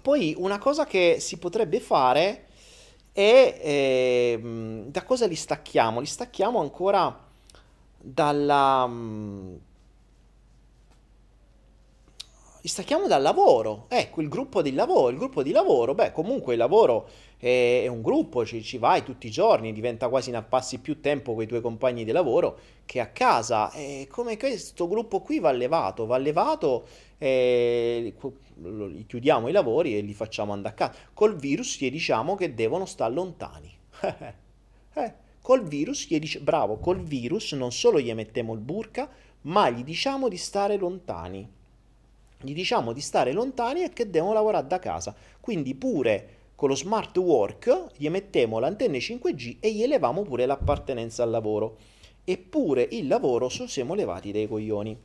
poi 0.01 0.35
una 0.37 0.57
cosa 0.57 0.85
che 0.85 1.17
si 1.19 1.37
potrebbe 1.37 1.79
fare 1.79 2.47
è 3.11 3.59
eh, 3.61 4.83
da 4.87 5.03
cosa 5.03 5.25
li 5.27 5.35
stacchiamo? 5.35 6.01
Li 6.01 6.05
stacchiamo 6.05 6.59
ancora 6.59 7.24
dalla... 8.05 8.87
Mm, 8.87 9.55
stacchiamo 12.61 13.07
dal 13.07 13.21
lavoro, 13.21 13.85
ecco 13.89 14.21
il 14.21 14.27
gruppo 14.27 14.63
di 14.63 14.73
lavoro, 14.73 15.09
il 15.09 15.17
gruppo 15.17 15.43
di 15.43 15.51
lavoro, 15.51 15.93
beh 15.93 16.11
comunque 16.11 16.53
il 16.53 16.59
lavoro 16.59 17.07
è, 17.37 17.81
è 17.83 17.87
un 17.87 18.01
gruppo, 18.01 18.43
ci, 18.43 18.63
ci, 18.63 18.79
vai 18.79 19.03
tutti 19.03 19.27
i 19.27 19.31
giorni, 19.31 19.71
diventa 19.71 20.09
quasi 20.09 20.29
una 20.29 20.41
passi 20.41 20.79
più 20.79 20.99
tempo 20.99 21.35
con 21.35 21.43
i 21.43 21.47
tuoi 21.47 21.61
compagni 21.61 22.03
di 22.03 22.11
lavoro 22.11 22.57
che 22.85 22.99
a 22.99 23.07
casa, 23.07 23.71
e 23.71 24.07
come 24.09 24.37
questo 24.37 24.87
gruppo 24.87 25.21
qui 25.21 25.39
va 25.39 25.51
levato, 25.51 26.07
va 26.07 26.17
levato 26.17 26.87
e 27.19 28.15
chiudiamo 29.07 29.47
i 29.47 29.51
lavori 29.51 29.95
e 29.95 30.01
li 30.01 30.13
facciamo 30.13 30.51
andare 30.51 30.73
a 30.73 30.77
casa, 30.77 30.99
col 31.13 31.35
virus 31.35 31.79
gli 31.79 31.91
diciamo 31.91 32.35
che 32.35 32.53
devono 32.55 32.85
stare 32.85 33.13
lontani. 33.13 33.71
eh. 34.93 35.23
Col 35.45 35.63
virus 35.63 36.07
gli 36.07 36.17
dice, 36.17 36.39
bravo, 36.39 36.77
col 36.77 37.03
virus 37.03 37.51
non 37.51 37.71
solo 37.71 37.99
gli 37.99 38.11
mettiamo 38.15 38.53
il 38.53 38.59
burka, 38.59 39.07
ma 39.41 39.69
gli 39.69 39.83
diciamo 39.83 40.27
di 40.27 40.37
stare 40.37 40.75
lontani. 40.75 41.47
Gli 42.41 42.53
diciamo 42.55 42.93
di 42.93 42.99
stare 42.99 43.31
lontani 43.31 43.83
e 43.83 43.89
che 43.89 44.09
devono 44.09 44.33
lavorare 44.33 44.65
da 44.65 44.79
casa. 44.79 45.13
Quindi 45.39 45.75
pure 45.75 46.29
con 46.55 46.69
lo 46.69 46.75
smart 46.75 47.15
work 47.17 47.91
gli 47.95 48.09
mettiamo 48.09 48.57
l'antenna 48.57 48.97
5G 48.97 49.57
e 49.59 49.71
gli 49.71 49.83
eleviamo 49.83 50.23
pure 50.23 50.47
l'appartenenza 50.47 51.21
al 51.21 51.29
lavoro. 51.29 51.77
Eppure 52.23 52.87
il 52.93 53.05
lavoro 53.05 53.47
sono 53.47 53.67
siamo 53.67 53.93
levati 53.93 54.31
dai 54.31 54.47
coglioni. 54.47 54.97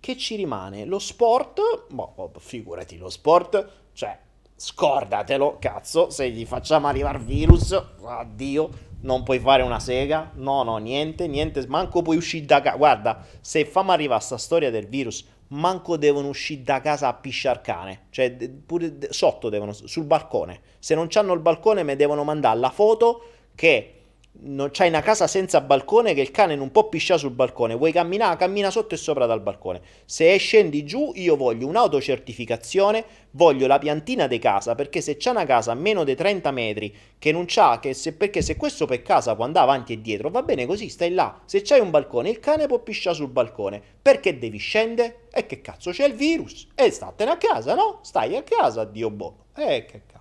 Che 0.00 0.16
ci 0.16 0.36
rimane? 0.36 0.86
Lo 0.86 0.98
sport? 0.98 1.60
Boh, 1.90 2.30
figurati 2.38 2.96
lo 2.96 3.10
sport, 3.10 3.72
cioè 3.92 4.18
scordatelo, 4.56 5.58
cazzo, 5.60 6.08
se 6.08 6.30
gli 6.30 6.46
facciamo 6.46 6.86
arrivare 6.86 7.18
virus, 7.18 7.72
addio 8.02 8.87
non 9.00 9.22
puoi 9.22 9.38
fare 9.38 9.62
una 9.62 9.78
sega, 9.78 10.32
no, 10.34 10.62
no, 10.62 10.76
niente, 10.78 11.26
niente, 11.26 11.64
manco 11.68 12.02
puoi 12.02 12.16
uscire 12.16 12.46
da 12.46 12.60
casa. 12.60 12.76
Guarda, 12.76 13.24
se 13.40 13.64
fammi 13.64 13.90
arrivare 13.90 14.20
a 14.20 14.24
sta 14.24 14.38
storia 14.38 14.70
del 14.70 14.86
virus, 14.86 15.26
manco 15.48 15.96
devono 15.96 16.28
uscire 16.28 16.62
da 16.62 16.80
casa 16.80 17.08
a 17.08 17.14
pisciar 17.14 17.60
cane, 17.60 18.06
cioè 18.10 18.30
pure 18.66 18.98
sotto 19.10 19.48
devono, 19.48 19.72
sul 19.72 20.04
balcone. 20.04 20.60
Se 20.78 20.94
non 20.94 21.08
hanno 21.14 21.32
il 21.32 21.40
balcone, 21.40 21.82
mi 21.82 21.96
devono 21.96 22.24
mandare 22.24 22.58
la 22.58 22.70
foto 22.70 23.22
che 23.54 23.97
non 24.40 24.70
c'hai 24.70 24.88
una 24.88 25.00
casa 25.00 25.26
senza 25.26 25.60
balcone 25.60 26.14
che 26.14 26.20
il 26.20 26.30
cane 26.30 26.54
non 26.54 26.70
può 26.70 26.88
pisciare 26.88 27.18
sul 27.18 27.30
balcone, 27.30 27.74
vuoi 27.74 27.90
camminare, 27.90 28.36
cammina 28.36 28.70
sotto 28.70 28.94
e 28.94 28.98
sopra 28.98 29.26
dal 29.26 29.40
balcone. 29.40 29.80
Se 30.04 30.36
scendi 30.36 30.84
giù, 30.84 31.12
io 31.16 31.36
voglio 31.36 31.66
un'autocertificazione, 31.66 33.04
voglio 33.32 33.66
la 33.66 33.78
piantina 33.78 34.26
di 34.26 34.38
casa, 34.38 34.74
perché 34.74 35.00
se 35.00 35.16
c'è 35.16 35.30
una 35.30 35.44
casa 35.44 35.72
a 35.72 35.74
meno 35.74 36.04
di 36.04 36.14
30 36.14 36.50
metri 36.52 36.94
che 37.18 37.32
non 37.32 37.46
c'ha, 37.46 37.80
che 37.80 37.94
se, 37.94 38.12
perché 38.12 38.40
se 38.42 38.56
questo 38.56 38.86
per 38.86 39.02
casa 39.02 39.34
può 39.34 39.44
andare 39.44 39.66
avanti 39.66 39.94
e 39.94 40.00
dietro, 40.00 40.30
va 40.30 40.42
bene 40.42 40.66
così, 40.66 40.88
stai 40.88 41.12
là. 41.12 41.40
Se 41.44 41.62
c'hai 41.62 41.80
un 41.80 41.90
balcone, 41.90 42.30
il 42.30 42.38
cane 42.38 42.66
può 42.66 42.78
pisciare 42.78 43.16
sul 43.16 43.28
balcone. 43.28 43.82
Perché 44.00 44.38
devi 44.38 44.58
scendere? 44.58 45.26
E 45.32 45.46
che 45.46 45.60
cazzo 45.60 45.90
c'è 45.90 46.06
il 46.06 46.14
virus? 46.14 46.68
E 46.74 46.90
statene 46.90 47.32
a 47.32 47.36
casa, 47.36 47.74
no? 47.74 47.98
Stai 48.02 48.36
a 48.36 48.42
casa, 48.42 48.84
Dio 48.84 49.10
boh. 49.10 49.46
E 49.56 49.84
che 49.84 50.02
cazzo. 50.06 50.17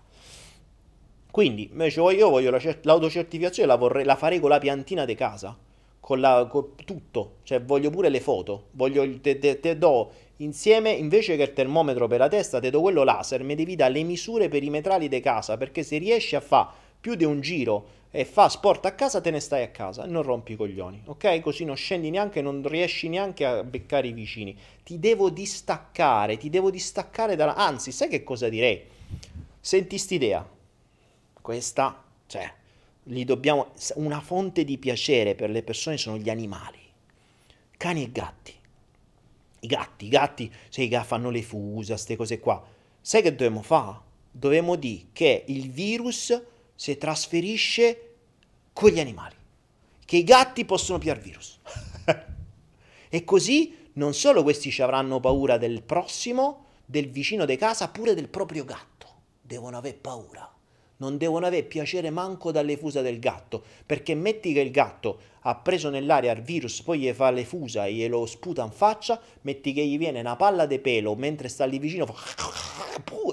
Quindi 1.38 1.70
io 1.72 2.30
voglio 2.32 2.50
la, 2.50 2.60
l'autocertificazione, 2.82 3.68
la, 3.68 3.76
vorrei, 3.76 4.04
la 4.06 4.16
farei 4.16 4.40
con 4.40 4.50
la 4.50 4.58
piantina 4.58 5.06
di 5.06 5.14
casa, 5.14 5.56
con, 6.00 6.20
la, 6.20 6.48
con 6.50 6.70
tutto, 6.84 7.34
cioè 7.44 7.62
voglio 7.62 7.92
pure 7.92 8.10
le 8.10 8.20
foto, 8.20 8.70
voglio, 8.72 9.08
te, 9.20 9.38
te, 9.38 9.60
te, 9.60 9.78
do 9.78 10.12
insieme, 10.38 10.90
invece 10.90 11.36
che 11.36 11.44
il 11.44 11.54
termometro 11.54 12.08
per 12.08 12.18
la 12.18 12.28
testa, 12.28 12.60
te 12.60 12.72
do 12.72 12.82
quello 12.82 13.04
laser, 13.04 13.44
mi 13.44 13.54
devi 13.54 13.76
dare 13.76 13.94
le 13.94 14.02
misure 14.02 14.48
perimetrali 14.48 15.08
di 15.08 15.20
casa, 15.20 15.58
perché 15.58 15.84
se 15.84 16.00
riesci 16.00 16.36
a 16.36 16.40
fare 16.40 16.70
più 17.00 17.14
di 17.14 17.24
un 17.24 17.40
giro 17.40 17.86
e 18.10 18.26
fa 18.26 18.50
sport 18.50 18.88
a 18.88 18.94
casa, 18.94 19.22
te 19.22 19.30
ne 19.30 19.40
stai 19.40 19.62
a 19.62 19.70
casa 19.70 20.06
e 20.06 20.08
non 20.08 20.24
rompi 20.24 20.54
i 20.54 20.56
coglioni, 20.56 21.04
ok? 21.06 21.40
Così 21.42 21.66
non 21.66 21.76
scendi 21.76 22.10
neanche, 22.10 22.42
non 22.42 22.68
riesci 22.68 23.10
neanche 23.10 23.46
a 23.46 23.64
beccare 23.64 24.08
i 24.08 24.12
vicini. 24.12 24.58
Ti 24.84 24.98
devo 24.98 25.30
distaccare, 25.30 26.36
ti 26.38 26.50
devo 26.50 26.72
distaccare 26.72 27.36
dalla... 27.36 27.54
Anzi, 27.54 27.92
sai 27.92 28.08
che 28.08 28.24
cosa 28.24 28.50
direi? 28.50 28.82
Senti 29.60 30.00
st'idea 30.00 30.56
questa, 31.48 32.03
cioè, 32.26 32.53
li 33.03 33.24
dobbiamo, 33.24 33.72
una 33.93 34.19
fonte 34.19 34.66
di 34.66 34.77
piacere 34.77 35.34
per 35.34 35.50
le 35.50 35.64
persone 35.64 35.95
sono 35.95 36.17
gli 36.17 36.30
animali, 36.30 36.77
cani 37.77 38.03
e 38.03 38.11
gatti. 38.11 38.53
I 39.61 39.67
gatti, 39.67 40.06
i 40.08 40.09
gatti, 40.09 40.53
sai 40.67 40.90
che 40.90 41.01
fanno 41.06 41.30
le 41.30 41.42
fusa, 41.42 41.93
queste 41.93 42.17
cose 42.17 42.40
qua. 42.42 42.61
Sai 43.00 43.22
che 43.22 43.32
dobbiamo 43.32 43.61
fare? 43.61 43.98
Dobbiamo 44.30 44.76
dire 44.76 45.06
che 45.14 45.45
il 45.48 45.72
virus 45.72 46.38
si 46.76 46.98
trasferisce 46.98 48.16
con 48.74 48.90
gli 48.90 49.00
animali, 49.00 49.35
che 50.03 50.17
i 50.17 50.26
gatti 50.26 50.66
possono 50.66 50.98
piare 51.00 51.22
virus. 51.22 51.61
e 53.08 53.24
così 53.24 53.90
non 53.93 54.14
solo 54.14 54.43
questi 54.43 54.69
ci 54.69 54.82
avranno 54.82 55.22
paura 55.22 55.58
del 55.58 55.82
prossimo, 55.82 56.66
del 56.84 57.09
vicino 57.09 57.45
di 57.45 57.56
casa, 57.56 57.88
pure 57.88 58.14
del 58.14 58.27
proprio 58.27 58.66
gatto. 58.66 58.95
Devono 59.42 59.77
aver 59.77 59.98
paura 59.98 60.51
non 60.98 61.17
devono 61.17 61.45
avere 61.45 61.64
piacere 61.64 62.09
manco 62.09 62.51
dalle 62.51 62.77
fusa 62.77 63.01
del 63.01 63.19
gatto, 63.19 63.64
perché 63.85 64.16
metti 64.16 64.53
che 64.53 64.61
il 64.61 64.72
gatto 64.72 65.19
ha 65.42 65.56
preso 65.56 65.90
nell'aria 65.90 66.32
il 66.34 66.42
virus, 66.42 66.82
poi 66.82 67.00
gli 67.00 67.11
fa 67.14 67.32
le 67.32 67.45
fusa 67.45 67.85
e 67.85 67.93
glielo 67.93 68.26
sputa 68.26 68.64
in 68.64 68.72
faccia, 68.72 69.19
metti 69.42 69.74
che 69.74 69.85
gli 69.85 69.98
viene 69.98 70.19
una 70.19 70.35
palla 70.35 70.66
di 70.66 70.80
pelo 70.80 71.16
mentre 71.16 71.48
sta 71.48 71.66
lì 71.66 71.80
vicino, 71.80 72.14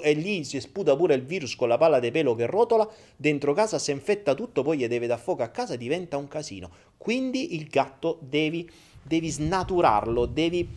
e 0.01 0.13
lì 0.13 0.43
si 0.43 0.59
sputa 0.61 0.95
pure 0.95 1.15
il 1.15 1.23
virus 1.23 1.55
con 1.55 1.67
la 1.67 1.77
palla 1.77 1.99
di 1.99 2.11
pelo 2.11 2.35
che 2.35 2.45
rotola, 2.45 2.87
dentro 3.15 3.53
casa 3.53 3.79
si 3.79 3.91
infetta 3.91 4.33
tutto, 4.33 4.61
poi 4.61 4.77
gli 4.77 4.87
deve 4.87 5.07
dar 5.07 5.19
fuoco 5.19 5.43
a 5.43 5.47
casa, 5.47 5.75
diventa 5.75 6.17
un 6.17 6.27
casino. 6.27 6.69
Quindi 6.97 7.55
il 7.55 7.67
gatto 7.67 8.19
devi, 8.21 8.69
devi 9.01 9.29
snaturarlo, 9.29 10.25
devi... 10.25 10.67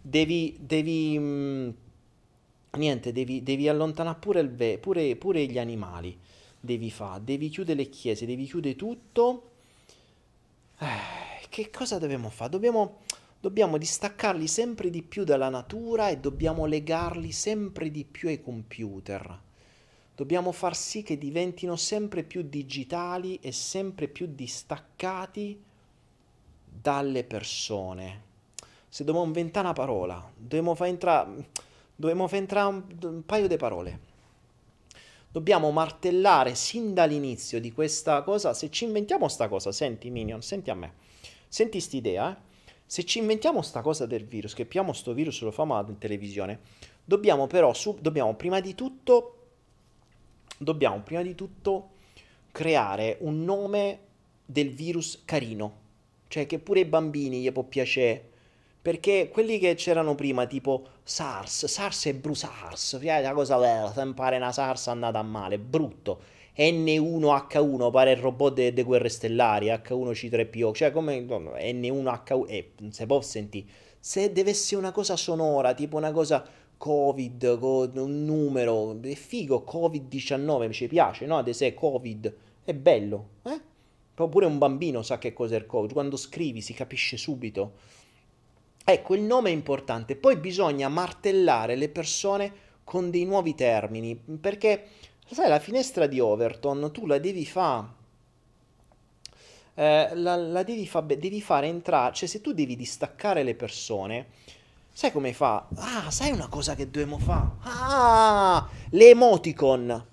devi, 0.00 0.56
devi 0.60 1.18
mm, 1.18 1.68
niente, 2.76 3.12
devi, 3.12 3.42
devi 3.42 3.68
allontanare 3.68 4.18
pure, 4.18 4.44
ve- 4.44 4.78
pure, 4.78 5.16
pure 5.16 5.44
gli 5.46 5.58
animali, 5.58 6.18
devi 6.60 6.90
fare, 6.90 7.22
devi 7.24 7.48
chiudere 7.48 7.82
le 7.82 7.88
chiese, 7.88 8.26
devi 8.26 8.46
chiudere 8.46 8.76
tutto. 8.76 9.50
Eh, 10.78 11.46
che 11.48 11.70
cosa 11.70 11.98
dobbiamo 11.98 12.30
fare? 12.30 12.50
Dobbiamo, 12.50 13.00
dobbiamo 13.40 13.78
distaccarli 13.78 14.46
sempre 14.46 14.90
di 14.90 15.02
più 15.02 15.24
dalla 15.24 15.48
natura 15.48 16.08
e 16.08 16.18
dobbiamo 16.18 16.66
legarli 16.66 17.32
sempre 17.32 17.90
di 17.90 18.04
più 18.04 18.28
ai 18.28 18.42
computer. 18.42 19.40
Dobbiamo 20.16 20.52
far 20.52 20.76
sì 20.76 21.02
che 21.02 21.18
diventino 21.18 21.74
sempre 21.74 22.22
più 22.22 22.42
digitali 22.42 23.38
e 23.40 23.50
sempre 23.50 24.06
più 24.06 24.28
distaccati 24.32 25.60
dalle 26.64 27.24
persone. 27.24 28.22
Se 28.88 29.02
dobbiamo 29.02 29.26
inventare 29.26 29.66
una 29.66 29.74
parola, 29.74 30.32
dobbiamo 30.36 30.74
far 30.76 30.86
entrare 30.86 31.48
Fare 31.96 32.36
entrare 32.36 32.68
un, 32.68 32.84
un 33.02 33.24
paio 33.24 33.46
di 33.46 33.56
parole. 33.56 34.12
Dobbiamo 35.30 35.70
martellare 35.70 36.54
sin 36.54 36.94
dall'inizio 36.94 37.60
di 37.60 37.72
questa 37.72 38.22
cosa. 38.22 38.54
Se 38.54 38.70
ci 38.70 38.84
inventiamo 38.84 39.28
sta 39.28 39.48
cosa, 39.48 39.72
senti 39.72 40.10
Minion, 40.10 40.42
senti 40.42 40.70
a 40.70 40.74
me. 40.74 40.92
Senti 41.48 41.80
st'idea, 41.80 42.32
eh? 42.32 42.52
Se 42.86 43.04
ci 43.04 43.18
inventiamo 43.18 43.62
sta 43.62 43.80
cosa 43.80 44.06
del 44.06 44.24
virus, 44.24 44.54
che 44.54 44.62
abbiamo 44.62 44.92
sto 44.92 45.14
virus, 45.14 45.40
lo 45.42 45.50
famo 45.50 45.78
in 45.88 45.98
televisione, 45.98 46.60
dobbiamo 47.04 47.46
però, 47.46 47.72
su, 47.72 47.96
dobbiamo 48.00 48.34
prima 48.34 48.60
di 48.60 48.74
tutto, 48.74 49.38
dobbiamo 50.58 51.00
prima 51.00 51.22
di 51.22 51.34
tutto 51.34 51.90
creare 52.52 53.16
un 53.20 53.42
nome 53.42 54.00
del 54.44 54.70
virus 54.70 55.22
carino. 55.24 55.82
Cioè 56.28 56.46
che 56.46 56.58
pure 56.58 56.80
ai 56.80 56.86
bambini 56.86 57.40
gli 57.40 57.50
può 57.52 57.62
piacere 57.62 58.30
perché 58.84 59.30
quelli 59.32 59.58
che 59.58 59.76
c'erano 59.76 60.14
prima, 60.14 60.44
tipo 60.44 60.84
SARS, 61.02 61.64
SARS 61.64 62.04
e 62.04 62.14
BruSARS, 62.16 63.00
la 63.00 63.32
cosa 63.32 63.56
bella, 63.56 63.90
sempre 63.90 64.36
una 64.36 64.52
SARS 64.52 64.88
andata 64.88 65.18
a 65.18 65.22
male, 65.22 65.58
brutto. 65.58 66.20
N1H1 66.54 67.90
pare 67.90 68.12
il 68.12 68.18
robot 68.18 68.52
delle 68.52 68.74
de 68.74 68.82
guerre 68.82 69.08
stellari, 69.08 69.68
H1C3PO, 69.68 70.74
cioè 70.74 70.90
come 70.90 71.18
N1H1, 71.18 72.44
eh, 72.46 72.72
si 72.90 73.06
può 73.06 73.22
sentire. 73.22 73.66
Se 73.98 74.30
deve 74.30 74.50
essere 74.50 74.82
una 74.82 74.92
cosa 74.92 75.16
sonora, 75.16 75.72
tipo 75.72 75.96
una 75.96 76.12
cosa 76.12 76.46
Covid, 76.76 77.58
un 77.94 78.24
numero, 78.26 79.00
è 79.00 79.14
figo, 79.14 79.64
Covid-19, 79.66 80.70
ci 80.72 80.88
piace, 80.88 81.24
no? 81.24 81.38
Ad 81.38 81.48
esempio, 81.48 81.80
Covid, 81.80 82.34
è 82.62 82.74
bello, 82.74 83.28
eh? 83.44 83.60
Oppure 84.14 84.44
un 84.44 84.58
bambino 84.58 85.00
sa 85.00 85.16
che 85.16 85.32
cos'è 85.32 85.56
il 85.56 85.64
Covid, 85.64 85.94
quando 85.94 86.18
scrivi 86.18 86.60
si 86.60 86.74
capisce 86.74 87.16
subito. 87.16 87.93
Ecco, 88.86 89.14
il 89.14 89.22
nome 89.22 89.48
è 89.48 89.52
importante, 89.52 90.14
poi 90.14 90.36
bisogna 90.36 90.90
martellare 90.90 91.74
le 91.74 91.88
persone 91.88 92.52
con 92.84 93.10
dei 93.10 93.24
nuovi 93.24 93.54
termini, 93.54 94.14
perché 94.14 94.88
sai, 95.26 95.48
la 95.48 95.58
finestra 95.58 96.06
di 96.06 96.20
Overton 96.20 96.90
tu 96.92 97.06
la 97.06 97.16
devi 97.18 97.46
fare. 97.46 97.86
Eh, 99.76 100.10
la, 100.14 100.36
la 100.36 100.62
devi, 100.62 100.86
fa, 100.86 101.00
devi 101.00 101.40
fare 101.40 101.66
entrare, 101.66 102.12
cioè 102.12 102.28
se 102.28 102.42
tu 102.42 102.52
devi 102.52 102.76
distaccare 102.76 103.42
le 103.42 103.54
persone, 103.54 104.26
sai 104.92 105.10
come 105.10 105.32
fa? 105.32 105.66
Ah, 105.76 106.10
sai 106.10 106.30
una 106.32 106.48
cosa 106.48 106.74
che 106.74 106.84
dobbiamo 106.84 107.18
fare? 107.18 107.48
Ah, 107.62 108.68
le 108.90 109.08
emoticon. 109.08 110.06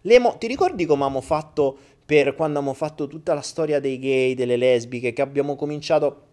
Le 0.00 0.14
emo- 0.14 0.38
ti 0.38 0.46
ricordi 0.46 0.86
come 0.86 1.04
abbiamo 1.04 1.20
fatto 1.20 1.76
per 2.04 2.34
quando 2.34 2.58
abbiamo 2.58 2.74
fatto 2.74 3.06
tutta 3.06 3.34
la 3.34 3.42
storia 3.42 3.80
dei 3.80 3.98
gay, 3.98 4.34
delle 4.34 4.56
lesbiche, 4.56 5.12
che 5.12 5.20
abbiamo 5.20 5.56
cominciato 5.56 6.32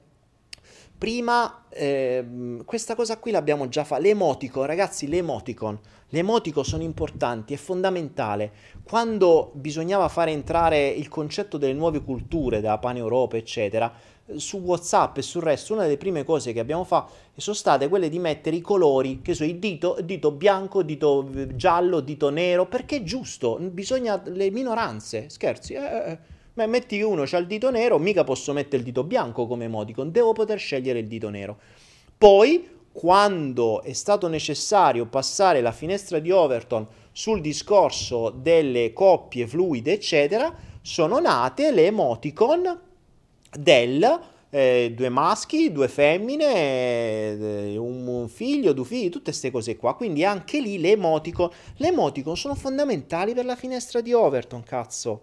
Prima, 1.02 1.64
eh, 1.70 2.62
questa 2.64 2.94
cosa 2.94 3.18
qui 3.18 3.32
l'abbiamo 3.32 3.68
già 3.68 3.84
fatta. 3.84 4.04
L'emoticon, 4.04 4.68
ragazzi, 4.68 5.08
l'emoticon. 5.08 5.80
L'emoticon 6.10 6.64
sono 6.64 6.84
importanti, 6.84 7.56
è 7.56 7.58
fondamentale. 7.58 8.52
Quando 8.84 9.50
bisognava 9.56 10.08
fare 10.10 10.30
entrare 10.30 10.90
il 10.90 11.08
concetto 11.08 11.58
delle 11.58 11.74
nuove 11.74 12.04
culture, 12.04 12.62
della 12.62 12.78
Pan-Europa, 12.78 13.36
eccetera, 13.36 13.92
su 14.36 14.60
WhatsApp 14.60 15.18
e 15.18 15.24
sul 15.24 15.42
resto, 15.42 15.74
una 15.74 15.86
delle 15.86 15.98
prime 15.98 16.24
cose 16.24 16.54
che 16.54 16.60
abbiamo 16.60 16.84
fatto 16.84 17.14
sono 17.36 17.56
state 17.56 17.90
quelle 17.90 18.08
di 18.08 18.20
mettere 18.20 18.58
i 18.58 18.62
colori, 18.62 19.24
che 19.24 19.34
sono 19.34 19.50
il 19.50 19.58
dito, 19.58 19.98
dito 20.04 20.30
bianco, 20.30 20.84
dito 20.84 21.28
giallo, 21.56 22.02
dito 22.02 22.30
nero, 22.30 22.68
perché 22.68 22.98
è 22.98 23.02
giusto, 23.02 23.58
bisogna 23.60 24.22
le 24.24 24.52
minoranze, 24.52 25.30
scherzi, 25.30 25.74
eh, 25.74 25.80
eh. 25.80 26.20
Ma 26.54 26.66
metti 26.66 26.98
che 26.98 27.04
uno 27.04 27.24
ha 27.24 27.38
il 27.38 27.48
dito 27.48 27.70
nero, 27.70 27.98
mica 27.98 28.24
posso 28.24 28.52
mettere 28.52 28.78
il 28.78 28.84
dito 28.84 29.04
bianco 29.04 29.48
come 29.48 29.66
emoticon, 29.66 30.12
devo 30.12 30.34
poter 30.34 30.60
scegliere 30.60 31.00
il 31.00 31.08
dito 31.08 31.30
nero. 31.30 31.58
Poi, 32.18 32.68
quando 32.92 33.82
è 33.82 33.94
stato 33.94 34.28
necessario 34.28 35.06
passare 35.06 35.62
la 35.62 35.72
finestra 35.72 36.20
di 36.20 36.30
Overton 36.30 36.86
sul 37.14 37.40
discorso 37.40 38.30
delle 38.30 38.92
coppie 38.92 39.48
fluide, 39.48 39.94
eccetera, 39.94 40.54
sono 40.82 41.20
nate 41.20 41.72
le 41.72 41.86
emoticon 41.86 42.80
del 43.58 44.20
eh, 44.50 44.92
due 44.94 45.10
maschi, 45.10 45.72
due 45.72 45.88
femmine, 45.88 47.72
eh, 47.72 47.78
un, 47.78 48.28
figlio, 48.28 48.74
due 48.74 48.86
figli, 48.86 49.10
tutte 49.10 49.32
queste 49.32 49.52
cose 49.52 49.78
qua. 49.78 49.96
Quindi 49.96 50.26
anche 50.26 50.60
lì 50.60 50.80
le 50.80 50.92
emoticon, 50.92 51.50
le 51.78 51.88
emoticon 51.88 52.36
sono 52.36 52.56
fondamentali 52.56 53.34
per 53.34 53.46
la 53.46 53.56
finestra 53.56 54.02
di 54.02 54.12
Overton, 54.12 54.64
cazzo. 54.64 55.22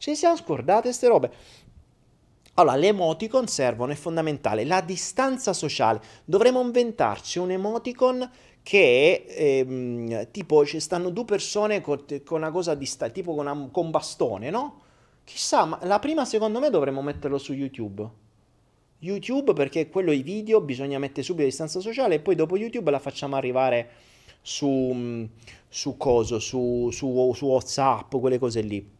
Ci 0.00 0.16
siamo 0.16 0.34
scordate 0.34 0.84
queste 0.84 1.08
robe. 1.08 1.30
Allora, 2.54 2.74
le 2.76 2.86
emoticon 2.86 3.46
servono, 3.46 3.92
è 3.92 3.94
fondamentale. 3.94 4.64
La 4.64 4.80
distanza 4.80 5.52
sociale. 5.52 6.00
Dovremmo 6.24 6.62
inventarci 6.62 7.38
un 7.38 7.50
emoticon 7.50 8.30
che 8.62 9.26
ehm, 9.28 10.30
tipo 10.30 10.64
ci 10.64 10.80
stanno 10.80 11.10
due 11.10 11.26
persone 11.26 11.82
con, 11.82 12.02
con 12.24 12.38
una 12.38 12.50
cosa 12.50 12.74
di 12.74 12.86
sta, 12.86 13.10
tipo 13.10 13.34
con, 13.34 13.46
una, 13.46 13.68
con 13.70 13.90
bastone, 13.90 14.48
no? 14.48 14.80
Chissà, 15.22 15.66
ma 15.66 15.78
la 15.82 15.98
prima 15.98 16.24
secondo 16.24 16.60
me 16.60 16.70
dovremmo 16.70 17.02
metterlo 17.02 17.36
su 17.36 17.52
YouTube. 17.52 18.08
YouTube 19.00 19.52
perché 19.52 19.90
quello 19.90 20.12
i 20.12 20.22
video 20.22 20.62
bisogna 20.62 20.98
mettere 20.98 21.24
subito 21.24 21.42
a 21.44 21.48
distanza 21.50 21.78
sociale 21.80 22.14
e 22.14 22.20
poi 22.20 22.36
dopo 22.36 22.56
YouTube 22.56 22.90
la 22.90 23.00
facciamo 23.00 23.36
arrivare 23.36 23.90
su, 24.40 25.28
su 25.68 25.96
coso, 25.98 26.38
su, 26.38 26.88
su, 26.90 27.32
su 27.34 27.44
WhatsApp, 27.44 28.16
quelle 28.16 28.38
cose 28.38 28.62
lì. 28.62 28.98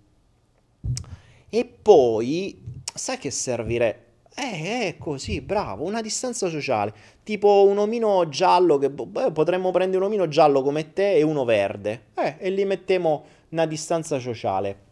E 1.48 1.64
poi, 1.64 2.62
sai 2.94 3.18
che 3.18 3.30
servirebbe? 3.30 4.08
Eh, 4.34 4.86
ecco, 4.86 5.18
sì, 5.18 5.40
bravo, 5.40 5.84
una 5.84 6.00
distanza 6.00 6.48
sociale, 6.48 6.94
tipo 7.24 7.66
un 7.68 7.78
omino 7.78 8.28
giallo, 8.28 8.78
che 8.78 8.88
beh, 8.88 9.32
potremmo 9.32 9.70
prendere 9.70 9.98
un 9.98 10.08
omino 10.10 10.28
giallo 10.28 10.62
come 10.62 10.92
te 10.92 11.14
e 11.14 11.22
uno 11.22 11.44
verde, 11.44 12.04
eh, 12.14 12.36
e 12.38 12.50
li 12.50 12.64
mettiamo 12.64 13.24
una 13.50 13.66
distanza 13.66 14.18
sociale. 14.18 14.88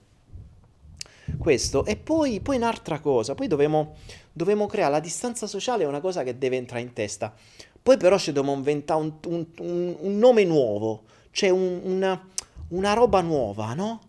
Questo, 1.39 1.85
e 1.85 1.97
poi, 1.97 2.41
poi 2.41 2.57
un'altra 2.57 3.01
cosa, 3.01 3.35
poi 3.35 3.47
dobbiamo, 3.47 3.95
dobbiamo 4.33 4.67
creare 4.67 4.93
la 4.93 5.01
distanza 5.01 5.47
sociale, 5.47 5.85
è 5.85 5.87
una 5.87 6.01
cosa 6.01 6.23
che 6.25 6.37
deve 6.37 6.57
entrare 6.57 6.83
in 6.83 6.93
testa. 6.93 7.33
Poi 7.81 7.97
però 7.97 8.19
ci 8.19 8.33
dobbiamo 8.33 8.57
inventare 8.57 9.01
un, 9.01 9.15
un, 9.29 9.47
un, 9.61 9.97
un 9.99 10.19
nome 10.19 10.45
nuovo, 10.45 11.05
cioè 11.31 11.51
una, 11.51 12.29
una 12.69 12.93
roba 12.93 13.21
nuova, 13.21 13.73
no? 13.73 14.01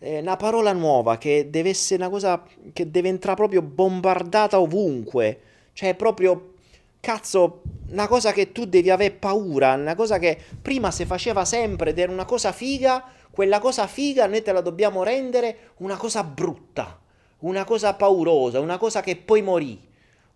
Eh, 0.00 0.18
una 0.18 0.36
parola 0.36 0.72
nuova 0.72 1.18
che 1.18 1.48
deve 1.50 1.70
essere 1.70 2.02
una 2.02 2.10
cosa 2.10 2.42
che 2.72 2.90
deve 2.90 3.08
entrare 3.08 3.36
proprio 3.36 3.62
bombardata 3.62 4.58
ovunque. 4.58 5.40
Cioè, 5.72 5.94
proprio 5.94 6.54
cazzo, 7.00 7.62
una 7.90 8.08
cosa 8.08 8.32
che 8.32 8.52
tu 8.52 8.64
devi 8.66 8.90
avere 8.90 9.14
paura, 9.14 9.74
una 9.74 9.94
cosa 9.94 10.18
che 10.18 10.38
prima 10.60 10.90
si 10.90 11.04
faceva 11.04 11.44
sempre 11.44 11.90
ed 11.90 11.98
era 11.98 12.10
una 12.12 12.24
cosa 12.24 12.52
figa, 12.52 13.04
quella 13.30 13.58
cosa 13.58 13.86
figa 13.86 14.26
noi 14.26 14.42
te 14.42 14.52
la 14.52 14.60
dobbiamo 14.60 15.02
rendere 15.02 15.70
una 15.78 15.96
cosa 15.96 16.24
brutta, 16.24 16.98
una 17.40 17.64
cosa 17.64 17.94
paurosa, 17.94 18.60
una 18.60 18.78
cosa 18.78 19.00
che 19.00 19.16
poi 19.16 19.42
morì. 19.42 19.88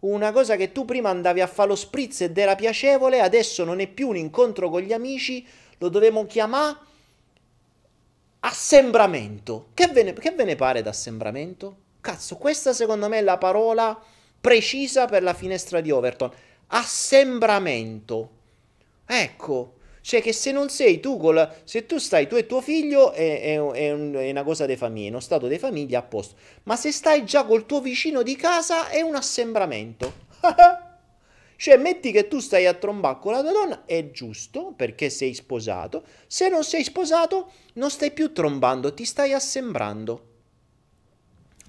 Una 0.05 0.33
cosa 0.33 0.57
che 0.57 0.71
tu 0.71 0.85
prima 0.85 1.09
andavi 1.09 1.41
a 1.41 1.47
fare 1.47 1.71
lo 1.71 1.75
spritz 1.77 2.21
ed 2.21 2.37
era 2.37 2.55
piacevole, 2.55 3.21
adesso 3.21 3.65
non 3.65 3.81
è 3.81 3.87
più 3.87 4.09
un 4.09 4.17
incontro 4.19 4.69
con 4.69 4.83
gli 4.83 4.93
amici, 4.93 5.47
lo 5.79 5.89
dobbiamo 5.89 6.27
chiamare 6.27 6.77
Assembramento. 8.47 9.69
Che 9.73 9.87
ve, 9.89 10.03
ne, 10.03 10.13
che 10.13 10.33
ve 10.33 10.45
ne 10.45 10.55
pare 10.55 10.83
d'assembramento? 10.83 11.77
Cazzo, 12.01 12.37
questa 12.37 12.75
secondo 12.75 13.09
me 13.09 13.19
è 13.19 13.23
la 13.23 13.39
parola 13.39 13.99
precisa 14.39 15.07
per 15.07 15.23
la 15.23 15.33
finestra 15.33 15.81
di 15.81 15.91
Overton. 15.91 16.31
Assembramento. 16.67 18.31
Ecco, 19.07 19.77
cioè 20.03 20.21
che 20.21 20.35
se 20.35 20.53
non 20.53 20.69
sei 20.69 21.01
tu, 21.01 21.17
col, 21.17 21.55
se 21.65 21.87
tu 21.87 21.97
stai 21.97 22.29
tu 22.29 22.35
e 22.35 22.45
tuo 22.45 22.61
figlio 22.61 23.13
è, 23.13 23.41
è, 23.41 23.55
è, 23.55 23.93
un, 23.93 24.13
è 24.13 24.31
una 24.31 24.43
cosa 24.43 24.67
famiglia, 24.77 25.07
è 25.07 25.11
uno 25.11 25.21
stato 25.21 25.47
di 25.47 25.59
famiglia 25.59 26.01
a 26.01 26.03
posto. 26.03 26.37
Ma 26.65 26.77
se 26.77 26.93
stai 26.93 27.25
già 27.25 27.45
col 27.45 27.65
tuo 27.65 27.81
vicino 27.81 28.23
di 28.23 28.37
casa 28.37 28.91
è 28.91 29.01
un 29.01 29.15
assembramento. 29.15 30.13
Cioè, 31.57 31.77
metti 31.77 32.11
che 32.13 32.29
tu 32.29 32.41
stai 32.41 32.67
a 32.67 32.75
trombare 32.75 33.19
con 33.21 33.33
la 33.33 33.41
tua 33.41 33.53
donna, 33.53 33.85
è 33.87 34.11
giusto 34.11 34.73
perché 34.77 35.09
sei 35.11 35.35
sposato. 35.35 36.05
Se 36.27 36.49
non 36.49 36.65
sei 36.65 36.85
sposato, 36.85 37.51
non 37.75 37.91
stai 37.91 38.11
più 38.11 38.33
trombando, 38.33 38.93
ti 38.93 39.05
stai 39.05 39.33
assembrando. 39.33 40.33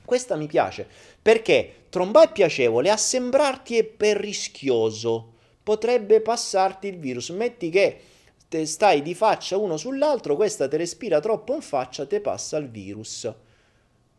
Questa 0.04 0.36
mi 0.36 0.46
piace 0.46 0.88
perché 1.22 1.86
trombare 1.90 2.30
è 2.30 2.32
piacevole, 2.32 2.90
assembrarti 2.90 3.78
è 3.78 3.84
per 3.84 4.18
rischioso. 4.18 5.34
Potrebbe 5.64 6.22
passarti 6.22 6.88
il 6.88 7.00
virus. 7.00 7.30
Metti 7.30 7.70
che 7.70 8.00
te 8.48 8.66
stai 8.68 9.02
di 9.02 9.16
faccia 9.16 9.58
uno 9.58 9.78
sull'altro, 9.78 10.36
questa 10.36 10.68
ti 10.68 10.78
respira 10.78 11.20
troppo 11.20 11.56
in 11.56 11.62
faccia, 11.62 12.06
ti 12.06 12.20
passa 12.20 12.58
il 12.58 12.70
virus. 12.70 13.34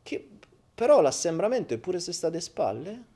Che, 0.03 0.29
però 0.75 1.01
l'assembramento 1.01 1.75
è 1.75 1.79
pure 1.79 2.01
se 2.01 2.13
state 2.13 2.41
spalle? 2.41 3.15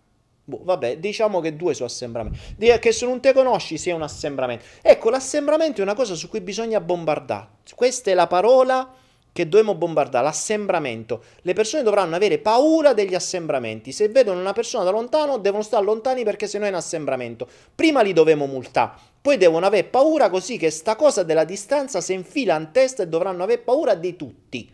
Boh, 0.50 0.60
vabbè, 0.64 0.98
diciamo 0.98 1.40
che 1.40 1.54
due 1.54 1.74
sono 1.74 1.86
assembramenti. 1.86 2.38
Che 2.58 2.92
se 2.92 3.06
non 3.06 3.20
te 3.20 3.32
conosci 3.32 3.78
sia 3.78 3.94
un 3.94 4.02
assembramento. 4.02 4.64
Ecco, 4.82 5.10
l'assembramento 5.10 5.80
è 5.80 5.84
una 5.84 5.94
cosa 5.94 6.14
su 6.14 6.28
cui 6.28 6.40
bisogna 6.40 6.80
bombardare. 6.80 7.48
Questa 7.74 8.10
è 8.10 8.14
la 8.14 8.26
parola 8.26 8.92
che 9.32 9.48
dobbiamo 9.48 9.76
bombardare, 9.76 10.24
l'assembramento. 10.24 11.22
Le 11.42 11.52
persone 11.52 11.84
dovranno 11.84 12.16
avere 12.16 12.38
paura 12.38 12.94
degli 12.94 13.14
assembramenti. 13.14 13.92
Se 13.92 14.08
vedono 14.08 14.40
una 14.40 14.52
persona 14.52 14.82
da 14.82 14.90
lontano, 14.90 15.38
devono 15.38 15.62
stare 15.62 15.84
lontani 15.84 16.24
perché 16.24 16.48
se 16.48 16.58
no 16.58 16.64
è 16.64 16.68
un 16.68 16.74
assembramento. 16.74 17.46
Prima 17.72 18.02
li 18.02 18.12
dovremo 18.12 18.46
multare, 18.46 18.90
poi 19.20 19.36
devono 19.36 19.66
avere 19.66 19.84
paura 19.84 20.30
così 20.30 20.58
che 20.58 20.70
sta 20.70 20.96
cosa 20.96 21.22
della 21.22 21.44
distanza 21.44 22.00
si 22.00 22.12
infila 22.12 22.56
in 22.56 22.70
testa 22.72 23.04
e 23.04 23.06
dovranno 23.06 23.44
avere 23.44 23.60
paura 23.60 23.94
di 23.94 24.16
tutti. 24.16 24.68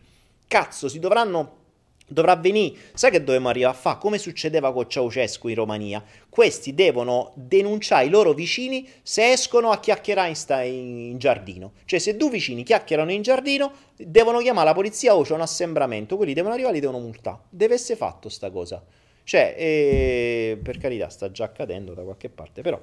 Cazzo, 0.49 0.89
si 0.89 1.01
dovranno 1.01 1.65
Dovrà 2.09 2.37
venire, 2.37 2.79
sai 2.95 3.11
che 3.11 3.25
dobbiamo 3.25 3.49
arrivare 3.49 3.75
a 3.75 3.79
fare? 3.79 3.99
Come 3.99 4.19
succedeva 4.19 4.73
con 4.73 4.89
Ceausescu 4.89 5.49
in 5.49 5.57
Romania? 5.57 6.05
Questi 6.29 6.73
devono 6.73 7.33
denunciare 7.35 8.07
i 8.07 8.11
loro 8.11 8.33
vicini 8.33 8.89
se 9.03 9.33
escono 9.33 9.71
a 9.73 9.81
chiacchierare 9.81 10.29
in, 10.29 10.37
sta, 10.37 10.63
in 10.63 11.19
giardino. 11.19 11.73
Cioè, 11.85 11.99
se 11.99 12.17
due 12.17 12.31
vicini 12.31 12.63
chiacchierano 12.63 13.11
in 13.11 13.23
giardino, 13.23 13.73
devono 13.97 14.39
chiamare 14.39 14.69
la 14.69 14.75
polizia 14.75 15.17
o 15.17 15.23
c'è 15.23 15.35
un 15.35 15.41
assembramento. 15.41 16.17
Quelli 16.17 16.33
devono 16.33 16.55
arrivare 16.55 16.75
e 16.75 16.77
li 16.79 16.87
devono 16.87 17.03
multare. 17.03 17.39
Deve 17.49 17.75
essere 17.75 17.97
fatto 17.97 18.29
sta 18.29 18.51
cosa. 18.51 18.85
Cioè, 19.25 19.57
eh, 19.59 20.61
per 20.63 20.79
carità, 20.79 21.09
sta 21.09 21.33
già 21.33 21.43
accadendo 21.43 21.93
da 21.93 22.03
qualche 22.03 22.29
parte, 22.29 22.63
però 22.63 22.81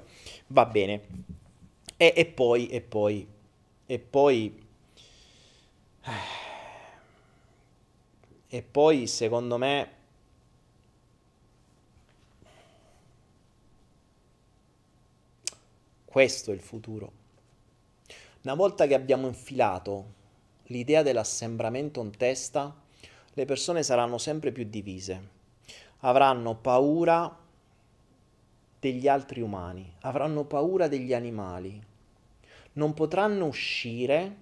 va 0.48 0.66
bene. 0.66 1.00
E, 1.96 2.12
e 2.14 2.26
poi, 2.26 2.68
e 2.68 2.82
poi, 2.82 3.26
e 3.86 3.98
poi... 3.98 4.62
E 8.54 8.62
poi, 8.62 9.08
secondo 9.08 9.58
me, 9.58 9.88
questo 16.04 16.52
è 16.52 16.54
il 16.54 16.60
futuro. 16.60 17.10
Una 18.42 18.54
volta 18.54 18.86
che 18.86 18.94
abbiamo 18.94 19.26
infilato 19.26 20.12
l'idea 20.66 21.02
dell'assembramento 21.02 22.00
in 22.00 22.16
testa, 22.16 22.72
le 23.32 23.44
persone 23.44 23.82
saranno 23.82 24.18
sempre 24.18 24.52
più 24.52 24.62
divise. 24.62 25.30
Avranno 26.02 26.54
paura 26.54 27.36
degli 28.78 29.08
altri 29.08 29.40
umani, 29.40 29.96
avranno 30.02 30.44
paura 30.44 30.86
degli 30.86 31.12
animali, 31.12 31.82
non 32.74 32.94
potranno 32.94 33.46
uscire, 33.46 34.36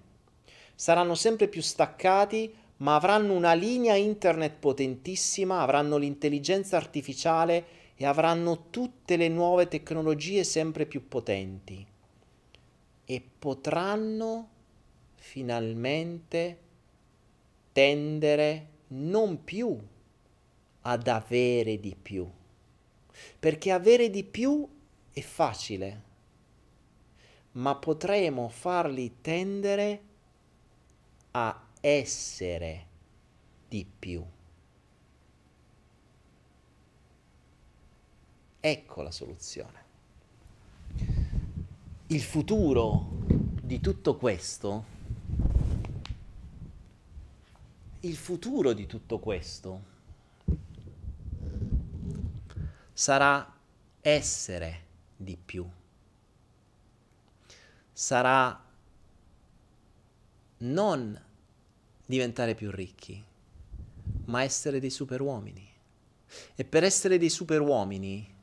saranno 0.75 1.15
sempre 1.15 1.47
più 1.47 1.63
staccati 1.63 2.61
ma 2.77 2.95
avranno 2.95 3.33
una 3.33 3.53
linea 3.53 3.95
internet 3.95 4.55
potentissima, 4.59 5.61
avranno 5.61 5.97
l'intelligenza 5.97 6.77
artificiale 6.77 7.65
e 7.95 8.05
avranno 8.05 8.69
tutte 8.69 9.15
le 9.15 9.27
nuove 9.29 9.67
tecnologie 9.67 10.43
sempre 10.43 10.85
più 10.85 11.07
potenti. 11.07 11.85
E 13.05 13.23
potranno 13.39 14.49
finalmente 15.15 16.57
tendere 17.71 18.67
non 18.87 19.43
più 19.43 19.77
ad 20.81 21.07
avere 21.07 21.79
di 21.79 21.95
più, 21.95 22.29
perché 23.39 23.71
avere 23.71 24.09
di 24.09 24.23
più 24.23 24.67
è 25.11 25.21
facile, 25.21 26.01
ma 27.53 27.75
potremo 27.75 28.49
farli 28.49 29.17
tendere 29.21 30.01
a 31.31 31.62
essere 31.85 32.87
di 33.67 33.85
più. 33.85 34.25
Ecco 38.61 39.01
la 39.01 39.11
soluzione. 39.11 39.83
Il 42.07 42.21
futuro 42.21 43.09
di 43.61 43.81
tutto 43.81 44.15
questo, 44.15 44.85
il 47.99 48.15
futuro 48.15 48.71
di 48.71 48.85
tutto 48.85 49.19
questo 49.19 49.83
sarà 52.93 53.57
essere 53.99 54.85
di 55.17 55.35
più. 55.35 55.69
Sarà 57.91 58.65
non 60.59 61.31
diventare 62.05 62.55
più 62.55 62.71
ricchi, 62.71 63.23
ma 64.25 64.43
essere 64.43 64.79
dei 64.79 64.89
superuomini. 64.89 65.71
E 66.55 66.65
per 66.65 66.83
essere 66.83 67.17
dei 67.17 67.29
superuomini 67.29 68.33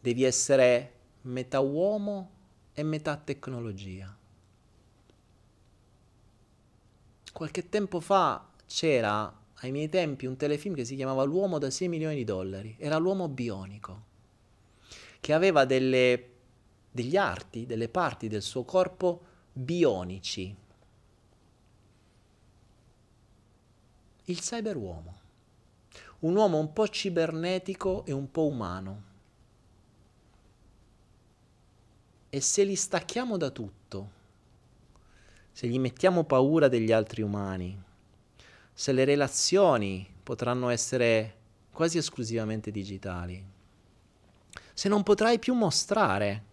devi 0.00 0.24
essere 0.24 0.92
metà 1.22 1.60
uomo 1.60 2.30
e 2.72 2.82
metà 2.82 3.16
tecnologia. 3.16 4.16
Qualche 7.32 7.68
tempo 7.68 8.00
fa 8.00 8.48
c'era 8.66 9.40
ai 9.62 9.70
miei 9.70 9.88
tempi 9.88 10.26
un 10.26 10.36
telefilm 10.36 10.74
che 10.74 10.84
si 10.84 10.96
chiamava 10.96 11.22
L'uomo 11.22 11.58
da 11.58 11.70
6 11.70 11.88
milioni 11.88 12.16
di 12.16 12.24
dollari. 12.24 12.76
Era 12.78 12.96
l'uomo 12.96 13.28
bionico, 13.28 14.04
che 15.20 15.32
aveva 15.32 15.64
delle, 15.64 16.30
degli 16.90 17.16
arti, 17.16 17.66
delle 17.66 17.88
parti 17.88 18.28
del 18.28 18.42
suo 18.42 18.64
corpo 18.64 19.20
bionici. 19.52 20.54
Il 24.30 24.40
cyberuomo. 24.40 25.18
un 26.20 26.36
uomo 26.36 26.58
un 26.58 26.72
po' 26.72 26.86
cibernetico 26.86 28.04
e 28.04 28.12
un 28.12 28.30
po' 28.30 28.46
umano. 28.46 29.02
E 32.28 32.40
se 32.40 32.62
li 32.62 32.76
stacchiamo 32.76 33.36
da 33.38 33.50
tutto, 33.50 34.10
se 35.50 35.66
gli 35.66 35.78
mettiamo 35.78 36.24
paura 36.24 36.68
degli 36.68 36.92
altri 36.92 37.22
umani, 37.22 37.82
se 38.72 38.92
le 38.92 39.04
relazioni 39.04 40.06
potranno 40.22 40.68
essere 40.68 41.36
quasi 41.72 41.98
esclusivamente 41.98 42.70
digitali, 42.70 43.42
se 44.74 44.88
non 44.88 45.02
potrai 45.02 45.38
più 45.38 45.54
mostrare 45.54 46.44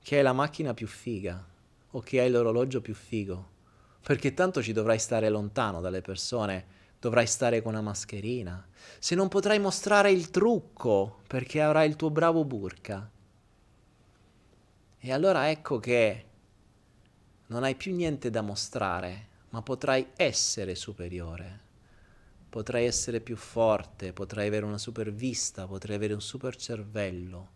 che 0.00 0.16
hai 0.16 0.22
la 0.22 0.32
macchina 0.32 0.74
più 0.74 0.86
figa 0.86 1.44
o 1.90 2.00
che 2.00 2.20
hai 2.20 2.30
l'orologio 2.30 2.80
più 2.80 2.94
figo, 2.94 3.54
perché 4.00 4.34
tanto 4.34 4.62
ci 4.62 4.72
dovrai 4.72 5.00
stare 5.00 5.28
lontano 5.28 5.80
dalle 5.80 6.00
persone, 6.00 6.75
dovrai 7.06 7.28
stare 7.28 7.62
con 7.62 7.72
una 7.72 7.82
mascherina, 7.82 8.66
se 8.98 9.14
non 9.14 9.28
potrai 9.28 9.60
mostrare 9.60 10.10
il 10.10 10.28
trucco 10.30 11.20
perché 11.28 11.62
avrai 11.62 11.88
il 11.88 11.94
tuo 11.94 12.10
bravo 12.10 12.44
burka. 12.44 13.08
E 14.98 15.12
allora 15.12 15.48
ecco 15.48 15.78
che 15.78 16.24
non 17.46 17.62
hai 17.62 17.76
più 17.76 17.94
niente 17.94 18.28
da 18.28 18.40
mostrare, 18.40 19.28
ma 19.50 19.62
potrai 19.62 20.08
essere 20.16 20.74
superiore. 20.74 21.60
Potrai 22.50 22.86
essere 22.86 23.20
più 23.20 23.36
forte, 23.36 24.12
potrai 24.12 24.48
avere 24.48 24.64
una 24.64 24.78
super 24.78 25.12
vista, 25.12 25.68
potrai 25.68 25.94
avere 25.94 26.14
un 26.14 26.20
super 26.20 26.56
cervello, 26.56 27.50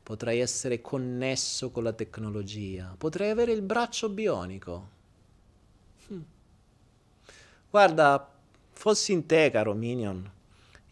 potrai 0.00 0.38
essere 0.38 0.80
connesso 0.80 1.72
con 1.72 1.82
la 1.82 1.92
tecnologia, 1.92 2.94
potrai 2.96 3.30
avere 3.30 3.50
il 3.50 3.62
braccio 3.62 4.08
bionico. 4.10 4.88
Hm. 6.06 6.22
Guarda, 7.70 8.39
fossi 8.80 9.12
in 9.12 9.26
te, 9.26 9.50
caro 9.50 9.74
Minion, 9.74 10.32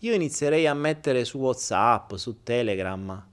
io 0.00 0.12
inizierei 0.12 0.66
a 0.66 0.74
mettere 0.74 1.24
su 1.24 1.38
WhatsApp, 1.38 2.16
su 2.16 2.42
Telegram, 2.42 3.26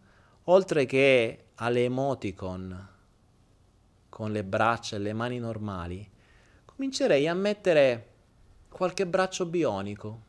oltre 0.43 0.85
che 0.85 1.47
alle 1.55 1.83
emoticon 1.83 2.87
con 4.07 4.31
le 4.31 4.43
braccia 4.45 4.95
e 4.95 4.99
le 4.99 5.11
mani 5.11 5.39
normali, 5.39 6.09
comincerei 6.63 7.27
a 7.27 7.33
mettere 7.33 8.11
qualche 8.69 9.05
braccio 9.05 9.45
bionico, 9.45 10.21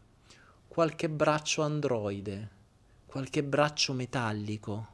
qualche 0.67 1.09
braccio 1.09 1.63
androide, 1.63 2.51
qualche 3.07 3.45
braccio 3.45 3.93
metallico, 3.93 4.89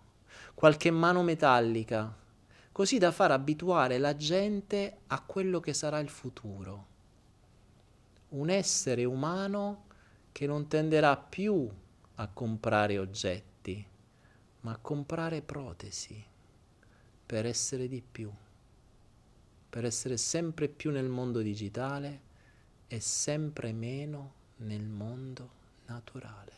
qualche 0.53 0.91
mano 0.91 1.23
metallica, 1.23 2.15
così 2.71 2.99
da 2.99 3.11
far 3.11 3.31
abituare 3.31 3.97
la 3.97 4.15
gente 4.15 4.99
a 5.07 5.23
quello 5.23 5.59
che 5.61 5.73
sarà 5.73 6.01
il 6.01 6.11
futuro. 6.11 6.91
Un 8.33 8.49
essere 8.49 9.05
umano 9.05 9.85
che 10.33 10.47
non 10.47 10.67
tenderà 10.67 11.17
più 11.19 11.69
a 12.15 12.29
comprare 12.29 12.99
oggetti, 12.99 13.87
ma 14.61 14.73
a 14.73 14.79
comprare 14.79 15.43
protesi 15.43 16.25
per 17.27 17.45
essere 17.45 17.89
di 17.89 18.01
più, 18.01 18.33
per 19.69 19.85
essere 19.85 20.17
sempre 20.17 20.69
più 20.69 20.91
nel 20.91 21.09
mondo 21.09 21.41
digitale 21.41 22.21
e 22.89 23.01
sempre 23.01 23.73
meno 23.73 24.33
nel 24.57 24.85
mondo 24.85 25.51
naturale. 25.87 26.53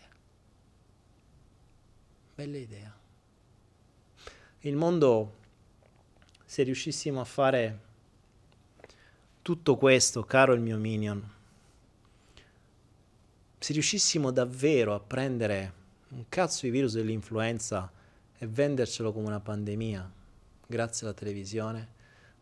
Bella 2.36 2.56
idea. 2.56 2.96
Il 4.60 4.76
mondo, 4.76 5.34
se 6.44 6.62
riuscissimo 6.62 7.20
a 7.20 7.24
fare 7.24 7.80
tutto 9.42 9.76
questo, 9.76 10.24
caro 10.24 10.54
il 10.54 10.60
mio 10.60 10.78
minion, 10.78 11.33
se 13.64 13.72
riuscissimo 13.72 14.30
davvero 14.30 14.92
a 14.92 15.00
prendere 15.00 15.72
un 16.10 16.26
cazzo 16.28 16.66
di 16.66 16.70
virus 16.70 16.96
dell'influenza 16.96 17.90
e 18.36 18.46
vendercelo 18.46 19.10
come 19.10 19.28
una 19.28 19.40
pandemia, 19.40 20.12
grazie 20.66 21.06
alla 21.06 21.16
televisione, 21.16 21.88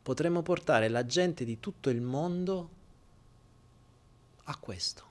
potremmo 0.03 0.43
portare 0.43 0.89
la 0.89 1.07
gente 1.07 1.45
di 1.45 1.61
tutto 1.61 1.91
il 1.91 2.01
mondo 2.01 2.71
a 4.43 4.57
questo. 4.57 5.05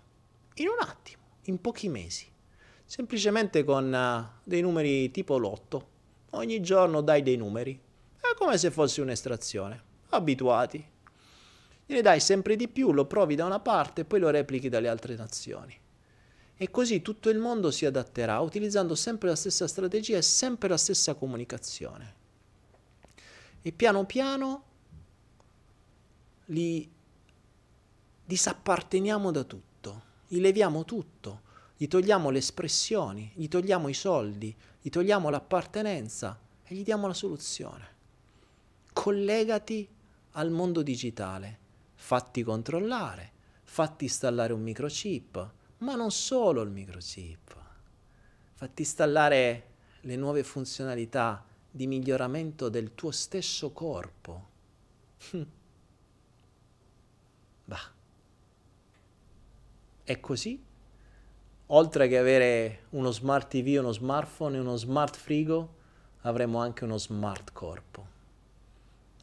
In 0.56 0.68
un 0.68 0.86
attimo, 0.86 1.22
in 1.44 1.62
pochi 1.62 1.88
mesi. 1.88 2.30
Semplicemente 2.84 3.64
con 3.64 3.86
uh, 3.86 4.42
dei 4.44 4.60
numeri 4.60 5.12
tipo 5.12 5.38
lotto. 5.38 5.88
Ogni 6.32 6.60
giorno 6.60 7.00
dai 7.00 7.24
dei 7.24 7.38
numeri. 7.38 7.80
È 8.18 8.36
come 8.36 8.58
se 8.58 8.70
fosse 8.70 9.00
un'estrazione. 9.00 9.82
Abituati. 10.10 10.86
Ne 11.86 12.02
dai 12.02 12.20
sempre 12.20 12.58
di 12.58 12.68
più, 12.68 12.92
lo 12.92 13.06
provi 13.06 13.36
da 13.36 13.46
una 13.46 13.62
parte 13.62 14.02
e 14.02 14.04
poi 14.04 14.20
lo 14.20 14.30
replichi 14.30 14.68
dalle 14.68 14.90
altre 14.90 15.16
nazioni. 15.16 15.81
E 16.62 16.70
così 16.70 17.02
tutto 17.02 17.32
il 17.32 17.40
mondo 17.40 17.72
si 17.72 17.88
adatterà 17.88 18.40
utilizzando 18.40 18.94
sempre 18.94 19.30
la 19.30 19.36
stessa 19.36 19.68
strategia 19.68 20.18
e 20.18 20.22
sempre 20.22 20.70
la 20.70 20.78
stessa 20.78 21.16
comunicazione. 21.16 22.14
E 23.64 23.72
piano 23.72 24.06
piano 24.06 24.64
li 26.46 26.88
disapparteniamo 28.24 29.32
da 29.32 29.44
tutto, 29.44 30.04
gli 30.28 30.40
leviamo 30.40 30.86
tutto, 30.86 31.42
gli 31.76 31.88
togliamo 31.88 32.30
le 32.30 32.38
espressioni, 32.38 33.32
gli 33.34 33.48
togliamo 33.48 33.88
i 33.88 33.96
soldi, 33.96 34.56
gli 34.84 34.90
togliamo 34.90 35.32
l'appartenenza 35.32 36.40
e 36.64 36.76
gli 36.76 36.84
diamo 36.84 37.08
la 37.08 37.16
soluzione. 37.16 37.88
Collegati 38.94 39.90
al 40.34 40.52
mondo 40.52 40.84
digitale, 40.84 41.58
fatti 41.96 42.44
controllare, 42.44 43.32
fatti 43.64 44.04
installare 44.04 44.54
un 44.54 44.62
microchip, 44.62 45.54
ma 45.82 45.96
non 45.96 46.12
solo 46.12 46.62
il 46.62 46.70
microchip. 46.70 47.56
Fatti 48.54 48.82
installare 48.82 49.70
le 50.02 50.16
nuove 50.16 50.44
funzionalità 50.44 51.44
di 51.70 51.88
miglioramento 51.88 52.70
del 52.70 52.96
tuo 52.96 53.12
stesso 53.12 53.72
corpo. 53.72 54.50
bah. 57.66 57.92
È 60.04 60.20
così? 60.20 60.64
Oltre 61.68 62.08
che 62.08 62.18
avere 62.18 62.86
uno 62.90 63.12
smart 63.12 63.50
TV, 63.50 63.78
uno 63.80 63.92
smartphone 63.92 64.58
e 64.58 64.60
uno 64.60 64.76
smart 64.76 65.16
frigo, 65.16 65.76
avremo 66.22 66.60
anche 66.60 66.84
uno 66.84 66.98
smart 66.98 67.54
corpo. 67.54 68.08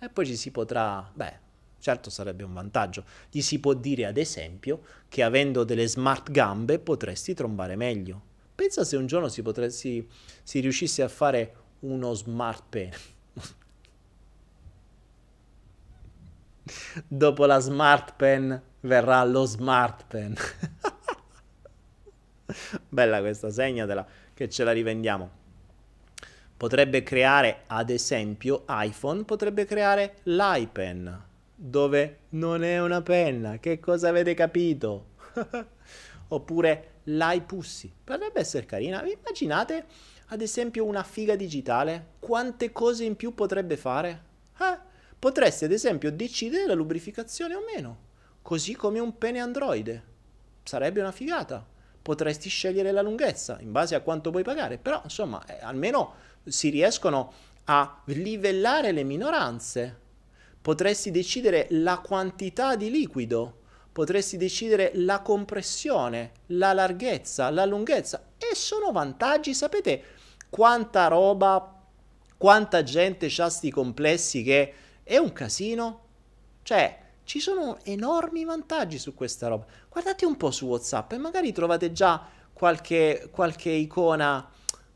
E 0.01 0.09
poi 0.09 0.27
ci 0.27 0.37
si 0.37 0.51
potrà, 0.51 1.09
beh, 1.13 1.47
Certo 1.89 2.11
sarebbe 2.11 2.45
un 2.45 2.53
vantaggio. 2.53 3.03
Gli 3.31 3.41
si 3.41 3.61
può 3.61 3.73
dire 3.73 4.05
ad 4.05 4.19
esempio 4.19 4.83
che 5.09 5.23
avendo 5.23 5.65
delle 5.65 5.89
smart 5.89 6.31
gambe 6.31 6.79
potresti 6.79 7.33
trombare 7.33 7.77
meglio. 7.77 8.21
Pensa 8.55 8.85
se 8.85 8.99
un 8.99 9.07
giorno 9.07 9.29
si, 9.29 9.41
potresti, 9.41 10.07
si 10.43 10.61
riuscisse 10.61 11.03
a 11.03 11.09
fare 11.09 11.55
uno 11.79 12.13
smart 12.13 12.65
pen. 12.69 12.91
Dopo 17.09 17.47
la 17.47 17.59
smart 17.59 18.17
pen 18.17 18.63
verrà 18.81 19.25
lo 19.25 19.47
smart 19.47 20.05
pen. 20.09 20.35
Bella 22.87 23.21
questa, 23.21 23.51
segnatela 23.51 24.07
che 24.35 24.51
ce 24.51 24.63
la 24.63 24.73
rivendiamo. 24.73 25.31
Potrebbe 26.55 27.03
creare, 27.03 27.63
ad 27.69 27.89
esempio, 27.89 28.67
iPhone 28.69 29.25
potrebbe 29.25 29.65
creare 29.65 30.17
l'iPen 30.25 31.28
dove 31.61 32.21
non 32.31 32.63
è 32.63 32.81
una 32.81 33.03
penna. 33.03 33.59
Che 33.59 33.81
cosa 33.81 34.09
avete 34.09 34.33
capito? 34.35 35.17
Oppure 36.29 37.01
l'iPussy. 37.05 37.93
Potrebbe 38.05 38.41
essere 38.41 38.65
carina. 38.65 39.05
Immaginate, 39.05 39.87
ad 40.27 40.41
esempio, 40.41 40.85
una 40.85 41.03
figa 41.03 41.35
digitale. 41.35 42.13
Quante 42.21 42.71
cose 42.71 43.05
in 43.05 43.17
più 43.17 43.35
potrebbe 43.35 43.77
fare? 43.77 44.23
Eh? 44.57 44.79
Potresti, 45.19 45.65
ad 45.65 45.73
esempio, 45.73 46.13
decidere 46.13 46.65
la 46.65 46.75
lubrificazione 46.75 47.57
o 47.57 47.65
meno. 47.75 48.07
Così 48.41 48.77
come 48.77 49.01
un 49.01 49.19
pene 49.19 49.41
androide. 49.41 50.05
Sarebbe 50.63 51.01
una 51.01 51.13
figata. 51.13 51.67
Potresti 52.01 52.49
scegliere 52.49 52.93
la 52.93 53.03
lunghezza 53.03 53.59
in 53.61 53.73
base 53.73 53.97
a 53.97 54.01
quanto 54.01 54.31
puoi 54.31 54.45
pagare. 54.45 54.79
Però, 54.79 55.01
insomma, 55.03 55.45
eh, 55.47 55.59
almeno 55.61 56.15
si 56.45 56.69
riescono 56.69 57.33
a 57.65 58.01
livellare 58.05 58.93
le 58.93 59.03
minoranze 59.03 60.07
potresti 60.69 61.11
decidere 61.11 61.67
la 61.71 61.99
quantità 62.01 62.77
di 62.77 62.91
liquido, 62.91 63.61
potresti 63.91 64.37
decidere 64.37 64.91
la 64.97 65.23
compressione, 65.23 66.33
la 66.49 66.75
larghezza, 66.75 67.49
la 67.49 67.65
lunghezza 67.65 68.33
e 68.37 68.55
sono 68.55 68.93
vantaggi, 68.93 69.55
sapete 69.55 70.03
quanta 70.51 71.07
roba, 71.09 71.75
quanta 72.37 72.83
gente 72.83 73.33
ha 73.39 73.49
sti 73.49 73.71
complessi 73.71 74.43
che 74.43 74.75
è 75.05 75.17
un 75.17 75.33
casino? 75.33 76.01
Cioè, 76.63 76.99
ci 77.25 77.41
sono 77.41 77.79
enormi 77.85 78.45
vantaggi 78.45 78.99
su 78.99 79.15
questa 79.15 79.49
roba. 79.49 79.65
Guardate 79.89 80.27
un 80.27 80.37
po' 80.37 80.51
su 80.51 80.67
WhatsApp 80.67 81.13
e 81.13 81.17
magari 81.17 81.51
trovate 81.53 81.93
già 81.93 82.29
qualche, 82.53 83.31
qualche 83.31 83.71
icona 83.71 84.47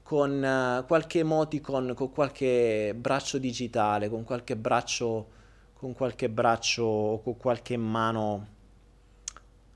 con 0.03 0.33
uh, 0.33 0.85
qualche 0.85 1.21
emoticon, 1.21 1.95
con 1.95 2.13
qualche 2.13 2.93
braccio 2.95 3.39
digitale, 3.39 4.11
con 4.11 4.23
qualche 4.23 4.55
braccio 4.55 5.41
con 5.83 5.95
qualche 5.95 6.31
braccio 6.31 6.85
o 6.85 7.21
con 7.23 7.37
qualche 7.37 7.77
mano 7.77 8.47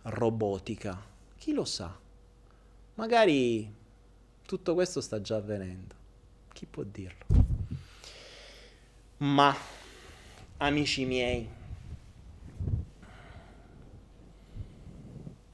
robotica. 0.02 0.96
Chi 1.36 1.52
lo 1.52 1.64
sa? 1.64 1.98
Magari 2.94 3.74
tutto 4.46 4.74
questo 4.74 5.00
sta 5.00 5.20
già 5.20 5.34
avvenendo. 5.34 5.96
Chi 6.52 6.64
può 6.64 6.84
dirlo? 6.84 7.24
Ma, 9.16 9.52
amici 10.58 11.04
miei, 11.04 11.48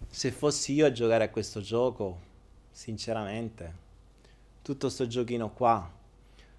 se 0.07 0.31
fossi 0.33 0.75
io 0.75 0.85
a 0.85 0.93
giocare 0.93 1.25
a 1.25 1.31
questo 1.31 1.63
gioco, 1.63 2.21
sinceramente, 2.71 3.75
tutto 4.61 4.91
sto 4.91 5.07
giochino 5.07 5.51
qua 5.51 5.91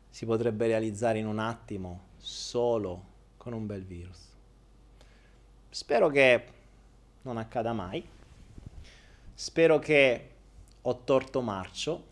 si 0.09 0.25
potrebbe 0.25 0.65
realizzare 0.65 1.19
in 1.19 1.27
un 1.27 1.37
attimo 1.37 2.05
solo 2.17 3.11
con 3.43 3.51
un 3.51 3.65
bel 3.65 3.83
virus. 3.83 4.19
Spero 5.69 6.07
che 6.07 6.45
non 7.23 7.35
accada 7.35 7.73
mai. 7.73 8.07
Spero 9.33 9.79
che 9.79 10.29
ho 10.81 11.03
torto 11.03 11.41
marcio. 11.41 12.11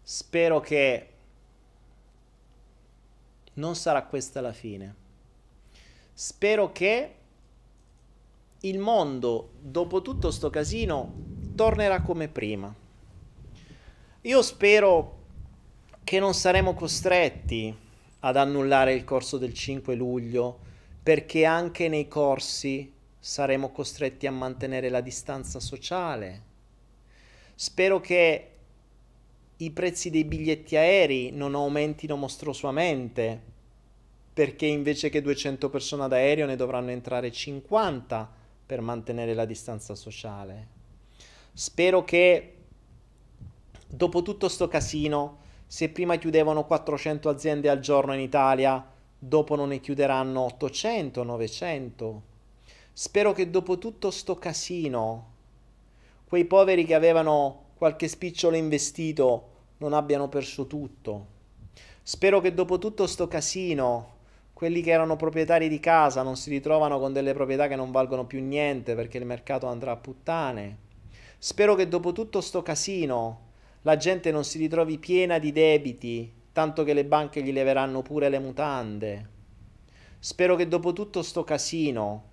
Spero 0.00 0.60
che 0.60 1.12
non 3.54 3.74
sarà 3.74 4.04
questa 4.04 4.40
la 4.40 4.52
fine. 4.52 4.94
Spero 6.12 6.70
che 6.70 7.14
il 8.60 8.78
mondo, 8.78 9.50
dopo 9.58 10.02
tutto 10.02 10.30
sto 10.30 10.50
casino, 10.50 11.14
tornerà 11.56 12.00
come 12.02 12.28
prima. 12.28 12.72
Io 14.20 14.42
spero 14.42 15.16
che 16.04 16.20
non 16.20 16.32
saremo 16.32 16.74
costretti 16.74 17.86
ad 18.20 18.36
annullare 18.36 18.94
il 18.94 19.04
corso 19.04 19.38
del 19.38 19.54
5 19.54 19.94
luglio 19.94 20.58
perché 21.02 21.44
anche 21.44 21.88
nei 21.88 22.08
corsi 22.08 22.92
saremo 23.18 23.70
costretti 23.70 24.26
a 24.26 24.32
mantenere 24.32 24.88
la 24.88 25.00
distanza 25.00 25.60
sociale. 25.60 26.42
Spero 27.54 28.00
che 28.00 28.50
i 29.56 29.70
prezzi 29.70 30.10
dei 30.10 30.24
biglietti 30.24 30.76
aerei 30.76 31.30
non 31.32 31.54
aumentino 31.54 32.16
mostruosamente 32.16 33.56
perché 34.32 34.66
invece 34.66 35.08
che 35.08 35.20
200 35.20 35.68
persone 35.68 36.04
ad 36.04 36.12
aereo 36.12 36.46
ne 36.46 36.54
dovranno 36.54 36.90
entrare 36.90 37.32
50 37.32 38.30
per 38.64 38.80
mantenere 38.80 39.34
la 39.34 39.44
distanza 39.44 39.96
sociale. 39.96 40.68
Spero 41.52 42.04
che 42.04 42.54
dopo 43.88 44.22
tutto 44.22 44.48
sto 44.48 44.68
casino, 44.68 45.38
se 45.70 45.90
prima 45.90 46.16
chiudevano 46.16 46.64
400 46.64 47.28
aziende 47.28 47.68
al 47.68 47.80
giorno 47.80 48.14
in 48.14 48.20
Italia, 48.20 48.82
dopo 49.18 49.54
non 49.54 49.68
ne 49.68 49.80
chiuderanno 49.80 50.40
800, 50.40 51.22
900. 51.22 52.22
Spero 52.90 53.32
che 53.32 53.50
dopo 53.50 53.76
tutto 53.76 54.10
sto 54.10 54.36
casino, 54.36 55.32
quei 56.24 56.46
poveri 56.46 56.86
che 56.86 56.94
avevano 56.94 57.66
qualche 57.76 58.08
spicciolo 58.08 58.56
investito 58.56 59.48
non 59.78 59.92
abbiano 59.92 60.30
perso 60.30 60.66
tutto. 60.66 61.26
Spero 62.02 62.40
che 62.40 62.54
dopo 62.54 62.78
tutto 62.78 63.06
sto 63.06 63.28
casino, 63.28 64.16
quelli 64.54 64.80
che 64.80 64.90
erano 64.90 65.16
proprietari 65.16 65.68
di 65.68 65.80
casa 65.80 66.22
non 66.22 66.36
si 66.36 66.48
ritrovano 66.48 66.98
con 66.98 67.12
delle 67.12 67.34
proprietà 67.34 67.68
che 67.68 67.76
non 67.76 67.90
valgono 67.90 68.24
più 68.24 68.42
niente 68.42 68.94
perché 68.94 69.18
il 69.18 69.26
mercato 69.26 69.66
andrà 69.66 69.92
a 69.92 69.96
puttane. 69.96 70.78
Spero 71.36 71.74
che 71.74 71.88
dopo 71.88 72.12
tutto 72.12 72.40
sto 72.40 72.62
casino 72.62 73.47
la 73.82 73.96
gente 73.96 74.30
non 74.30 74.44
si 74.44 74.58
ritrovi 74.58 74.98
piena 74.98 75.38
di 75.38 75.52
debiti, 75.52 76.32
tanto 76.52 76.84
che 76.84 76.92
le 76.92 77.04
banche 77.04 77.42
gli 77.42 77.52
leveranno 77.52 78.02
pure 78.02 78.28
le 78.28 78.38
mutande. 78.38 79.28
Spero 80.18 80.56
che 80.56 80.66
dopo 80.66 80.92
tutto 80.92 81.22
sto 81.22 81.44
casino 81.44 82.28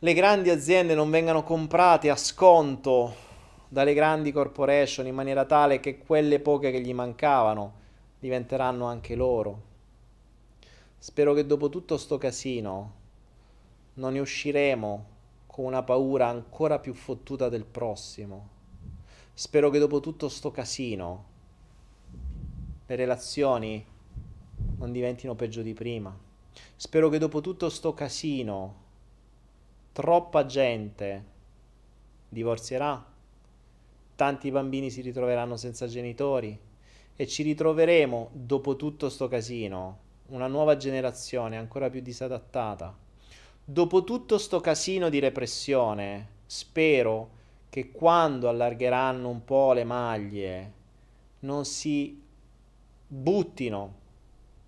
le 0.00 0.12
grandi 0.12 0.50
aziende 0.50 0.94
non 0.94 1.08
vengano 1.08 1.42
comprate 1.42 2.10
a 2.10 2.16
sconto 2.16 3.14
dalle 3.66 3.94
grandi 3.94 4.30
corporation 4.30 5.06
in 5.06 5.14
maniera 5.14 5.46
tale 5.46 5.80
che 5.80 5.96
quelle 5.96 6.38
poche 6.38 6.70
che 6.70 6.82
gli 6.82 6.92
mancavano 6.92 7.72
diventeranno 8.18 8.84
anche 8.84 9.14
loro. 9.14 9.62
Spero 10.98 11.32
che 11.32 11.46
dopo 11.46 11.70
tutto 11.70 11.96
sto 11.96 12.18
casino 12.18 12.92
non 13.94 14.12
ne 14.12 14.18
usciremo 14.18 15.06
con 15.46 15.64
una 15.64 15.82
paura 15.82 16.26
ancora 16.28 16.78
più 16.78 16.92
fottuta 16.92 17.48
del 17.48 17.64
prossimo. 17.64 18.55
Spero 19.38 19.68
che 19.68 19.78
dopo 19.78 20.00
tutto 20.00 20.30
sto 20.30 20.50
casino 20.50 21.24
le 22.86 22.96
relazioni 22.96 23.84
non 24.78 24.92
diventino 24.92 25.34
peggio 25.34 25.60
di 25.60 25.74
prima. 25.74 26.16
Spero 26.74 27.10
che 27.10 27.18
dopo 27.18 27.42
tutto 27.42 27.68
sto 27.68 27.92
casino 27.92 28.84
troppa 29.92 30.46
gente 30.46 31.24
divorzierà, 32.30 33.12
tanti 34.14 34.50
bambini 34.50 34.88
si 34.88 35.02
ritroveranno 35.02 35.58
senza 35.58 35.86
genitori 35.86 36.58
e 37.14 37.26
ci 37.26 37.42
ritroveremo 37.42 38.30
dopo 38.32 38.76
tutto 38.76 39.10
sto 39.10 39.28
casino 39.28 39.98
una 40.28 40.46
nuova 40.46 40.78
generazione 40.78 41.58
ancora 41.58 41.90
più 41.90 42.00
disadattata 42.00 42.96
dopo 43.68 44.02
tutto 44.02 44.38
sto 44.38 44.60
casino 44.60 45.10
di 45.10 45.18
repressione, 45.18 46.28
spero 46.46 47.35
che 47.76 47.92
quando 47.92 48.48
allargheranno 48.48 49.28
un 49.28 49.44
po' 49.44 49.74
le 49.74 49.84
maglie 49.84 50.72
non 51.40 51.66
si 51.66 52.18
buttino 53.06 53.94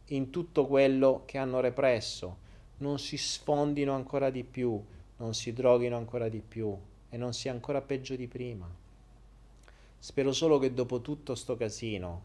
in 0.09 0.29
tutto 0.29 0.67
quello 0.67 1.23
che 1.25 1.39
hanno 1.39 1.61
represso, 1.61 2.37
non 2.79 2.99
si 2.99 3.17
sfondino 3.17 3.95
ancora 3.95 4.29
di 4.29 4.45
più, 4.45 4.79
non 5.17 5.33
si 5.33 5.55
droghino 5.55 5.97
ancora 5.97 6.29
di 6.29 6.43
più 6.47 6.77
e 7.09 7.17
non 7.17 7.33
sia 7.33 7.51
ancora 7.51 7.81
peggio 7.81 8.15
di 8.15 8.27
prima. 8.27 8.69
Spero 9.99 10.31
solo 10.33 10.59
che 10.59 10.75
dopo 10.75 11.01
tutto 11.01 11.35
sto 11.35 11.57
casino 11.57 12.23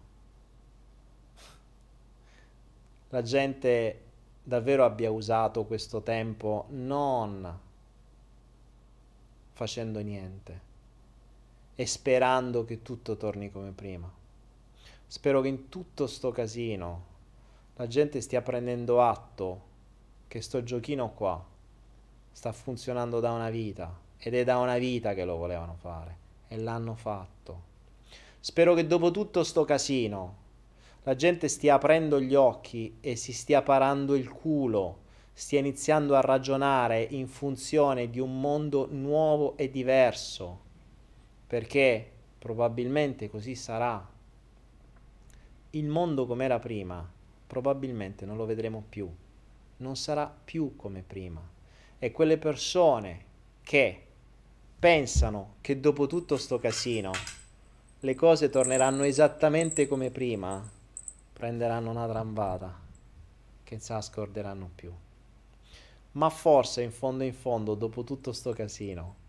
la 3.08 3.22
gente 3.22 4.02
davvero 4.44 4.84
abbia 4.84 5.12
usato 5.12 5.64
questo 5.64 6.02
tempo 6.02 6.66
non 6.72 7.60
facendo 9.54 10.02
niente 10.02 10.72
e 11.76 11.86
sperando 11.86 12.66
che 12.66 12.82
tutto 12.82 13.18
torni 13.18 13.52
come 13.52 13.72
prima. 13.72 14.12
Spero 15.08 15.42
che 15.42 15.48
in 15.48 15.70
tutto 15.70 16.08
sto 16.08 16.32
casino 16.32 17.12
la 17.76 17.88
gente 17.88 18.22
stia 18.22 18.42
prendendo 18.42 19.02
atto 19.02 19.62
che 20.28 20.42
sto 20.42 20.64
giochino 20.64 21.12
qua 21.12 21.44
sta 22.32 22.52
funzionando 22.52 23.20
da 23.20 23.32
una 23.32 23.50
vita 23.50 23.96
ed 24.18 24.34
è 24.34 24.44
da 24.44 24.58
una 24.58 24.78
vita 24.78 25.14
che 25.14 25.24
lo 25.24 25.36
volevano 25.36 25.76
fare 25.76 26.18
e 26.48 26.58
l'hanno 26.58 26.96
fatto. 26.96 27.72
Spero 28.40 28.74
che 28.74 28.88
dopo 28.88 29.12
tutto 29.12 29.44
sto 29.44 29.64
casino 29.66 30.42
la 31.04 31.16
gente 31.16 31.48
stia 31.48 31.76
aprendo 31.76 32.20
gli 32.20 32.34
occhi 32.34 32.98
e 33.02 33.16
si 33.16 33.34
stia 33.34 33.62
parando 33.62 34.16
il 34.16 34.30
culo, 34.30 35.00
stia 35.34 35.60
iniziando 35.60 36.16
a 36.16 36.22
ragionare 36.22 37.02
in 37.02 37.28
funzione 37.28 38.10
di 38.10 38.20
un 38.20 38.40
mondo 38.40 38.88
nuovo 38.90 39.58
e 39.58 39.70
diverso, 39.70 40.60
perché 41.54 42.10
probabilmente 42.40 43.30
così 43.30 43.54
sarà. 43.54 44.04
Il 45.70 45.86
mondo 45.86 46.26
come 46.26 46.46
era 46.46 46.58
prima, 46.58 47.08
probabilmente 47.46 48.26
non 48.26 48.38
lo 48.38 48.48
vedremo 48.48 48.84
più, 48.90 49.08
non 49.78 49.96
sarà 49.96 50.26
più 50.26 50.76
come 50.76 51.04
prima. 51.06 51.48
E 52.00 52.12
quelle 52.12 52.40
persone 52.40 53.26
che 53.62 54.04
pensano 54.80 55.58
che 55.62 55.80
dopo 55.80 56.08
tutto 56.08 56.38
sto 56.38 56.58
casino 56.58 57.12
le 58.00 58.16
cose 58.16 58.50
torneranno 58.50 59.04
esattamente 59.04 59.88
come 59.88 60.10
prima, 60.10 60.68
prenderanno 61.34 61.92
una 61.92 62.08
trambata 62.08 62.80
che 63.62 63.76
non 63.76 64.02
se 64.02 64.02
scorderanno 64.02 64.72
più. 64.74 64.92
Ma 66.14 66.32
forse 66.32 66.82
in 66.82 66.92
fondo 66.92 67.24
in 67.24 67.34
fondo, 67.36 67.76
dopo 67.76 68.04
tutto 68.04 68.34
sto 68.34 68.54
casino, 68.54 69.22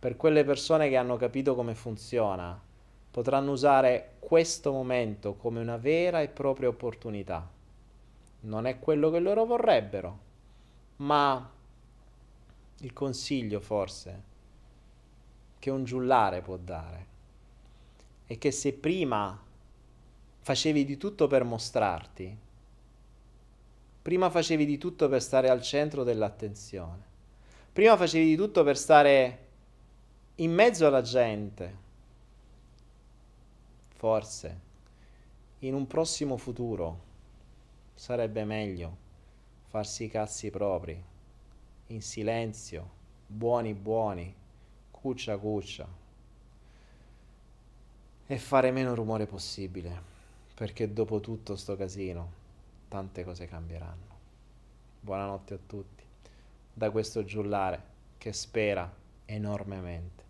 per 0.00 0.16
quelle 0.16 0.44
persone 0.44 0.88
che 0.88 0.96
hanno 0.96 1.16
capito 1.16 1.54
come 1.54 1.74
funziona, 1.74 2.58
potranno 3.10 3.52
usare 3.52 4.14
questo 4.18 4.72
momento 4.72 5.34
come 5.34 5.60
una 5.60 5.76
vera 5.76 6.22
e 6.22 6.28
propria 6.28 6.68
opportunità. 6.68 7.46
Non 8.40 8.66
è 8.66 8.78
quello 8.78 9.10
che 9.10 9.18
loro 9.18 9.44
vorrebbero, 9.44 10.18
ma 10.96 11.52
il 12.78 12.92
consiglio 12.94 13.60
forse 13.60 14.22
che 15.58 15.68
un 15.68 15.84
giullare 15.84 16.40
può 16.40 16.56
dare 16.56 17.06
è 18.24 18.38
che 18.38 18.50
se 18.50 18.72
prima 18.72 19.38
facevi 20.38 20.86
di 20.86 20.96
tutto 20.96 21.26
per 21.26 21.44
mostrarti. 21.44 22.38
Prima 24.00 24.30
facevi 24.30 24.64
di 24.64 24.78
tutto 24.78 25.10
per 25.10 25.20
stare 25.20 25.50
al 25.50 25.60
centro 25.60 26.04
dell'attenzione. 26.04 27.04
Prima 27.70 27.98
facevi 27.98 28.24
di 28.24 28.36
tutto 28.36 28.64
per 28.64 28.78
stare 28.78 29.48
in 30.40 30.54
mezzo 30.54 30.86
alla 30.86 31.02
gente, 31.02 31.76
forse, 33.94 34.60
in 35.58 35.74
un 35.74 35.86
prossimo 35.86 36.38
futuro, 36.38 37.08
sarebbe 37.92 38.44
meglio 38.44 38.96
farsi 39.66 40.04
i 40.04 40.08
cazzi 40.08 40.48
propri, 40.48 41.04
in 41.88 42.00
silenzio, 42.00 42.90
buoni 43.26 43.74
buoni, 43.74 44.34
cuccia 44.90 45.36
cuccia, 45.36 45.86
e 48.26 48.38
fare 48.38 48.70
meno 48.70 48.94
rumore 48.94 49.26
possibile, 49.26 50.02
perché 50.54 50.90
dopo 50.90 51.20
tutto 51.20 51.54
sto 51.54 51.76
casino, 51.76 52.32
tante 52.88 53.24
cose 53.24 53.46
cambieranno. 53.46 54.18
Buonanotte 55.00 55.52
a 55.52 55.58
tutti, 55.66 56.02
da 56.72 56.90
questo 56.90 57.24
giullare 57.24 57.82
che 58.16 58.32
spera 58.32 58.90
enormemente 59.26 60.29